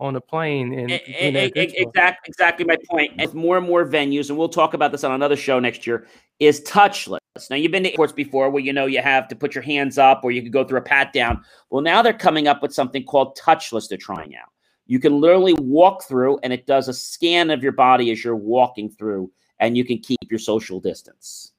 on 0.00 0.14
the 0.14 0.20
plane 0.20 0.72
and 0.72 0.90
exactly 0.90 2.28
exactly 2.28 2.64
my 2.64 2.76
point 2.88 3.12
as 3.20 3.34
more 3.34 3.56
and 3.56 3.66
more 3.66 3.84
venues 3.84 4.28
and 4.28 4.38
we'll 4.38 4.48
talk 4.48 4.74
about 4.74 4.92
this 4.92 5.02
on 5.02 5.12
another 5.12 5.36
show 5.36 5.58
next 5.58 5.86
year 5.86 6.06
is 6.38 6.60
touchless. 6.60 7.18
Now 7.50 7.56
you've 7.56 7.72
been 7.72 7.82
to 7.82 7.90
airports 7.90 8.12
before 8.12 8.50
where 8.50 8.62
you 8.62 8.72
know 8.72 8.86
you 8.86 9.02
have 9.02 9.26
to 9.28 9.36
put 9.36 9.54
your 9.54 9.62
hands 9.62 9.98
up 9.98 10.20
or 10.22 10.30
you 10.30 10.40
can 10.40 10.52
go 10.52 10.62
through 10.62 10.78
a 10.78 10.82
pat 10.82 11.12
down. 11.12 11.44
Well 11.70 11.82
now 11.82 12.00
they're 12.02 12.12
coming 12.12 12.46
up 12.46 12.62
with 12.62 12.72
something 12.72 13.04
called 13.04 13.36
touchless 13.36 13.88
they're 13.88 13.98
trying 13.98 14.36
out 14.36 14.50
you 14.88 14.98
can 14.98 15.20
literally 15.20 15.54
walk 15.54 16.02
through 16.02 16.38
and 16.42 16.52
it 16.52 16.66
does 16.66 16.88
a 16.88 16.94
scan 16.94 17.50
of 17.50 17.62
your 17.62 17.72
body 17.72 18.10
as 18.10 18.24
you're 18.24 18.34
walking 18.34 18.90
through 18.90 19.30
and 19.60 19.76
you 19.76 19.84
can 19.84 19.98
keep 19.98 20.18
your 20.30 20.38
social 20.38 20.80
distance. 20.80 21.52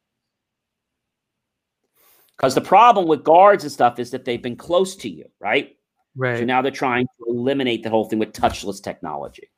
Because 2.35 2.55
the 2.55 2.61
problem 2.61 3.07
with 3.07 3.23
guards 3.23 3.63
and 3.63 3.71
stuff 3.71 3.99
is 3.99 4.11
that 4.11 4.25
they've 4.25 4.41
been 4.41 4.55
close 4.55 4.95
to 4.97 5.09
you 5.09 5.25
right 5.39 5.77
Right. 6.15 6.39
So 6.39 6.45
now 6.45 6.61
they're 6.61 6.71
trying 6.71 7.05
to 7.05 7.25
eliminate 7.27 7.83
the 7.83 7.89
whole 7.89 8.05
thing 8.05 8.19
with 8.19 8.33
touchless 8.33 8.81
technology. 8.81 9.49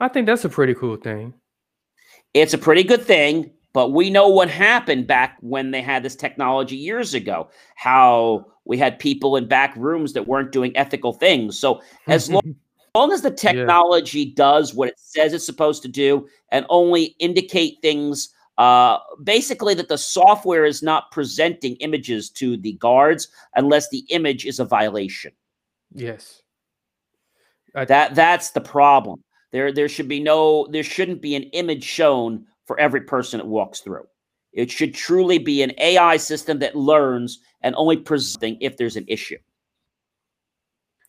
I 0.00 0.08
think 0.08 0.26
that's 0.26 0.44
a 0.44 0.48
pretty 0.48 0.74
cool 0.74 0.96
thing. 0.96 1.34
It's 2.34 2.54
a 2.54 2.58
pretty 2.58 2.84
good 2.84 3.02
thing, 3.02 3.50
but 3.72 3.92
we 3.92 4.10
know 4.10 4.28
what 4.28 4.50
happened 4.50 5.06
back 5.06 5.38
when 5.40 5.70
they 5.70 5.82
had 5.82 6.02
this 6.02 6.14
technology 6.14 6.76
years 6.76 7.14
ago. 7.14 7.50
How 7.74 8.46
we 8.64 8.78
had 8.78 8.98
people 8.98 9.36
in 9.36 9.48
back 9.48 9.74
rooms 9.76 10.12
that 10.12 10.28
weren't 10.28 10.52
doing 10.52 10.76
ethical 10.76 11.12
things. 11.12 11.58
So 11.58 11.80
as 12.06 12.30
long 12.30 12.54
long 12.94 13.12
as 13.12 13.22
the 13.22 13.30
technology 13.30 14.22
yeah. 14.22 14.34
does 14.34 14.74
what 14.74 14.88
it 14.88 14.98
says 14.98 15.32
it's 15.32 15.46
supposed 15.46 15.82
to 15.82 15.88
do 15.88 16.26
and 16.50 16.66
only 16.68 17.16
indicate 17.18 17.78
things 17.80 18.34
uh, 18.58 18.98
basically 19.22 19.72
that 19.74 19.88
the 19.88 19.96
software 19.96 20.64
is 20.64 20.82
not 20.82 21.10
presenting 21.12 21.76
images 21.76 22.28
to 22.28 22.56
the 22.56 22.72
guards 22.74 23.28
unless 23.54 23.88
the 23.88 24.04
image 24.10 24.44
is 24.44 24.58
a 24.58 24.64
violation. 24.64 25.32
Yes. 25.94 26.42
I- 27.74 27.84
that 27.84 28.14
that's 28.14 28.50
the 28.50 28.60
problem. 28.60 29.22
There 29.52 29.72
there 29.72 29.88
should 29.88 30.08
be 30.08 30.20
no 30.20 30.66
there 30.70 30.82
shouldn't 30.82 31.22
be 31.22 31.34
an 31.36 31.44
image 31.44 31.84
shown 31.84 32.44
for 32.66 32.78
every 32.78 33.02
person 33.02 33.38
that 33.38 33.46
walks 33.46 33.80
through. 33.80 34.06
It 34.52 34.70
should 34.70 34.92
truly 34.92 35.38
be 35.38 35.62
an 35.62 35.72
ai 35.78 36.16
system 36.16 36.58
that 36.58 36.74
learns 36.74 37.38
and 37.62 37.74
only 37.76 37.96
presenting 37.96 38.58
if 38.60 38.76
there's 38.76 38.96
an 38.96 39.04
issue. 39.06 39.38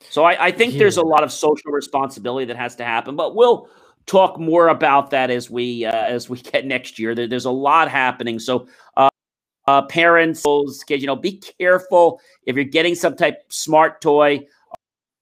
So 0.10 0.24
I, 0.24 0.48
I 0.48 0.52
think 0.52 0.74
yeah. 0.74 0.80
there's 0.80 0.98
a 0.98 1.02
lot 1.02 1.24
of 1.24 1.32
social 1.32 1.72
responsibility 1.72 2.46
that 2.46 2.58
has 2.58 2.76
to 2.78 2.86
happen, 2.86 3.16
but 3.16 3.36
we'll 3.36 3.70
talk 4.06 4.40
more 4.40 4.70
about 4.70 5.12
that 5.12 5.30
as 5.30 5.50
we 5.50 5.86
uh, 5.86 5.92
as 5.92 6.30
we 6.30 6.40
get 6.52 6.66
next 6.66 7.00
year. 7.00 7.16
There, 7.16 7.28
there's 7.28 7.46
a 7.46 7.52
lot 7.52 7.90
happening. 7.90 8.40
So 8.40 8.68
uh, 8.98 9.10
uh, 9.68 9.84
parents, 9.84 10.44
kids, 10.88 11.02
you 11.02 11.08
know, 11.08 11.16
be 11.16 11.42
careful 11.60 12.20
if 12.46 12.56
you're 12.56 12.66
getting 12.66 12.96
some 12.96 13.16
type 13.16 13.44
smart 13.50 14.02
toy. 14.02 14.46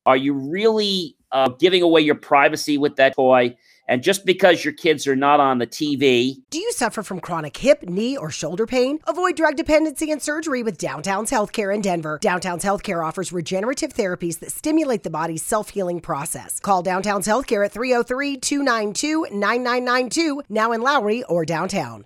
Are 0.05 0.17
you 0.17 0.33
really 0.33 1.17
uh, 1.33 1.49
giving 1.59 1.81
away 1.81 2.01
your 2.01 2.15
privacy 2.15 2.77
with 2.77 2.95
that 2.95 3.15
toy? 3.15 3.55
And 3.87 4.03
just 4.03 4.25
because 4.25 4.65
your 4.65 4.73
kids 4.73 5.07
are 5.07 5.15
not 5.15 5.39
on 5.39 5.59
the 5.59 5.67
TV. 5.67 6.35
Do 6.49 6.59
you 6.59 6.71
suffer 6.73 7.03
from 7.03 7.19
chronic 7.19 7.55
hip, 7.57 7.83
knee, 7.83 8.17
or 8.17 8.29
shoulder 8.29 8.65
pain? 8.65 8.99
Avoid 9.07 9.35
drug 9.37 9.55
dependency 9.55 10.11
and 10.11 10.21
surgery 10.21 10.63
with 10.63 10.77
Downtown's 10.77 11.31
Healthcare 11.31 11.73
in 11.73 11.81
Denver. 11.81 12.19
Downtown's 12.21 12.63
Healthcare 12.63 13.05
offers 13.05 13.31
regenerative 13.31 13.93
therapies 13.93 14.39
that 14.39 14.51
stimulate 14.51 15.03
the 15.03 15.09
body's 15.09 15.43
self 15.43 15.69
healing 15.69 16.01
process. 16.01 16.59
Call 16.59 16.81
Downtown's 16.81 17.27
Healthcare 17.27 17.65
at 17.65 17.71
303 17.71 18.37
292 18.37 19.27
9992, 19.31 20.43
now 20.49 20.71
in 20.71 20.81
Lowry 20.81 21.23
or 21.23 21.45
downtown. 21.45 22.05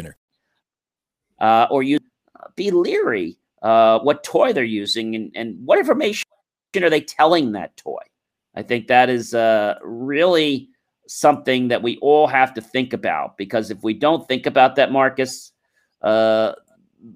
Uh, 1.41 1.67
or 1.69 1.83
you 1.83 1.97
be 2.55 2.71
leery 2.71 3.37
uh, 3.61 3.99
what 3.99 4.23
toy 4.23 4.53
they're 4.53 4.63
using 4.63 5.15
and, 5.15 5.31
and 5.35 5.57
what 5.65 5.77
information 5.77 6.25
are 6.77 6.89
they 6.89 7.01
telling 7.01 7.51
that 7.51 7.75
toy. 7.77 8.01
I 8.55 8.63
think 8.63 8.87
that 8.87 9.09
is 9.09 9.33
uh, 9.33 9.75
really 9.83 10.69
something 11.07 11.67
that 11.69 11.81
we 11.81 11.97
all 11.97 12.27
have 12.27 12.53
to 12.53 12.61
think 12.61 12.93
about 12.93 13.37
because 13.37 13.71
if 13.71 13.83
we 13.83 13.93
don't 13.93 14.27
think 14.27 14.45
about 14.45 14.75
that, 14.75 14.91
Marcus, 14.91 15.51
uh, 16.01 16.53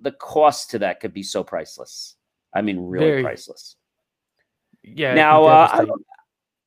the 0.01 0.11
cost 0.11 0.71
to 0.71 0.79
that 0.79 0.99
could 0.99 1.13
be 1.13 1.23
so 1.23 1.43
priceless. 1.43 2.15
I 2.53 2.61
mean, 2.61 2.79
really 2.79 3.05
Very, 3.05 3.23
priceless. 3.23 3.75
Yeah. 4.83 5.13
Now, 5.13 5.45
uh, 5.45 5.85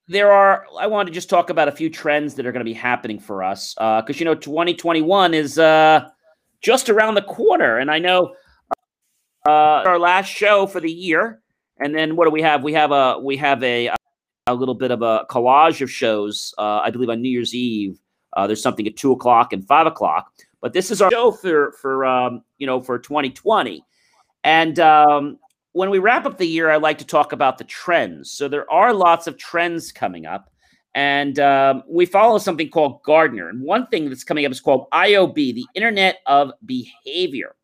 there 0.09 0.33
are. 0.33 0.65
I 0.79 0.87
want 0.87 1.07
to 1.09 1.13
just 1.13 1.31
talk 1.31 1.51
about 1.51 1.69
a 1.69 1.73
few 1.73 1.91
trends 1.91 2.35
that 2.35 2.47
are 2.47 2.53
going 2.53 2.65
to 2.65 2.71
be 2.71 2.75
happening 2.75 3.19
for 3.19 3.43
us 3.43 3.75
because 3.75 4.17
uh, 4.17 4.19
you 4.19 4.25
know, 4.25 4.35
2021 4.35 5.35
is 5.35 5.59
uh, 5.59 6.09
just 6.61 6.89
around 6.89 7.15
the 7.15 7.23
corner. 7.23 7.79
And 7.79 7.91
I 7.91 7.99
know 7.99 8.35
uh, 9.47 9.83
our 9.87 9.99
last 9.99 10.29
show 10.29 10.67
for 10.67 10.81
the 10.81 10.91
year, 10.91 11.41
and 11.79 11.95
then 11.95 12.17
what 12.17 12.25
do 12.25 12.31
we 12.31 12.43
have? 12.43 12.63
We 12.63 12.73
have 12.75 12.93
a 12.93 13.19
we 13.19 13.37
have 13.37 13.63
a 13.63 13.91
a 14.47 14.55
little 14.55 14.75
bit 14.75 14.91
of 14.91 15.03
a 15.03 15.27
collage 15.31 15.81
of 15.81 15.91
shows. 15.91 16.55
Uh, 16.59 16.81
I 16.83 16.91
believe 16.91 17.11
on 17.11 17.21
New 17.21 17.31
Year's 17.31 17.55
Eve, 17.55 17.99
uh, 18.37 18.47
there's 18.47 18.63
something 18.63 18.87
at 18.87 18.97
two 18.97 19.13
o'clock 19.13 19.53
and 19.53 19.67
five 19.67 19.87
o'clock. 19.87 20.33
But 20.61 20.73
this 20.73 20.91
is 20.91 21.01
our 21.01 21.11
show 21.11 21.31
for 21.31 21.73
for 21.73 22.05
um, 22.05 22.43
you 22.59 22.67
know 22.67 22.83
for 22.83 22.99
2020, 22.99 23.85
and 24.45 24.79
um, 24.81 25.39
when 25.73 25.91
we 25.91 25.99
wrap 25.99 26.27
up 26.27 26.39
the 26.39 26.47
year, 26.47 26.71
I 26.71 26.77
like 26.77 26.99
to 26.99 27.07
talk 27.07 27.33
about 27.33 27.59
the 27.59 27.65
trends. 27.65 28.33
So 28.33 28.49
there 28.49 28.71
are 28.71 28.93
lots 28.93 29.27
of 29.27 29.37
trends 29.37 29.93
coming 29.93 30.27
up. 30.27 30.51
And 30.99 31.39
um, 31.39 31.85
we 31.89 32.07
follow 32.07 32.39
something 32.39 32.71
called 32.71 33.05
Gartner. 33.05 33.51
And 33.51 33.63
one 33.63 33.87
thing 33.87 34.09
that's 34.09 34.25
coming 34.25 34.45
up 34.45 34.51
is 34.51 34.61
called 34.61 34.91
IOB, 34.91 35.37
the 35.37 35.65
Internet 35.77 36.19
of 36.27 36.51
Behavior. 36.67 37.55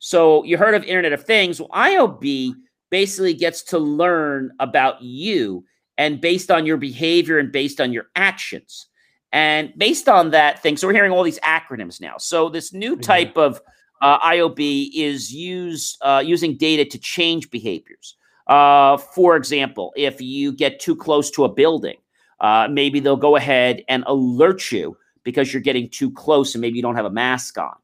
So 0.00 0.42
you 0.42 0.58
heard 0.58 0.74
of 0.74 0.82
Internet 0.82 1.12
of 1.12 1.22
Things. 1.22 1.60
Well, 1.60 1.68
IOB 1.68 2.54
basically 2.90 3.34
gets 3.34 3.62
to 3.62 3.78
learn 3.78 4.50
about 4.58 5.00
you 5.00 5.64
and 5.96 6.20
based 6.20 6.50
on 6.50 6.66
your 6.66 6.76
behavior 6.76 7.38
and 7.38 7.52
based 7.52 7.80
on 7.80 7.92
your 7.92 8.06
actions. 8.16 8.88
And 9.30 9.72
based 9.76 10.08
on 10.08 10.32
that 10.32 10.60
thing, 10.60 10.76
so 10.76 10.88
we're 10.88 10.92
hearing 10.92 11.12
all 11.12 11.22
these 11.22 11.38
acronyms 11.38 12.00
now. 12.00 12.18
So 12.18 12.48
this 12.48 12.72
new 12.72 12.96
type 12.96 13.36
of 13.36 13.60
uh, 14.00 14.18
IOB 14.18 14.90
is 14.92 15.32
use, 15.32 15.96
uh, 16.02 16.20
using 16.26 16.56
data 16.56 16.84
to 16.84 16.98
change 16.98 17.48
behaviors. 17.48 18.16
Uh, 18.48 18.96
for 18.96 19.36
example, 19.36 19.92
if 19.94 20.20
you 20.20 20.50
get 20.50 20.80
too 20.80 20.96
close 20.96 21.30
to 21.30 21.44
a 21.44 21.48
building, 21.48 21.98
uh, 22.42 22.68
maybe 22.68 23.00
they'll 23.00 23.16
go 23.16 23.36
ahead 23.36 23.82
and 23.88 24.04
alert 24.06 24.70
you 24.72 24.96
because 25.22 25.52
you're 25.52 25.62
getting 25.62 25.88
too 25.88 26.10
close 26.10 26.54
and 26.54 26.60
maybe 26.60 26.76
you 26.76 26.82
don't 26.82 26.96
have 26.96 27.04
a 27.04 27.10
mask 27.10 27.56
on. 27.56 27.74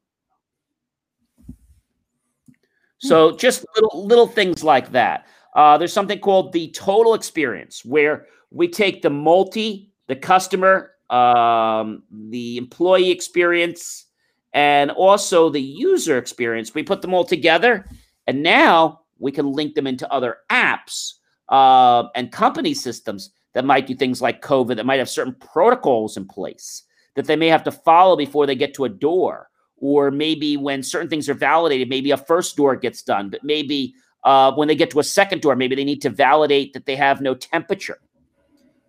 So 2.98 3.30
hmm. 3.30 3.36
just 3.36 3.64
little 3.76 4.06
little 4.06 4.26
things 4.26 4.64
like 4.64 4.90
that. 4.92 5.26
Uh, 5.54 5.78
there's 5.78 5.92
something 5.92 6.18
called 6.18 6.52
the 6.52 6.70
total 6.72 7.14
experience 7.14 7.84
where 7.84 8.26
we 8.50 8.68
take 8.68 9.02
the 9.02 9.10
multi, 9.10 9.92
the 10.08 10.16
customer, 10.16 10.92
um, 11.08 12.02
the 12.10 12.56
employee 12.56 13.10
experience, 13.10 14.06
and 14.52 14.90
also 14.90 15.48
the 15.48 15.62
user 15.62 16.18
experience. 16.18 16.74
We 16.74 16.82
put 16.82 17.00
them 17.00 17.14
all 17.14 17.24
together, 17.24 17.88
and 18.26 18.42
now 18.42 19.02
we 19.18 19.30
can 19.30 19.52
link 19.52 19.74
them 19.74 19.86
into 19.86 20.12
other 20.12 20.38
apps 20.50 21.14
uh, 21.48 22.04
and 22.14 22.32
company 22.32 22.74
systems 22.74 23.30
that 23.54 23.64
might 23.64 23.86
do 23.86 23.94
things 23.94 24.22
like 24.22 24.42
COVID, 24.42 24.76
that 24.76 24.86
might 24.86 24.98
have 24.98 25.08
certain 25.08 25.34
protocols 25.34 26.16
in 26.16 26.26
place 26.26 26.84
that 27.18 27.26
they 27.26 27.36
may 27.36 27.48
have 27.48 27.64
to 27.64 27.72
follow 27.72 28.16
before 28.16 28.46
they 28.46 28.54
get 28.54 28.74
to 28.74 28.84
a 28.84 28.88
door. 28.88 29.50
Or 29.78 30.12
maybe 30.12 30.56
when 30.56 30.84
certain 30.84 31.08
things 31.08 31.28
are 31.28 31.34
validated, 31.34 31.88
maybe 31.88 32.12
a 32.12 32.16
first 32.16 32.56
door 32.56 32.76
gets 32.76 33.02
done, 33.02 33.28
but 33.28 33.42
maybe 33.42 33.94
uh, 34.24 34.52
when 34.52 34.68
they 34.68 34.76
get 34.76 34.90
to 34.90 35.00
a 35.00 35.04
second 35.04 35.42
door, 35.42 35.56
maybe 35.56 35.74
they 35.74 35.84
need 35.84 36.02
to 36.02 36.10
validate 36.10 36.72
that 36.72 36.86
they 36.86 36.94
have 36.94 37.20
no 37.20 37.34
temperature. 37.34 37.98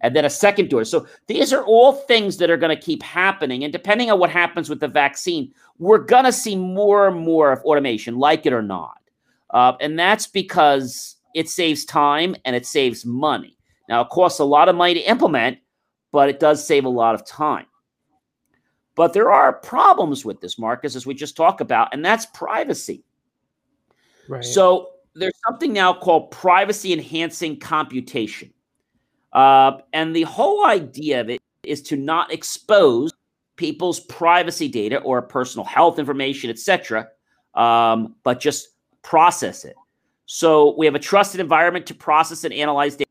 And 0.02 0.16
then 0.16 0.26
a 0.26 0.30
second 0.30 0.70
door. 0.70 0.86
So 0.86 1.08
these 1.28 1.52
are 1.52 1.64
all 1.64 1.92
things 1.92 2.38
that 2.38 2.50
are 2.50 2.58
going 2.58 2.76
to 2.76 2.82
keep 2.82 3.04
happening. 3.04 3.64
And 3.64 3.74
depending 3.74 4.10
on 4.12 4.20
what 4.20 4.30
happens 4.30 4.70
with 4.70 4.80
the 4.80 4.88
vaccine, 4.88 5.52
we're 5.78 5.98
going 5.98 6.26
to 6.26 6.32
see 6.32 6.56
more 6.56 7.08
and 7.08 7.20
more 7.20 7.52
of 7.52 7.64
automation, 7.64 8.18
like 8.18 8.46
it 8.46 8.54
or 8.54 8.62
not. 8.62 9.00
Uh, 9.50 9.74
and 9.82 9.98
that's 9.98 10.28
because 10.28 11.18
it 11.34 11.50
saves 11.50 11.84
time 11.84 12.36
and 12.46 12.56
it 12.56 12.66
saves 12.66 13.06
money. 13.06 13.58
Now, 13.90 14.02
it 14.02 14.10
costs 14.10 14.40
a 14.40 14.46
lot 14.46 14.70
of 14.70 14.76
money 14.76 14.94
to 14.94 15.02
implement, 15.02 15.58
but 16.12 16.30
it 16.30 16.40
does 16.40 16.66
save 16.66 16.86
a 16.86 16.90
lot 16.90 17.16
of 17.16 17.26
time. 17.26 17.66
But 18.96 19.14
there 19.14 19.32
are 19.32 19.54
problems 19.54 20.24
with 20.24 20.40
this, 20.42 20.60
Marcus, 20.60 20.96
as 20.96 21.06
we 21.06 21.16
just 21.16 21.36
talked 21.36 21.60
about, 21.60 21.94
and 21.94 22.06
that's 22.06 22.28
privacy. 22.28 23.04
Right. 24.28 24.44
So 24.46 24.92
there's 25.16 25.34
something 25.48 25.74
now 25.74 25.94
called 25.94 26.30
privacy 26.32 26.94
enhancing 26.94 27.60
computation. 27.60 28.54
Uh, 29.34 29.78
and 29.94 30.16
the 30.16 30.24
whole 30.24 30.66
idea 30.66 31.22
of 31.22 31.30
it 31.30 31.42
is 31.64 31.82
to 31.84 31.96
not 31.96 32.32
expose 32.32 33.12
people's 33.56 34.00
privacy 34.02 34.68
data 34.68 35.00
or 35.00 35.22
personal 35.22 35.66
health 35.66 35.98
information, 35.98 36.50
etc., 36.50 37.08
um, 37.56 38.16
but 38.24 38.40
just 38.40 38.70
process 39.02 39.66
it. 39.66 39.76
So 40.26 40.76
we 40.78 40.86
have 40.86 40.96
a 40.96 41.00
trusted 41.00 41.42
environment 41.42 41.88
to 41.88 41.96
process 41.96 42.44
and 42.44 42.54
analyze 42.54 42.96
data 42.96 43.09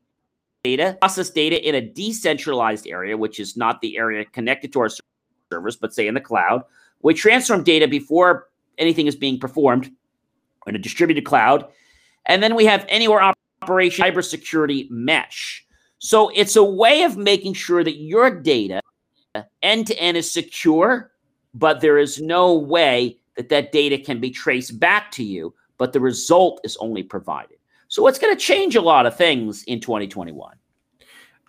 data, 0.64 0.96
process 1.00 1.30
data 1.30 1.66
in 1.66 1.74
a 1.74 1.80
decentralized 1.80 2.86
area, 2.86 3.16
which 3.16 3.40
is 3.40 3.56
not 3.56 3.80
the 3.80 3.96
area 3.96 4.24
connected 4.24 4.72
to 4.72 4.80
our 4.80 4.90
servers, 5.50 5.76
but 5.76 5.94
say 5.94 6.06
in 6.06 6.14
the 6.14 6.20
cloud. 6.20 6.62
We 7.02 7.14
transform 7.14 7.62
data 7.62 7.86
before 7.86 8.48
anything 8.76 9.06
is 9.06 9.16
being 9.16 9.38
performed 9.38 9.90
in 10.66 10.74
a 10.74 10.78
distributed 10.78 11.24
cloud. 11.24 11.66
And 12.26 12.42
then 12.42 12.54
we 12.54 12.64
have 12.66 12.84
anywhere 12.88 13.32
operation 13.62 14.04
cybersecurity 14.04 14.90
mesh. 14.90 15.64
So 15.98 16.30
it's 16.34 16.56
a 16.56 16.64
way 16.64 17.02
of 17.02 17.16
making 17.16 17.54
sure 17.54 17.82
that 17.82 17.96
your 17.96 18.30
data 18.30 18.80
end 19.62 19.86
to 19.88 19.98
end 19.98 20.16
is 20.16 20.30
secure, 20.30 21.12
but 21.54 21.80
there 21.80 21.98
is 21.98 22.20
no 22.20 22.54
way 22.54 23.18
that 23.36 23.48
that 23.48 23.72
data 23.72 23.98
can 23.98 24.20
be 24.20 24.30
traced 24.30 24.78
back 24.78 25.10
to 25.12 25.24
you, 25.24 25.54
but 25.76 25.92
the 25.92 26.00
result 26.00 26.60
is 26.64 26.76
only 26.78 27.02
provided. 27.02 27.57
So 27.88 28.06
it's 28.06 28.18
going 28.18 28.34
to 28.34 28.40
change 28.40 28.76
a 28.76 28.80
lot 28.80 29.06
of 29.06 29.16
things 29.16 29.64
in 29.64 29.80
2021. 29.80 30.56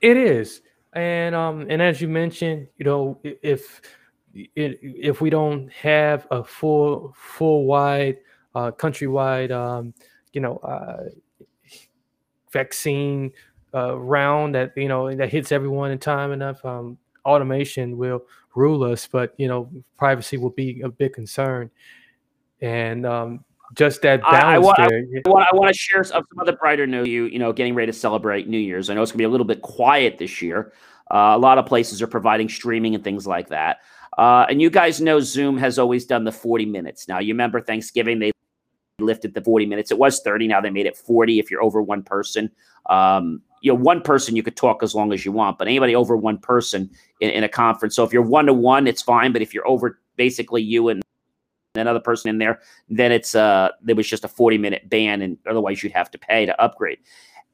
It 0.02 0.18
is. 0.18 0.62
And 0.94 1.36
um, 1.36 1.68
and 1.70 1.82
as 1.82 2.02
you 2.02 2.08
mentioned, 2.08 2.68
you 2.78 2.86
know, 2.86 3.20
if 3.24 3.82
if 4.34 5.22
we 5.22 5.30
don't 5.30 5.72
have 5.72 6.28
a 6.32 6.44
full 6.44 7.14
full 7.16 7.66
wide 7.66 8.18
uh, 8.56 8.72
countrywide 8.72 9.52
um, 9.52 9.94
you 10.34 10.42
know 10.42 10.58
uh, 10.58 11.10
vaccine 12.52 13.32
uh, 13.74 13.98
round 14.00 14.56
that 14.56 14.72
you 14.76 14.88
know 14.88 15.14
that 15.14 15.30
hits 15.30 15.52
everyone 15.52 15.92
in 15.92 16.00
time 16.00 16.32
enough, 16.32 16.64
um, 16.66 16.98
automation 17.26 17.98
will 17.98 18.24
rule 18.56 18.84
us. 18.84 19.08
But 19.08 19.34
you 19.38 19.48
know, 19.48 19.70
privacy 19.98 20.38
will 20.38 20.50
be 20.50 20.82
a 20.82 20.90
big 20.90 21.14
concern, 21.14 21.70
and 22.62 23.06
um, 23.06 23.46
just 23.76 24.02
that 24.02 24.22
balance 24.22 24.44
I, 24.44 24.56
I 24.56 24.58
want. 24.58 24.80
I, 24.80 25.30
want, 25.30 25.48
I 25.52 25.56
want 25.56 25.68
to 25.74 25.78
share 25.78 26.04
some 26.04 26.26
other 26.40 26.54
brighter 26.54 26.88
news. 26.88 27.08
You, 27.08 27.26
you 27.26 27.40
know, 27.40 27.54
getting 27.54 27.76
ready 27.76 27.92
to 27.92 27.98
celebrate 27.98 28.48
New 28.48 28.58
Year's. 28.58 28.90
I 28.90 28.94
know 28.94 29.02
it's 29.02 29.12
going 29.12 29.18
to 29.18 29.22
be 29.22 29.26
a 29.26 29.30
little 29.30 29.46
bit 29.46 29.62
quiet 29.62 30.18
this 30.18 30.42
year. 30.42 30.74
Uh, 31.12 31.34
a 31.36 31.38
lot 31.38 31.58
of 31.58 31.66
places 31.66 32.02
are 32.02 32.08
providing 32.08 32.50
streaming 32.50 32.96
and 32.96 33.04
things 33.04 33.26
like 33.26 33.50
that. 33.50 33.78
Uh, 34.18 34.46
and 34.50 34.62
you 34.62 34.70
guys 34.70 35.00
know 35.00 35.20
Zoom 35.20 35.58
has 35.58 35.80
always 35.80 36.06
done 36.06 36.24
the 36.24 36.32
40 36.32 36.66
minutes. 36.66 37.08
Now, 37.08 37.20
you 37.20 37.34
remember 37.34 37.62
Thanksgiving, 37.62 38.20
they 38.20 38.32
lifted 39.00 39.34
the 39.34 39.42
40 39.42 39.66
minutes. 39.66 39.92
It 39.92 39.98
was 39.98 40.22
30. 40.22 40.48
Now 40.48 40.62
they 40.62 40.70
made 40.70 40.86
it 40.86 40.98
40 40.98 41.40
if 41.40 41.50
you're 41.50 41.64
over 41.64 41.82
one 41.82 42.04
person. 42.04 42.52
Um, 42.90 43.42
you 43.62 43.72
know, 43.72 43.80
one 43.80 44.02
person 44.02 44.36
you 44.36 44.44
could 44.44 44.56
talk 44.56 44.84
as 44.84 44.96
long 44.96 45.12
as 45.14 45.26
you 45.26 45.32
want, 45.32 45.58
but 45.58 45.68
anybody 45.68 45.96
over 45.96 46.16
one 46.16 46.38
person 46.38 46.90
in, 47.20 47.30
in 47.30 47.44
a 47.44 47.50
conference. 47.50 47.96
So 47.96 48.04
if 48.04 48.14
you're 48.14 48.22
one 48.22 48.46
to 48.46 48.54
one, 48.54 48.88
it's 48.88 49.02
fine. 49.02 49.32
But 49.32 49.42
if 49.42 49.54
you're 49.54 49.68
over 49.68 50.00
basically 50.16 50.62
you 50.62 50.90
and 50.90 51.02
another 51.76 52.00
person 52.00 52.30
in 52.30 52.38
there, 52.38 52.60
then 52.90 53.12
it's 53.12 53.36
uh 53.36 53.70
there 53.82 53.96
was 53.96 54.08
just 54.08 54.24
a 54.24 54.28
40 54.28 54.58
minute 54.58 54.90
ban, 54.90 55.22
and 55.22 55.38
otherwise 55.48 55.84
you'd 55.84 55.92
have 55.92 56.10
to 56.12 56.18
pay 56.18 56.46
to 56.46 56.62
upgrade. 56.62 57.00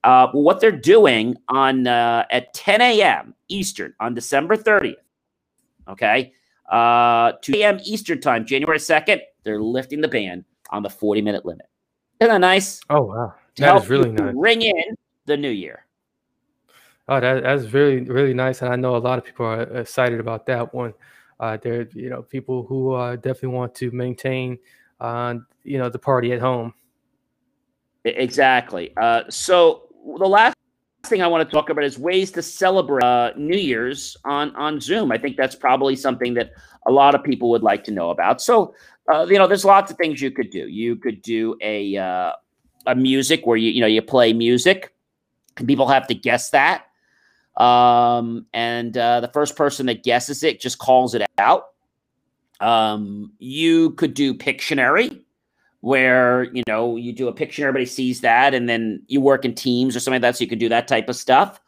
Uh, 0.04 0.28
what 0.34 0.60
they're 0.60 0.72
doing 0.72 1.36
on 1.50 1.88
uh, 1.88 2.26
at 2.30 2.54
10 2.54 2.80
a.m. 2.80 3.34
Eastern 3.48 3.92
on 4.00 4.14
December 4.14 4.56
30th, 4.56 4.94
okay, 5.88 6.32
uh, 6.70 7.32
2 7.42 7.54
a.m. 7.56 7.80
Eastern 7.84 8.22
time, 8.22 8.46
January 8.46 8.78
2nd, 8.78 9.20
they're 9.44 9.60
lifting 9.60 10.02
the 10.02 10.08
ban 10.08 10.46
on 10.70 10.84
the 10.84 10.90
40 10.92 11.24
minute 11.24 11.44
limit. 11.44 11.66
Isn't 12.20 12.32
that 12.32 12.38
nice? 12.40 12.82
Oh 12.90 13.02
wow, 13.02 13.34
that 13.58 13.82
is 13.82 13.90
really 13.90 14.12
nice. 14.12 14.34
Ring 14.38 14.62
in 14.62 14.96
the 15.26 15.38
new 15.38 15.50
year. 15.50 15.86
Oh, 17.08 17.20
that, 17.20 17.44
that's 17.44 17.72
really 17.74 18.02
really 18.02 18.34
nice, 18.34 18.62
and 18.62 18.72
I 18.72 18.76
know 18.76 18.96
a 18.96 18.98
lot 18.98 19.18
of 19.18 19.26
people 19.26 19.48
are 19.48 19.64
excited 19.80 20.20
about 20.20 20.46
that 20.46 20.72
one. 20.74 20.94
Uh, 21.40 21.58
there, 21.62 21.88
you 21.94 22.10
know, 22.10 22.22
people 22.22 22.64
who 22.64 22.94
uh, 22.94 23.16
definitely 23.18 23.50
want 23.50 23.76
to 23.76 23.92
maintain, 23.92 24.58
uh, 25.02 25.36
you 25.64 25.78
know, 25.78 25.90
the 25.90 26.00
party 26.00 26.32
at 26.32 26.40
home. 26.40 26.74
Exactly. 28.06 28.94
Uh, 28.98 29.24
so 29.30 29.90
the 30.18 30.28
last 30.28 30.56
thing 31.06 31.22
I 31.22 31.28
want 31.28 31.48
to 31.48 31.54
talk 31.54 31.70
about 31.70 31.84
is 31.84 31.98
ways 31.98 32.32
to 32.32 32.42
celebrate 32.42 33.04
uh, 33.04 33.32
New 33.36 33.58
Year's 33.58 34.16
on 34.26 34.56
on 34.56 34.80
Zoom. 34.80 35.12
I 35.12 35.18
think 35.18 35.38
that's 35.38 35.56
probably 35.56 35.96
something 35.96 36.34
that 36.36 36.52
a 36.88 36.92
lot 36.92 37.16
of 37.16 37.24
people 37.24 37.50
would 37.50 37.64
like 37.64 37.84
to 37.86 37.92
know 37.92 38.12
about. 38.12 38.42
So, 38.42 38.76
uh, 39.12 39.26
you 39.30 39.38
know, 39.38 39.48
there's 39.48 39.66
lots 39.66 39.92
of 39.92 39.98
things 39.98 40.22
you 40.22 40.32
could 40.32 40.50
do. 40.50 40.68
You 40.68 40.96
could 40.96 41.22
do 41.22 41.58
a 41.62 41.98
uh, 41.98 42.34
a 42.88 42.96
music 42.96 43.46
where 43.46 43.58
you 43.58 43.72
you 43.72 43.82
know 43.82 43.88
you 43.88 44.02
play 44.02 44.34
music, 44.34 44.94
and 45.58 45.68
people 45.68 45.88
have 45.88 46.08
to 46.08 46.16
guess 46.16 46.50
that. 46.52 46.86
Um, 47.58 48.46
and 48.54 48.98
uh, 48.98 49.22
the 49.22 49.30
first 49.30 49.56
person 49.56 49.86
that 49.86 50.04
guesses 50.04 50.44
it 50.44 50.60
just 50.60 50.78
calls 50.78 51.16
it 51.16 51.24
out. 51.38 51.68
Um, 52.60 53.32
you 53.40 53.92
could 53.92 54.14
do 54.14 54.34
Pictionary, 54.34 55.22
where 55.86 56.46
you 56.46 56.64
know 56.68 56.96
you 56.96 57.14
do 57.14 57.28
a 57.28 57.32
picture, 57.32 57.62
everybody 57.62 57.86
sees 57.86 58.22
that, 58.22 58.56
and 58.56 58.68
then 58.68 59.04
you 59.06 59.22
work 59.22 59.46
in 59.46 59.54
teams 59.54 59.96
or 59.96 60.00
something 60.00 60.16
like 60.16 60.22
that, 60.24 60.36
so 60.36 60.44
you 60.44 60.50
can 60.50 60.58
do 60.58 60.68
that 60.68 60.88
type 60.88 61.08
of 61.10 61.16
stuff. 61.16 61.62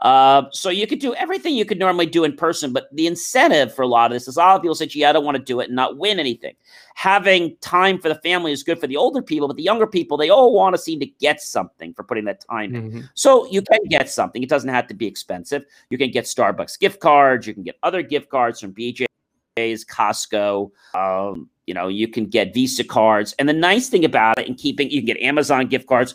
Uh, 0.00 0.44
so 0.50 0.68
you 0.68 0.86
could 0.86 0.98
do 0.98 1.14
everything 1.14 1.54
you 1.54 1.64
could 1.64 1.78
normally 1.78 2.04
do 2.04 2.24
in 2.24 2.36
person, 2.36 2.72
but 2.72 2.88
the 2.92 3.06
incentive 3.06 3.74
for 3.74 3.82
a 3.82 3.86
lot 3.86 4.10
of 4.10 4.14
this 4.14 4.28
is 4.28 4.36
a 4.36 4.40
lot 4.40 4.56
of 4.56 4.62
people 4.62 4.74
say, 4.74 4.86
gee, 4.86 5.04
I 5.04 5.12
don't 5.12 5.24
want 5.24 5.36
to 5.36 5.42
do 5.42 5.60
it 5.60 5.68
and 5.68 5.76
not 5.76 5.96
win 5.96 6.18
anything. 6.18 6.54
Having 6.94 7.56
time 7.60 7.98
for 7.98 8.08
the 8.08 8.16
family 8.16 8.52
is 8.52 8.62
good 8.62 8.78
for 8.78 8.86
the 8.86 8.96
older 8.96 9.22
people, 9.22 9.48
but 9.48 9.56
the 9.56 9.62
younger 9.62 9.86
people, 9.86 10.16
they 10.16 10.28
all 10.28 10.52
want 10.52 10.74
to 10.74 10.78
seem 10.82 11.00
to 11.00 11.06
get 11.06 11.40
something 11.40 11.94
for 11.94 12.02
putting 12.02 12.24
that 12.26 12.44
time 12.48 12.74
in. 12.74 12.90
Mm-hmm. 12.90 13.00
So 13.14 13.46
you 13.46 13.62
can 13.62 13.80
get 13.88 14.10
something. 14.10 14.42
It 14.42 14.48
doesn't 14.48 14.68
have 14.68 14.86
to 14.88 14.94
be 14.94 15.06
expensive. 15.06 15.64
You 15.88 15.96
can 15.96 16.10
get 16.10 16.26
Starbucks 16.26 16.78
gift 16.78 17.00
cards, 17.00 17.46
you 17.46 17.54
can 17.54 17.62
get 17.62 17.76
other 17.82 18.02
gift 18.02 18.28
cards 18.28 18.60
from 18.60 18.74
BJ's, 18.74 19.84
Costco. 19.86 20.70
Um, 20.94 21.48
you 21.66 21.72
know, 21.72 21.88
you 21.88 22.08
can 22.08 22.26
get 22.26 22.52
Visa 22.52 22.84
cards. 22.84 23.34
And 23.38 23.48
the 23.48 23.54
nice 23.54 23.88
thing 23.88 24.04
about 24.04 24.38
it, 24.38 24.48
and 24.48 24.58
keeping, 24.58 24.90
you 24.90 25.00
can 25.00 25.06
get 25.06 25.16
Amazon 25.18 25.66
gift 25.66 25.86
cards 25.86 26.14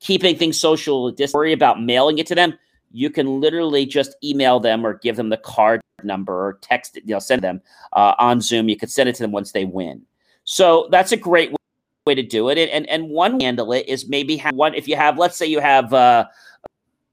keeping 0.00 0.36
things 0.36 0.60
social 0.60 1.10
distance, 1.10 1.34
worry 1.34 1.52
about 1.52 1.82
mailing 1.82 2.18
it 2.18 2.26
to 2.28 2.34
them. 2.34 2.54
You 2.90 3.10
can 3.10 3.40
literally 3.40 3.84
just 3.86 4.16
email 4.24 4.60
them 4.60 4.86
or 4.86 4.94
give 4.94 5.16
them 5.16 5.28
the 5.28 5.36
card 5.36 5.80
number 6.02 6.32
or 6.32 6.58
text 6.62 6.96
it, 6.96 7.04
you 7.06 7.14
know, 7.14 7.18
send 7.18 7.42
them 7.42 7.60
uh, 7.92 8.14
on 8.18 8.40
Zoom. 8.40 8.68
You 8.68 8.76
could 8.76 8.90
send 8.90 9.08
it 9.08 9.14
to 9.16 9.22
them 9.22 9.32
once 9.32 9.52
they 9.52 9.64
win. 9.64 10.02
So 10.44 10.88
that's 10.90 11.12
a 11.12 11.16
great 11.16 11.52
way 12.06 12.14
to 12.14 12.22
do 12.22 12.48
it. 12.48 12.56
And 12.58 12.88
and 12.88 13.10
one 13.10 13.38
handle 13.40 13.72
it 13.72 13.86
is 13.88 14.08
maybe 14.08 14.36
have 14.38 14.54
one 14.54 14.74
if 14.74 14.88
you 14.88 14.96
have, 14.96 15.18
let's 15.18 15.36
say 15.36 15.46
you 15.46 15.60
have 15.60 15.92
uh, 15.92 16.26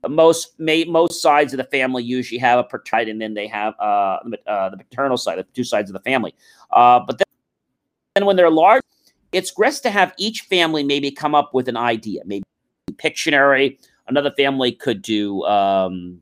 most 0.08 0.58
may, 0.60 0.86
most 0.86 1.22
sides 1.22 1.54
of 1.54 1.58
the 1.58 1.66
family 1.66 2.04
usually 2.04 2.40
have 2.40 2.60
a 2.60 2.64
paternity, 2.64 3.12
and 3.12 3.22
then 3.22 3.34
they 3.34 3.48
have 3.48 3.74
uh, 3.80 4.20
uh, 4.48 4.70
the 4.70 4.78
paternal 4.78 5.18
side, 5.18 5.38
the 5.38 5.44
two 5.54 5.64
sides 5.64 5.90
of 5.90 5.94
the 5.94 6.00
family. 6.00 6.34
Uh, 6.72 7.00
but 7.06 7.18
then, 7.18 7.26
then 8.16 8.26
when 8.26 8.36
they're 8.36 8.50
large, 8.50 8.82
it's 9.32 9.52
best 9.52 9.84
to 9.84 9.90
have 9.90 10.14
each 10.18 10.42
family 10.42 10.84
maybe 10.84 11.12
come 11.12 11.36
up 11.36 11.54
with 11.54 11.68
an 11.68 11.78
idea, 11.78 12.22
maybe 12.26 12.44
Pictionary. 12.94 13.78
Another 14.08 14.32
family 14.32 14.72
could 14.72 15.02
do, 15.02 15.44
um, 15.46 16.22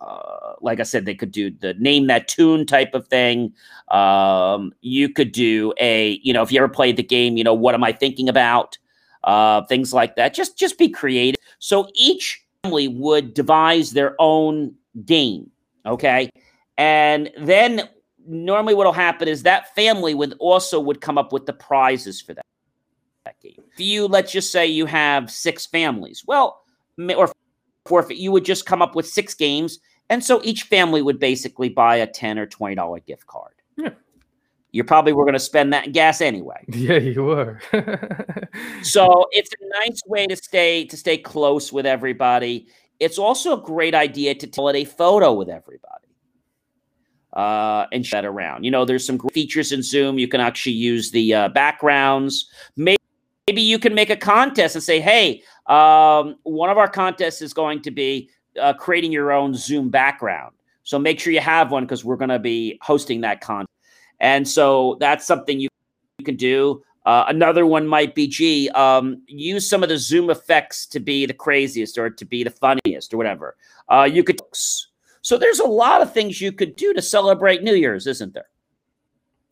uh, 0.00 0.52
like 0.60 0.80
I 0.80 0.84
said, 0.84 1.04
they 1.04 1.14
could 1.14 1.32
do 1.32 1.50
the 1.50 1.74
name 1.74 2.06
that 2.06 2.28
tune 2.28 2.66
type 2.66 2.94
of 2.94 3.08
thing. 3.08 3.52
Um, 3.88 4.72
you 4.80 5.08
could 5.08 5.32
do 5.32 5.74
a, 5.80 6.20
you 6.22 6.32
know, 6.32 6.42
if 6.42 6.52
you 6.52 6.58
ever 6.58 6.68
played 6.68 6.96
the 6.96 7.02
game, 7.02 7.36
you 7.36 7.44
know, 7.44 7.54
what 7.54 7.74
am 7.74 7.82
I 7.82 7.92
thinking 7.92 8.28
about? 8.28 8.78
Uh, 9.24 9.62
things 9.66 9.92
like 9.92 10.16
that. 10.16 10.34
Just, 10.34 10.58
just 10.58 10.78
be 10.78 10.88
creative. 10.88 11.40
So 11.58 11.88
each 11.94 12.44
family 12.62 12.88
would 12.88 13.34
devise 13.34 13.92
their 13.92 14.14
own 14.18 14.74
game. 15.04 15.50
Okay, 15.86 16.30
and 16.78 17.30
then 17.38 17.88
normally 18.26 18.74
what 18.74 18.86
will 18.86 18.92
happen 18.92 19.28
is 19.28 19.42
that 19.42 19.74
family 19.74 20.14
would 20.14 20.34
also 20.38 20.80
would 20.80 21.02
come 21.02 21.18
up 21.18 21.30
with 21.30 21.44
the 21.44 21.52
prizes 21.52 22.22
for 22.22 22.32
that 22.32 22.46
that 23.24 23.40
game. 23.40 23.62
If 23.72 23.80
you, 23.80 24.06
let's 24.06 24.32
just 24.32 24.52
say 24.52 24.66
you 24.66 24.86
have 24.86 25.30
six 25.30 25.66
families, 25.66 26.24
well, 26.26 26.62
or 26.98 27.32
forfeit, 27.86 28.16
you 28.16 28.32
would 28.32 28.44
just 28.44 28.66
come 28.66 28.82
up 28.82 28.94
with 28.94 29.06
six 29.06 29.34
games. 29.34 29.78
And 30.10 30.22
so 30.22 30.40
each 30.44 30.64
family 30.64 31.02
would 31.02 31.18
basically 31.18 31.68
buy 31.68 31.96
a 31.96 32.06
10 32.06 32.38
or 32.38 32.46
$20 32.46 33.06
gift 33.06 33.26
card. 33.26 33.54
Yeah. 33.76 33.90
You 34.72 34.84
probably 34.84 35.12
were 35.12 35.24
going 35.24 35.34
to 35.34 35.40
spend 35.40 35.72
that 35.72 35.92
gas 35.92 36.20
anyway. 36.20 36.64
Yeah, 36.68 36.98
you 36.98 37.24
were. 37.24 37.60
so 38.82 39.26
it's 39.30 39.50
a 39.52 39.86
nice 39.86 40.00
way 40.06 40.26
to 40.26 40.36
stay 40.36 40.84
to 40.86 40.96
stay 40.96 41.16
close 41.16 41.72
with 41.72 41.86
everybody. 41.86 42.66
It's 43.00 43.18
also 43.18 43.58
a 43.58 43.62
great 43.62 43.94
idea 43.94 44.34
to 44.34 44.46
tell 44.46 44.68
it 44.68 44.76
a 44.76 44.84
photo 44.84 45.32
with 45.32 45.48
everybody 45.48 46.04
uh, 47.34 47.86
and 47.92 48.06
share 48.06 48.22
that 48.22 48.28
around. 48.28 48.64
You 48.64 48.70
know, 48.70 48.84
there's 48.84 49.04
some 49.06 49.18
features 49.32 49.72
in 49.72 49.82
Zoom. 49.82 50.18
You 50.18 50.28
can 50.28 50.40
actually 50.40 50.72
use 50.72 51.10
the 51.10 51.34
uh, 51.34 51.48
backgrounds. 51.48 52.48
Maybe 52.76 52.98
maybe 53.48 53.62
you 53.62 53.78
can 53.78 53.94
make 53.94 54.10
a 54.10 54.16
contest 54.16 54.74
and 54.74 54.82
say, 54.82 55.00
hey, 55.00 55.42
um, 55.66 56.36
one 56.44 56.70
of 56.70 56.78
our 56.78 56.88
contests 56.88 57.42
is 57.42 57.52
going 57.52 57.82
to 57.82 57.90
be 57.90 58.30
uh, 58.60 58.72
creating 58.72 59.12
your 59.12 59.32
own 59.32 59.54
Zoom 59.54 59.90
background. 59.90 60.54
So 60.82 60.98
make 60.98 61.18
sure 61.18 61.32
you 61.32 61.40
have 61.40 61.70
one 61.70 61.84
because 61.84 62.04
we're 62.04 62.16
going 62.16 62.30
to 62.30 62.38
be 62.38 62.78
hosting 62.82 63.20
that 63.22 63.40
contest. 63.40 63.70
And 64.20 64.46
so 64.46 64.96
that's 65.00 65.26
something 65.26 65.60
you, 65.60 65.68
you 66.18 66.24
can 66.24 66.36
do. 66.36 66.82
Uh, 67.04 67.24
another 67.28 67.66
one 67.66 67.86
might 67.86 68.14
be, 68.14 68.26
gee, 68.26 68.70
um, 68.70 69.22
use 69.26 69.68
some 69.68 69.82
of 69.82 69.90
the 69.90 69.98
Zoom 69.98 70.30
effects 70.30 70.86
to 70.86 71.00
be 71.00 71.26
the 71.26 71.34
craziest 71.34 71.98
or 71.98 72.08
to 72.08 72.24
be 72.24 72.44
the 72.44 72.50
funniest 72.50 73.12
or 73.12 73.18
whatever. 73.18 73.56
Uh, 73.90 74.08
you 74.10 74.24
could. 74.24 74.40
So 75.20 75.36
there's 75.36 75.58
a 75.58 75.66
lot 75.66 76.00
of 76.00 76.12
things 76.12 76.40
you 76.40 76.52
could 76.52 76.76
do 76.76 76.94
to 76.94 77.02
celebrate 77.02 77.62
New 77.62 77.74
Year's, 77.74 78.06
isn't 78.06 78.32
there? 78.32 78.46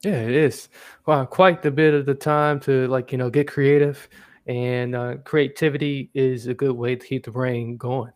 Yeah, 0.05 0.23
it 0.23 0.35
is. 0.35 0.69
Wow, 1.07 1.24
quite 1.24 1.62
the 1.62 1.70
bit 1.70 1.95
of 1.95 2.07
the 2.07 2.15
time 2.15 2.59
to 2.61 2.89
like 2.89 3.12
you 3.12 3.19
know 3.19 3.31
get 3.31 3.47
creative, 3.47 4.09
and 4.47 4.97
uh, 4.97 5.16
creativity 5.24 6.11
is 6.12 6.49
a 6.49 6.55
good 6.55 6.73
way 6.73 6.97
to 6.97 7.07
keep 7.07 7.24
the 7.24 7.31
brain 7.31 7.77
going. 7.77 8.12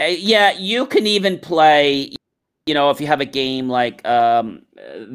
Uh, 0.00 0.04
yeah, 0.04 0.52
you 0.52 0.86
can 0.86 1.06
even 1.06 1.38
play. 1.38 2.12
You 2.66 2.74
know, 2.74 2.90
if 2.90 3.00
you 3.00 3.06
have 3.06 3.20
a 3.20 3.26
game 3.26 3.68
like 3.68 4.06
um, 4.06 4.62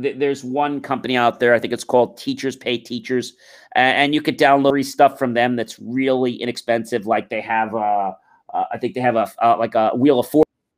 th- 0.01 0.17
there's 0.17 0.43
one 0.43 0.81
company 0.81 1.15
out 1.15 1.39
there, 1.39 1.53
I 1.53 1.59
think 1.59 1.73
it's 1.73 1.83
called 1.83 2.17
Teachers 2.17 2.55
Pay 2.55 2.79
Teachers, 2.79 3.33
and 3.75 4.15
you 4.15 4.21
could 4.21 4.37
download 4.37 4.83
stuff 4.83 5.19
from 5.19 5.35
them 5.35 5.55
that's 5.55 5.77
really 5.79 6.33
inexpensive. 6.33 7.05
Like 7.05 7.29
they 7.29 7.41
have, 7.41 7.75
uh, 7.75 8.13
uh 8.53 8.63
I 8.71 8.77
think 8.79 8.95
they 8.95 9.01
have 9.01 9.15
a 9.15 9.31
uh, 9.41 9.55
like 9.59 9.75
a 9.75 9.91
Wheel 9.95 10.19
of 10.19 10.27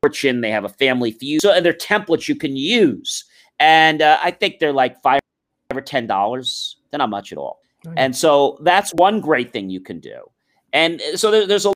Fortune. 0.03 0.41
They 0.41 0.51
have 0.51 0.65
a 0.65 0.69
Family 0.69 1.11
Feud. 1.11 1.41
So 1.41 1.59
they're 1.61 1.73
templates 1.73 2.27
you 2.27 2.35
can 2.35 2.57
use 2.57 3.23
and 3.59 4.01
uh, 4.01 4.19
I 4.21 4.31
think 4.31 4.59
they're 4.59 4.73
like 4.73 5.01
five 5.01 5.19
or 5.73 5.81
ten 5.81 6.07
dollars. 6.07 6.77
They're 6.91 6.99
not 6.99 7.09
much 7.09 7.31
at 7.31 7.37
all. 7.37 7.61
And 7.95 8.13
so 8.15 8.57
that's 8.61 8.91
one 8.95 9.21
great 9.21 9.53
thing 9.53 9.69
you 9.69 9.79
can 9.79 10.01
do. 10.01 10.19
And 10.73 11.01
uh, 11.01 11.15
so 11.15 11.31
there, 11.31 11.47
there's 11.47 11.65
a 11.65 11.73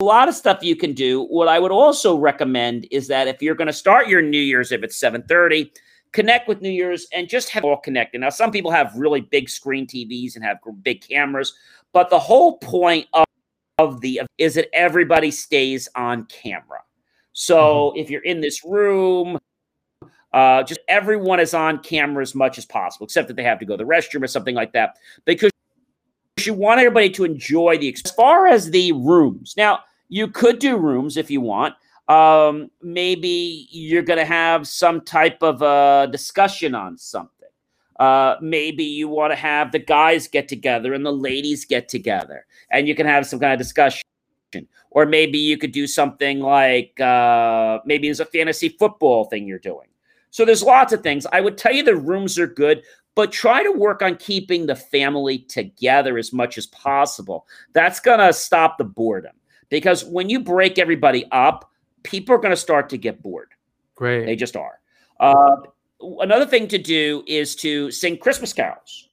a 0.00 0.04
lot 0.04 0.28
of 0.28 0.34
stuff 0.34 0.62
you 0.62 0.76
can 0.76 0.92
do. 0.92 1.24
What 1.24 1.48
I 1.48 1.58
would 1.58 1.72
also 1.72 2.16
recommend 2.16 2.86
is 2.90 3.08
that 3.08 3.28
if 3.28 3.40
you're 3.40 3.54
going 3.54 3.66
to 3.66 3.72
start 3.72 4.08
your 4.08 4.20
New 4.20 4.40
Year's, 4.40 4.70
if 4.70 4.82
it's 4.82 5.00
7:30, 5.00 5.70
connect 6.12 6.48
with 6.48 6.60
New 6.60 6.70
Year's 6.70 7.06
and 7.12 7.28
just 7.28 7.48
have 7.50 7.64
all 7.64 7.78
connected. 7.78 8.20
Now, 8.20 8.28
some 8.28 8.50
people 8.50 8.70
have 8.70 8.94
really 8.94 9.22
big 9.22 9.48
screen 9.48 9.86
TVs 9.86 10.34
and 10.34 10.44
have 10.44 10.58
big 10.82 11.06
cameras, 11.06 11.54
but 11.92 12.10
the 12.10 12.18
whole 12.18 12.58
point 12.58 13.06
of, 13.14 13.24
of 13.78 14.00
the 14.02 14.20
is 14.36 14.54
that 14.54 14.68
everybody 14.74 15.30
stays 15.30 15.88
on 15.94 16.26
camera. 16.26 16.82
So 17.32 17.56
mm-hmm. 17.56 17.98
if 17.98 18.10
you're 18.10 18.22
in 18.22 18.40
this 18.42 18.64
room, 18.64 19.38
uh, 20.32 20.62
just 20.62 20.80
everyone 20.88 21.40
is 21.40 21.54
on 21.54 21.78
camera 21.78 22.22
as 22.22 22.34
much 22.34 22.58
as 22.58 22.64
possible, 22.64 23.04
except 23.04 23.28
that 23.28 23.34
they 23.34 23.42
have 23.42 23.58
to 23.58 23.64
go 23.64 23.76
to 23.76 23.84
the 23.84 23.88
restroom 23.88 24.22
or 24.22 24.26
something 24.26 24.54
like 24.54 24.72
that, 24.72 24.98
because 25.24 25.50
you 26.44 26.54
want 26.54 26.78
everybody 26.78 27.10
to 27.10 27.24
enjoy 27.24 27.78
the. 27.78 27.92
As 28.04 28.12
far 28.12 28.46
as 28.46 28.70
the 28.70 28.92
rooms, 28.92 29.54
now 29.56 29.80
you 30.08 30.28
could 30.28 30.58
do 30.58 30.76
rooms 30.76 31.16
if 31.16 31.30
you 31.30 31.40
want. 31.40 31.74
Um, 32.08 32.70
maybe 32.82 33.66
you're 33.70 34.02
going 34.02 34.18
to 34.18 34.24
have 34.24 34.68
some 34.68 35.00
type 35.00 35.42
of 35.42 35.62
a 35.62 36.08
discussion 36.12 36.74
on 36.74 36.96
something. 36.98 37.32
Uh, 37.98 38.36
maybe 38.40 38.84
you 38.84 39.08
want 39.08 39.32
to 39.32 39.36
have 39.36 39.72
the 39.72 39.78
guys 39.78 40.28
get 40.28 40.46
together 40.46 40.92
and 40.92 41.04
the 41.04 41.12
ladies 41.12 41.64
get 41.64 41.88
together, 41.88 42.46
and 42.70 42.86
you 42.86 42.94
can 42.94 43.06
have 43.06 43.26
some 43.26 43.40
kind 43.40 43.52
of 43.52 43.58
discussion. 43.58 44.02
Or 44.90 45.04
maybe 45.04 45.38
you 45.38 45.58
could 45.58 45.72
do 45.72 45.86
something 45.86 46.40
like 46.40 46.98
uh, 47.00 47.80
maybe 47.84 48.08
it's 48.08 48.20
a 48.20 48.24
fantasy 48.24 48.68
football 48.68 49.24
thing 49.24 49.46
you're 49.46 49.58
doing. 49.58 49.88
So 50.36 50.44
there's 50.44 50.62
lots 50.62 50.92
of 50.92 51.02
things. 51.02 51.26
I 51.32 51.40
would 51.40 51.56
tell 51.56 51.72
you 51.72 51.82
the 51.82 51.96
rooms 51.96 52.38
are 52.38 52.46
good, 52.46 52.82
but 53.14 53.32
try 53.32 53.62
to 53.62 53.72
work 53.72 54.02
on 54.02 54.16
keeping 54.16 54.66
the 54.66 54.76
family 54.76 55.38
together 55.38 56.18
as 56.18 56.30
much 56.30 56.58
as 56.58 56.66
possible. 56.66 57.46
That's 57.72 58.00
going 58.00 58.18
to 58.18 58.34
stop 58.34 58.76
the 58.76 58.84
boredom 58.84 59.34
because 59.70 60.04
when 60.04 60.28
you 60.28 60.40
break 60.40 60.78
everybody 60.78 61.24
up, 61.32 61.70
people 62.02 62.34
are 62.34 62.38
going 62.38 62.52
to 62.52 62.56
start 62.56 62.90
to 62.90 62.98
get 62.98 63.22
bored. 63.22 63.48
Great. 63.94 64.26
They 64.26 64.36
just 64.36 64.56
are. 64.56 64.78
Uh, 65.20 65.56
another 66.20 66.44
thing 66.44 66.68
to 66.68 66.76
do 66.76 67.24
is 67.26 67.56
to 67.56 67.90
sing 67.90 68.18
Christmas 68.18 68.52
carols. 68.52 69.08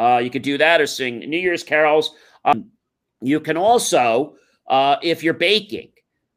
Uh, 0.00 0.20
you 0.20 0.30
could 0.30 0.42
do 0.42 0.58
that 0.58 0.80
or 0.80 0.88
sing 0.88 1.20
New 1.20 1.38
Year's 1.38 1.62
carols. 1.62 2.16
Um, 2.44 2.72
you 3.20 3.38
can 3.38 3.56
also, 3.56 4.34
uh, 4.66 4.96
if 5.00 5.22
you're 5.22 5.32
baking, 5.32 5.92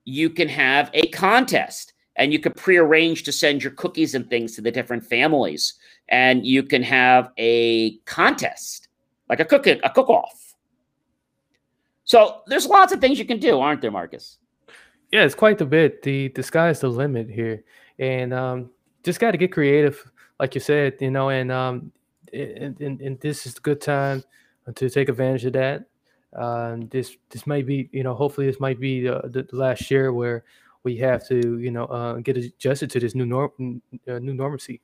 you 0.05 0.29
can 0.29 0.47
have 0.49 0.91
a 0.93 1.07
contest 1.07 1.93
and 2.19 2.31
you 2.31 2.37
could 2.37 2.55
prearrange 2.55 3.23
to 3.23 3.31
send 3.31 3.63
your 3.63 3.71
cookies 3.71 4.13
and 4.13 4.29
things 4.29 4.53
to 4.55 4.61
the 4.61 4.71
different 4.71 5.03
families 5.03 5.73
and 6.09 6.45
you 6.45 6.61
can 6.61 6.83
have 6.83 7.31
a 7.37 7.97
contest 7.99 8.89
like 9.29 9.39
a 9.39 9.45
cook 9.45 9.65
a 9.65 9.89
cook 9.89 10.09
off 10.09 10.49
so 12.09 12.41
there's 12.47 12.65
lots 12.65 12.91
of 12.91 12.99
things 12.99 13.19
you 13.19 13.25
can 13.25 13.37
do 13.37 13.59
aren't 13.59 13.81
there 13.81 13.91
marcus? 13.91 14.39
Yeah 15.11 15.25
it's 15.25 15.35
quite 15.35 15.61
a 15.61 15.65
bit. 15.65 16.01
The 16.01 16.29
the 16.29 16.41
sky's 16.41 16.79
the 16.79 16.89
limit 16.89 17.29
here. 17.29 17.63
And 17.99 18.33
um, 18.33 18.71
just 19.03 19.19
got 19.19 19.31
to 19.31 19.37
get 19.37 19.51
creative 19.51 20.11
like 20.39 20.55
you 20.55 20.61
said 20.61 20.95
you 20.99 21.11
know 21.11 21.29
and 21.29 21.51
um 21.51 21.91
and, 22.33 22.81
and, 22.81 22.99
and 23.01 23.19
this 23.19 23.45
is 23.45 23.57
a 23.57 23.59
good 23.61 23.79
time 23.79 24.23
to 24.73 24.89
take 24.89 25.09
advantage 25.09 25.45
of 25.45 25.53
that. 25.53 25.85
Um, 26.35 26.87
this 26.87 27.15
this 27.29 27.45
might 27.45 27.67
be 27.67 27.89
you 27.91 28.01
know 28.01 28.15
hopefully 28.15 28.47
this 28.47 28.59
might 28.59 28.79
be 28.79 29.01
the, 29.01 29.45
the 29.51 29.55
last 29.55 29.91
year 29.91 30.11
where 30.11 30.43
we 30.83 30.97
have 30.97 31.27
to, 31.27 31.59
you 31.59 31.71
know, 31.71 31.85
uh, 31.85 32.15
get 32.15 32.37
adjusted 32.37 32.89
to 32.91 32.99
this 32.99 33.15
new 33.15 33.25
norm, 33.25 33.81
uh, 34.07 34.19
new 34.19 34.33
normalcy. 34.33 34.81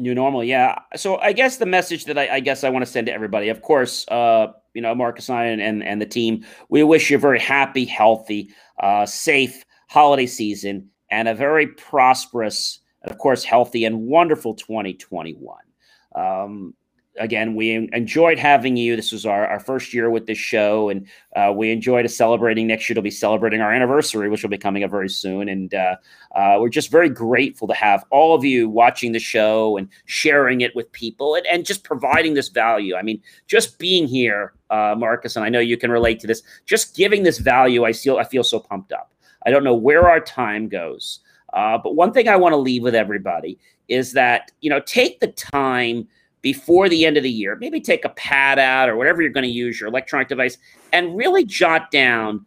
New 0.00 0.14
normal, 0.14 0.44
yeah. 0.44 0.78
So 0.96 1.16
I 1.18 1.32
guess 1.32 1.56
the 1.56 1.66
message 1.66 2.04
that 2.04 2.16
I, 2.16 2.36
I 2.36 2.40
guess 2.40 2.62
I 2.62 2.68
want 2.68 2.84
to 2.84 2.90
send 2.90 3.08
to 3.08 3.12
everybody, 3.12 3.48
of 3.48 3.62
course, 3.62 4.06
uh, 4.08 4.48
you 4.74 4.80
know, 4.80 4.94
Marcus 4.94 5.28
and 5.28 5.60
and, 5.60 5.82
and 5.82 6.00
the 6.00 6.06
team, 6.06 6.44
we 6.68 6.84
wish 6.84 7.10
you 7.10 7.16
a 7.16 7.20
very 7.20 7.40
happy, 7.40 7.84
healthy, 7.84 8.50
uh, 8.80 9.06
safe 9.06 9.64
holiday 9.88 10.26
season 10.26 10.88
and 11.10 11.26
a 11.26 11.34
very 11.34 11.66
prosperous, 11.66 12.80
of 13.02 13.18
course, 13.18 13.42
healthy 13.42 13.84
and 13.84 14.02
wonderful 14.02 14.54
2021. 14.54 15.56
Um, 16.14 16.74
again, 17.18 17.54
we 17.54 17.88
enjoyed 17.92 18.38
having 18.38 18.76
you. 18.76 18.96
This 18.96 19.12
was 19.12 19.26
our, 19.26 19.46
our 19.46 19.60
first 19.60 19.92
year 19.92 20.10
with 20.10 20.26
this 20.26 20.38
show, 20.38 20.88
and 20.88 21.06
uh, 21.36 21.52
we 21.54 21.70
enjoyed 21.70 22.08
celebrating. 22.10 22.66
Next 22.66 22.88
year, 22.88 22.94
to 22.94 23.02
be 23.02 23.10
celebrating 23.10 23.60
our 23.60 23.72
anniversary, 23.72 24.28
which 24.28 24.42
will 24.42 24.50
be 24.50 24.58
coming 24.58 24.84
up 24.84 24.90
very 24.90 25.08
soon. 25.08 25.48
And 25.48 25.74
uh, 25.74 25.96
uh, 26.34 26.56
we're 26.60 26.68
just 26.68 26.90
very 26.90 27.08
grateful 27.08 27.68
to 27.68 27.74
have 27.74 28.04
all 28.10 28.34
of 28.34 28.44
you 28.44 28.68
watching 28.68 29.12
the 29.12 29.18
show 29.18 29.76
and 29.76 29.88
sharing 30.06 30.60
it 30.60 30.74
with 30.74 30.90
people 30.92 31.34
and, 31.34 31.46
and 31.46 31.66
just 31.66 31.84
providing 31.84 32.34
this 32.34 32.48
value. 32.48 32.96
I 32.96 33.02
mean, 33.02 33.22
just 33.46 33.78
being 33.78 34.06
here, 34.06 34.54
uh, 34.70 34.94
Marcus, 34.96 35.36
and 35.36 35.44
I 35.44 35.48
know 35.48 35.60
you 35.60 35.76
can 35.76 35.90
relate 35.90 36.20
to 36.20 36.26
this, 36.26 36.42
just 36.66 36.96
giving 36.96 37.22
this 37.22 37.38
value, 37.38 37.84
I 37.84 37.92
feel, 37.92 38.18
I 38.18 38.24
feel 38.24 38.44
so 38.44 38.60
pumped 38.60 38.92
up. 38.92 39.12
I 39.46 39.50
don't 39.50 39.64
know 39.64 39.74
where 39.74 40.08
our 40.08 40.20
time 40.20 40.68
goes. 40.68 41.20
Uh, 41.52 41.78
but 41.78 41.94
one 41.94 42.12
thing 42.12 42.28
I 42.28 42.36
want 42.36 42.52
to 42.52 42.58
leave 42.58 42.82
with 42.82 42.94
everybody 42.94 43.58
is 43.88 44.12
that, 44.12 44.50
you 44.60 44.70
know, 44.70 44.80
take 44.80 45.20
the 45.20 45.28
time– 45.28 46.08
before 46.42 46.88
the 46.88 47.04
end 47.04 47.16
of 47.16 47.22
the 47.22 47.30
year, 47.30 47.56
maybe 47.56 47.80
take 47.80 48.04
a 48.04 48.10
pad 48.10 48.58
out 48.58 48.88
or 48.88 48.96
whatever 48.96 49.22
you're 49.22 49.30
going 49.30 49.44
to 49.44 49.50
use, 49.50 49.80
your 49.80 49.88
electronic 49.88 50.28
device, 50.28 50.58
and 50.92 51.16
really 51.16 51.44
jot 51.44 51.90
down 51.90 52.44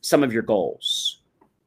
some 0.00 0.22
of 0.22 0.32
your 0.32 0.42
goals. 0.42 1.20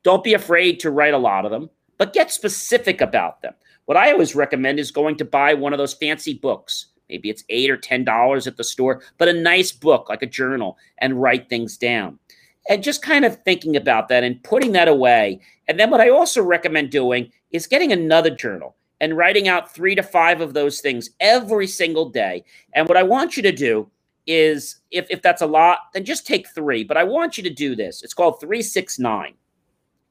Don't 0.03 0.23
be 0.23 0.33
afraid 0.33 0.79
to 0.81 0.91
write 0.91 1.13
a 1.13 1.17
lot 1.19 1.45
of 1.45 1.51
them, 1.51 1.69
but 1.97 2.13
get 2.13 2.31
specific 2.31 3.01
about 3.01 3.41
them. 3.41 3.53
What 3.85 3.97
I 3.97 4.11
always 4.11 4.35
recommend 4.35 4.79
is 4.79 4.91
going 4.91 5.15
to 5.17 5.25
buy 5.25 5.53
one 5.53 5.73
of 5.73 5.79
those 5.79 5.93
fancy 5.93 6.33
books. 6.33 6.87
Maybe 7.09 7.29
it's 7.29 7.43
eight 7.49 7.69
or 7.69 7.77
ten 7.77 8.03
dollars 8.03 8.47
at 8.47 8.57
the 8.57 8.63
store, 8.63 9.03
but 9.17 9.27
a 9.27 9.33
nice 9.33 9.71
book 9.71 10.09
like 10.09 10.23
a 10.23 10.27
journal 10.27 10.77
and 10.99 11.21
write 11.21 11.49
things 11.49 11.77
down. 11.77 12.19
And 12.67 12.81
just 12.81 13.03
kind 13.03 13.25
of 13.25 13.41
thinking 13.43 13.75
about 13.75 14.07
that 14.07 14.23
and 14.23 14.43
putting 14.43 14.71
that 14.71 14.87
away. 14.87 15.39
And 15.67 15.79
then 15.79 15.91
what 15.91 16.01
I 16.01 16.09
also 16.09 16.41
recommend 16.41 16.89
doing 16.89 17.31
is 17.51 17.67
getting 17.67 17.91
another 17.91 18.31
journal 18.31 18.74
and 19.01 19.17
writing 19.17 19.47
out 19.47 19.73
three 19.73 19.95
to 19.95 20.03
five 20.03 20.41
of 20.41 20.53
those 20.53 20.81
things 20.81 21.09
every 21.19 21.67
single 21.67 22.09
day. 22.09 22.43
And 22.73 22.87
what 22.87 22.97
I 22.97 23.03
want 23.03 23.35
you 23.35 23.43
to 23.43 23.51
do 23.51 23.89
is, 24.27 24.77
if, 24.91 25.05
if 25.09 25.21
that's 25.21 25.41
a 25.41 25.47
lot, 25.47 25.79
then 25.93 26.05
just 26.05 26.25
take 26.25 26.47
three. 26.47 26.83
But 26.83 26.97
I 26.97 27.03
want 27.03 27.37
you 27.37 27.43
to 27.43 27.49
do 27.49 27.75
this. 27.75 28.03
It's 28.03 28.13
called 28.13 28.39
369. 28.39 29.33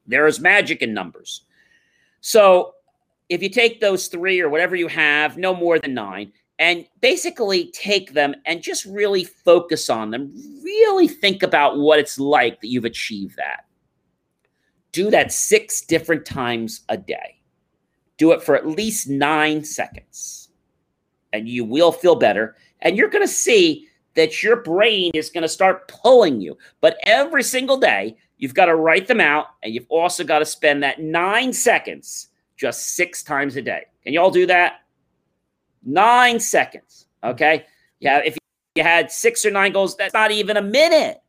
There 0.07 0.27
is 0.27 0.39
magic 0.39 0.81
in 0.81 0.93
numbers. 0.93 1.41
So 2.21 2.75
if 3.29 3.41
you 3.41 3.49
take 3.49 3.81
those 3.81 4.07
three 4.07 4.39
or 4.39 4.49
whatever 4.49 4.75
you 4.75 4.87
have, 4.87 5.37
no 5.37 5.53
more 5.53 5.79
than 5.79 5.93
nine, 5.93 6.31
and 6.59 6.85
basically 7.01 7.71
take 7.71 8.13
them 8.13 8.35
and 8.45 8.61
just 8.61 8.85
really 8.85 9.23
focus 9.23 9.89
on 9.89 10.11
them, 10.11 10.31
really 10.63 11.07
think 11.07 11.43
about 11.43 11.77
what 11.77 11.99
it's 11.99 12.17
like 12.17 12.61
that 12.61 12.67
you've 12.67 12.85
achieved 12.85 13.35
that. 13.37 13.65
Do 14.91 15.09
that 15.11 15.33
six 15.33 15.81
different 15.81 16.25
times 16.25 16.81
a 16.87 16.97
day. 16.97 17.41
Do 18.17 18.31
it 18.31 18.41
for 18.41 18.55
at 18.55 18.67
least 18.67 19.09
nine 19.09 19.63
seconds, 19.63 20.49
and 21.33 21.49
you 21.49 21.65
will 21.65 21.91
feel 21.91 22.15
better. 22.15 22.55
And 22.81 22.97
you're 22.97 23.09
going 23.09 23.23
to 23.23 23.27
see 23.27 23.87
that 24.15 24.41
your 24.41 24.61
brain 24.61 25.11
is 25.13 25.29
going 25.29 25.41
to 25.41 25.49
start 25.49 25.87
pulling 25.87 26.39
you. 26.39 26.57
But 26.79 26.97
every 27.03 27.43
single 27.43 27.77
day, 27.77 28.15
you've 28.37 28.53
got 28.53 28.65
to 28.65 28.75
write 28.75 29.07
them 29.07 29.19
out, 29.19 29.47
and 29.63 29.73
you've 29.73 29.89
also 29.89 30.23
got 30.23 30.39
to 30.39 30.45
spend 30.45 30.81
that 30.83 31.01
nine 31.01 31.51
seconds 31.51 32.29
just 32.55 32.95
six 32.95 33.23
times 33.23 33.57
a 33.57 33.61
day. 33.61 33.83
Can 34.03 34.13
you 34.13 34.21
all 34.21 34.31
do 34.31 34.45
that? 34.45 34.81
Nine 35.83 36.39
seconds. 36.39 37.07
Okay. 37.23 37.65
Yeah. 37.99 38.21
If 38.23 38.37
you 38.75 38.83
had 38.83 39.11
six 39.11 39.45
or 39.45 39.51
nine 39.51 39.73
goals, 39.73 39.97
that's 39.97 40.13
not 40.13 40.31
even 40.31 40.57
a 40.57 40.61
minute. 40.61 41.21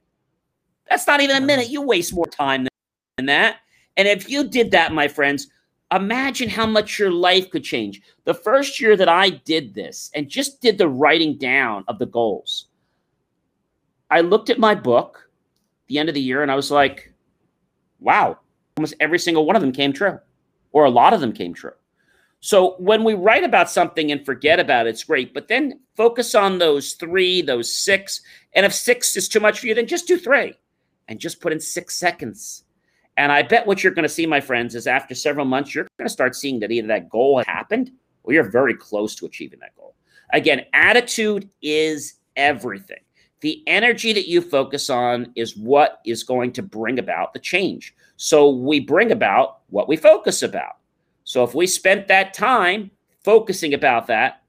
That's 0.89 1.07
not 1.07 1.21
even 1.21 1.37
a 1.37 1.45
minute. 1.45 1.69
You 1.69 1.83
waste 1.83 2.15
more 2.15 2.27
time 2.27 2.69
than 3.17 3.27
that. 3.27 3.57
And 3.97 4.07
if 4.07 4.31
you 4.31 4.49
did 4.49 4.71
that, 4.71 4.93
my 4.93 5.09
friends, 5.09 5.49
imagine 5.93 6.49
how 6.49 6.67
much 6.67 6.99
your 6.99 7.11
life 7.11 7.51
could 7.51 7.65
change. 7.65 8.03
The 8.25 8.35
first 8.35 8.81
year 8.81 8.97
that 8.97 9.09
I 9.09 9.31
did 9.31 9.75
this 9.75 10.11
and 10.15 10.29
just 10.29 10.61
did 10.61 10.79
the 10.79 10.89
writing 10.89 11.39
down 11.39 11.85
of 11.89 11.99
the 11.99 12.07
goals, 12.07 12.67
I 14.11 14.21
looked 14.21 14.51
at 14.51 14.59
my 14.59 14.75
book 14.75 15.31
the 15.89 15.99
end 15.99 16.09
of 16.09 16.15
the 16.15 16.21
year 16.21 16.43
and 16.43 16.51
I 16.51 16.57
was 16.57 16.71
like, 16.71 17.13
wow, 18.01 18.39
almost 18.77 18.95
every 19.01 19.19
single 19.19 19.47
one 19.47 19.57
of 19.57 19.63
them 19.63 19.73
came 19.73 19.93
true, 19.93 20.19
or 20.73 20.85
a 20.85 20.91
lot 20.91 21.13
of 21.13 21.21
them 21.21 21.33
came 21.33 21.55
true. 21.55 21.73
So 22.41 22.77
when 22.79 23.03
we 23.03 23.15
write 23.15 23.45
about 23.45 23.71
something 23.71 24.13
and 24.13 24.25
forget 24.25 24.61
about 24.61 24.87
it, 24.87 24.91
it's 24.91 25.05
great. 25.05 25.33
But 25.33 25.49
then 25.49 25.81
focus 25.97 26.35
on 26.35 26.59
those 26.59 26.93
three, 26.93 27.43
those 27.43 27.73
six. 27.73 28.21
And 28.53 28.67
if 28.67 28.75
six 28.75 29.17
is 29.17 29.29
too 29.29 29.41
much 29.41 29.59
for 29.59 29.67
you, 29.67 29.75
then 29.75 29.87
just 29.87 30.07
do 30.07 30.19
three 30.19 30.55
and 31.09 31.19
just 31.19 31.41
put 31.41 31.53
in 31.53 31.61
six 31.61 31.97
seconds 31.97 32.65
and 33.17 33.33
I 33.33 33.43
bet 33.43 33.67
what 33.67 33.83
you're 33.83 33.95
going 33.95 34.03
to 34.03 34.09
see, 34.09 34.27
my 34.27 34.41
friends, 34.41 34.75
is 34.75 34.87
after 34.87 35.15
several 35.15 35.47
months, 35.47 35.75
you're 35.75 35.87
going 35.99 36.07
to 36.07 36.13
start 36.13 36.37
seeing 36.37 36.61
that 36.61 36.71
either 36.71 36.89
that 36.89 37.09
goal 37.09 37.39
has 37.39 37.47
happened 37.47 37.91
or 38.23 38.33
you're 38.33 38.51
very 38.51 38.75
close 38.75 39.15
to 39.17 39.27
achieving 39.27 39.59
that 39.61 39.75
goal. 39.77 39.95
Again, 40.33 40.67
attitude 40.75 41.49
is 41.63 42.15
everything. 42.37 42.99
The 43.41 43.63
energy 43.67 44.13
that 44.13 44.29
you 44.29 44.43
focus 44.43 44.91
on 44.91 45.33
is 45.35 45.57
what 45.57 46.01
is 46.05 46.25
going 46.25 46.53
to 46.53 46.63
bring 46.63 46.99
about 46.99 47.33
the 47.33 47.39
change. 47.39 47.95
So 48.17 48.51
we 48.51 48.81
bring 48.81 49.13
about 49.13 49.61
what 49.69 49.89
we 49.89 49.97
focus 49.97 50.43
about. 50.43 50.77
So 51.25 51.43
if 51.43 51.55
we 51.55 51.67
spent 51.67 52.09
that 52.09 52.35
time 52.35 52.91
focusing 53.25 53.73
about 53.75 54.07
that, 54.09 54.43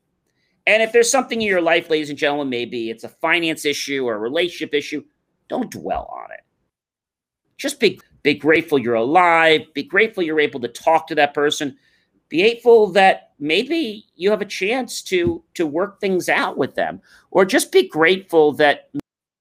and 0.65 0.83
if 0.83 0.91
there's 0.91 1.09
something 1.09 1.41
in 1.41 1.47
your 1.47 1.61
life, 1.61 1.89
ladies 1.89 2.09
and 2.09 2.19
gentlemen, 2.19 2.49
maybe 2.49 2.89
it's 2.89 3.05
a 3.05 3.09
finance 3.09 3.65
issue 3.65 4.05
or 4.05 4.15
a 4.15 4.19
relationship 4.19 4.73
issue, 4.73 5.03
don't 5.47 5.71
dwell 5.71 6.11
on 6.13 6.31
it 6.31 6.41
just 7.57 7.79
be 7.79 7.99
be 8.23 8.33
grateful 8.33 8.79
you're 8.79 8.95
alive. 8.95 9.61
Be 9.73 9.83
grateful 9.83 10.23
you're 10.23 10.39
able 10.39 10.59
to 10.61 10.67
talk 10.67 11.07
to 11.07 11.15
that 11.15 11.33
person. 11.33 11.77
Be 12.29 12.41
grateful 12.41 12.87
that 12.91 13.31
maybe 13.39 14.05
you 14.15 14.29
have 14.31 14.41
a 14.41 14.45
chance 14.45 15.01
to 15.03 15.43
to 15.53 15.65
work 15.65 15.99
things 15.99 16.29
out 16.29 16.57
with 16.57 16.75
them, 16.75 17.01
or 17.31 17.45
just 17.45 17.71
be 17.71 17.87
grateful 17.87 18.51
that 18.53 18.89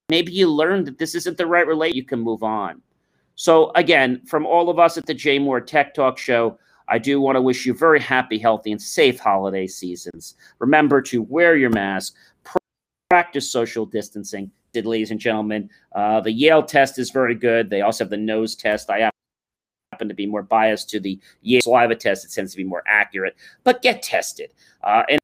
maybe 0.08 0.32
you 0.32 0.48
learned 0.48 0.86
that 0.86 0.98
this 0.98 1.14
isn't 1.14 1.36
the 1.36 1.46
right 1.46 1.66
relate. 1.66 1.94
You 1.94 2.04
can 2.04 2.20
move 2.20 2.42
on. 2.42 2.80
So 3.34 3.70
again, 3.74 4.22
from 4.26 4.46
all 4.46 4.70
of 4.70 4.78
us 4.78 4.96
at 4.96 5.06
the 5.06 5.14
Jay 5.14 5.38
Moore 5.38 5.60
Tech 5.60 5.94
Talk 5.94 6.16
Show, 6.16 6.58
I 6.88 6.98
do 6.98 7.20
want 7.20 7.36
to 7.36 7.42
wish 7.42 7.66
you 7.66 7.74
very 7.74 8.00
happy, 8.00 8.38
healthy, 8.38 8.72
and 8.72 8.80
safe 8.80 9.18
holiday 9.18 9.66
seasons. 9.66 10.36
Remember 10.58 11.02
to 11.02 11.22
wear 11.22 11.56
your 11.56 11.70
mask, 11.70 12.14
practice 13.10 13.50
social 13.50 13.84
distancing, 13.84 14.50
did, 14.76 14.86
ladies 14.86 15.10
and 15.10 15.18
gentlemen. 15.18 15.70
Uh, 15.94 16.20
the 16.20 16.30
Yale 16.30 16.62
test 16.62 16.98
is 16.98 17.10
very 17.10 17.34
good. 17.34 17.70
They 17.70 17.80
also 17.80 18.04
have 18.04 18.10
the 18.10 18.16
nose 18.16 18.54
test. 18.54 18.90
I 18.90 19.10
happen 19.92 20.08
to 20.08 20.14
be 20.14 20.26
more 20.26 20.42
biased 20.42 20.90
to 20.90 21.00
the 21.00 21.18
Yale 21.42 21.62
saliva 21.62 21.96
test. 21.96 22.24
It 22.24 22.32
tends 22.32 22.52
to 22.52 22.58
be 22.58 22.64
more 22.64 22.82
accurate, 22.86 23.36
but 23.64 23.82
get 23.82 24.02
tested. 24.02 24.50
Uh, 24.84 25.02
and 25.08 25.18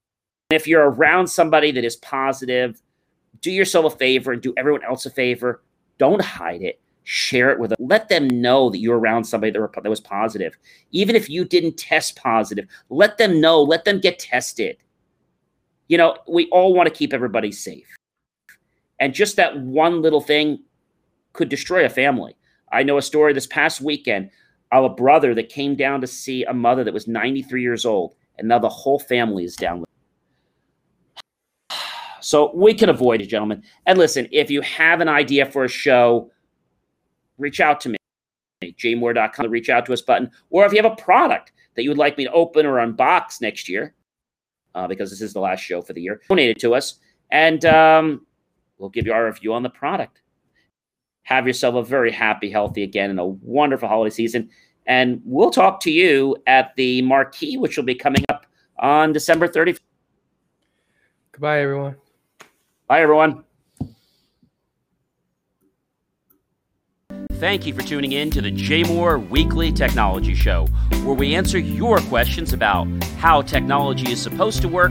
if 0.51 0.67
you're 0.67 0.91
around 0.91 1.27
somebody 1.27 1.71
that 1.73 1.85
is 1.85 1.97
positive, 1.97 2.81
do 3.43 3.51
yourself 3.51 3.95
a 3.95 3.97
favor 3.97 4.33
and 4.33 4.41
do 4.41 4.55
everyone 4.57 4.85
else 4.85 5.05
a 5.05 5.11
favor. 5.11 5.63
Don't 5.99 6.23
hide 6.23 6.63
it. 6.63 6.81
Share 7.05 7.51
it 7.51 7.59
with 7.59 7.71
them. 7.71 7.77
Let 7.81 8.09
them 8.09 8.29
know 8.29 8.71
that 8.71 8.79
you're 8.79 8.99
around 8.99 9.25
somebody 9.25 9.51
that, 9.51 9.83
that 9.83 9.91
was 9.91 10.01
positive. 10.01 10.57
Even 10.93 11.17
if 11.17 11.29
you 11.29 11.45
didn't 11.45 11.77
test 11.77 12.17
positive, 12.17 12.67
let 12.89 13.19
them 13.19 13.41
know. 13.41 13.61
Let 13.61 13.85
them 13.85 14.01
get 14.01 14.19
tested. 14.19 14.77
You 15.89 15.99
know, 15.99 16.17
we 16.29 16.49
all 16.51 16.73
want 16.73 16.89
to 16.89 16.95
keep 16.95 17.13
everybody 17.13 17.53
safe. 17.53 17.87
And 19.03 19.13
just 19.13 19.35
that 19.35 19.59
one 19.59 20.01
little 20.01 20.21
thing 20.21 20.61
could 21.33 21.49
destroy 21.49 21.85
a 21.85 21.89
family. 21.89 22.37
I 22.71 22.85
know 22.85 22.99
a 22.99 23.03
story 23.03 23.33
this 23.33 23.49
past 23.49 23.81
weekend 23.81 24.31
of 24.71 24.85
a 24.85 24.89
brother 24.89 25.35
that 25.35 25.49
came 25.49 25.75
down 25.75 26.01
to 26.03 26.07
see 26.07 26.45
a 26.45 26.55
mother 26.55 26.85
that 26.85 26.95
was 26.95 27.09
93 27.09 27.63
years 27.63 27.85
old, 27.85 28.15
and 28.39 28.47
now 28.47 28.61
the 28.61 28.69
whole 28.69 29.01
family 29.01 29.45
is 29.45 29.57
down 29.57 29.81
with. 29.81 29.89
So 32.21 32.55
we 32.55 32.73
can 32.73 32.89
avoid 32.89 33.21
it, 33.21 33.27
gentlemen. 33.27 33.65
And 33.87 33.99
listen, 33.99 34.29
if 34.31 34.49
you 34.49 34.61
have 34.61 35.01
an 35.01 35.09
idea 35.09 35.47
for 35.47 35.65
a 35.65 35.69
show, 35.69 36.31
reach 37.39 37.59
out 37.59 37.81
to 37.81 37.89
me. 37.89 37.97
jmor.com, 38.63 39.51
reach 39.51 39.69
out 39.69 39.85
to 39.87 39.93
us 39.93 40.01
button. 40.01 40.31
Or 40.51 40.65
if 40.65 40.73
you 40.73 40.81
have 40.81 40.93
a 40.93 40.95
product 40.95 41.51
that 41.75 41.83
you 41.83 41.91
would 41.91 41.99
like 41.99 42.17
me 42.17 42.23
to 42.23 42.31
open 42.31 42.67
or 42.67 42.75
unbox 42.75 43.41
next 43.41 43.69
year, 43.69 43.95
uh, 44.77 44.87
because 44.87 45.11
this 45.11 45.21
is 45.21 45.33
the 45.33 45.41
last 45.41 45.59
show 45.59 45.83
for 45.83 45.93
the 45.93 46.01
year, 46.01 46.21
donate 46.29 46.51
it 46.51 46.61
to 46.61 46.77
us. 46.77 47.01
And 47.33 47.65
um, 47.65 48.25
We'll 48.83 48.91
give 48.91 49.07
you 49.07 49.13
our 49.13 49.27
review 49.27 49.55
on 49.55 49.63
the 49.63 49.71
product. 49.71 50.23
Have 51.23 51.47
yourself 51.47 51.77
a 51.77 51.85
very 51.85 52.11
happy, 52.11 52.51
healthy 52.51 52.83
again, 52.83 53.11
and 53.11 53.21
a 53.21 53.25
wonderful 53.25 53.89
holiday 53.89 54.13
season. 54.13 54.51
And 54.87 55.23
we'll 55.25 55.53
talk 55.53 55.79
to 55.83 55.91
you 55.93 56.37
at 56.49 56.75
the 56.75 57.01
marquee, 57.03 57.57
which 57.57 57.77
will 57.77 57.85
be 57.85 57.95
coming 57.95 58.25
up 58.29 58.45
on 58.81 59.13
December 59.13 59.47
30th. 59.47 59.79
Goodbye, 61.31 61.61
everyone. 61.61 61.95
Bye, 62.89 63.03
everyone. 63.03 63.45
Thank 67.35 67.67
you 67.67 67.75
for 67.75 67.83
tuning 67.83 68.13
in 68.13 68.33
to 68.33 68.41
the 68.41 68.51
Jay 68.51 68.83
Moore 68.83 69.17
Weekly 69.17 69.71
Technology 69.71 70.35
Show, 70.35 70.67
where 71.05 71.15
we 71.15 71.37
answer 71.37 71.59
your 71.59 71.99
questions 71.99 72.53
about 72.53 72.89
how 73.19 73.43
technology 73.43 74.11
is 74.11 74.21
supposed 74.21 74.61
to 74.63 74.69
work 74.69 74.91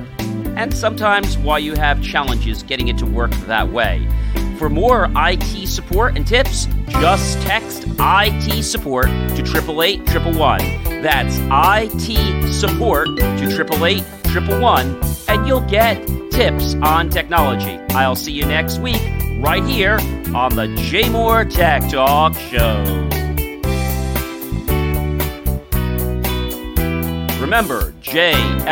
and 0.62 0.72
sometimes 0.72 1.40
why 1.40 1.58
you 1.58 1.74
have 1.74 2.04
challenges 2.04 2.62
getting 2.62 2.88
it 2.88 2.96
to 2.96 3.06
work 3.06 3.32
that 3.48 3.68
way. 3.68 4.08
For 4.60 4.70
more 4.70 5.10
IT 5.16 5.68
support 5.68 6.16
and 6.16 6.28
tips, 6.28 6.68
just 6.88 7.42
text 7.42 7.86
IT 8.00 8.64
support 8.64 9.08
to 9.08 9.42
888 9.42 10.06
That's 11.02 11.40
IT 11.42 12.54
support 12.54 13.08
to 13.18 13.26
888 13.26 14.04
and 15.30 15.48
you'll 15.48 15.62
get 15.62 16.06
tips 16.30 16.76
on 16.76 17.10
technology. 17.10 17.80
I'll 17.96 18.16
see 18.16 18.32
you 18.32 18.46
next 18.46 18.78
week 18.78 19.02
right 19.40 19.64
here 19.64 19.98
on 20.36 20.56
the 20.56 20.68
Jay 20.78 21.10
Moore 21.10 21.44
Tech 21.44 21.90
Talk 21.90 22.36
Show. 22.36 22.84
Remember, 27.42 27.94
jmor.com. 28.04 28.72